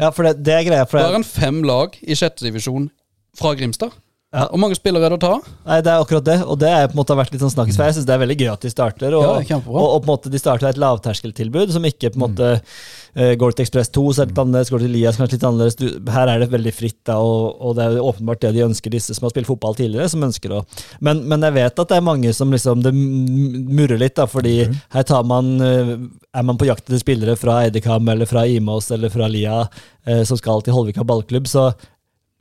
Ja, 0.00 0.10
for 0.14 0.22
det, 0.28 0.36
det 0.46 0.54
er 0.54 0.64
greia. 0.68 0.84
For 0.86 0.98
Det 1.00 1.06
det, 1.08 1.12
er 1.14 1.18
en 1.24 1.24
fem 1.26 1.62
lag 1.66 1.96
i 2.06 2.14
sjette 2.14 2.44
divisjon 2.46 2.90
fra 3.36 3.54
Grimstad. 3.58 3.90
Ja. 4.34 4.48
Hvor 4.50 4.58
mange 4.58 4.74
spillere 4.74 5.06
er 5.06 5.12
det 5.14 5.20
å 5.20 5.22
ta? 5.22 5.52
nei, 5.68 5.76
det 5.86 5.90
er 5.92 6.02
akkurat 6.02 6.24
det, 6.26 6.34
og 6.42 6.58
det 6.58 6.66
er 6.68 6.88
på 6.90 6.96
en 6.96 6.98
måte 6.98 7.14
vært 7.14 7.30
litt 7.30 7.42
sånn 7.44 7.52
snakkes. 7.52 7.76
For 7.78 7.86
jeg 7.86 7.94
syns 7.96 8.08
det 8.08 8.14
er 8.16 8.22
veldig 8.24 8.36
gøy 8.40 8.48
at 8.50 8.64
de 8.66 8.70
starter. 8.72 9.14
Og, 9.14 9.22
Ja, 9.46 9.58
og, 9.62 9.76
og 9.78 10.00
på 10.02 10.02
en 10.02 10.10
måte 10.10 10.32
de 10.32 10.40
starter 10.42 10.68
et 10.68 10.80
lavterskeltilbud 10.82 11.70
som 11.70 11.86
ikke 11.86 12.10
på 12.10 12.18
en 12.18 12.24
måte 12.24 12.48
uh, 12.58 13.32
går 13.38 13.54
til 13.54 13.64
Ekspress 13.64 13.92
2, 13.94 14.04
så 14.10 14.24
er 14.24 14.28
det 14.28 14.34
litt 14.34 14.42
annerledes, 14.42 14.72
går 14.74 14.82
til 14.82 14.92
Lias 14.96 15.20
kanskje 15.20 15.38
litt 15.38 15.46
annerledes. 15.46 15.78
Du, 15.78 16.10
her 16.10 16.32
er 16.32 16.42
det 16.42 16.50
veldig 16.56 16.74
fritt, 16.74 16.98
da, 17.06 17.20
og, 17.22 17.54
og 17.54 17.78
det 17.78 17.86
er 17.86 18.02
åpenbart 18.02 18.42
det 18.42 18.52
de 18.58 18.66
ønsker, 18.66 18.96
disse 18.96 19.14
som 19.14 19.28
har 19.28 19.34
spilt 19.36 19.50
fotball 19.52 19.78
tidligere. 19.78 20.10
som 20.10 20.26
ønsker 20.26 20.58
å... 20.58 20.62
Men, 20.98 21.22
men 21.30 21.46
jeg 21.46 21.56
vet 21.60 21.84
at 21.86 21.94
det 21.94 22.00
er 22.00 22.08
mange 22.10 22.34
som 22.34 22.52
liksom 22.52 22.82
det 22.82 22.92
murrer 22.98 24.02
litt, 24.02 24.18
da, 24.18 24.26
fordi 24.26 24.56
her 24.66 25.06
tar 25.06 25.22
man 25.28 25.54
uh, 25.62 25.96
Er 26.36 26.44
man 26.44 26.58
på 26.58 26.66
jakt 26.66 26.88
etter 26.88 27.00
spillere 27.00 27.38
fra 27.38 27.62
Eidekam 27.64 28.10
eller 28.10 28.26
fra 28.26 28.42
Imos 28.50 28.90
eller 28.92 29.12
fra 29.12 29.30
Lia 29.30 29.62
eh, 30.04 30.22
som 30.26 30.36
skal 30.36 30.60
til 30.66 30.74
Holvika 30.76 31.04
ballklubb, 31.06 31.46
så 31.48 31.70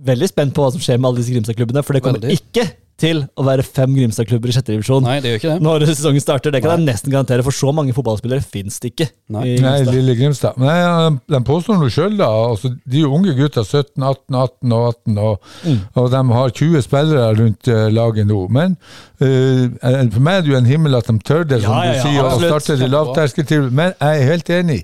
veldig 0.04 0.28
spent 0.32 0.54
på 0.56 0.64
hva 0.66 0.72
som 0.76 0.82
skjer 0.84 0.98
med 1.00 1.08
alle 1.12 1.22
disse 1.22 1.32
Grimstad-klubbene, 1.36 1.84
for 1.86 1.94
det 1.96 2.02
kommer 2.04 2.20
Veldig. 2.20 2.40
ikke 2.42 2.66
til 2.96 3.18
å 3.36 3.44
være 3.44 3.60
fem 3.68 3.92
Grimstad-klubber 3.92 4.48
i 4.48 4.54
sjette 4.56 4.72
divisjon 4.72 5.04
Nei, 5.04 5.18
det 5.20 5.34
gjør 5.34 5.40
ikke 5.42 5.50
det. 5.58 5.64
når 5.66 5.84
sesongen 5.90 6.24
starter. 6.24 6.54
Det 6.56 6.62
kan 6.64 6.78
jeg 6.78 6.86
nesten 6.88 7.12
garantere, 7.12 7.44
for 7.44 7.52
så 7.52 7.74
mange 7.76 7.92
fotballspillere 7.92 8.40
fins 8.40 8.80
det 8.80 8.94
ikke. 8.94 9.08
Nei. 9.36 9.42
i 9.52 9.58
Nei, 9.60 9.74
lille 9.90 10.16
Grimstad. 10.16 10.56
Men 10.56 10.72
ja, 10.80 10.94
de, 11.10 11.20
de 11.36 11.42
påstår 11.44 11.82
noe 11.82 11.92
sjøl, 11.92 12.16
da. 12.22 12.30
Altså, 12.54 12.72
de 12.88 13.04
unge 13.04 13.36
gutter, 13.36 13.68
17, 13.68 14.00
18, 14.00 14.38
18 14.40 14.72
og 14.78 14.88
18, 14.94 15.20
og, 15.28 15.52
Mm. 15.66 15.80
og 16.00 16.10
de 16.16 16.24
har 16.40 16.50
20 16.62 16.82
spillere 16.88 17.28
rundt 17.42 17.68
eh, 17.68 17.86
laget 17.92 18.28
nå. 18.32 18.40
Men 18.56 18.78
uh, 19.20 20.10
for 20.16 20.22
meg 20.24 20.38
er 20.40 20.46
det 20.48 20.54
jo 20.54 20.58
en 20.64 20.72
himmel 20.72 20.96
at 20.96 21.08
de 21.12 21.20
tør 21.20 21.44
det, 21.44 21.64
som 21.64 21.74
Ja, 21.76 21.84
ja, 21.84 21.92
du 21.92 21.98
ja, 21.98 22.04
sier, 22.06 22.22
å 22.24 22.32
absolutt. 22.32 22.52
starte 22.54 22.80
det 22.80 23.50
Kjempebra. 23.50 23.72
Men 23.76 23.94
jeg 24.00 24.22
er 24.24 24.32
helt 24.32 24.50
enig. 24.62 24.80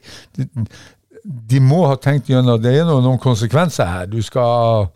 De, 1.24 1.60
må 1.62 1.84
ha 1.86 1.98
tenkt 2.02 2.30
gjennom 2.32 2.62
Det 2.62 2.72
er 2.80 2.88
noen 2.88 3.20
konsekvenser 3.22 3.86
her. 3.86 4.08
Du 4.10 4.22
skal 4.26 4.90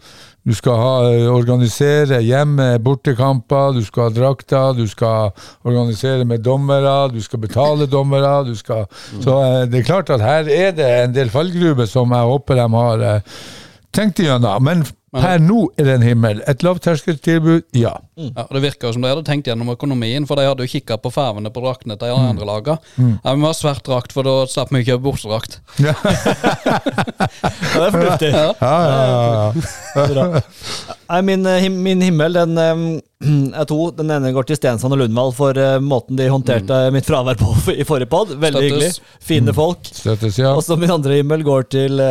du 0.46 0.54
skal 0.54 0.78
ha, 0.78 0.90
eh, 1.10 1.26
organisere 1.34 2.20
hjemme 2.22 2.76
bortekamper, 2.86 3.74
du 3.74 3.82
skal 3.86 4.04
ha 4.04 4.14
drakter, 4.14 4.76
du 4.78 4.86
skal 4.88 5.32
organisere 5.66 6.26
med 6.26 6.44
dommere, 6.46 7.10
du 7.10 7.18
skal 7.22 7.42
betale 7.42 7.88
dommere. 7.90 8.46
Du 8.46 8.54
skal, 8.56 8.86
Så 9.22 9.40
eh, 9.42 9.66
det 9.66 9.80
er 9.80 9.88
klart 9.90 10.10
at 10.10 10.22
her 10.22 10.46
er 10.46 10.72
det 10.72 10.86
en 10.86 11.16
del 11.16 11.30
fallgruver 11.34 11.90
som 11.90 12.14
jeg 12.14 12.30
håper 12.30 12.62
de 12.62 12.68
har 12.76 13.02
eh, 13.02 13.22
tenkt 13.92 14.20
igjennom. 14.22 14.62
Men 14.64 14.86
per 15.16 15.39
nå 15.43 15.61
er 15.80 15.88
det 15.88 15.93
en 15.99 16.05
himmel. 16.05 16.41
Et 16.49 16.63
lavterskeltilbud, 16.66 17.63
ja. 17.78 17.93
Ja, 18.16 18.45
og 18.45 18.53
Det 18.55 18.61
virker 18.63 18.88
jo 18.89 18.95
som 18.95 19.03
de 19.03 19.09
hadde 19.11 19.26
tenkt 19.28 19.47
gjennom 19.49 19.70
økonomien, 19.74 20.24
for 20.28 20.39
de 20.39 20.45
hadde 20.47 20.63
jo 20.63 20.72
kikka 20.72 20.97
på 21.03 21.11
farvene 21.11 21.51
på 21.51 21.63
draktene 21.63 21.97
til 21.99 22.11
de 22.11 22.16
andre 22.16 22.47
laga. 22.47 22.78
Ja, 22.99 23.34
vi 23.34 23.41
må 23.41 23.49
ha 23.51 23.55
svart 23.57 23.84
drakt, 23.88 24.16
for 24.16 24.28
da 24.28 24.36
slapp 24.51 24.72
vi 24.76 24.84
å 24.84 24.88
kjøpe 24.91 25.05
bortedrakt. 25.09 25.59
Ja, 25.86 27.82
det 27.82 27.88
er 27.88 27.93
fornuftig. 27.93 28.30
Ja, 28.32 28.53
ja, 28.61 29.51
ja. 29.95 30.41
Nei, 31.09 31.20
min, 31.28 31.45
eh, 31.49 31.68
min 31.70 32.01
himmel 32.01 32.38
den 32.39 32.57
eh, 32.61 32.82
er 33.59 33.68
to. 33.70 33.80
Den 33.95 34.11
ene 34.16 34.32
går 34.36 34.47
til 34.49 34.59
Stensand 34.59 34.95
og 34.95 35.01
Lundvall 35.03 35.34
for 35.36 35.59
eh, 35.59 35.78
måten 35.84 36.18
de 36.20 36.28
håndterte 36.32 36.80
mitt 36.95 37.07
fravær 37.07 37.38
på 37.39 37.51
i 37.76 37.86
forrige 37.88 38.09
pod. 38.11 38.34
Veldig 38.36 38.63
Støttes. 38.63 38.99
hyggelig. 38.99 39.22
Fine 39.30 39.55
folk. 39.57 39.91
Støttes, 39.91 40.39
ja. 40.41 40.55
Og 40.55 40.63
så 40.66 40.78
min 40.80 40.93
andre 40.95 41.20
himmel 41.22 41.45
går 41.45 41.68
til 41.76 42.01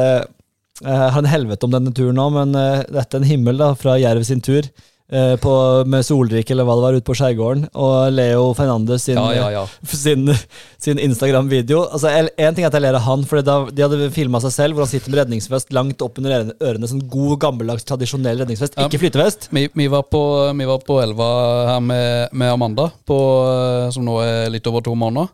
Jeg 0.82 1.10
har 1.14 1.20
en 1.22 1.30
helvete 1.30 1.68
om 1.68 1.70
denne 1.70 1.92
turen 1.94 2.16
nå, 2.18 2.24
men 2.34 2.56
eh, 2.58 2.80
dette 2.90 3.14
er 3.14 3.22
en 3.22 3.28
himmel 3.28 3.60
da, 3.60 3.74
fra 3.78 3.94
Jerv 4.00 4.24
sin 4.26 4.40
tur. 4.42 4.66
eh, 5.12 5.36
på, 5.38 5.52
med 5.86 6.02
Solrik 6.02 6.48
eller 6.50 6.66
hva 6.66 6.74
det 6.74 6.82
var, 6.82 6.96
ute 6.98 7.06
på 7.06 7.14
skjærgården. 7.14 7.68
Og 7.78 8.10
Leo 8.10 8.48
Fernandes 8.58 9.04
sin, 9.06 9.14
Ja, 9.20 9.28
ja, 9.36 9.50
ja. 9.54 9.62
sin, 9.86 10.26
sin 10.84 10.98
Instagram-video. 10.98 11.84
Altså, 11.94 12.10
En 12.36 12.56
ting 12.56 12.64
er 12.66 12.72
at 12.72 12.74
jeg 12.74 12.82
ler 12.88 12.98
av 12.98 13.04
han, 13.06 13.22
for 13.28 13.38
de 13.44 13.84
hadde 13.86 14.08
filma 14.16 14.40
seg 14.42 14.50
selv 14.56 14.74
hvor 14.74 14.88
han 14.88 14.90
sitter 14.90 15.14
med 15.14 15.20
redningsvest 15.22 15.70
langt 15.76 16.02
opp 16.02 16.18
under 16.18 16.50
ørene. 16.58 16.90
sånn 16.90 17.04
god, 17.06 17.36
gammeldags, 17.46 17.86
tradisjonell 17.86 18.42
redningsvest. 18.42 18.74
Ikke 18.80 18.98
flytevest. 19.04 19.48
Vi, 19.54 19.68
vi, 19.78 19.86
var 19.92 20.02
på, 20.10 20.24
vi 20.58 20.66
var 20.72 20.82
på 20.82 20.98
elva 21.04 21.30
her 21.70 21.80
med, 21.86 22.34
med 22.34 22.50
Amanda, 22.56 22.90
på, 23.06 23.20
eh, 23.54 23.88
som 23.94 24.02
nå 24.10 24.18
er 24.26 24.50
litt 24.50 24.66
over 24.66 24.82
to 24.82 24.98
måneder, 24.98 25.30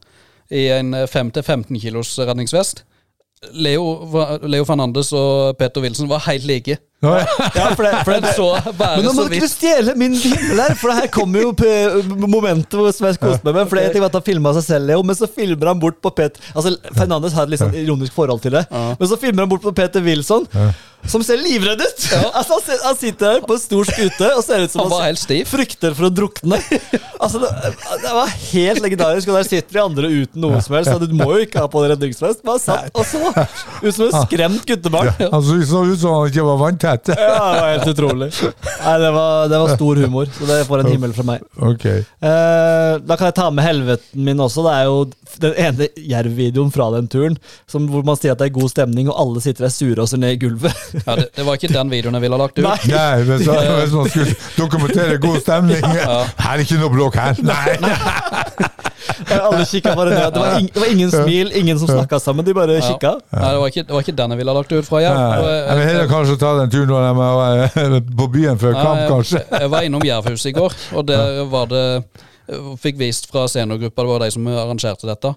i 0.52 0.66
en 0.74 0.92
5-15 1.08 1.78
kilos 1.80 2.18
redningsvest. 2.18 2.84
Leo, 3.52 3.82
Leo 4.44 4.64
Fernandes 4.64 5.12
og 5.12 5.56
Peter 5.56 5.80
Wilson 5.80 6.08
var 6.08 6.30
helt 6.30 6.44
like. 6.44 6.76
Ja, 7.00 7.12
Ja, 7.56 7.68
for 7.78 7.86
det, 7.86 7.92
for 8.04 8.12
det, 8.20 8.32
så 8.36 8.48
bare 8.76 8.98
men 9.00 9.06
nå 9.08 9.12
må 9.16 9.24
du 9.30 9.36
ikke 9.38 9.48
stjele 9.48 9.94
min 9.96 10.12
himmel 10.20 10.60
her, 10.60 10.74
for 10.76 10.92
det 10.92 10.98
her 10.98 11.08
kommer 11.14 11.46
jo 11.46 11.52
p- 11.56 12.18
momentet 12.26 12.76
hvor 12.76 12.92
som 12.92 13.08
jeg 13.08 13.16
koste 13.22 13.46
meg 13.48 13.56
med. 13.62 13.70
For 13.70 13.80
jeg 13.80 13.94
tenker 13.94 14.10
at 14.10 14.18
Han 14.20 14.26
filma 14.26 14.52
seg 14.58 14.66
selv, 14.68 14.90
Leo, 14.90 15.02
men 15.08 15.16
så 15.16 15.28
filmer 15.32 15.72
han 15.72 15.80
bort 15.80 15.96
på 16.04 16.12
Peter 16.12 16.52
Altså, 16.52 16.74
Fernandes 16.92 17.32
har 17.38 17.48
et 17.48 17.54
litt 17.56 17.62
sånn 17.64 17.72
ironisk 17.80 18.12
forhold 18.20 18.44
til 18.44 18.58
det, 18.58 18.66
men 18.70 19.08
så 19.08 19.16
filmer 19.20 19.46
han 19.46 19.52
bort 19.54 19.64
på 19.64 19.72
Peter 19.80 20.04
Wilson, 20.04 20.44
som 21.08 21.22
ser 21.24 21.40
livredd 21.40 21.80
ut! 21.80 22.06
Altså, 22.40 22.58
han, 22.84 22.96
sitter 23.00 23.32
her 23.38 23.40
på 23.48 23.56
en 23.56 23.60
stor 23.62 23.88
skute 23.88 24.26
og 24.36 24.42
ser 24.44 24.66
ut 24.66 24.72
som 24.74 24.82
Han 24.84 24.90
var 24.92 25.06
helt 25.08 25.20
stiv. 25.22 25.46
frykter 25.48 25.94
for 25.96 26.08
å 26.08 26.12
drukne. 26.12 26.58
Altså, 27.20 27.40
det, 27.42 27.48
det 28.04 28.12
var 28.14 28.28
helt 28.52 28.82
legendarisk, 28.84 29.28
og 29.32 29.38
der 29.40 29.48
sitter 29.48 29.78
de 29.78 29.80
andre 29.82 30.10
uten 30.12 30.40
noe 30.44 30.60
som 30.64 30.76
helst. 30.76 30.92
Så 30.92 31.08
du 31.08 31.14
må 31.16 31.30
jo 31.38 31.46
ikke 31.46 31.62
ha 31.64 31.68
på 31.72 31.82
redningsvest. 31.88 32.42
Bare 32.44 32.60
han 32.60 32.62
satt 32.64 33.00
og 33.00 33.08
så 33.08 33.20
ut 33.32 33.96
som 33.96 34.06
en 34.10 34.26
skremt 34.28 34.64
guttebarn. 34.68 35.10
Han 35.32 35.44
så 35.48 35.58
så 35.70 35.82
ut 35.88 36.00
som 36.02 36.14
han 36.18 36.30
ikke 36.32 36.44
var 36.50 36.60
vanntett. 36.90 37.18
Ja, 37.18 37.54
det 37.54 37.60
var 37.60 37.70
helt 37.74 37.90
utrolig. 37.94 38.28
Nei, 38.84 38.94
det 39.02 39.10
var, 39.16 39.48
det 39.48 39.60
var 39.62 39.74
stor 39.76 40.00
humor, 40.04 40.30
så 40.38 40.48
det 40.50 40.58
får 40.68 40.84
en 40.84 40.90
himmel 40.92 41.14
fra 41.16 41.26
meg. 41.32 41.44
Ok. 41.70 41.86
Eh, 41.90 42.92
da 43.00 43.16
kan 43.16 43.30
jeg 43.30 43.36
ta 43.38 43.48
med 43.54 43.64
helveten 43.66 44.24
min 44.28 44.40
også. 44.46 44.64
Det 44.66 44.76
er 44.76 44.88
jo 44.90 44.98
den 45.42 45.54
ene 45.60 45.88
Jerv-videoen 45.96 46.72
fra 46.74 46.90
den 46.96 47.08
turen 47.12 47.36
som, 47.70 47.86
hvor 47.90 48.02
man 48.06 48.18
sier 48.18 48.34
at 48.34 48.40
det 48.42 48.50
er 48.50 48.54
god 48.56 48.70
stemning, 48.72 49.08
og 49.12 49.18
alle 49.22 49.42
sitter 49.44 49.66
der 49.68 49.74
sure 49.74 50.02
og 50.04 50.08
ser 50.10 50.22
ned 50.22 50.36
i 50.36 50.40
gulvet. 50.42 50.74
Ja, 51.06 51.16
det, 51.16 51.28
det 51.36 51.46
var 51.46 51.56
ikke 51.58 51.70
den 51.72 51.90
videoen 51.90 52.16
jeg 52.18 52.22
ville 52.24 52.36
ha 52.36 52.42
lagt 52.44 52.58
ut. 52.58 52.64
Nei. 52.64 52.78
Nei, 52.90 53.22
hvis, 53.28 53.46
hvis 53.80 53.94
man 53.96 54.10
skulle 54.10 54.34
dokumentere 54.58 55.18
god 55.22 55.40
stemning 55.40 55.84
Her 55.86 56.50
er 56.52 56.62
ikke 56.64 56.78
noe 56.80 56.92
blokk 56.92 57.18
her. 57.20 57.40
Nei. 57.46 58.70
alle 59.40 59.64
kikka 59.66 59.94
bare 59.96 60.10
ned. 60.14 60.32
Det 60.34 60.40
var, 60.40 60.58
ing, 60.58 60.70
det 60.74 60.80
var 60.82 60.92
ingen 60.92 61.10
smil, 61.10 61.52
ingen 61.56 61.78
som 61.78 61.88
snakka 61.88 62.20
sammen. 62.20 62.44
De 62.46 62.54
bare 62.54 62.78
Ja. 62.78 62.80
kikka. 62.80 63.12
Nei, 63.32 63.50
det 63.52 63.60
var, 63.60 63.66
ikke, 63.66 63.82
det 63.88 63.94
var 63.96 64.00
ikke 64.06 64.16
den 64.22 64.30
jeg 64.34 64.38
ville 64.42 64.54
ha 64.54 64.58
lagt 64.58 64.72
ut 64.72 64.86
fra 64.88 65.02
Jerv. 65.02 65.20
Jeg 65.20 65.76
vil 65.78 65.86
heller 65.88 66.10
kanskje 66.10 66.38
ta 66.40 66.54
den 66.60 66.70
turen 66.74 66.88
når 66.88 67.06
jeg 67.06 67.70
er 67.84 68.00
på 68.22 68.26
byen 68.32 68.58
før 68.60 68.72
Nei, 68.76 68.82
kamp, 68.84 69.04
kanskje. 69.14 69.44
Jeg, 69.44 69.60
jeg 69.64 69.70
var 69.70 69.86
innom 69.86 70.04
Jervhuset 70.06 70.50
i 70.52 70.56
går, 70.56 70.76
og 70.96 71.06
der 71.08 71.44
var 71.50 71.70
det 71.70 71.84
Fikk 72.80 72.98
vist 73.00 73.26
fra 73.30 73.46
seniorgruppa, 73.48 74.02
det 74.02 74.10
var 74.12 74.24
de 74.24 74.30
som 74.34 74.46
arrangerte 74.50 75.06
dette, 75.10 75.34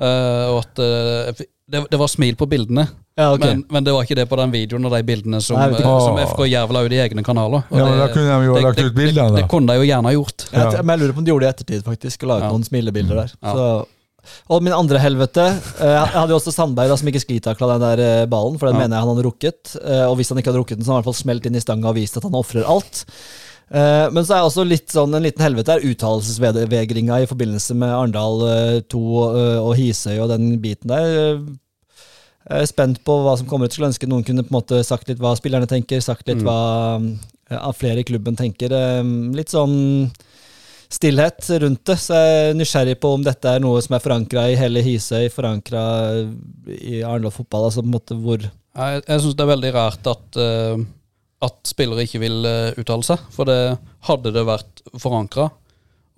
eh, 0.00 0.44
og 0.52 0.60
at 0.64 0.78
eh, 0.84 1.44
det, 1.70 1.80
det 1.90 1.98
var 2.00 2.08
smil 2.12 2.36
på 2.36 2.46
bildene. 2.48 2.86
Ja, 3.16 3.28
okay. 3.32 3.52
Men, 3.54 3.60
men 3.70 3.84
det 3.86 3.92
var 3.94 4.02
ikke 4.02 4.16
det 4.18 4.24
på 4.28 4.36
den 4.40 4.50
videoen 4.50 4.84
og 4.88 4.90
de 4.96 5.02
bildene 5.06 5.38
som, 5.44 5.54
Nei, 5.56 5.68
eh, 5.78 5.84
som 6.02 6.16
FK 6.18 6.40
Jævla 6.50 6.80
ut 6.84 6.92
i 6.96 6.98
egne 7.04 7.22
kanaler. 7.24 7.62
Og 7.70 7.78
Ja, 7.78 7.84
men 7.86 7.92
det- 7.94 8.00
Da 8.08 8.12
kunne 8.12 8.38
de 8.40 8.46
jo 8.48 8.54
det- 8.54 8.62
lagt 8.64 8.80
ut 8.82 8.94
bildene, 8.96 9.28
Det, 9.30 9.42
det 9.42 9.48
kunne 9.52 9.66
de 9.70 9.76
jo 9.78 9.86
gjerne 9.86 10.12
gjort. 10.16 10.46
Jeg, 10.50 10.60
tror- 10.72 10.82
men 10.82 10.98
jeg 10.98 11.00
lurer 11.04 11.14
på 11.14 11.18
om 11.18 11.24
de 11.24 11.30
gjorde 11.30 11.44
det 11.46 11.50
i 11.50 11.54
ettertid, 11.54 11.84
faktisk, 11.84 12.22
og 12.24 12.28
laget 12.32 12.42
Ja. 12.48 12.50
noen 12.50 12.64
smilebilder 12.64 13.14
der. 13.22 13.30
Ja. 13.42 13.52
Så. 13.54 13.86
Og 14.48 14.62
min 14.64 14.72
andre 14.72 14.98
helvete 14.98 15.44
eh, 15.44 15.84
Jeg 15.84 16.06
hadde 16.16 16.30
jo 16.32 16.38
også 16.40 16.52
Sandberg 16.52 16.88
da, 16.88 16.96
som 16.96 17.08
ikke 17.08 17.20
sklitakla 17.20 17.66
den 17.78 17.82
der 17.84 18.00
eh, 18.22 18.26
ballen, 18.26 18.58
for 18.58 18.66
den 18.66 18.74
Ja. 18.80 18.80
mener 18.88 18.96
jeg 18.96 19.04
han 19.04 19.14
hadde 19.16 19.26
rukket. 19.28 19.76
Eh, 19.84 20.06
Og 20.10 20.16
hvis 20.16 20.28
han 20.30 20.38
ikke 20.38 20.50
hadde 20.50 20.62
rukket 20.64 20.76
den, 20.78 20.84
så 20.84 20.90
hadde 20.90 20.96
han 20.96 21.02
i 21.02 21.04
hvert 21.04 21.14
fall 21.14 21.22
smelt 21.22 21.46
inn 21.46 21.54
i 21.56 21.60
stanga 21.60 21.88
og 21.88 21.94
vist 21.94 22.16
at 22.16 22.22
han 22.24 22.32
ofrer 22.32 22.64
alt. 22.66 23.04
Eh, 23.70 24.06
Men 24.12 24.24
så 24.26 24.36
er 24.36 24.44
også 24.44 24.64
litt 24.68 24.90
sånn, 24.92 25.14
en 25.16 25.24
liten 25.24 25.42
helvete 25.44 25.76
er 25.78 25.86
uttalelsesvegringa 25.88 27.22
i 27.22 27.28
forbindelse 27.30 27.74
med 27.78 27.92
Arendal 27.94 28.82
2 28.92 29.02
og 29.64 29.74
Hisøy 29.78 30.18
og 30.20 30.28
den 30.34 30.58
biten 30.62 30.92
der. 30.92 31.44
Jeg 32.44 32.60
er 32.60 32.68
spent 32.68 33.00
på 33.06 33.16
hva 33.24 33.38
som 33.40 33.46
kommer 33.48 33.66
ut. 33.70 33.72
Skulle 33.72 33.88
ønske 33.88 34.08
noen 34.10 34.24
kunne 34.26 34.44
på 34.44 34.52
en 34.52 34.58
måte 34.58 34.82
sagt 34.84 35.08
litt 35.08 35.22
hva 35.22 35.32
spillerne 35.38 35.68
tenker, 35.70 36.02
sagt 36.04 36.28
litt 36.28 36.42
hva 36.44 36.98
ja, 37.50 37.70
flere 37.76 38.02
i 38.02 38.08
klubben 38.08 38.36
tenker. 38.36 38.72
Eh, 38.72 39.02
Litt 39.36 39.52
sånn 39.52 40.10
stillhet 40.94 41.48
rundt 41.62 41.82
det. 41.88 41.96
Så 41.98 42.14
jeg 42.18 42.50
er 42.50 42.58
nysgjerrig 42.58 42.98
på 43.00 43.14
om 43.16 43.24
dette 43.24 43.48
er 43.56 43.62
noe 43.64 43.80
som 43.84 43.96
er 43.96 44.04
forankra 44.04 44.44
i 44.52 44.58
hele 44.60 44.82
Hisøy, 44.84 45.30
forankra 45.32 45.84
i 46.68 47.00
Arendal 47.02 47.32
fotball. 47.34 47.70
Altså 47.70 47.82
på 47.82 47.88
en 47.88 47.96
måte 47.96 48.18
hvor 48.20 48.44
Jeg, 48.44 49.02
jeg 49.08 49.22
syns 49.22 49.36
det 49.38 49.44
er 49.44 49.52
veldig 49.54 49.72
rart 49.74 50.08
at, 50.10 50.38
eh, 50.42 50.84
at 51.42 51.68
spillere 51.68 52.06
ikke 52.06 52.22
vil 52.22 52.46
eh, 52.48 52.80
uttale 52.80 53.06
seg. 53.06 53.22
For 53.34 53.48
det 53.48 53.76
hadde 54.08 54.32
det 54.34 54.46
vært 54.46 54.82
forankra, 55.00 55.50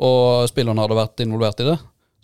og 0.06 0.48
spillerne 0.50 0.82
hadde 0.84 0.98
vært 0.98 1.22
involvert 1.24 1.62
i 1.64 1.70
det, 1.70 1.76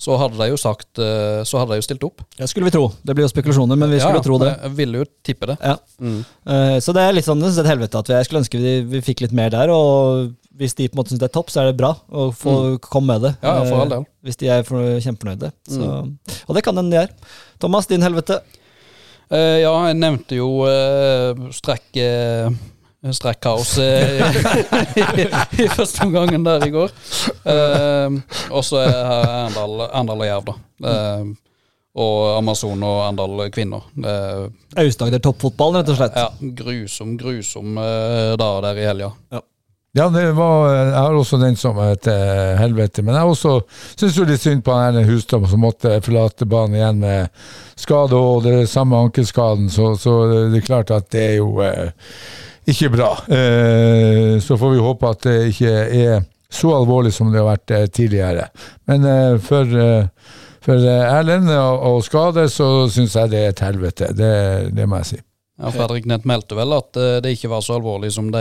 så 0.03 0.17
hadde 0.19 0.35
de 0.41 0.49
jo 0.51 0.59
sagt 0.59 0.99
eh, 0.99 1.41
Så 1.47 1.61
hadde 1.61 1.77
de 1.77 1.79
jo 1.79 1.85
stilt 1.87 2.05
opp. 2.07 2.25
Det 2.35 2.49
skulle 2.51 2.67
vi 2.67 2.75
tro. 2.75 2.89
Det 3.07 3.15
blir 3.15 3.27
jo 3.27 3.31
spekulasjoner, 3.31 3.79
men 3.79 3.93
vi 3.93 4.01
skulle 4.03 4.19
Ja, 4.19 4.25
tro 4.25 4.39
det. 4.43 4.53
Jeg 4.65 4.75
ville 4.81 5.03
jo 5.03 5.09
tippe 5.23 5.47
det. 5.53 5.57
Ja. 5.63 5.77
Mm. 6.03 6.17
Eh, 6.55 6.79
Så 6.83 6.95
det 6.97 7.05
er 7.07 7.15
litt 7.15 7.29
sånn 7.29 7.43
det 7.43 7.53
et 7.55 7.71
helvete 7.71 8.01
at 8.01 8.11
vi, 8.11 8.17
jeg 8.19 8.27
skulle 8.29 8.43
ønske 8.43 8.63
vi, 8.63 8.73
vi 8.97 9.03
fikk 9.05 9.23
litt 9.23 9.37
mer 9.37 9.53
der. 9.55 9.71
Og 9.71 10.33
hvis 10.59 10.75
de 10.79 10.89
på 10.89 10.97
en 10.97 11.03
måte 11.03 11.15
syns 11.15 11.23
det 11.23 11.29
er 11.29 11.37
topp, 11.37 11.53
så 11.55 11.63
er 11.63 11.71
det 11.71 11.79
bra 11.79 11.93
å 12.11 12.27
få 12.35 12.57
komme 12.83 13.15
med 13.15 13.29
det. 13.29 13.33
Ja, 13.47 13.55
for 13.69 13.85
all 13.85 13.95
del. 13.95 14.09
Hvis 14.27 14.41
de 14.43 14.51
er 14.57 14.67
for, 14.67 14.91
kjempefornøyde. 15.07 15.53
Mm. 15.71 16.11
Og 16.49 16.59
det 16.59 16.65
kan 16.67 16.83
hende 16.83 16.93
de 16.97 17.05
er. 17.05 17.39
Thomas, 17.63 17.87
din 17.91 18.03
helvete. 18.05 18.41
Ja, 19.33 19.71
jeg 19.89 19.97
nevnte 19.97 20.37
jo 20.37 20.51
uh, 20.67 21.47
strekk 23.11 23.41
kaos 23.43 23.75
eh, 23.83 24.21
i, 24.95 25.25
i 25.65 25.69
første 25.73 26.07
omgangen 26.07 26.45
der 26.47 26.67
i 26.67 26.71
går. 26.71 26.93
Uh, 27.43 28.21
og 28.55 28.63
så 28.67 28.85
er 28.85 28.93
her 28.93 29.27
Arendal 29.27 29.87
Arendal 29.89 30.23
og 30.23 30.29
Jerv, 30.29 30.53
da. 30.53 30.59
Uh, 30.87 31.33
og 32.03 32.39
Amazon 32.39 32.83
og 32.87 33.01
Arendal 33.09 33.49
kvinner. 33.53 33.89
Det 33.93 34.13
er 34.13 34.85
Aust-Agder 34.85 35.23
toppfotball, 35.25 35.81
rett 35.81 35.91
og 35.93 35.99
slett. 35.99 36.21
ja, 36.23 36.53
grusom, 36.63 37.17
grusom 37.21 37.75
uh, 37.81 38.37
dag 38.39 38.63
der 38.69 38.85
i 38.85 38.87
helga. 38.93 39.11
Ja, 39.93 40.07
det 40.09 40.31
var, 40.33 40.71
jeg 40.73 40.93
har 40.97 41.15
også 41.15 41.37
den 41.37 41.57
som 41.61 41.77
et 41.85 42.07
eh, 42.09 42.55
helvete. 42.57 43.03
Men 43.05 43.19
jeg 43.19 43.29
også 43.29 43.59
syns 43.91 44.17
jo 44.17 44.25
litt 44.25 44.41
synd 44.41 44.63
på 44.65 44.73
Erne 44.73 45.03
Hustad, 45.05 45.45
som 45.51 45.61
måtte 45.61 45.99
forlate 46.01 46.49
banen 46.49 46.79
igjen 46.79 47.03
med 47.03 47.43
skade 47.77 48.17
og 48.17 48.47
det 48.47 48.71
samme 48.73 48.97
ankelskaden. 48.97 49.69
Så, 49.69 49.91
så 50.01 50.15
det 50.49 50.63
er 50.63 50.65
klart 50.65 50.95
at 50.97 51.11
det 51.13 51.27
er 51.27 51.37
jo 51.43 51.61
eh, 51.61 51.93
ikke 52.71 52.93
bra. 52.95 53.11
Eh, 53.27 54.39
så 54.41 54.59
får 54.59 54.71
vi 54.75 54.85
håpe 54.85 55.11
at 55.11 55.27
det 55.27 55.39
ikke 55.51 55.73
er 55.73 56.23
så 56.53 56.75
alvorlig 56.77 57.15
som 57.17 57.33
det 57.33 57.41
har 57.41 57.49
vært 57.55 57.75
eh, 57.75 57.89
tidligere. 57.91 58.47
Men 58.91 59.09
eh, 59.09 59.35
for, 59.43 59.75
for 60.63 60.87
Erlend 60.87 61.51
og, 61.51 61.85
og 61.91 62.01
skade, 62.07 62.47
så 62.53 62.89
syns 62.93 63.19
jeg 63.19 63.33
det 63.33 63.43
er 63.43 63.53
et 63.55 63.67
helvete. 63.67 64.13
Det, 64.15 64.33
det 64.77 64.89
må 64.89 65.03
jeg 65.03 65.15
si. 65.15 65.23
Ja, 65.63 65.71
Fredrik 65.71 66.07
Nett 66.11 66.25
meldte 66.27 66.57
vel 66.59 66.73
at 66.75 66.97
det 67.23 67.35
ikke 67.37 67.51
var 67.53 67.61
så 67.63 67.77
alvorlig 67.77 68.09
som 68.11 68.33
de 68.35 68.41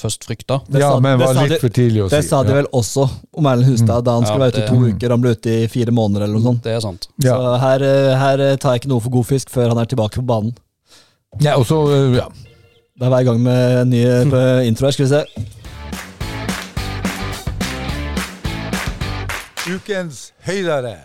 først 0.00 0.24
frykta. 0.26 0.56
Det 0.66 0.80
ja, 0.82 0.88
men 0.98 1.20
det 1.20 1.28
var 1.28 1.46
litt 1.46 1.62
for 1.62 1.74
tidlig 1.76 2.00
å 2.02 2.08
si. 2.08 2.16
Det 2.16 2.24
sa 2.26 2.40
de 2.42 2.56
vel 2.56 2.66
også 2.74 3.04
om 3.38 3.46
Erlend 3.46 3.68
Hustad, 3.70 4.02
da 4.08 4.16
han 4.16 4.26
skulle 4.26 4.48
Ja, 4.48 4.50
være 4.50 4.56
ute 4.56 4.64
i 4.64 4.70
to 4.72 4.88
uker. 4.96 5.14
Han 5.14 5.22
ble 5.22 5.34
ute 5.36 5.54
i 5.60 5.68
fire 5.70 5.94
måneder 5.94 6.24
eller 6.26 6.40
noe 6.40 6.48
sånt. 6.48 6.64
Det 6.64 6.74
er 6.74 6.82
sant. 6.82 7.06
Ja. 7.22 7.36
Så 7.36 7.54
her, 7.62 7.84
her 8.24 8.44
tar 8.56 8.74
jeg 8.74 8.82
ikke 8.82 8.92
noe 8.96 9.04
for 9.04 9.14
god 9.20 9.28
fisk 9.30 9.52
før 9.54 9.70
han 9.74 9.82
er 9.84 9.92
tilbake 9.92 10.18
på 10.18 10.26
banen. 10.26 10.56
Ja, 11.44 11.54
og 11.60 11.68
så, 11.68 11.84
ja. 12.16 12.26
Da 13.00 13.08
er 13.08 13.14
vi 13.14 13.18
i 13.22 13.28
gang 13.30 13.38
med 13.40 13.78
en 13.80 13.88
ny 13.94 14.00
eh, 14.04 14.66
intro 14.68 14.84
her, 14.84 14.92
skal 14.92 15.06
vi 15.06 15.12
se. 15.14 15.22
Ukens 19.70 20.18
høydere. 20.44 20.98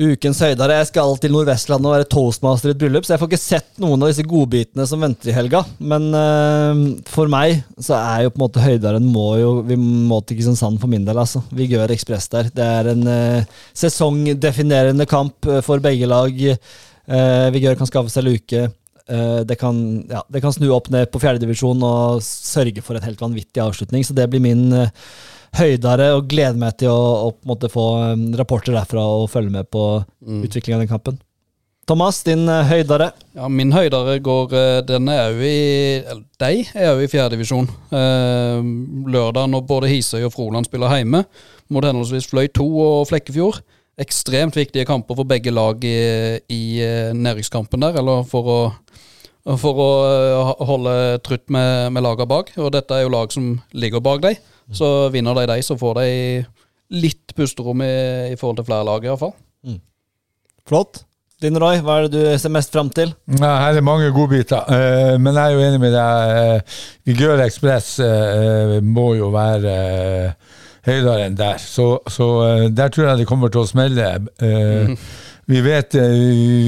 Ukens 0.00 0.38
høydere. 0.40 0.78
Jeg 0.78 0.88
skal 0.88 1.18
til 1.20 1.34
Nordvestlandet 1.34 1.90
og 1.90 1.92
være 1.98 2.06
toastmaster 2.14 2.70
i 2.70 2.72
et 2.72 2.80
bryllup, 2.80 3.04
så 3.04 3.12
jeg 3.12 3.20
får 3.20 3.28
ikke 3.28 3.40
sett 3.42 3.82
noen 3.82 4.00
av 4.00 4.08
disse 4.08 4.24
godbitene 4.30 4.86
som 4.88 5.04
venter 5.04 5.28
i 5.30 5.34
helga. 5.36 5.60
Men 5.84 6.06
uh, 6.16 6.80
for 7.12 7.28
meg 7.28 7.60
så 7.76 7.98
er 7.98 8.22
jo 8.24 8.32
på 8.32 8.40
en 8.40 8.44
måte 8.46 8.64
høyderen 8.64 9.04
må 9.12 9.26
jo 9.36 9.50
Vi 9.68 9.76
må 9.76 10.22
til 10.24 10.38
Kristiansand 10.38 10.80
for 10.80 10.88
min 10.94 11.04
del, 11.04 11.20
altså. 11.20 11.44
Vi 11.52 11.68
gjør 11.74 11.92
Ekspress 11.92 12.30
der. 12.32 12.48
Det 12.56 12.70
er 12.78 12.88
en 12.94 13.04
uh, 13.04 13.60
sesongdefinerende 13.76 15.04
kamp 15.10 15.44
for 15.66 15.84
begge 15.84 16.08
lag. 16.08 16.40
Uh, 17.04 17.52
Vigør 17.52 17.76
kan 17.82 17.92
skaffe 17.92 18.14
seg 18.16 18.24
luke. 18.30 18.64
Eh, 19.10 19.42
det, 19.44 19.58
kan, 19.60 19.76
ja, 20.10 20.24
det 20.32 20.40
kan 20.44 20.54
snu 20.54 20.70
opp 20.72 20.90
ned 20.94 21.10
på 21.12 21.20
fjerdedivisjon 21.22 21.82
og 21.84 22.24
sørge 22.24 22.84
for 22.84 22.96
en 22.96 23.06
helt 23.06 23.20
vanvittig 23.20 23.62
avslutning, 23.62 24.06
så 24.06 24.16
det 24.16 24.30
blir 24.32 24.44
min 24.44 24.68
høydare 24.72 24.90
høydere 25.54 26.08
og 26.16 26.26
gleder 26.30 26.58
meg 26.58 26.78
til 26.80 26.90
å, 26.90 27.28
å 27.28 27.30
på 27.34 27.50
måte 27.52 27.70
få 27.72 27.84
rapporter 28.38 28.74
derfra 28.74 29.04
og 29.20 29.28
følge 29.32 29.52
med 29.54 29.70
på 29.72 29.84
utviklingen 30.24 30.80
av 30.80 30.84
den 30.84 30.90
kampen. 30.90 31.20
Thomas, 31.84 32.22
din 32.24 32.46
høydare? 32.48 32.64
høydere. 32.70 33.06
Ja, 33.36 33.48
Min 33.52 33.72
høydere 33.74 34.14
går 34.24 34.54
eh, 34.56 34.78
Den 34.88 35.08
er 35.12 35.34
jo 35.34 35.44
i 35.44 35.58
eller, 36.00 36.22
De 36.40 36.62
er 36.72 36.94
jo 36.94 37.04
i 37.04 37.10
fjerdedivisjon. 37.12 37.68
Eh, 37.92 38.70
lørdag 39.12 39.50
når 39.52 39.66
både 39.68 39.90
Hisøy 39.92 40.22
og 40.24 40.32
Froland 40.32 40.64
spiller 40.64 40.94
hjemme 40.96 41.26
mot 41.68 41.84
henholdsvis 41.84 42.30
Fløy 42.30 42.48
2 42.56 42.64
og 42.86 43.04
Flekkefjord. 43.10 43.60
Ekstremt 44.00 44.56
viktige 44.58 44.86
kamper 44.88 45.14
for 45.14 45.28
begge 45.28 45.52
lag 45.54 45.84
i, 45.86 45.98
i 46.50 46.62
næringskampen 47.14 47.84
der, 47.84 48.00
eller 48.00 48.24
for 48.26 48.50
å 48.50 48.58
for 49.60 49.76
å 49.76 49.88
eh, 50.08 50.50
holde 50.64 50.92
trutt 51.24 51.50
med, 51.52 51.92
med 51.92 52.04
lagene 52.04 52.28
bak. 52.30 52.54
Og 52.56 52.70
dette 52.72 52.96
er 52.96 53.04
jo 53.04 53.12
lag 53.12 53.32
som 53.34 53.58
ligger 53.76 54.00
bak 54.04 54.22
dem. 54.24 54.38
Så 54.72 55.10
vinner 55.12 55.36
de 55.36 55.44
de, 55.50 55.58
så 55.60 55.76
får 55.76 55.98
de 55.98 56.06
litt 56.96 57.34
pusterom 57.36 57.82
i, 57.84 57.96
i 58.32 58.38
forhold 58.40 58.62
til 58.62 58.68
flere 58.70 58.86
lag, 58.88 59.04
iallfall. 59.04 59.34
Flott. 60.64 61.02
Din 61.42 61.58
Roy, 61.60 61.82
hva 61.84 61.98
er 61.98 62.06
det 62.06 62.14
du 62.14 62.38
ser 62.40 62.52
mest 62.54 62.72
fram 62.72 62.88
til? 62.94 63.10
Ja, 63.36 63.50
her 63.60 63.76
er 63.76 63.84
mange 63.84 64.08
godbiter, 64.14 64.64
eh, 64.72 65.16
men 65.20 65.36
jeg 65.36 65.44
er 65.44 65.52
jo 65.58 65.64
enig 65.66 65.80
med 65.82 65.92
deg. 65.92 66.60
Uh, 66.62 66.78
Vigør 67.04 67.42
Ekspress 67.44 67.98
eh, 68.00 68.78
må 68.80 69.10
jo 69.18 69.28
være 69.34 69.74
uh, 70.30 70.54
høydere 70.86 71.26
enn 71.28 71.36
der. 71.38 71.60
Så, 71.60 71.98
så 72.12 72.30
eh, 72.48 72.64
der 72.76 72.88
tror 72.92 73.08
jeg 73.10 73.22
det 73.22 73.28
kommer 73.30 73.52
til 73.52 73.62
å 73.64 73.68
smelle. 73.70 74.10
Eh, 74.42 74.96
Vi 75.44 75.58
vet 75.60 75.92
uh, 76.00 76.04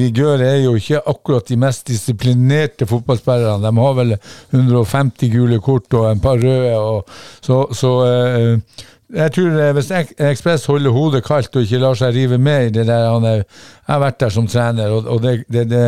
Vigør 0.03 0.43
er 0.45 0.59
jo 0.61 0.75
ikke 0.77 0.99
akkurat 1.09 1.47
de 1.49 1.57
mest 1.57 1.87
disiplinerte 1.89 2.85
fotballspillerne. 2.91 3.63
De 3.65 3.71
har 3.81 3.95
vel 3.97 4.11
150 4.53 5.31
gule 5.33 5.57
kort 5.65 5.97
og 5.97 6.11
en 6.11 6.21
par 6.21 6.37
røde. 6.43 6.75
Og, 6.77 7.09
så 7.41 7.63
så 7.73 7.93
eh, 8.05 8.83
jeg 9.17 9.33
tror 9.33 9.57
eh, 9.63 9.73
Hvis 9.79 9.89
Ek- 9.97 10.13
Ekspress 10.29 10.69
holder 10.69 10.93
hodet 10.93 11.25
kaldt 11.25 11.57
og 11.57 11.65
ikke 11.65 11.81
lar 11.87 11.97
seg 11.97 12.13
rive 12.19 12.37
med 12.37 12.67
i 12.69 12.75
det 12.77 12.85
der 12.91 13.09
han 13.15 13.25
er, 13.25 13.41
Jeg 13.47 13.95
har 13.95 14.03
vært 14.05 14.21
der 14.27 14.35
som 14.37 14.47
trener, 14.53 14.93
og, 14.93 15.09
og 15.09 15.23
det, 15.25 15.39
det, 15.49 15.65
det 15.73 15.87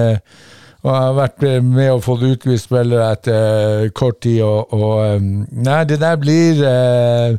og 0.79 0.93
jeg 0.95 1.03
har 1.03 1.15
vært 1.19 1.43
med 1.67 1.89
og 1.93 2.05
fått 2.07 2.21
utvist 2.23 2.69
spillere 2.71 3.09
etter 3.19 3.39
eh, 3.83 3.89
kort 3.93 4.21
tid. 4.25 4.41
Og, 4.47 4.73
og 4.73 5.29
Nei, 5.61 5.81
det 5.91 5.99
der 6.01 6.17
blir 6.23 6.65
eh, 6.65 7.37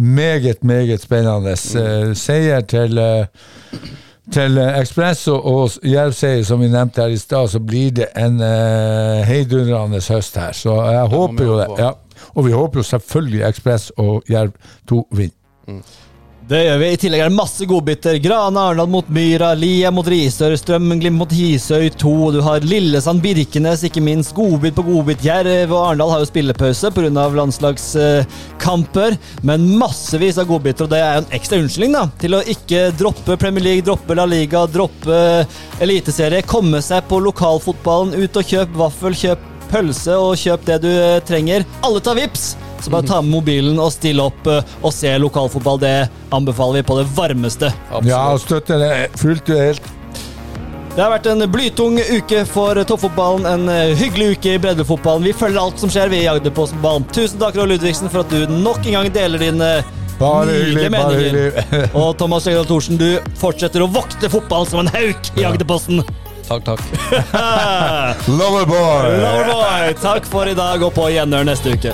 meget, 0.00 0.64
meget 0.64 1.02
spennende. 1.02 1.50
Eh, 1.50 2.16
seier 2.16 2.60
til 2.60 2.98
eh, 2.98 3.26
til 4.32 4.58
eh, 4.58 4.78
Ekspress 4.78 5.28
og, 5.28 5.46
og 5.46 5.70
Jerv-seier, 5.84 6.44
som 6.46 6.60
vi 6.62 6.68
nevnte 6.70 7.02
her 7.02 7.08
i 7.10 7.18
stad, 7.18 7.48
så 7.48 7.60
blir 7.60 7.90
det 7.90 8.06
en 8.18 8.40
uh, 8.40 9.26
heidundrende 9.26 10.00
høst 10.08 10.38
her. 10.38 10.52
Så 10.52 10.74
jeg 10.84 11.06
håper 11.10 11.44
jo 11.44 11.58
det. 11.58 11.66
Ja. 11.78 11.90
Og 12.34 12.46
vi 12.46 12.52
håper 12.52 12.78
jo 12.78 12.82
selvfølgelig 12.82 13.42
Ekspress 13.48 13.92
og 13.96 14.22
Jerv 14.30 14.52
2 14.88 15.08
vinner. 15.10 15.82
Det 16.50 16.64
gjør 16.64 16.80
vi. 16.82 16.86
I 16.90 16.98
tillegg 16.98 17.20
er 17.22 17.28
det 17.30 17.38
masse 17.38 17.66
godbiter. 17.70 18.16
Grane 18.18 18.58
Arendal 18.58 18.88
mot 18.90 19.06
Myra, 19.14 19.52
Lia 19.54 19.92
mot 19.94 20.08
Risør, 20.10 20.56
Strømmen-Glimt 20.58 21.14
mot 21.20 21.30
Hisøy 21.30 21.92
2. 21.94 22.14
Du 22.34 22.40
har 22.42 22.66
Lillesand 22.66 23.22
Birkenes, 23.22 23.84
ikke 23.86 24.02
minst. 24.02 24.32
Godbit 24.34 24.74
på 24.74 24.82
godbit. 24.88 25.22
Jerv 25.22 25.70
og 25.70 25.84
Arendal 25.84 26.10
har 26.10 26.24
jo 26.24 26.26
spillepause 26.26 26.90
pga. 26.96 27.28
landslagskamper. 27.38 29.14
Men 29.46 29.68
massevis 29.78 30.40
av 30.42 30.50
godbiter, 30.50 30.88
og 30.88 30.90
det 30.90 30.98
er 30.98 31.20
jo 31.20 31.22
en 31.22 31.38
ekstra 31.38 31.60
unnskyldning 31.62 31.94
da, 31.94 32.02
til 32.18 32.34
å 32.34 32.42
ikke 32.56 32.82
droppe 32.98 33.38
Premier 33.38 33.68
League, 33.68 33.86
droppe 33.86 34.18
La 34.18 34.26
Liga, 34.26 34.64
droppe 34.66 35.20
Eliteserie. 35.78 36.42
Komme 36.50 36.82
seg 36.82 37.06
på 37.06 37.22
lokalfotballen. 37.30 38.18
Ut 38.18 38.42
og 38.42 38.50
kjøp 38.50 38.74
vaffel, 38.82 39.14
kjøp 39.22 39.49
pølse 39.70 40.16
og 40.18 40.34
kjøp 40.40 40.66
det 40.68 40.80
du 40.84 40.90
eh, 40.90 41.20
trenger. 41.26 41.66
Alle 41.86 42.02
tar 42.04 42.18
vips! 42.18 42.52
Så 42.80 42.88
bare 42.90 43.04
ta 43.04 43.18
med 43.20 43.34
mobilen 43.34 43.76
og 43.80 43.92
still 43.92 44.22
opp 44.24 44.46
eh, 44.48 44.74
og 44.80 44.92
se 44.94 45.12
lokalfotball. 45.20 45.80
Det 45.82 45.94
anbefaler 46.34 46.80
vi 46.80 46.88
på 46.90 46.98
det 47.00 47.06
varmeste. 47.16 47.72
Ja, 48.08 48.26
og 48.32 48.42
støtter 48.44 48.80
det 48.80 48.92
fullt 49.20 49.50
og 49.52 49.64
helt. 49.68 49.90
Det 50.90 51.04
har 51.04 51.12
vært 51.12 51.28
en 51.30 51.44
blytung 51.46 52.00
uke 52.02 52.42
for 52.50 52.80
toppfotballen. 52.88 53.46
En 53.46 53.70
eh, 53.70 53.94
hyggelig 54.00 54.34
uke 54.36 54.56
i 54.56 54.62
breddefotballen. 54.62 55.28
Vi 55.28 55.36
følger 55.36 55.62
alt 55.62 55.82
som 55.82 55.92
skjer 55.92 56.10
vi 56.12 56.24
i 56.24 56.28
Agderpostballen. 56.30 57.06
Tusen 57.14 57.38
takk, 57.40 57.56
Roald 57.58 57.76
Ludvigsen, 57.76 58.10
for 58.10 58.24
at 58.24 58.34
du 58.34 58.50
nok 58.50 58.82
en 58.84 58.98
gang 58.98 59.10
deler 59.14 59.48
dine 59.48 59.72
Bare 60.20 60.52
hyggelig, 60.52 60.90
bare 60.92 61.16
hyggelig. 61.16 61.86
Og 61.96 62.10
Thomas 62.20 62.44
Jegdal 62.44 62.66
Thorsen, 62.68 62.98
du 63.00 63.30
fortsetter 63.40 63.80
å 63.80 63.88
vokte 63.88 64.28
fotballen 64.28 64.68
som 64.68 64.82
en 64.82 64.90
hauk 64.92 65.30
i 65.40 65.46
Agderposten. 65.48 66.02
Takk, 66.50 66.64
takk. 66.64 66.80
Loverboy! 68.40 69.10
Loverboy, 69.22 69.92
takk 70.02 70.24
for 70.26 70.50
i 70.50 70.54
dag, 70.58 70.82
og 70.82 70.90
på 70.96 71.04
gjenhør 71.14 71.46
neste 71.46 71.76
uke. 71.76 71.92